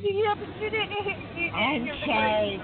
Yeah, 0.00 0.34
but 0.34 0.48
you 0.60 0.70
didn't 0.70 0.90
hit 0.90 1.18
you 1.36 1.50
I'm 1.50 1.84
didn't- 1.84 2.00
sorry. 2.04 2.62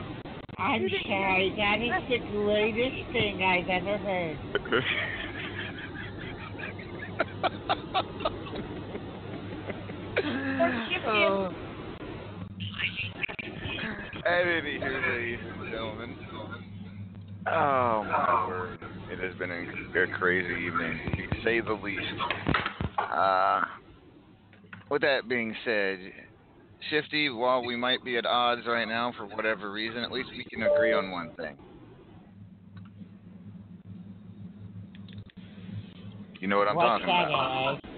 I'm 0.59 0.83
You 0.83 0.89
didn't- 0.91 1.07
sorry. 1.07 1.55
That 1.57 1.81
is 1.81 2.03
the 2.09 2.19
greatest 2.31 3.13
thing 3.13 3.43
I've 3.43 3.69
ever 3.69 3.99
heard. 3.99 4.39
Oh. 11.07 11.53
Anywho, 14.27 15.19
ladies 15.19 15.39
and 15.43 15.71
gentlemen. 15.71 16.17
Oh 17.47 18.05
my 18.05 18.47
word. 18.49 18.79
It 19.11 19.19
has 19.19 19.35
been 19.39 19.51
a, 19.51 20.19
crazy 20.19 20.67
evening, 20.67 20.99
to 21.17 21.43
say 21.45 21.61
the 21.61 21.73
least. 21.73 22.01
Uh, 22.99 23.63
with 24.91 25.03
that 25.03 25.29
being 25.29 25.55
said, 25.65 25.99
Shifty, 26.91 27.29
while 27.31 27.65
we 27.65 27.77
might 27.77 28.05
be 28.05 28.17
at 28.19 28.27
odds 28.27 28.63
right 28.67 28.87
now 28.87 29.13
for 29.17 29.27
whatever 29.27 29.73
reason, 29.73 29.99
at 29.99 30.13
least 30.13 30.29
we 30.37 30.45
can 30.45 30.63
agree 30.63 30.93
on 30.93 31.11
one 31.11 31.31
thing. 31.37 31.57
You 36.41 36.49
know 36.49 36.59
what 36.59 36.69
I'm 36.69 36.77
What's 36.77 36.89
talking 36.89 37.05
about? 37.05 37.75
eh? 37.75 37.89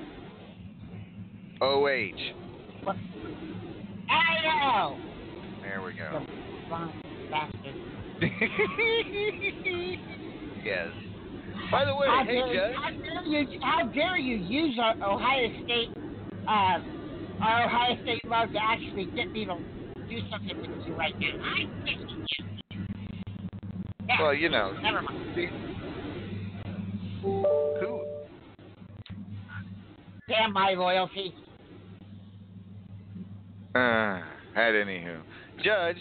OH. 1.61 2.93
I 4.11 4.43
know. 4.45 5.12
There 5.63 5.83
we 5.83 5.95
go. 5.95 6.27
Yes. 10.65 10.89
By 11.73 11.85
the 11.85 11.97
way, 11.97 12.07
how 12.07 12.23
hey, 12.25 12.35
dare, 12.35 12.55
Judge. 12.55 12.77
How 12.77 12.91
dare 12.91 13.25
you? 13.25 13.61
How 13.63 13.85
dare 13.89 14.17
you 14.17 14.37
use 14.37 14.79
our 14.81 14.95
Ohio 15.03 15.49
State, 15.65 15.89
uh, 16.47 16.79
our 17.43 17.65
Ohio 17.67 17.97
State 18.03 18.25
love 18.27 18.53
to 18.53 18.63
actually 18.63 19.07
get 19.07 19.33
me 19.33 19.45
to 19.47 19.57
do 20.09 20.21
something 20.31 20.57
with 20.61 20.71
you 20.87 20.95
right 20.95 21.19
now? 21.19 21.33
I'm 21.43 21.69
you. 21.89 22.07
Yeah. 24.07 24.23
Well, 24.23 24.35
you 24.35 24.49
know. 24.49 24.73
Never 24.83 25.03
mind. 25.03 25.19
Who? 27.23 28.05
Damn 30.29 30.53
my 30.53 30.75
loyalty. 30.75 31.35
Uh, 33.75 34.21
at 34.55 34.75
anywho, 34.75 35.23
Judge. 35.63 35.99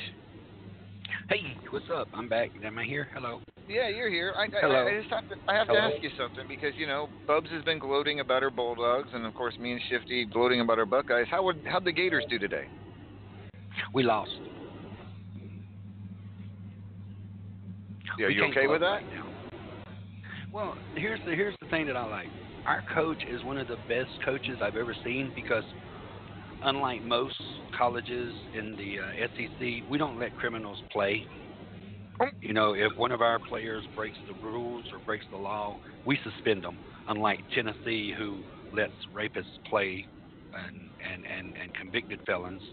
Hey, 1.30 1.56
what's 1.70 1.86
up? 1.94 2.08
I'm 2.14 2.28
back. 2.28 2.50
Am 2.64 2.78
I 2.78 2.84
here? 2.84 3.08
Hello. 3.14 3.42
Yeah, 3.68 3.90
you're 3.90 4.10
here. 4.10 4.34
I, 4.36 4.44
I, 4.44 4.60
Hello. 4.62 4.88
I 4.88 5.00
just 5.00 5.14
have 5.14 5.28
to, 5.30 5.36
I 5.48 5.56
have 5.56 5.68
Hello. 5.68 5.80
to 5.90 5.96
ask 5.96 6.04
you 6.04 6.10
something 6.18 6.46
because 6.48 6.74
you 6.78 6.88
know 6.88 7.08
Bubs 7.28 7.50
has 7.52 7.64
been 7.64 7.80
gloating 7.80 8.20
about 8.20 8.42
her 8.42 8.50
Bulldogs, 8.50 9.10
and 9.14 9.26
of 9.26 9.34
course 9.34 9.54
me 9.60 9.72
and 9.74 9.82
Shifty 9.90 10.26
gloating 10.26 10.62
about 10.62 10.80
our 10.80 10.86
Buckeyes. 10.86 11.28
How 11.30 11.44
would 11.44 11.62
how'd 11.66 11.86
the 11.86 11.92
Gators 11.92 12.26
do 12.30 12.40
today? 12.40 12.66
We 13.94 14.04
lost. 14.04 14.32
Yeah, 18.18 18.28
We 18.28 18.36
you 18.36 18.46
okay 18.46 18.68
with 18.68 18.82
that? 18.82 18.88
right. 18.88 19.06
Well, 20.52 20.76
here's 20.96 21.20
the 21.26 21.32
here's 21.32 21.56
the 21.62 21.70
thing 21.70 21.86
that 21.88 21.96
I 21.96 22.06
like. 22.10 22.28
Our 22.66 22.84
coach 22.94 23.24
is 23.30 23.44
one 23.44 23.58
of 23.58 23.68
the 23.68 23.78
best 23.88 24.10
coaches 24.26 24.58
I've 24.62 24.76
ever 24.76 24.96
seen 25.04 25.32
because, 25.34 25.64
unlike 26.62 27.04
most 27.04 27.36
colleges 27.78 28.36
in 28.54 28.76
the 28.76 29.00
uh, 29.00 29.28
SEC, 29.36 29.84
we 29.88 29.98
don't 29.98 30.20
let 30.20 30.34
criminals 30.36 30.80
play. 30.92 31.26
You 32.42 32.54
know, 32.54 32.74
if 32.74 32.92
one 32.98 33.12
of 33.12 33.22
our 33.22 33.40
players 33.48 33.86
breaks 33.96 34.18
the 34.28 34.34
rules 34.36 34.86
or 34.92 35.00
breaks 35.00 35.26
the 35.32 35.38
law, 35.38 35.78
we 36.06 36.20
suspend 36.24 36.64
them. 36.64 36.80
Unlike 37.08 37.40
Tennessee, 37.54 38.14
who 38.16 38.46
lets 38.72 38.94
rapists 39.14 39.58
play 39.68 40.06
and 40.54 40.92
and 41.04 41.26
and, 41.26 41.56
and 41.62 41.74
convicted 41.74 42.20
felons. 42.26 42.64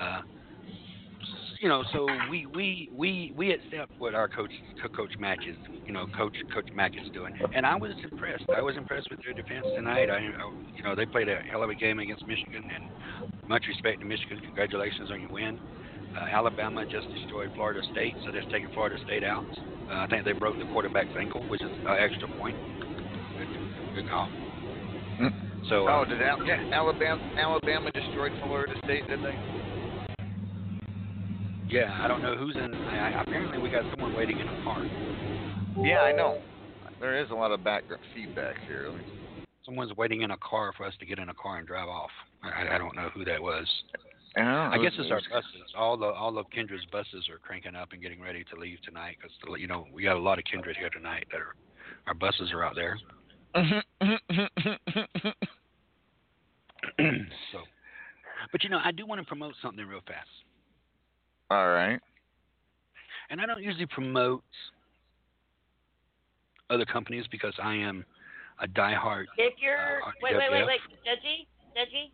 Uh, 0.00 0.20
you 1.60 1.68
know, 1.68 1.84
so 1.92 2.06
we 2.30 2.46
we 2.46 2.88
we 2.92 3.32
we 3.36 3.50
accept 3.50 3.92
what 3.98 4.14
our 4.14 4.28
coach 4.28 4.52
coach 4.94 5.12
Mack 5.18 5.38
is, 5.46 5.56
you 5.86 5.92
know, 5.92 6.06
coach 6.16 6.36
coach 6.54 6.68
Mack 6.74 6.92
is 6.96 7.08
doing, 7.12 7.32
and 7.54 7.66
I 7.66 7.74
was 7.76 7.92
impressed. 8.02 8.44
I 8.56 8.62
was 8.62 8.76
impressed 8.76 9.10
with 9.10 9.20
their 9.24 9.34
defense 9.34 9.66
tonight. 9.74 10.10
I, 10.10 10.16
I 10.16 10.20
you 10.76 10.82
know, 10.84 10.94
they 10.94 11.06
played 11.06 11.28
a 11.28 11.40
hell 11.50 11.62
of 11.62 11.70
a 11.70 11.74
game 11.74 11.98
against 11.98 12.26
Michigan, 12.26 12.62
and 12.74 12.84
much 13.48 13.64
respect 13.66 14.00
to 14.00 14.06
Michigan. 14.06 14.38
Congratulations 14.44 15.10
on 15.10 15.20
your 15.20 15.30
win. 15.30 15.58
Uh, 16.16 16.26
Alabama 16.32 16.84
just 16.86 17.10
destroyed 17.10 17.50
Florida 17.54 17.80
State, 17.92 18.14
so 18.24 18.32
they're 18.32 18.42
taking 18.50 18.68
Florida 18.72 18.96
State 19.04 19.24
out. 19.24 19.44
Uh, 19.90 20.04
I 20.04 20.06
think 20.06 20.24
they 20.24 20.32
broke 20.32 20.58
the 20.58 20.64
quarterback's 20.66 21.14
ankle, 21.18 21.42
which 21.48 21.62
is 21.62 21.70
an 21.86 21.96
extra 21.98 22.28
point. 22.28 22.56
Good, 23.36 23.48
good 23.94 24.08
call. 24.08 24.28
So, 25.68 25.88
uh, 25.88 26.00
oh, 26.00 26.04
did 26.04 26.22
Al- 26.22 26.38
yeah, 26.46 26.62
Alabama 26.72 27.20
Alabama 27.36 27.90
destroyed 27.92 28.32
Florida 28.40 28.74
State? 28.84 29.06
Did 29.08 29.18
they? 29.22 29.36
Yeah, 31.68 31.98
I 32.02 32.08
don't 32.08 32.22
know 32.22 32.36
who's 32.36 32.56
in. 32.56 32.74
I, 32.74 33.12
I- 33.12 33.22
apparently, 33.22 33.58
we 33.58 33.70
got 33.70 33.84
someone 33.90 34.14
waiting 34.16 34.38
in 34.38 34.48
a 34.48 34.62
car. 34.62 34.84
Yeah, 35.82 36.00
I 36.00 36.12
know. 36.12 36.40
There 37.00 37.22
is 37.22 37.30
a 37.30 37.34
lot 37.34 37.52
of 37.52 37.62
background 37.62 38.02
feedback 38.14 38.56
here. 38.66 38.92
Someone's 39.64 39.94
waiting 39.96 40.22
in 40.22 40.30
a 40.32 40.36
car 40.38 40.72
for 40.76 40.84
us 40.84 40.94
to 40.98 41.06
get 41.06 41.18
in 41.18 41.28
a 41.28 41.34
car 41.34 41.58
and 41.58 41.66
drive 41.66 41.88
off. 41.88 42.10
I, 42.42 42.74
I 42.74 42.78
don't 42.78 42.96
know 42.96 43.10
who 43.14 43.24
that 43.24 43.40
was. 43.40 43.66
I 44.36 44.76
it 44.76 44.82
guess 44.82 44.92
it's 44.98 45.10
our 45.10 45.20
buses. 45.30 45.72
All 45.76 45.96
the 45.96 46.06
all 46.06 46.38
of 46.38 46.46
Kendra's 46.50 46.84
buses 46.92 47.28
are 47.28 47.38
cranking 47.38 47.74
up 47.74 47.92
and 47.92 48.00
getting 48.00 48.20
ready 48.20 48.44
to 48.44 48.56
leave 48.60 48.78
tonight 48.82 49.16
because 49.20 49.36
you 49.60 49.66
know 49.66 49.86
we 49.92 50.02
got 50.04 50.16
a 50.16 50.20
lot 50.20 50.38
of 50.38 50.44
Kindred 50.44 50.76
here 50.76 50.90
tonight. 50.90 51.26
That 51.32 51.40
are 51.40 51.54
our 52.06 52.14
buses 52.14 52.52
are 52.52 52.64
out 52.64 52.74
there. 52.74 52.98
so, 57.52 57.58
but 58.52 58.62
you 58.62 58.70
know 58.70 58.78
I 58.84 58.92
do 58.92 59.06
want 59.06 59.20
to 59.20 59.26
promote 59.26 59.54
something 59.62 59.84
real 59.84 60.02
fast, 60.06 60.28
All 61.50 61.68
right. 61.68 62.00
and 63.30 63.40
I 63.40 63.46
don't 63.46 63.62
usually 63.62 63.86
promote 63.86 64.42
other 66.70 66.84
companies 66.84 67.24
because 67.30 67.54
I 67.62 67.74
am 67.74 68.04
a 68.60 68.66
diehard. 68.68 69.24
If 69.38 69.54
you're 69.60 70.02
Uh, 70.04 70.10
wait, 70.22 70.36
wait, 70.36 70.50
wait, 70.50 70.66
wait, 70.66 70.80
Judgy, 71.06 71.46
Judgy. 71.76 72.10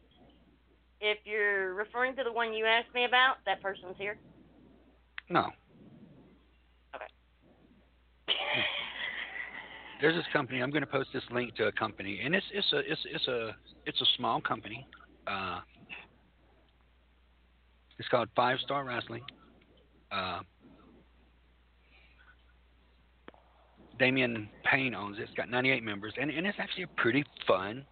If 1.01 1.19
you're 1.25 1.75
referring 1.75 2.15
to 2.17 2.25
the 2.25 2.33
one 2.33 2.55
you 2.55 2.65
asked 2.65 2.95
me 2.95 3.05
about, 3.05 3.37
that 3.47 3.61
person's 3.61 3.97
here. 3.99 4.19
No, 5.29 5.51
Okay. 6.95 7.07
there's 10.01 10.15
this 10.15 10.25
company. 10.33 10.63
I'm 10.63 10.71
going 10.71 10.83
to 10.83 10.87
post 10.87 11.09
this 11.13 11.23
link 11.31 11.55
to 11.57 11.67
a 11.67 11.73
company, 11.73 12.21
and 12.25 12.35
it's 12.35 12.47
it's 12.53 12.73
a 12.73 12.79
it's 12.79 13.01
it's 13.07 13.29
a 13.29 13.57
it's 13.87 14.01
a 14.01 14.07
small 14.17 14.41
company. 14.41 14.87
Uh, 15.27 15.61
it's 17.99 18.09
called 18.09 18.29
Five 18.35 18.59
Star 18.61 18.85
Wrestling. 18.85 19.23
Uh, 20.11 20.41
Damian 23.99 24.49
Payne 24.65 24.95
owns 24.95 25.19
it. 25.19 25.23
It's 25.23 25.35
got 25.35 25.49
98 25.49 25.83
members, 25.83 26.13
and, 26.21 26.31
and 26.31 26.47
it's 26.47 26.59
actually 26.61 26.85
a 26.85 27.01
pretty 27.01 27.25
fun 27.47 27.85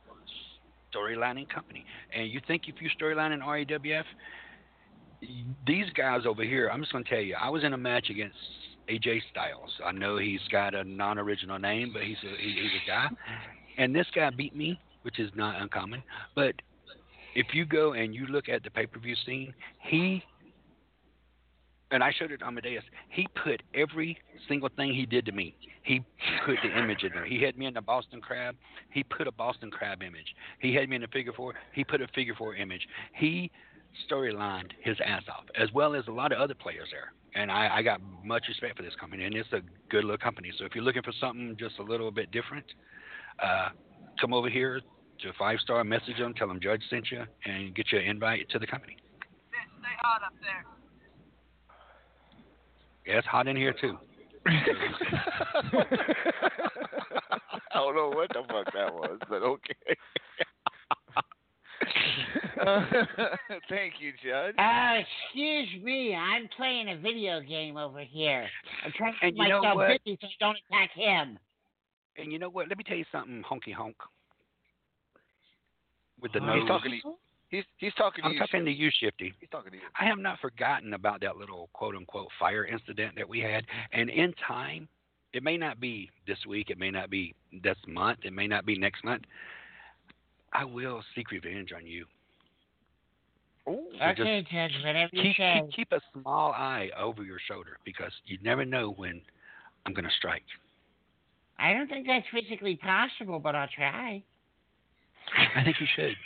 storylining 0.95 1.49
company. 1.49 1.85
And 2.15 2.29
you 2.29 2.41
think 2.47 2.62
if 2.66 2.77
you 2.81 2.91
storyline 3.01 3.33
in 3.33 3.41
RAWF, 3.41 4.05
these 5.66 5.87
guys 5.97 6.23
over 6.27 6.43
here, 6.43 6.69
I'm 6.69 6.81
just 6.81 6.93
going 6.93 7.05
to 7.05 7.11
tell 7.11 7.20
you, 7.20 7.37
I 7.41 7.49
was 7.49 7.62
in 7.65 7.73
a 7.73 7.79
match 7.79 8.11
against 8.11 8.37
AJ 8.89 9.20
Styles. 9.31 9.70
I 9.85 9.93
know 9.93 10.19
he's 10.19 10.41
got 10.51 10.74
a 10.74 10.83
non-original 10.83 11.59
name, 11.59 11.91
but 11.93 12.03
he's 12.03 12.16
a 12.24 12.37
he, 12.37 12.53
he's 12.61 12.81
a 12.85 12.89
guy, 12.89 13.09
and 13.79 13.95
this 13.95 14.07
guy 14.15 14.31
beat 14.31 14.57
me, 14.57 14.81
which 15.03 15.20
is 15.20 15.31
not 15.37 15.61
uncommon. 15.62 16.03
But 16.35 16.55
if 17.35 17.47
you 17.53 17.65
go 17.65 17.93
and 17.93 18.15
you 18.15 18.27
look 18.27 18.49
at 18.49 18.63
the 18.63 18.71
pay-per-view 18.71 19.17
scene, 19.27 19.55
he 19.81 20.23
and 21.93 22.03
I 22.03 22.11
showed 22.11 22.33
it 22.33 22.39
to 22.39 22.47
Amadeus. 22.47 22.85
He 23.11 23.29
put 23.45 23.63
every 23.75 24.17
single 24.49 24.71
thing 24.77 24.95
he 24.95 25.05
did 25.05 25.27
to 25.27 25.33
me. 25.33 25.55
He 25.83 26.03
put 26.47 26.57
the 26.63 26.79
image 26.79 27.03
in 27.03 27.11
there. 27.13 27.27
He 27.27 27.43
had 27.43 27.59
me 27.59 27.67
in 27.67 27.75
the 27.75 27.83
Boston 27.83 28.21
Crab. 28.21 28.57
He 28.91 29.03
put 29.05 29.27
a 29.27 29.33
Boston 29.33 29.71
Crab 29.71 30.03
image. 30.03 30.35
He 30.59 30.75
had 30.75 30.89
me 30.89 30.97
in 30.97 31.05
a 31.05 31.09
figure 31.09 31.33
four. 31.35 31.55
He 31.75 31.85
put 31.85 32.01
a 32.01 32.09
figure 32.09 32.35
four 32.35 32.57
image. 32.57 32.89
He 33.15 33.51
storylined 34.07 34.73
his 34.83 34.97
ass 35.05 35.25
off, 35.29 35.45
as 35.55 35.71
well 35.75 35.95
as 35.95 36.05
a 36.09 36.11
lot 36.11 36.33
of 36.33 36.39
other 36.39 36.55
players 36.55 36.89
there. 36.91 37.13
And 37.35 37.51
I, 37.51 37.77
I 37.77 37.83
got 37.83 38.01
much 38.25 38.45
respect 38.49 38.79
for 38.79 38.83
this 38.83 38.95
company, 38.99 39.25
and 39.25 39.35
it's 39.35 39.53
a 39.53 39.61
good 39.91 40.05
little 40.05 40.17
company. 40.17 40.51
So 40.59 40.65
if 40.65 40.75
you're 40.75 40.85
looking 40.85 41.03
for 41.03 41.13
something 41.21 41.57
just 41.59 41.79
a 41.79 41.83
little 41.83 42.11
bit 42.11 42.31
different, 42.31 42.65
uh, 43.43 43.69
come 44.19 44.33
over 44.33 44.49
here 44.49 44.81
to 45.23 45.32
Five 45.39 45.59
Star, 45.61 45.82
message 45.85 46.19
them, 46.19 46.35
tell 46.35 46.49
them 46.49 46.61
Judge 46.61 46.82
sent 46.90 47.11
you, 47.11 47.24
and 47.44 47.74
get 47.74 47.90
you 47.93 47.99
an 47.99 48.05
invite 48.05 48.49
to 48.51 48.59
the 48.59 48.66
company. 48.66 48.97
Stay 49.51 49.89
hot 50.03 50.23
up 50.23 50.32
there. 50.40 50.65
Yeah, 53.07 53.19
it's 53.19 53.27
hot 53.27 53.49
in 53.49 53.57
here 53.57 53.74
too. 53.81 53.99
I 57.74 57.78
don't 57.78 57.97
know 57.97 58.11
what 58.11 58.28
the 58.28 58.43
fuck 58.49 58.73
that 58.74 58.93
was, 58.93 59.19
but 59.28 59.43
okay. 59.43 59.97
Thank 63.69 63.94
you, 63.99 64.12
Judge. 64.23 64.55
Uh, 64.59 65.01
excuse 65.01 65.82
me, 65.82 66.15
I'm 66.15 66.49
playing 66.57 66.90
a 66.90 66.97
video 66.97 67.40
game 67.40 67.77
over 67.77 68.01
here. 68.01 68.47
I'm 68.85 68.93
trying 68.97 69.15
to 69.15 69.19
keep 69.19 69.28
And 69.28 69.36
you 69.36 69.49
know 69.49 69.61
myself 69.62 69.77
what? 69.77 70.01
busy 70.05 70.19
so 70.20 70.27
I 70.28 70.31
don't 70.39 70.59
attack 70.70 70.90
him. 70.94 71.39
And 72.16 72.32
you 72.32 72.39
know 72.39 72.51
what? 72.51 72.69
Let 72.69 72.78
me 72.78 72.85
tell 72.85 72.97
you 72.97 73.05
something, 73.11 73.43
honky 73.43 73.74
honk. 73.74 73.97
With 76.23 76.32
the 76.32 76.39
He's 76.40 76.47
nose. 76.47 76.69
talking 76.69 76.90
to 76.93 76.97
you. 76.97 77.15
He's 77.51 77.65
he's 77.77 77.93
talking 77.94 78.23
to 78.23 78.28
I'm 78.28 78.35
you. 78.35 78.39
talking 78.39 78.65
to 78.65 78.70
you, 78.70 78.90
Shifty. 78.99 79.35
He's 79.40 79.51
talking 79.51 79.73
to 79.73 79.77
you. 79.77 79.82
I 80.01 80.07
have 80.07 80.19
not 80.19 80.39
forgotten 80.40 80.94
about 80.94 81.20
that 81.20 81.36
little 81.36 81.69
quote 81.74 81.94
unquote 81.94 82.28
fire 82.39 82.65
incident 82.65 83.15
that 83.16 83.28
we 83.28 83.40
had. 83.40 83.65
And 83.93 84.09
in 84.09 84.32
time, 84.47 84.89
it 85.35 85.43
may 85.43 85.57
not 85.59 85.81
be 85.81 86.11
this 86.27 86.39
week, 86.49 86.70
it 86.70 86.78
may 86.78 86.90
not 86.90 87.11
be 87.11 87.35
this 87.62 87.77
month, 87.86 88.20
it 88.24 88.32
may 88.32 88.47
not 88.47 88.65
be 88.65 88.78
next 88.78 89.05
month. 89.05 89.24
I 90.55 90.65
will 90.65 91.03
seek 91.15 91.31
revenge 91.31 91.73
on 91.77 91.86
you. 91.86 92.07
So 93.66 93.73
Okay, 94.01 94.43
just 94.43 94.53
Judge, 94.53 94.73
whatever 94.85 95.11
you 95.12 95.23
keep, 95.23 95.36
say. 95.36 95.62
keep 95.66 95.74
keep 95.77 95.93
a 95.93 96.01
small 96.20 96.53
eye 96.53 96.90
over 96.99 97.23
your 97.23 97.39
shoulder 97.49 97.78
because 97.85 98.12
you 98.27 98.39
never 98.43 98.65
know 98.65 98.90
when 98.93 99.20
I'm 99.86 99.93
going 99.93 100.05
to 100.05 100.11
strike. 100.19 100.43
I 101.59 101.73
don't 101.73 101.89
think 101.89 102.07
that's 102.07 102.27
physically 102.32 102.77
possible, 102.77 103.39
but 103.39 103.55
I'll 103.55 103.69
try. 103.69 104.23
I 105.55 105.65
think 105.65 105.77
you 105.81 105.87
should. 105.95 106.16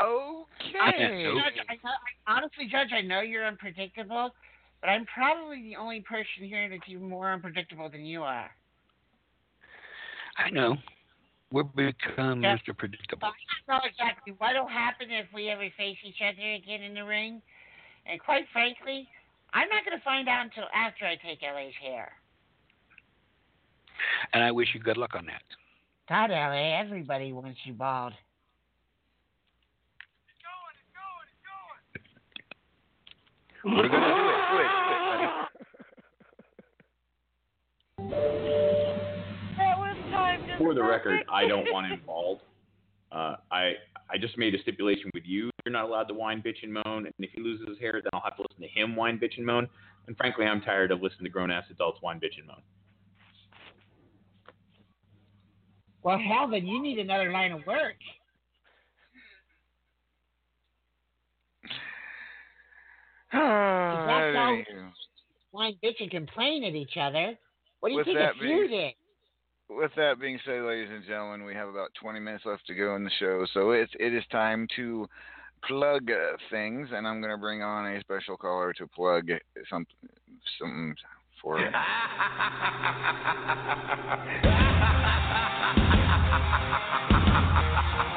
Okay. 0.00 1.24
Judge, 1.24 1.66
I, 1.68 1.74
I, 1.74 2.36
honestly, 2.36 2.66
Judge, 2.70 2.88
I 2.92 3.00
know 3.00 3.20
you're 3.20 3.46
unpredictable, 3.46 4.30
but 4.80 4.88
I'm 4.88 5.06
probably 5.06 5.62
the 5.62 5.76
only 5.76 6.00
person 6.00 6.44
here 6.44 6.68
that's 6.68 6.82
even 6.88 7.08
more 7.08 7.32
unpredictable 7.32 7.88
than 7.88 8.04
you 8.04 8.22
are. 8.22 8.50
I 10.36 10.50
know. 10.50 10.76
We've 11.52 11.72
become 11.74 12.42
Yeah. 12.42 12.56
Mr. 12.56 12.76
Predictable. 12.76 13.28
I 13.28 13.32
don't 13.66 13.78
know 13.78 13.88
exactly 13.88 14.34
what'll 14.38 14.66
happen 14.66 15.10
if 15.10 15.26
we 15.32 15.48
ever 15.50 15.68
face 15.76 15.98
each 16.04 16.20
other 16.20 16.52
again 16.52 16.82
in 16.82 16.94
the 16.94 17.04
ring. 17.04 17.40
And 18.06 18.20
quite 18.20 18.44
frankly, 18.52 19.08
I'm 19.54 19.68
not 19.68 19.84
going 19.84 19.96
to 19.96 20.04
find 20.04 20.28
out 20.28 20.44
until 20.44 20.64
after 20.74 21.06
I 21.06 21.14
take 21.14 21.40
LA's 21.42 21.72
hair. 21.80 22.10
And 24.32 24.42
I 24.42 24.50
wish 24.50 24.68
you 24.74 24.80
good 24.80 24.96
luck 24.96 25.14
on 25.14 25.26
that. 25.26 25.42
God, 26.08 26.30
LA, 26.30 26.78
everybody 26.78 27.32
wants 27.32 27.60
you 27.64 27.72
bald. 27.72 28.12
We're 33.64 33.88
going 33.88 33.90
to 33.90 33.96
do 33.98 34.02
it. 34.02 34.44
Do 34.50 34.60
it. 34.60 34.68
Do 34.80 34.98
it. 34.98 35.40
That 39.56 39.78
was 39.78 39.96
time 40.10 40.40
For 40.58 40.74
the 40.74 40.82
record, 40.82 41.24
I 41.32 41.46
don't 41.46 41.72
want 41.72 41.86
him 41.86 42.00
bald. 42.04 42.40
Uh, 43.10 43.36
I 43.50 43.72
I 44.10 44.18
just 44.20 44.36
made 44.36 44.54
a 44.54 44.58
stipulation 44.60 45.10
with 45.14 45.24
you. 45.24 45.48
You're 45.64 45.72
not 45.72 45.84
allowed 45.84 46.08
to 46.08 46.14
whine, 46.14 46.42
bitch, 46.42 46.62
and 46.62 46.72
moan. 46.74 47.06
And 47.06 47.12
if 47.18 47.30
he 47.32 47.40
loses 47.40 47.66
his 47.68 47.78
hair, 47.78 47.92
then 47.94 48.10
I'll 48.12 48.20
have 48.20 48.36
to 48.36 48.42
listen 48.42 48.60
to 48.62 48.68
him 48.68 48.94
whine, 48.94 49.18
bitch, 49.18 49.38
and 49.38 49.46
moan. 49.46 49.66
And 50.06 50.16
frankly, 50.16 50.44
I'm 50.44 50.60
tired 50.60 50.90
of 50.90 51.00
listening 51.02 51.24
to 51.24 51.30
grown 51.30 51.50
ass 51.50 51.64
adults 51.70 52.02
whine, 52.02 52.20
bitch, 52.20 52.36
and 52.38 52.46
moan. 52.46 52.60
Well, 56.02 56.18
hell, 56.18 56.48
then 56.50 56.66
you 56.66 56.82
need 56.82 56.98
another 56.98 57.32
line 57.32 57.52
of 57.52 57.66
work. 57.66 57.96
Oh, 63.36 64.06
that's 64.06 64.36
how 64.36 64.62
whine, 65.50 65.76
bitch, 65.82 66.00
and 66.00 66.08
complain 66.08 66.62
at 66.62 66.76
each 66.76 66.96
other. 67.00 67.36
What 67.80 67.88
do 67.88 67.92
you 67.94 67.98
With 67.98 68.06
think 68.06 68.18
that 68.18 68.36
a 68.36 68.38
feud 68.38 68.70
being- 68.70 68.88
is? 68.90 68.94
With 69.68 69.90
that 69.96 70.20
being 70.20 70.38
said, 70.44 70.62
ladies 70.62 70.90
and 70.92 71.04
gentlemen, 71.04 71.44
we 71.44 71.52
have 71.54 71.68
about 71.68 71.88
20 72.00 72.20
minutes 72.20 72.44
left 72.44 72.64
to 72.68 72.74
go 72.76 72.94
in 72.94 73.02
the 73.02 73.10
show, 73.18 73.44
so 73.52 73.72
it's 73.72 73.90
it 73.98 74.14
is 74.14 74.22
time 74.30 74.68
to 74.76 75.08
plug 75.66 76.10
uh, 76.10 76.36
things, 76.50 76.88
and 76.92 77.06
I'm 77.06 77.20
going 77.20 77.32
to 77.32 77.38
bring 77.38 77.62
on 77.62 77.94
a 77.94 78.00
special 78.00 78.36
caller 78.36 78.72
to 78.74 78.86
plug 78.86 79.28
some 79.70 79.86
some 80.58 80.94
for. 81.40 81.58
Everybody 87.88 88.08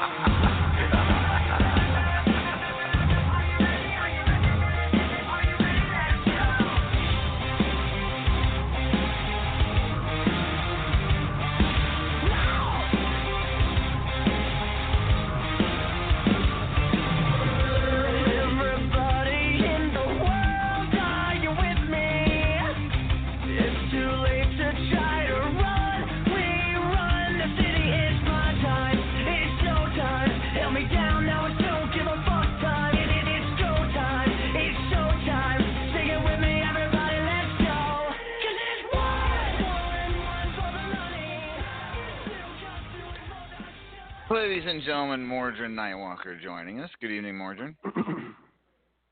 Ladies 44.38 44.66
and 44.68 44.84
gentlemen, 44.84 45.28
Mordrin 45.28 45.72
Nightwalker 45.72 46.40
joining 46.40 46.80
us. 46.80 46.92
Good 47.02 47.10
evening, 47.10 47.34
Mordrin. 47.34 47.76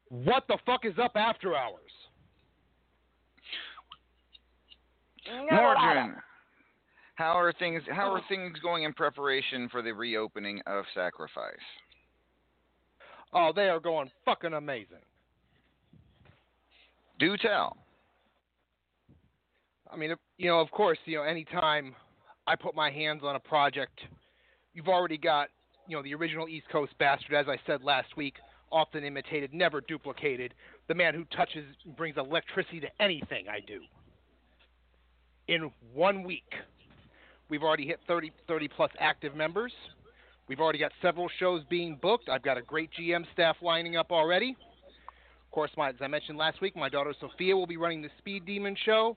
What 0.10 0.44
the 0.48 0.60
fuck 0.68 0.86
is 0.86 0.94
up 1.02 1.14
after 1.16 1.56
hours? 1.56 1.82
Mordrin, 5.52 6.14
how 7.16 7.32
are 7.32 7.52
things? 7.54 7.82
How 7.92 8.14
are 8.14 8.22
things 8.30 8.60
going 8.60 8.84
in 8.84 8.94
preparation 8.94 9.68
for 9.70 9.82
the 9.82 9.92
reopening 9.92 10.62
of 10.68 10.86
Sacrifice? 10.94 11.56
Oh, 13.34 13.52
they 13.54 13.68
are 13.68 13.80
going 13.80 14.12
fucking 14.26 14.54
amazing. 14.54 15.04
Do 17.18 17.36
tell. 17.36 17.78
I 19.92 19.98
mean, 19.98 20.14
you 20.38 20.50
know, 20.50 20.60
of 20.60 20.70
course, 20.70 21.00
you 21.06 21.18
know, 21.18 21.24
anytime 21.24 21.96
I 22.46 22.56
put 22.56 22.76
my 22.76 22.92
hands 22.92 23.22
on 23.24 23.36
a 23.36 23.40
project, 23.40 24.00
you've 24.76 24.90
already 24.90 25.18
got, 25.18 25.48
you 25.88 25.96
know, 25.96 26.04
the 26.04 26.14
original 26.14 26.48
East 26.48 26.68
Coast 26.72 26.94
bastard, 27.00 27.34
as 27.34 27.48
I 27.48 27.58
said 27.66 27.84
last 27.84 28.16
week, 28.16 28.36
often 28.72 29.04
imitated, 29.04 29.54
never 29.54 29.82
duplicated, 29.82 30.54
the 30.88 30.94
man 30.94 31.16
who 31.16 31.24
touches, 31.36 31.64
brings 31.98 32.18
electricity 32.18 32.82
to 32.82 32.88
anything 33.00 33.48
I 33.50 33.62
do. 33.66 33.82
In 35.48 35.72
one 35.94 36.24
week, 36.24 36.54
we've 37.50 37.64
already 37.64 37.88
hit 37.88 38.00
30, 38.08 38.32
30 38.48 38.68
plus 38.68 38.92
active 39.00 39.36
members. 39.36 39.72
We've 40.48 40.60
already 40.60 40.80
got 40.80 40.92
several 41.02 41.30
shows 41.40 41.64
being 41.70 41.98
booked. 42.02 42.30
I've 42.30 42.44
got 42.44 42.58
a 42.58 42.62
great 42.62 42.90
GM 43.00 43.26
staff 43.34 43.56
lining 43.62 43.96
up 43.96 44.12
already. 44.12 44.52
Of 44.52 45.52
course, 45.52 45.72
my, 45.78 45.90
as 45.90 45.96
I 46.02 46.08
mentioned 46.08 46.38
last 46.38 46.62
week, 46.62 46.76
my 46.76 46.90
daughter 46.90 47.14
Sophia 47.20 47.56
will 47.56 47.68
be 47.68 47.78
running 47.78 48.02
the 48.02 48.10
Speed 48.18 48.46
Demon 48.46 48.76
show 48.86 49.16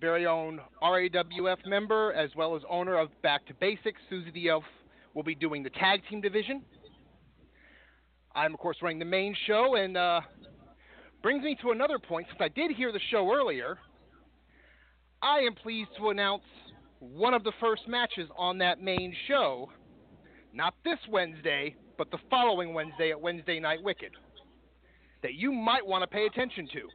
very 0.00 0.26
own 0.26 0.60
RAWF 0.82 1.66
member, 1.66 2.12
as 2.12 2.30
well 2.36 2.54
as 2.54 2.62
owner 2.68 2.98
of 2.98 3.10
Back 3.22 3.46
to 3.46 3.54
Basics, 3.54 4.00
Susie 4.08 4.30
the 4.30 4.48
Elf, 4.48 4.64
will 5.14 5.22
be 5.22 5.34
doing 5.34 5.62
the 5.62 5.70
tag 5.70 6.00
team 6.08 6.20
division. 6.20 6.62
I'm, 8.34 8.54
of 8.54 8.60
course, 8.60 8.76
running 8.82 8.98
the 8.98 9.04
main 9.04 9.34
show, 9.46 9.74
and 9.74 9.96
uh, 9.96 10.20
brings 11.22 11.42
me 11.42 11.56
to 11.62 11.70
another 11.70 11.98
point. 11.98 12.26
Since 12.30 12.40
I 12.40 12.48
did 12.48 12.70
hear 12.76 12.92
the 12.92 13.00
show 13.10 13.32
earlier, 13.32 13.78
I 15.22 15.38
am 15.40 15.54
pleased 15.54 15.90
to 15.98 16.10
announce 16.10 16.44
one 17.00 17.34
of 17.34 17.42
the 17.42 17.52
first 17.60 17.88
matches 17.88 18.28
on 18.36 18.58
that 18.58 18.80
main 18.80 19.14
show, 19.26 19.68
not 20.52 20.74
this 20.84 20.98
Wednesday, 21.10 21.74
but 21.96 22.10
the 22.10 22.18
following 22.30 22.74
Wednesday 22.74 23.10
at 23.10 23.20
Wednesday 23.20 23.58
Night 23.58 23.82
Wicked, 23.82 24.12
that 25.22 25.34
you 25.34 25.50
might 25.50 25.84
want 25.84 26.02
to 26.02 26.06
pay 26.06 26.26
attention 26.26 26.68
to. 26.72 26.88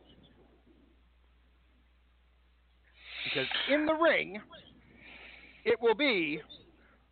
Because 3.24 3.48
in 3.72 3.86
the 3.86 3.94
ring 3.94 4.40
it 5.66 5.80
will 5.82 5.96
be 5.96 6.42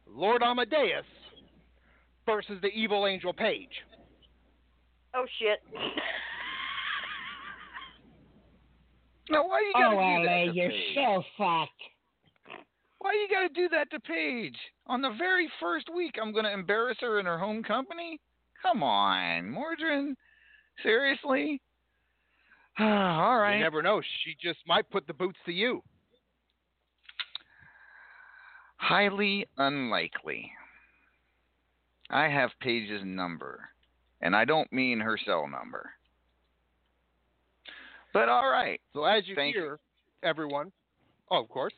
Lord 0.07 0.43
Amadeus 0.43 1.05
versus 2.25 2.59
the 2.61 2.67
evil 2.69 3.07
angel 3.07 3.33
Paige. 3.33 3.69
Oh 5.13 5.25
shit. 5.39 5.59
Now, 9.29 9.47
why 9.47 9.59
you 9.61 9.71
Oh, 9.75 9.79
gotta 9.81 9.95
do 9.95 10.01
LA, 10.01 10.23
that 10.23 10.45
to 10.51 10.57
you're 10.59 10.69
Paige? 10.69 10.95
so 10.95 11.23
fucked. 11.37 11.81
Why 12.99 13.13
you 13.13 13.27
gotta 13.31 13.49
do 13.49 13.69
that 13.69 13.89
to 13.91 13.99
Paige? 13.99 14.57
On 14.87 15.01
the 15.01 15.11
very 15.17 15.49
first 15.59 15.87
week, 15.95 16.15
I'm 16.21 16.33
gonna 16.33 16.49
embarrass 16.51 16.97
her 17.01 17.19
in 17.19 17.25
her 17.25 17.37
home 17.37 17.63
company? 17.63 18.19
Come 18.61 18.83
on, 18.83 19.43
Mordrin. 19.45 20.15
Seriously? 20.83 21.61
All 22.79 23.39
right. 23.39 23.55
You 23.57 23.63
never 23.63 23.81
know. 23.81 24.01
She 24.23 24.35
just 24.41 24.59
might 24.67 24.89
put 24.89 25.07
the 25.07 25.13
boots 25.13 25.39
to 25.45 25.51
you. 25.51 25.81
Highly 28.81 29.45
unlikely. 29.57 30.51
I 32.09 32.27
have 32.27 32.49
Paige's 32.61 33.03
number, 33.05 33.69
and 34.21 34.35
I 34.35 34.43
don't 34.43 34.71
mean 34.73 34.99
her 34.99 35.19
cell 35.23 35.47
number. 35.47 35.91
But 38.11 38.27
all 38.27 38.49
right. 38.49 38.81
So 38.93 39.03
as 39.05 39.27
you 39.27 39.35
Thank 39.35 39.55
hear, 39.55 39.77
everyone, 40.23 40.71
oh, 41.29 41.41
of 41.43 41.47
course, 41.49 41.73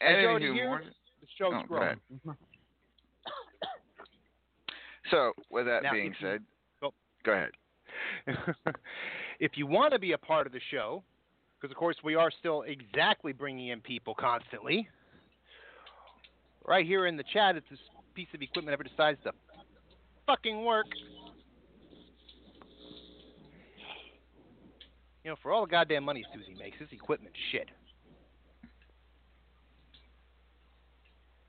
as 0.00 0.16
you 0.22 0.28
already 0.28 0.52
hear, 0.54 0.66
Mordrin- 0.70 0.94
the 1.20 1.26
show's 1.38 1.52
Oh, 1.54 1.62
growing. 1.66 2.00
So, 5.10 5.32
with 5.50 5.66
that 5.66 5.82
Now, 5.82 5.92
being 5.92 6.12
if 6.12 6.20
you- 6.20 6.26
said, 6.26 6.44
Oh. 6.82 6.92
go 7.24 7.32
ahead. 7.32 7.50
if 9.40 9.56
you 9.58 9.66
want 9.66 9.92
to 9.92 9.98
be 9.98 10.12
a 10.12 10.18
part 10.18 10.46
of 10.46 10.52
the 10.52 10.60
show, 10.70 11.02
because 11.56 11.72
of 11.72 11.76
course 11.76 11.96
we 12.04 12.14
are 12.14 12.30
still 12.30 12.62
exactly 12.62 13.32
bringing 13.32 13.68
in 13.68 13.80
people 13.80 14.14
constantly. 14.14 14.88
Right 16.66 16.86
here 16.86 17.06
in 17.06 17.16
the 17.16 17.24
chat, 17.32 17.56
if 17.56 17.64
this 17.70 17.78
piece 18.14 18.28
of 18.34 18.42
equipment 18.42 18.72
ever 18.72 18.84
decides 18.84 19.18
to 19.24 19.32
fucking 20.26 20.64
work, 20.64 20.86
you 25.24 25.30
know, 25.30 25.36
for 25.42 25.52
all 25.52 25.66
the 25.66 25.70
goddamn 25.70 26.04
money 26.04 26.24
Susie 26.34 26.54
makes, 26.58 26.78
this 26.78 26.88
equipment 26.92 27.34
shit. 27.50 27.68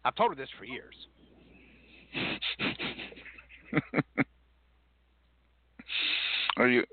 I've 0.04 0.16
told 0.16 0.32
her 0.32 0.36
this 0.36 0.50
for 0.58 0.66
years. 0.66 0.96
Are 6.58 6.68
you? 6.68 6.84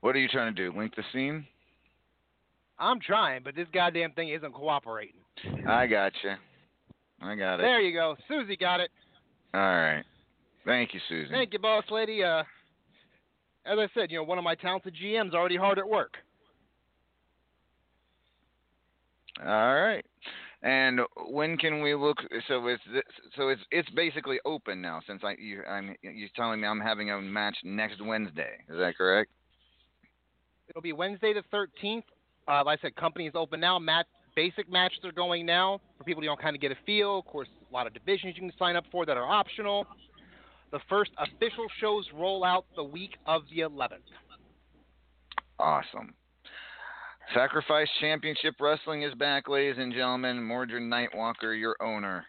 What 0.00 0.14
are 0.14 0.18
you 0.18 0.28
trying 0.28 0.54
to 0.54 0.70
do? 0.70 0.76
Link 0.76 0.94
the 0.94 1.02
scene? 1.12 1.46
I'm 2.78 3.00
trying, 3.00 3.42
but 3.42 3.56
this 3.56 3.66
goddamn 3.72 4.12
thing 4.12 4.28
isn't 4.28 4.52
cooperating. 4.52 5.16
I 5.66 5.86
got 5.86 6.12
you. 6.22 6.34
I 7.24 7.34
got 7.34 7.54
it. 7.54 7.62
There 7.62 7.80
you 7.80 7.92
go. 7.92 8.16
Susie 8.28 8.56
got 8.56 8.80
it. 8.80 8.90
All 9.54 9.60
right. 9.60 10.04
Thank 10.66 10.92
you, 10.94 11.00
Susie. 11.08 11.30
Thank 11.30 11.52
you, 11.52 11.58
boss 11.58 11.84
lady. 11.90 12.22
Uh, 12.22 12.42
as 13.66 13.78
I 13.78 13.88
said, 13.94 14.10
you 14.10 14.18
know, 14.18 14.24
one 14.24 14.38
of 14.38 14.44
my 14.44 14.54
talented 14.54 14.94
GMs 15.02 15.34
already 15.34 15.56
hard 15.56 15.78
at 15.78 15.88
work. 15.88 16.14
All 19.40 19.74
right. 19.74 20.04
And 20.62 21.00
when 21.28 21.56
can 21.56 21.82
we 21.82 21.94
look? 21.94 22.18
So 22.48 22.66
it's 22.68 22.82
so 23.36 23.48
it's 23.48 23.60
it's 23.70 23.88
basically 23.90 24.38
open 24.46 24.80
now 24.80 25.00
since 25.06 25.20
I 25.22 25.34
you 25.38 25.62
I'm 25.64 25.94
you're 26.02 26.28
telling 26.36 26.60
me 26.60 26.66
I'm 26.66 26.80
having 26.80 27.10
a 27.10 27.20
match 27.20 27.56
next 27.64 28.02
Wednesday. 28.02 28.56
Is 28.70 28.78
that 28.78 28.96
correct? 28.96 29.30
It'll 30.68 30.80
be 30.80 30.94
Wednesday 30.94 31.34
the 31.34 31.42
13th. 31.54 32.04
Uh, 32.48 32.64
like 32.64 32.78
I 32.78 32.82
said, 32.82 32.96
company 32.96 33.26
is 33.26 33.34
open 33.34 33.60
now. 33.60 33.78
Match 33.78 34.06
basic 34.34 34.70
matches 34.70 35.00
are 35.04 35.12
going 35.12 35.46
now 35.46 35.80
for 35.96 36.04
people 36.04 36.22
who 36.22 36.26
don't 36.26 36.40
kind 36.40 36.54
of 36.56 36.62
get 36.62 36.72
a 36.72 36.76
feel. 36.86 37.18
Of 37.18 37.26
course, 37.26 37.48
a 37.70 37.72
lot 37.72 37.86
of 37.86 37.94
divisions 37.94 38.34
you 38.36 38.42
can 38.42 38.52
sign 38.58 38.76
up 38.76 38.84
for 38.90 39.06
that 39.06 39.16
are 39.16 39.26
optional. 39.26 39.86
The 40.72 40.80
first 40.88 41.12
official 41.18 41.66
shows 41.80 42.06
roll 42.14 42.44
out 42.44 42.66
the 42.74 42.84
week 42.84 43.16
of 43.26 43.42
the 43.54 43.62
11th. 43.62 44.00
Awesome. 45.58 46.14
Sacrifice 47.32 47.88
Championship 48.00 48.54
Wrestling 48.60 49.02
is 49.02 49.14
back, 49.14 49.48
ladies 49.48 49.76
and 49.78 49.92
gentlemen. 49.92 50.42
Mordred 50.42 50.82
Nightwalker, 50.82 51.58
your 51.58 51.76
owner. 51.80 52.26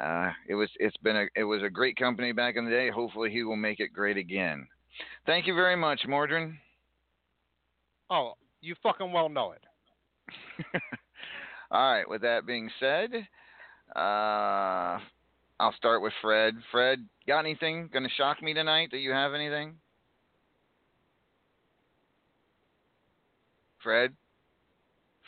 Uh, 0.00 0.30
it 0.48 0.54
was 0.54 0.68
it's 0.80 0.96
been 0.98 1.16
a 1.16 1.26
it 1.36 1.44
was 1.44 1.62
a 1.62 1.70
great 1.70 1.96
company 1.96 2.32
back 2.32 2.56
in 2.56 2.64
the 2.64 2.70
day. 2.70 2.90
Hopefully, 2.90 3.30
he 3.30 3.44
will 3.44 3.54
make 3.54 3.78
it 3.78 3.92
great 3.92 4.16
again. 4.16 4.66
Thank 5.24 5.46
you 5.46 5.54
very 5.54 5.76
much, 5.76 6.00
Mordred. 6.08 6.52
Oh, 8.10 8.32
you 8.60 8.74
fucking 8.82 9.12
well 9.12 9.28
know 9.28 9.52
it. 9.52 10.82
All 11.74 11.92
right. 11.92 12.08
With 12.08 12.22
that 12.22 12.46
being 12.46 12.70
said, 12.78 13.10
uh, 13.96 15.00
I'll 15.58 15.74
start 15.76 16.02
with 16.02 16.12
Fred. 16.22 16.54
Fred, 16.70 17.04
got 17.26 17.40
anything 17.40 17.90
going 17.92 18.04
to 18.04 18.10
shock 18.16 18.40
me 18.40 18.54
tonight? 18.54 18.90
Do 18.92 18.96
you 18.96 19.10
have 19.10 19.34
anything? 19.34 19.74
Fred? 23.82 24.12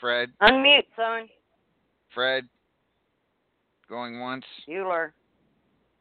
Fred? 0.00 0.30
Unmute, 0.40 0.86
son. 0.94 1.28
Fred? 2.14 2.44
Going 3.88 4.20
once? 4.20 4.44
Bueller. 4.68 5.10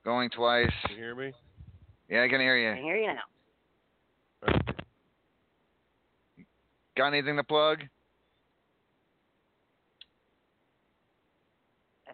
Going 0.03 0.30
twice? 0.30 0.69
Can 0.85 0.95
you 0.95 1.03
hear 1.03 1.15
me? 1.15 1.34
Yeah, 2.07 2.22
I 2.22 2.27
can 2.30 2.39
hear 2.39 2.55
you. 2.55 2.69
I 2.69 2.76
you. 2.77 2.84
hear 2.84 2.97
you 2.97 3.07
now. 3.07 4.55
Got 6.95 7.07
anything 7.07 7.35
to 7.35 7.43
plug? 7.43 7.80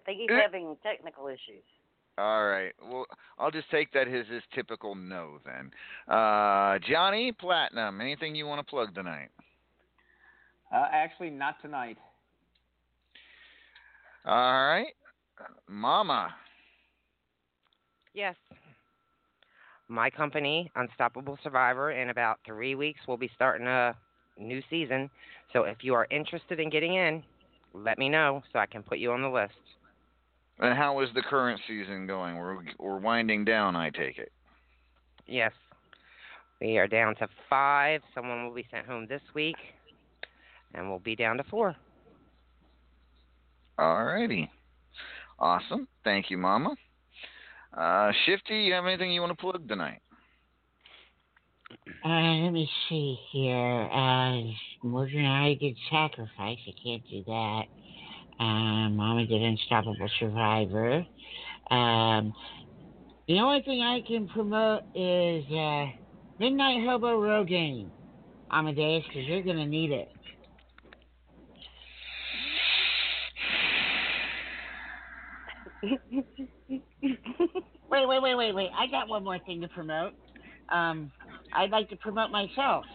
Think 0.05 0.19
he's 0.19 0.29
Eh. 0.29 0.41
having 0.41 0.75
technical 0.83 1.27
issues. 1.27 1.63
All 2.17 2.45
right. 2.45 2.73
Well, 2.81 3.05
I'll 3.39 3.51
just 3.51 3.69
take 3.71 3.91
that 3.93 4.07
as 4.07 4.27
his 4.27 4.43
typical 4.53 4.95
no 4.95 5.39
then. 5.45 5.71
Uh, 6.07 6.77
Johnny 6.79 7.31
Platinum, 7.31 8.01
anything 8.01 8.35
you 8.35 8.45
want 8.45 8.59
to 8.59 8.69
plug 8.69 8.93
tonight? 8.93 9.29
Uh, 10.71 10.87
actually, 10.91 11.29
not 11.29 11.61
tonight. 11.61 11.97
All 14.25 14.67
right. 14.67 14.93
Mama. 15.67 16.35
Yes. 18.13 18.35
My 19.87 20.09
company, 20.09 20.71
Unstoppable 20.75 21.37
Survivor, 21.43 21.91
in 21.91 22.09
about 22.09 22.39
three 22.45 22.75
weeks, 22.75 22.99
will 23.07 23.17
be 23.17 23.29
starting 23.35 23.67
a 23.67 23.95
new 24.37 24.61
season. 24.69 25.09
So 25.53 25.63
if 25.63 25.77
you 25.83 25.93
are 25.95 26.07
interested 26.11 26.59
in 26.59 26.69
getting 26.69 26.95
in, 26.95 27.23
let 27.73 27.97
me 27.97 28.09
know 28.09 28.43
so 28.53 28.59
I 28.59 28.65
can 28.65 28.83
put 28.83 28.99
you 28.99 29.11
on 29.11 29.21
the 29.21 29.29
list. 29.29 29.53
And 30.59 30.77
how 30.77 30.99
is 31.01 31.09
the 31.15 31.21
current 31.21 31.59
season 31.67 32.05
going? 32.05 32.37
We're 32.37 32.57
we're 32.77 32.99
winding 32.99 33.45
down, 33.45 33.75
I 33.75 33.89
take 33.89 34.17
it. 34.17 34.31
Yes. 35.27 35.51
We 36.59 36.77
are 36.77 36.87
down 36.87 37.15
to 37.15 37.27
five. 37.49 38.01
Someone 38.13 38.45
will 38.45 38.53
be 38.53 38.67
sent 38.69 38.85
home 38.85 39.07
this 39.07 39.21
week, 39.33 39.55
and 40.75 40.87
we'll 40.87 40.99
be 40.99 41.15
down 41.15 41.37
to 41.37 41.43
four. 41.43 41.75
All 43.79 44.03
righty. 44.03 44.49
Awesome. 45.39 45.87
Thank 46.03 46.29
you, 46.29 46.37
Mama. 46.37 46.75
Uh, 47.75 48.11
Shifty, 48.25 48.57
you 48.57 48.73
have 48.73 48.85
anything 48.85 49.11
you 49.11 49.21
want 49.21 49.31
to 49.31 49.41
plug 49.41 49.67
tonight? 49.67 50.01
Uh, 52.05 52.43
let 52.43 52.51
me 52.51 52.69
see 52.87 53.17
here. 53.31 53.89
Uh, 53.91 54.41
Mordred 54.83 55.15
and 55.15 55.27
I 55.27 55.55
did 55.59 55.77
Sacrifice. 55.89 56.59
I 56.67 56.73
can't 56.83 57.03
do 57.09 57.23
that. 57.25 57.63
Um, 58.39 58.95
Mama 58.95 59.25
did 59.25 59.41
Unstoppable 59.41 60.09
Survivor. 60.19 61.05
Um, 61.69 62.33
the 63.27 63.39
only 63.39 63.61
thing 63.61 63.81
I 63.81 64.01
can 64.05 64.27
promote 64.27 64.81
is 64.95 65.45
uh, 65.51 65.85
Midnight 66.39 66.85
Hobo 66.85 67.19
Rogaine, 67.19 67.89
Amadeus, 68.51 69.03
because 69.07 69.27
you're 69.27 69.43
going 69.43 69.57
to 69.57 69.65
need 69.65 69.91
it. 69.91 70.09
wait, 77.89 78.07
wait, 78.07 78.21
wait, 78.21 78.35
wait, 78.35 78.55
wait. 78.55 78.69
I 78.77 78.87
got 78.87 79.07
one 79.07 79.23
more 79.23 79.39
thing 79.39 79.61
to 79.61 79.67
promote. 79.69 80.13
Um, 80.69 81.11
I'd 81.53 81.71
like 81.71 81.89
to 81.89 81.95
promote 81.95 82.31
myself. 82.31 82.85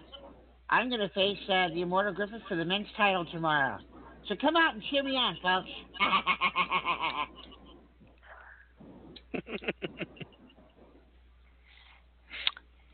I'm 0.68 0.88
going 0.88 1.00
to 1.00 1.08
face 1.10 1.38
uh, 1.48 1.68
the 1.68 1.82
Immortal 1.82 2.14
Griffith 2.14 2.42
for 2.48 2.56
the 2.56 2.64
men's 2.64 2.88
title 2.96 3.24
tomorrow. 3.32 3.78
So 4.28 4.35
come 4.40 4.57
out 4.57 4.74
and 4.74 4.82
cheer 4.90 5.05
me 5.05 5.16
on, 5.16 5.36
folks. 5.43 5.69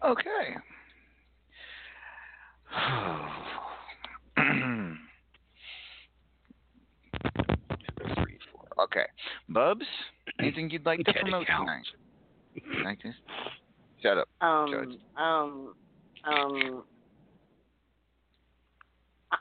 Okay. 0.05 0.57
okay. 8.83 9.07
Bubs, 9.49 9.87
anything 10.41 10.69
you'd 10.71 10.85
like 10.85 10.99
to 11.05 11.13
promote 11.13 11.47
tonight? 11.47 11.87
Like 12.85 13.01
this? 13.03 13.15
Shut 14.03 14.19
up. 14.19 14.29
Judge. 14.41 14.99
Um, 15.17 15.17
um, 15.17 15.75
um. 16.27 16.83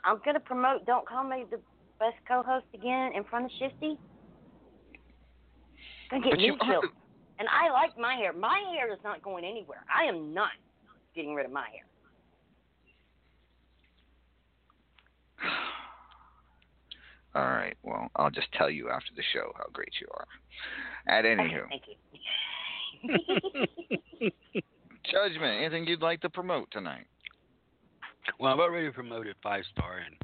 I'm 0.06 0.22
gonna 0.24 0.40
promote. 0.40 0.86
Don't 0.86 1.08
call 1.08 1.24
me 1.24 1.46
the 1.50 1.60
best 2.02 2.18
co-host 2.28 2.66
again 2.74 3.12
in 3.16 3.24
front 3.24 3.46
of 3.46 3.52
Shifty. 3.60 3.96
Gonna 6.10 6.24
get 6.24 6.32
But 6.32 6.40
you 6.40 6.54
me 6.54 6.60
killed. 6.66 6.86
And 7.38 7.48
I 7.48 7.72
like 7.72 7.96
my 7.98 8.16
hair. 8.16 8.34
My 8.34 8.60
hair 8.74 8.92
is 8.92 9.00
not 9.04 9.22
going 9.22 9.46
anywhere. 9.46 9.84
I 9.88 10.06
am 10.06 10.34
not 10.34 10.50
getting 11.16 11.36
rid 11.36 11.46
of 11.46 11.52
my 11.52 11.68
hair. 11.70 11.86
All 17.36 17.56
right. 17.56 17.78
Well, 17.84 18.10
I'll 18.16 18.32
just 18.32 18.52
tell 18.54 18.70
you 18.70 18.90
after 18.90 19.12
the 19.16 19.24
show 19.32 19.54
how 19.56 19.66
great 19.72 19.94
you 20.02 20.08
are. 20.14 20.28
At 21.08 21.26
anywho, 21.26 21.68
Thank 21.70 21.84
you. 21.88 21.96
Judgment, 25.12 25.62
anything 25.62 25.88
you'd 25.88 26.02
like 26.02 26.22
to 26.22 26.30
promote 26.30 26.70
tonight? 26.72 27.06
Well, 28.40 28.54
I've 28.54 28.60
already 28.60 28.92
promoted 28.92 29.36
Five 29.42 29.64
Star, 29.72 29.98
and 30.06 30.16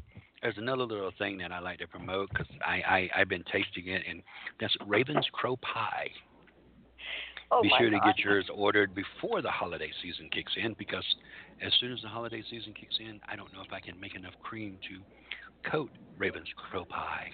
there's 0.42 0.58
another 0.58 0.84
little 0.84 1.12
thing 1.18 1.38
that 1.38 1.52
I 1.52 1.58
like 1.58 1.78
to 1.80 1.86
promote 1.86 2.30
because 2.30 2.46
I, 2.64 2.82
I 3.14 3.20
I've 3.20 3.28
been 3.28 3.44
tasting 3.50 3.88
it, 3.88 4.02
and 4.08 4.22
that's 4.60 4.76
Raven's 4.86 5.26
Crow 5.32 5.56
Pie. 5.56 6.10
Oh 7.50 7.62
Be 7.62 7.70
sure 7.78 7.88
to 7.88 7.98
get 8.04 8.18
yours 8.18 8.46
ordered 8.54 8.94
before 8.94 9.40
the 9.40 9.50
holiday 9.50 9.90
season 10.02 10.28
kicks 10.30 10.52
in, 10.62 10.74
because 10.78 11.04
as 11.62 11.72
soon 11.80 11.92
as 11.92 12.02
the 12.02 12.08
holiday 12.08 12.42
season 12.50 12.74
kicks 12.78 12.96
in, 13.00 13.20
I 13.26 13.36
don't 13.36 13.52
know 13.54 13.62
if 13.66 13.72
I 13.72 13.80
can 13.80 13.98
make 13.98 14.14
enough 14.14 14.34
cream 14.42 14.76
to 14.88 15.70
coat 15.70 15.90
Raven's 16.18 16.48
Crow 16.56 16.84
Pie. 16.84 17.30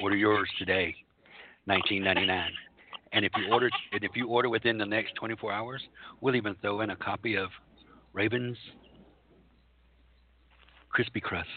Order 0.00 0.16
yours 0.16 0.48
today, 0.58 0.94
19.99, 1.68 2.46
And 3.12 3.24
if 3.24 3.32
you 3.36 3.52
order, 3.52 3.68
and 3.92 4.04
if 4.04 4.12
you 4.14 4.28
order 4.28 4.48
within 4.48 4.78
the 4.78 4.86
next 4.86 5.14
24 5.16 5.52
hours, 5.52 5.82
we'll 6.20 6.36
even 6.36 6.54
throw 6.62 6.80
in 6.82 6.90
a 6.90 6.96
copy 6.96 7.36
of 7.36 7.50
Raven's 8.12 8.56
Crispy 10.90 11.20
Crust. 11.20 11.48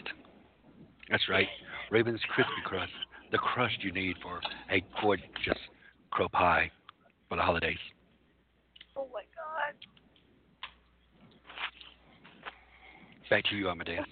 That's 1.10 1.28
right, 1.28 1.48
Raven's 1.90 2.20
Crispy 2.34 2.52
Crust, 2.64 2.92
the 3.30 3.38
crust 3.38 3.74
you 3.80 3.92
need 3.92 4.16
for 4.22 4.40
a 4.70 4.82
gorgeous 5.02 5.58
crow 6.10 6.28
pie 6.28 6.70
for 7.28 7.36
the 7.36 7.42
holidays. 7.42 7.78
Oh 8.96 9.08
my 9.12 9.22
god. 9.34 9.74
Back 13.28 13.44
to 13.50 13.56
you, 13.56 13.68
Amadeus. 13.68 14.04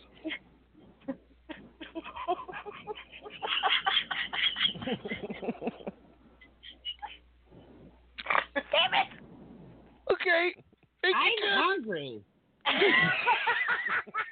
Damn 8.54 8.94
it. 8.94 9.06
Okay. 10.12 10.54
Thank 11.02 11.16
I'm 11.16 11.22
you, 11.22 11.48
hungry. 11.48 12.24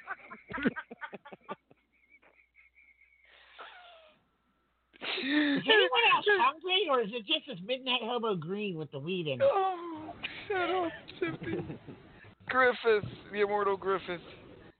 Is 5.01 5.63
anyone 5.65 6.05
else 6.15 6.25
hungry, 6.39 6.87
or 6.89 7.01
is 7.01 7.09
it 7.11 7.25
just 7.27 7.47
this 7.47 7.57
midnight 7.65 8.01
hobo 8.03 8.35
green 8.35 8.77
with 8.77 8.91
the 8.91 8.99
weed 8.99 9.27
in 9.27 9.41
it? 9.41 9.41
Oh, 9.43 10.13
shut 10.47 10.69
up, 10.69 10.91
Shifty. 11.19 11.57
Griffith, 12.49 13.09
the 13.31 13.41
immortal 13.41 13.77
Griffith. 13.77 14.21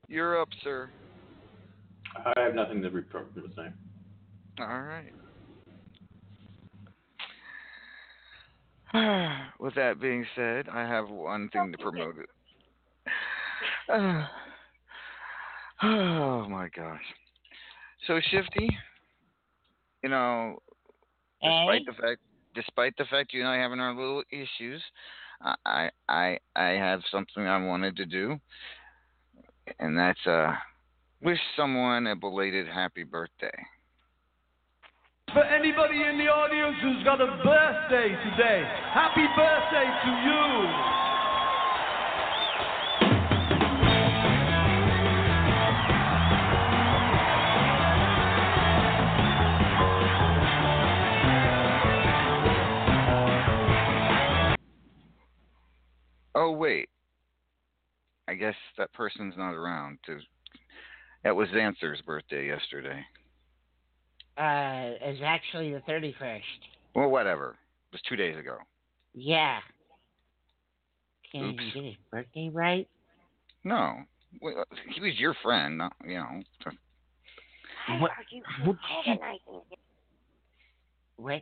You're 0.07 0.41
up, 0.41 0.49
sir. 0.63 0.89
I 2.15 2.33
have 2.39 2.55
nothing 2.55 2.81
to 2.81 2.89
report 2.89 3.31
from 3.33 3.43
this 3.43 3.55
time. 3.55 3.73
All 4.59 4.81
right. 4.81 5.13
With 9.59 9.75
that 9.75 10.01
being 10.01 10.25
said, 10.35 10.67
I 10.69 10.81
have 10.81 11.09
one 11.09 11.49
thing 11.49 11.71
to 11.71 11.77
promote. 11.77 12.17
It. 12.17 12.29
oh 15.83 16.47
my 16.49 16.69
gosh. 16.75 17.01
So 18.07 18.19
Shifty, 18.31 18.69
you 20.03 20.09
know, 20.09 20.57
despite 21.41 21.85
the 21.85 21.93
fact, 21.93 22.21
despite 22.55 22.97
the 22.97 23.05
fact 23.05 23.33
you 23.33 23.41
and 23.41 23.49
I 23.49 23.57
having 23.57 23.79
our 23.79 23.93
little 23.93 24.23
issues, 24.31 24.81
I 25.41 25.55
I 25.65 25.89
I 26.09 26.39
I 26.55 26.69
have 26.69 27.01
something 27.11 27.45
I 27.45 27.63
wanted 27.65 27.95
to 27.97 28.05
do, 28.05 28.37
and 29.79 29.97
that's 29.97 30.25
uh 30.25 30.53
wish 31.21 31.39
someone 31.55 32.07
a 32.07 32.15
belated 32.15 32.67
happy 32.67 33.03
birthday. 33.03 33.53
For 35.33 35.43
anybody 35.43 36.03
in 36.03 36.17
the 36.17 36.27
audience 36.27 36.75
who's 36.81 37.03
got 37.05 37.21
a 37.21 37.27
birthday 37.43 38.09
today, 38.09 38.67
happy 38.91 39.25
birthday 39.37 39.87
to 39.87 40.11
you. 40.27 41.10
Oh 56.35 56.51
wait, 56.51 56.89
I 58.27 58.35
guess 58.35 58.55
that 58.77 58.93
person's 58.93 59.35
not 59.37 59.53
around. 59.53 59.99
To 60.05 60.17
that 61.23 61.35
was 61.35 61.49
Xanther's 61.49 62.01
birthday 62.01 62.47
yesterday. 62.47 63.03
Uh, 64.37 64.95
it's 65.01 65.21
actually 65.23 65.73
the 65.73 65.81
31st. 65.81 66.41
Well, 66.95 67.09
whatever. 67.09 67.49
It 67.91 67.95
was 67.95 68.01
two 68.07 68.15
days 68.15 68.37
ago. 68.37 68.57
Yeah. 69.13 69.59
Can't 71.31 71.45
Oops. 71.45 71.61
even 71.61 71.73
get 71.73 71.89
his 71.89 71.95
birthday 72.09 72.49
right. 72.51 72.87
No, 73.63 73.97
well, 74.41 74.65
he 74.93 75.01
was 75.01 75.13
your 75.17 75.35
friend. 75.43 75.77
Not, 75.77 75.93
you 76.05 76.15
know. 76.15 76.41
What? 77.99 78.11
What? 78.63 78.77
What? 81.17 81.41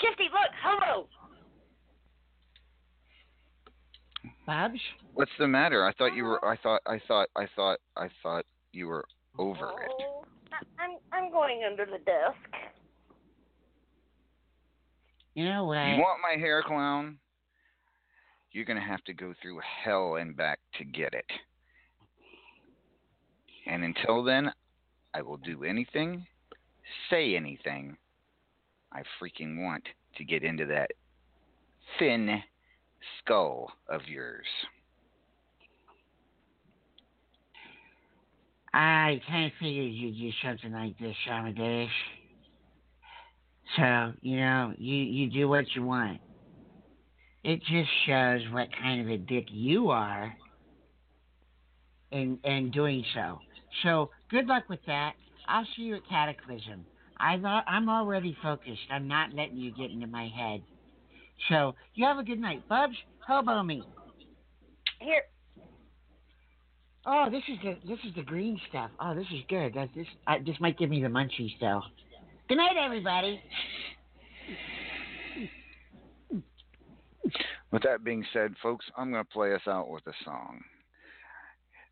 Shifty, 0.00 0.24
look, 0.24 0.52
hobo. 0.62 1.08
Bobs? 4.46 4.80
What's 5.14 5.32
the 5.38 5.48
matter? 5.48 5.86
I 5.86 5.92
thought 5.92 6.14
you 6.14 6.24
were. 6.24 6.44
I 6.44 6.56
thought. 6.56 6.80
I 6.86 7.00
thought. 7.06 7.28
I 7.36 7.46
thought. 7.54 7.78
I 7.96 8.08
thought 8.22 8.44
you 8.72 8.86
were 8.86 9.04
over 9.38 9.70
it. 9.82 9.90
Oh, 10.00 10.24
I- 10.52 10.82
I'm 10.82 10.98
I'm 11.12 11.30
going 11.30 11.62
under 11.68 11.86
the 11.86 11.98
desk. 11.98 12.36
You 15.34 15.46
know 15.46 15.64
what? 15.64 15.86
You 15.88 15.96
want 15.96 16.20
my 16.22 16.38
hair, 16.38 16.62
clown? 16.62 17.18
You're 18.52 18.66
gonna 18.66 18.86
have 18.86 19.02
to 19.04 19.14
go 19.14 19.32
through 19.40 19.60
hell 19.84 20.16
and 20.16 20.36
back 20.36 20.58
to 20.78 20.84
get 20.84 21.14
it. 21.14 21.24
And 23.66 23.82
until 23.84 24.22
then, 24.22 24.52
I 25.14 25.22
will 25.22 25.38
do 25.38 25.64
anything, 25.64 26.26
say 27.08 27.34
anything 27.36 27.96
I 28.92 29.02
freaking 29.20 29.62
want 29.62 29.84
to 30.16 30.24
get 30.24 30.42
into 30.42 30.66
that 30.66 30.90
thin 31.98 32.42
skull 33.18 33.70
of 33.88 34.02
yours. 34.06 34.46
I 38.74 39.20
kind 39.28 39.46
of 39.46 39.52
figured 39.60 39.92
you'd 39.92 40.16
do 40.16 40.30
something 40.42 40.72
like 40.72 40.98
this, 40.98 41.14
Amadeus. 41.30 41.90
So, 43.76 44.12
you 44.22 44.38
know, 44.38 44.72
you, 44.78 44.96
you 44.96 45.30
do 45.30 45.48
what 45.48 45.64
you 45.74 45.82
want. 45.82 46.20
It 47.44 47.60
just 47.60 47.90
shows 48.06 48.40
what 48.50 48.68
kind 48.80 49.00
of 49.00 49.08
a 49.08 49.18
dick 49.18 49.46
you 49.50 49.90
are 49.90 50.34
in, 52.10 52.38
in 52.44 52.70
doing 52.70 53.04
so. 53.14 53.38
So, 53.82 54.10
good 54.30 54.46
luck 54.46 54.64
with 54.68 54.80
that. 54.86 55.14
I'll 55.48 55.66
see 55.76 55.82
you 55.82 55.96
at 55.96 56.08
Cataclysm. 56.08 56.84
I 57.18 57.38
thought 57.38 57.64
I'm 57.66 57.88
already 57.88 58.36
focused. 58.42 58.80
I'm 58.90 59.08
not 59.08 59.32
letting 59.34 59.56
you 59.56 59.72
get 59.72 59.90
into 59.90 60.06
my 60.06 60.28
head. 60.28 60.62
So, 61.48 61.74
you 61.94 62.04
have 62.06 62.18
a 62.18 62.22
good 62.22 62.40
night. 62.40 62.66
Bubs, 62.68 62.96
hobo 63.26 63.62
me. 63.62 63.82
Here. 65.00 65.22
Oh, 67.04 67.28
this 67.30 67.42
is 67.48 67.58
the 67.64 67.76
this 67.88 67.98
is 68.06 68.14
the 68.14 68.22
green 68.22 68.60
stuff. 68.68 68.90
Oh, 69.00 69.14
this 69.14 69.26
is 69.32 69.40
good. 69.48 69.74
That 69.74 69.88
this 69.94 70.06
uh, 70.28 70.36
this 70.46 70.54
might 70.60 70.78
give 70.78 70.88
me 70.88 71.02
the 71.02 71.08
munchies 71.08 71.50
though. 71.60 71.82
Good 72.48 72.58
night, 72.58 72.76
everybody. 72.78 73.42
With 77.72 77.82
that 77.82 78.04
being 78.04 78.24
said, 78.32 78.54
folks, 78.62 78.84
I'm 78.96 79.10
going 79.10 79.24
to 79.24 79.30
play 79.30 79.54
us 79.54 79.62
out 79.66 79.88
with 79.88 80.06
a 80.06 80.12
song. 80.24 80.60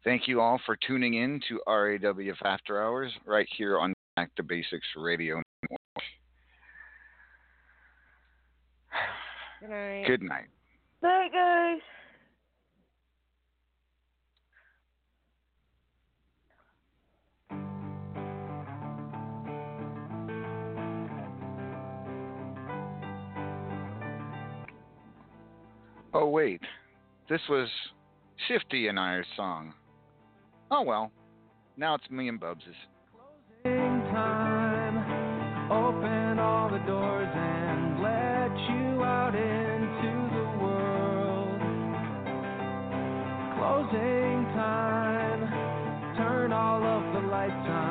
Thank 0.04 0.28
you 0.28 0.40
all 0.40 0.60
for 0.66 0.76
tuning 0.86 1.14
in 1.14 1.40
to 1.48 1.60
RAWF 1.66 2.36
After 2.44 2.82
Hours 2.82 3.10
right 3.26 3.48
here 3.56 3.78
on 3.78 3.94
Back 4.16 4.34
to 4.36 4.42
Basics 4.42 4.86
Radio. 4.96 5.42
Good 9.60 9.70
night. 9.70 10.04
Good 10.06 10.22
night. 10.22 10.46
Bye, 11.02 11.28
guys. 11.32 11.80
Oh, 26.12 26.28
wait. 26.28 26.60
This 27.28 27.40
was 27.48 27.68
Shifty 28.48 28.88
and 28.88 28.98
I's 28.98 29.24
song. 29.36 29.74
Oh, 30.70 30.82
well. 30.82 31.12
Now 31.76 31.94
it's 31.94 32.10
me 32.10 32.28
and 32.28 32.40
Bubs's. 32.40 32.74
Closing 43.90 44.44
time. 44.54 46.14
Turn 46.16 46.52
all 46.52 46.80
of 46.80 47.12
the 47.12 47.28
lights 47.28 47.66
on 47.66 47.89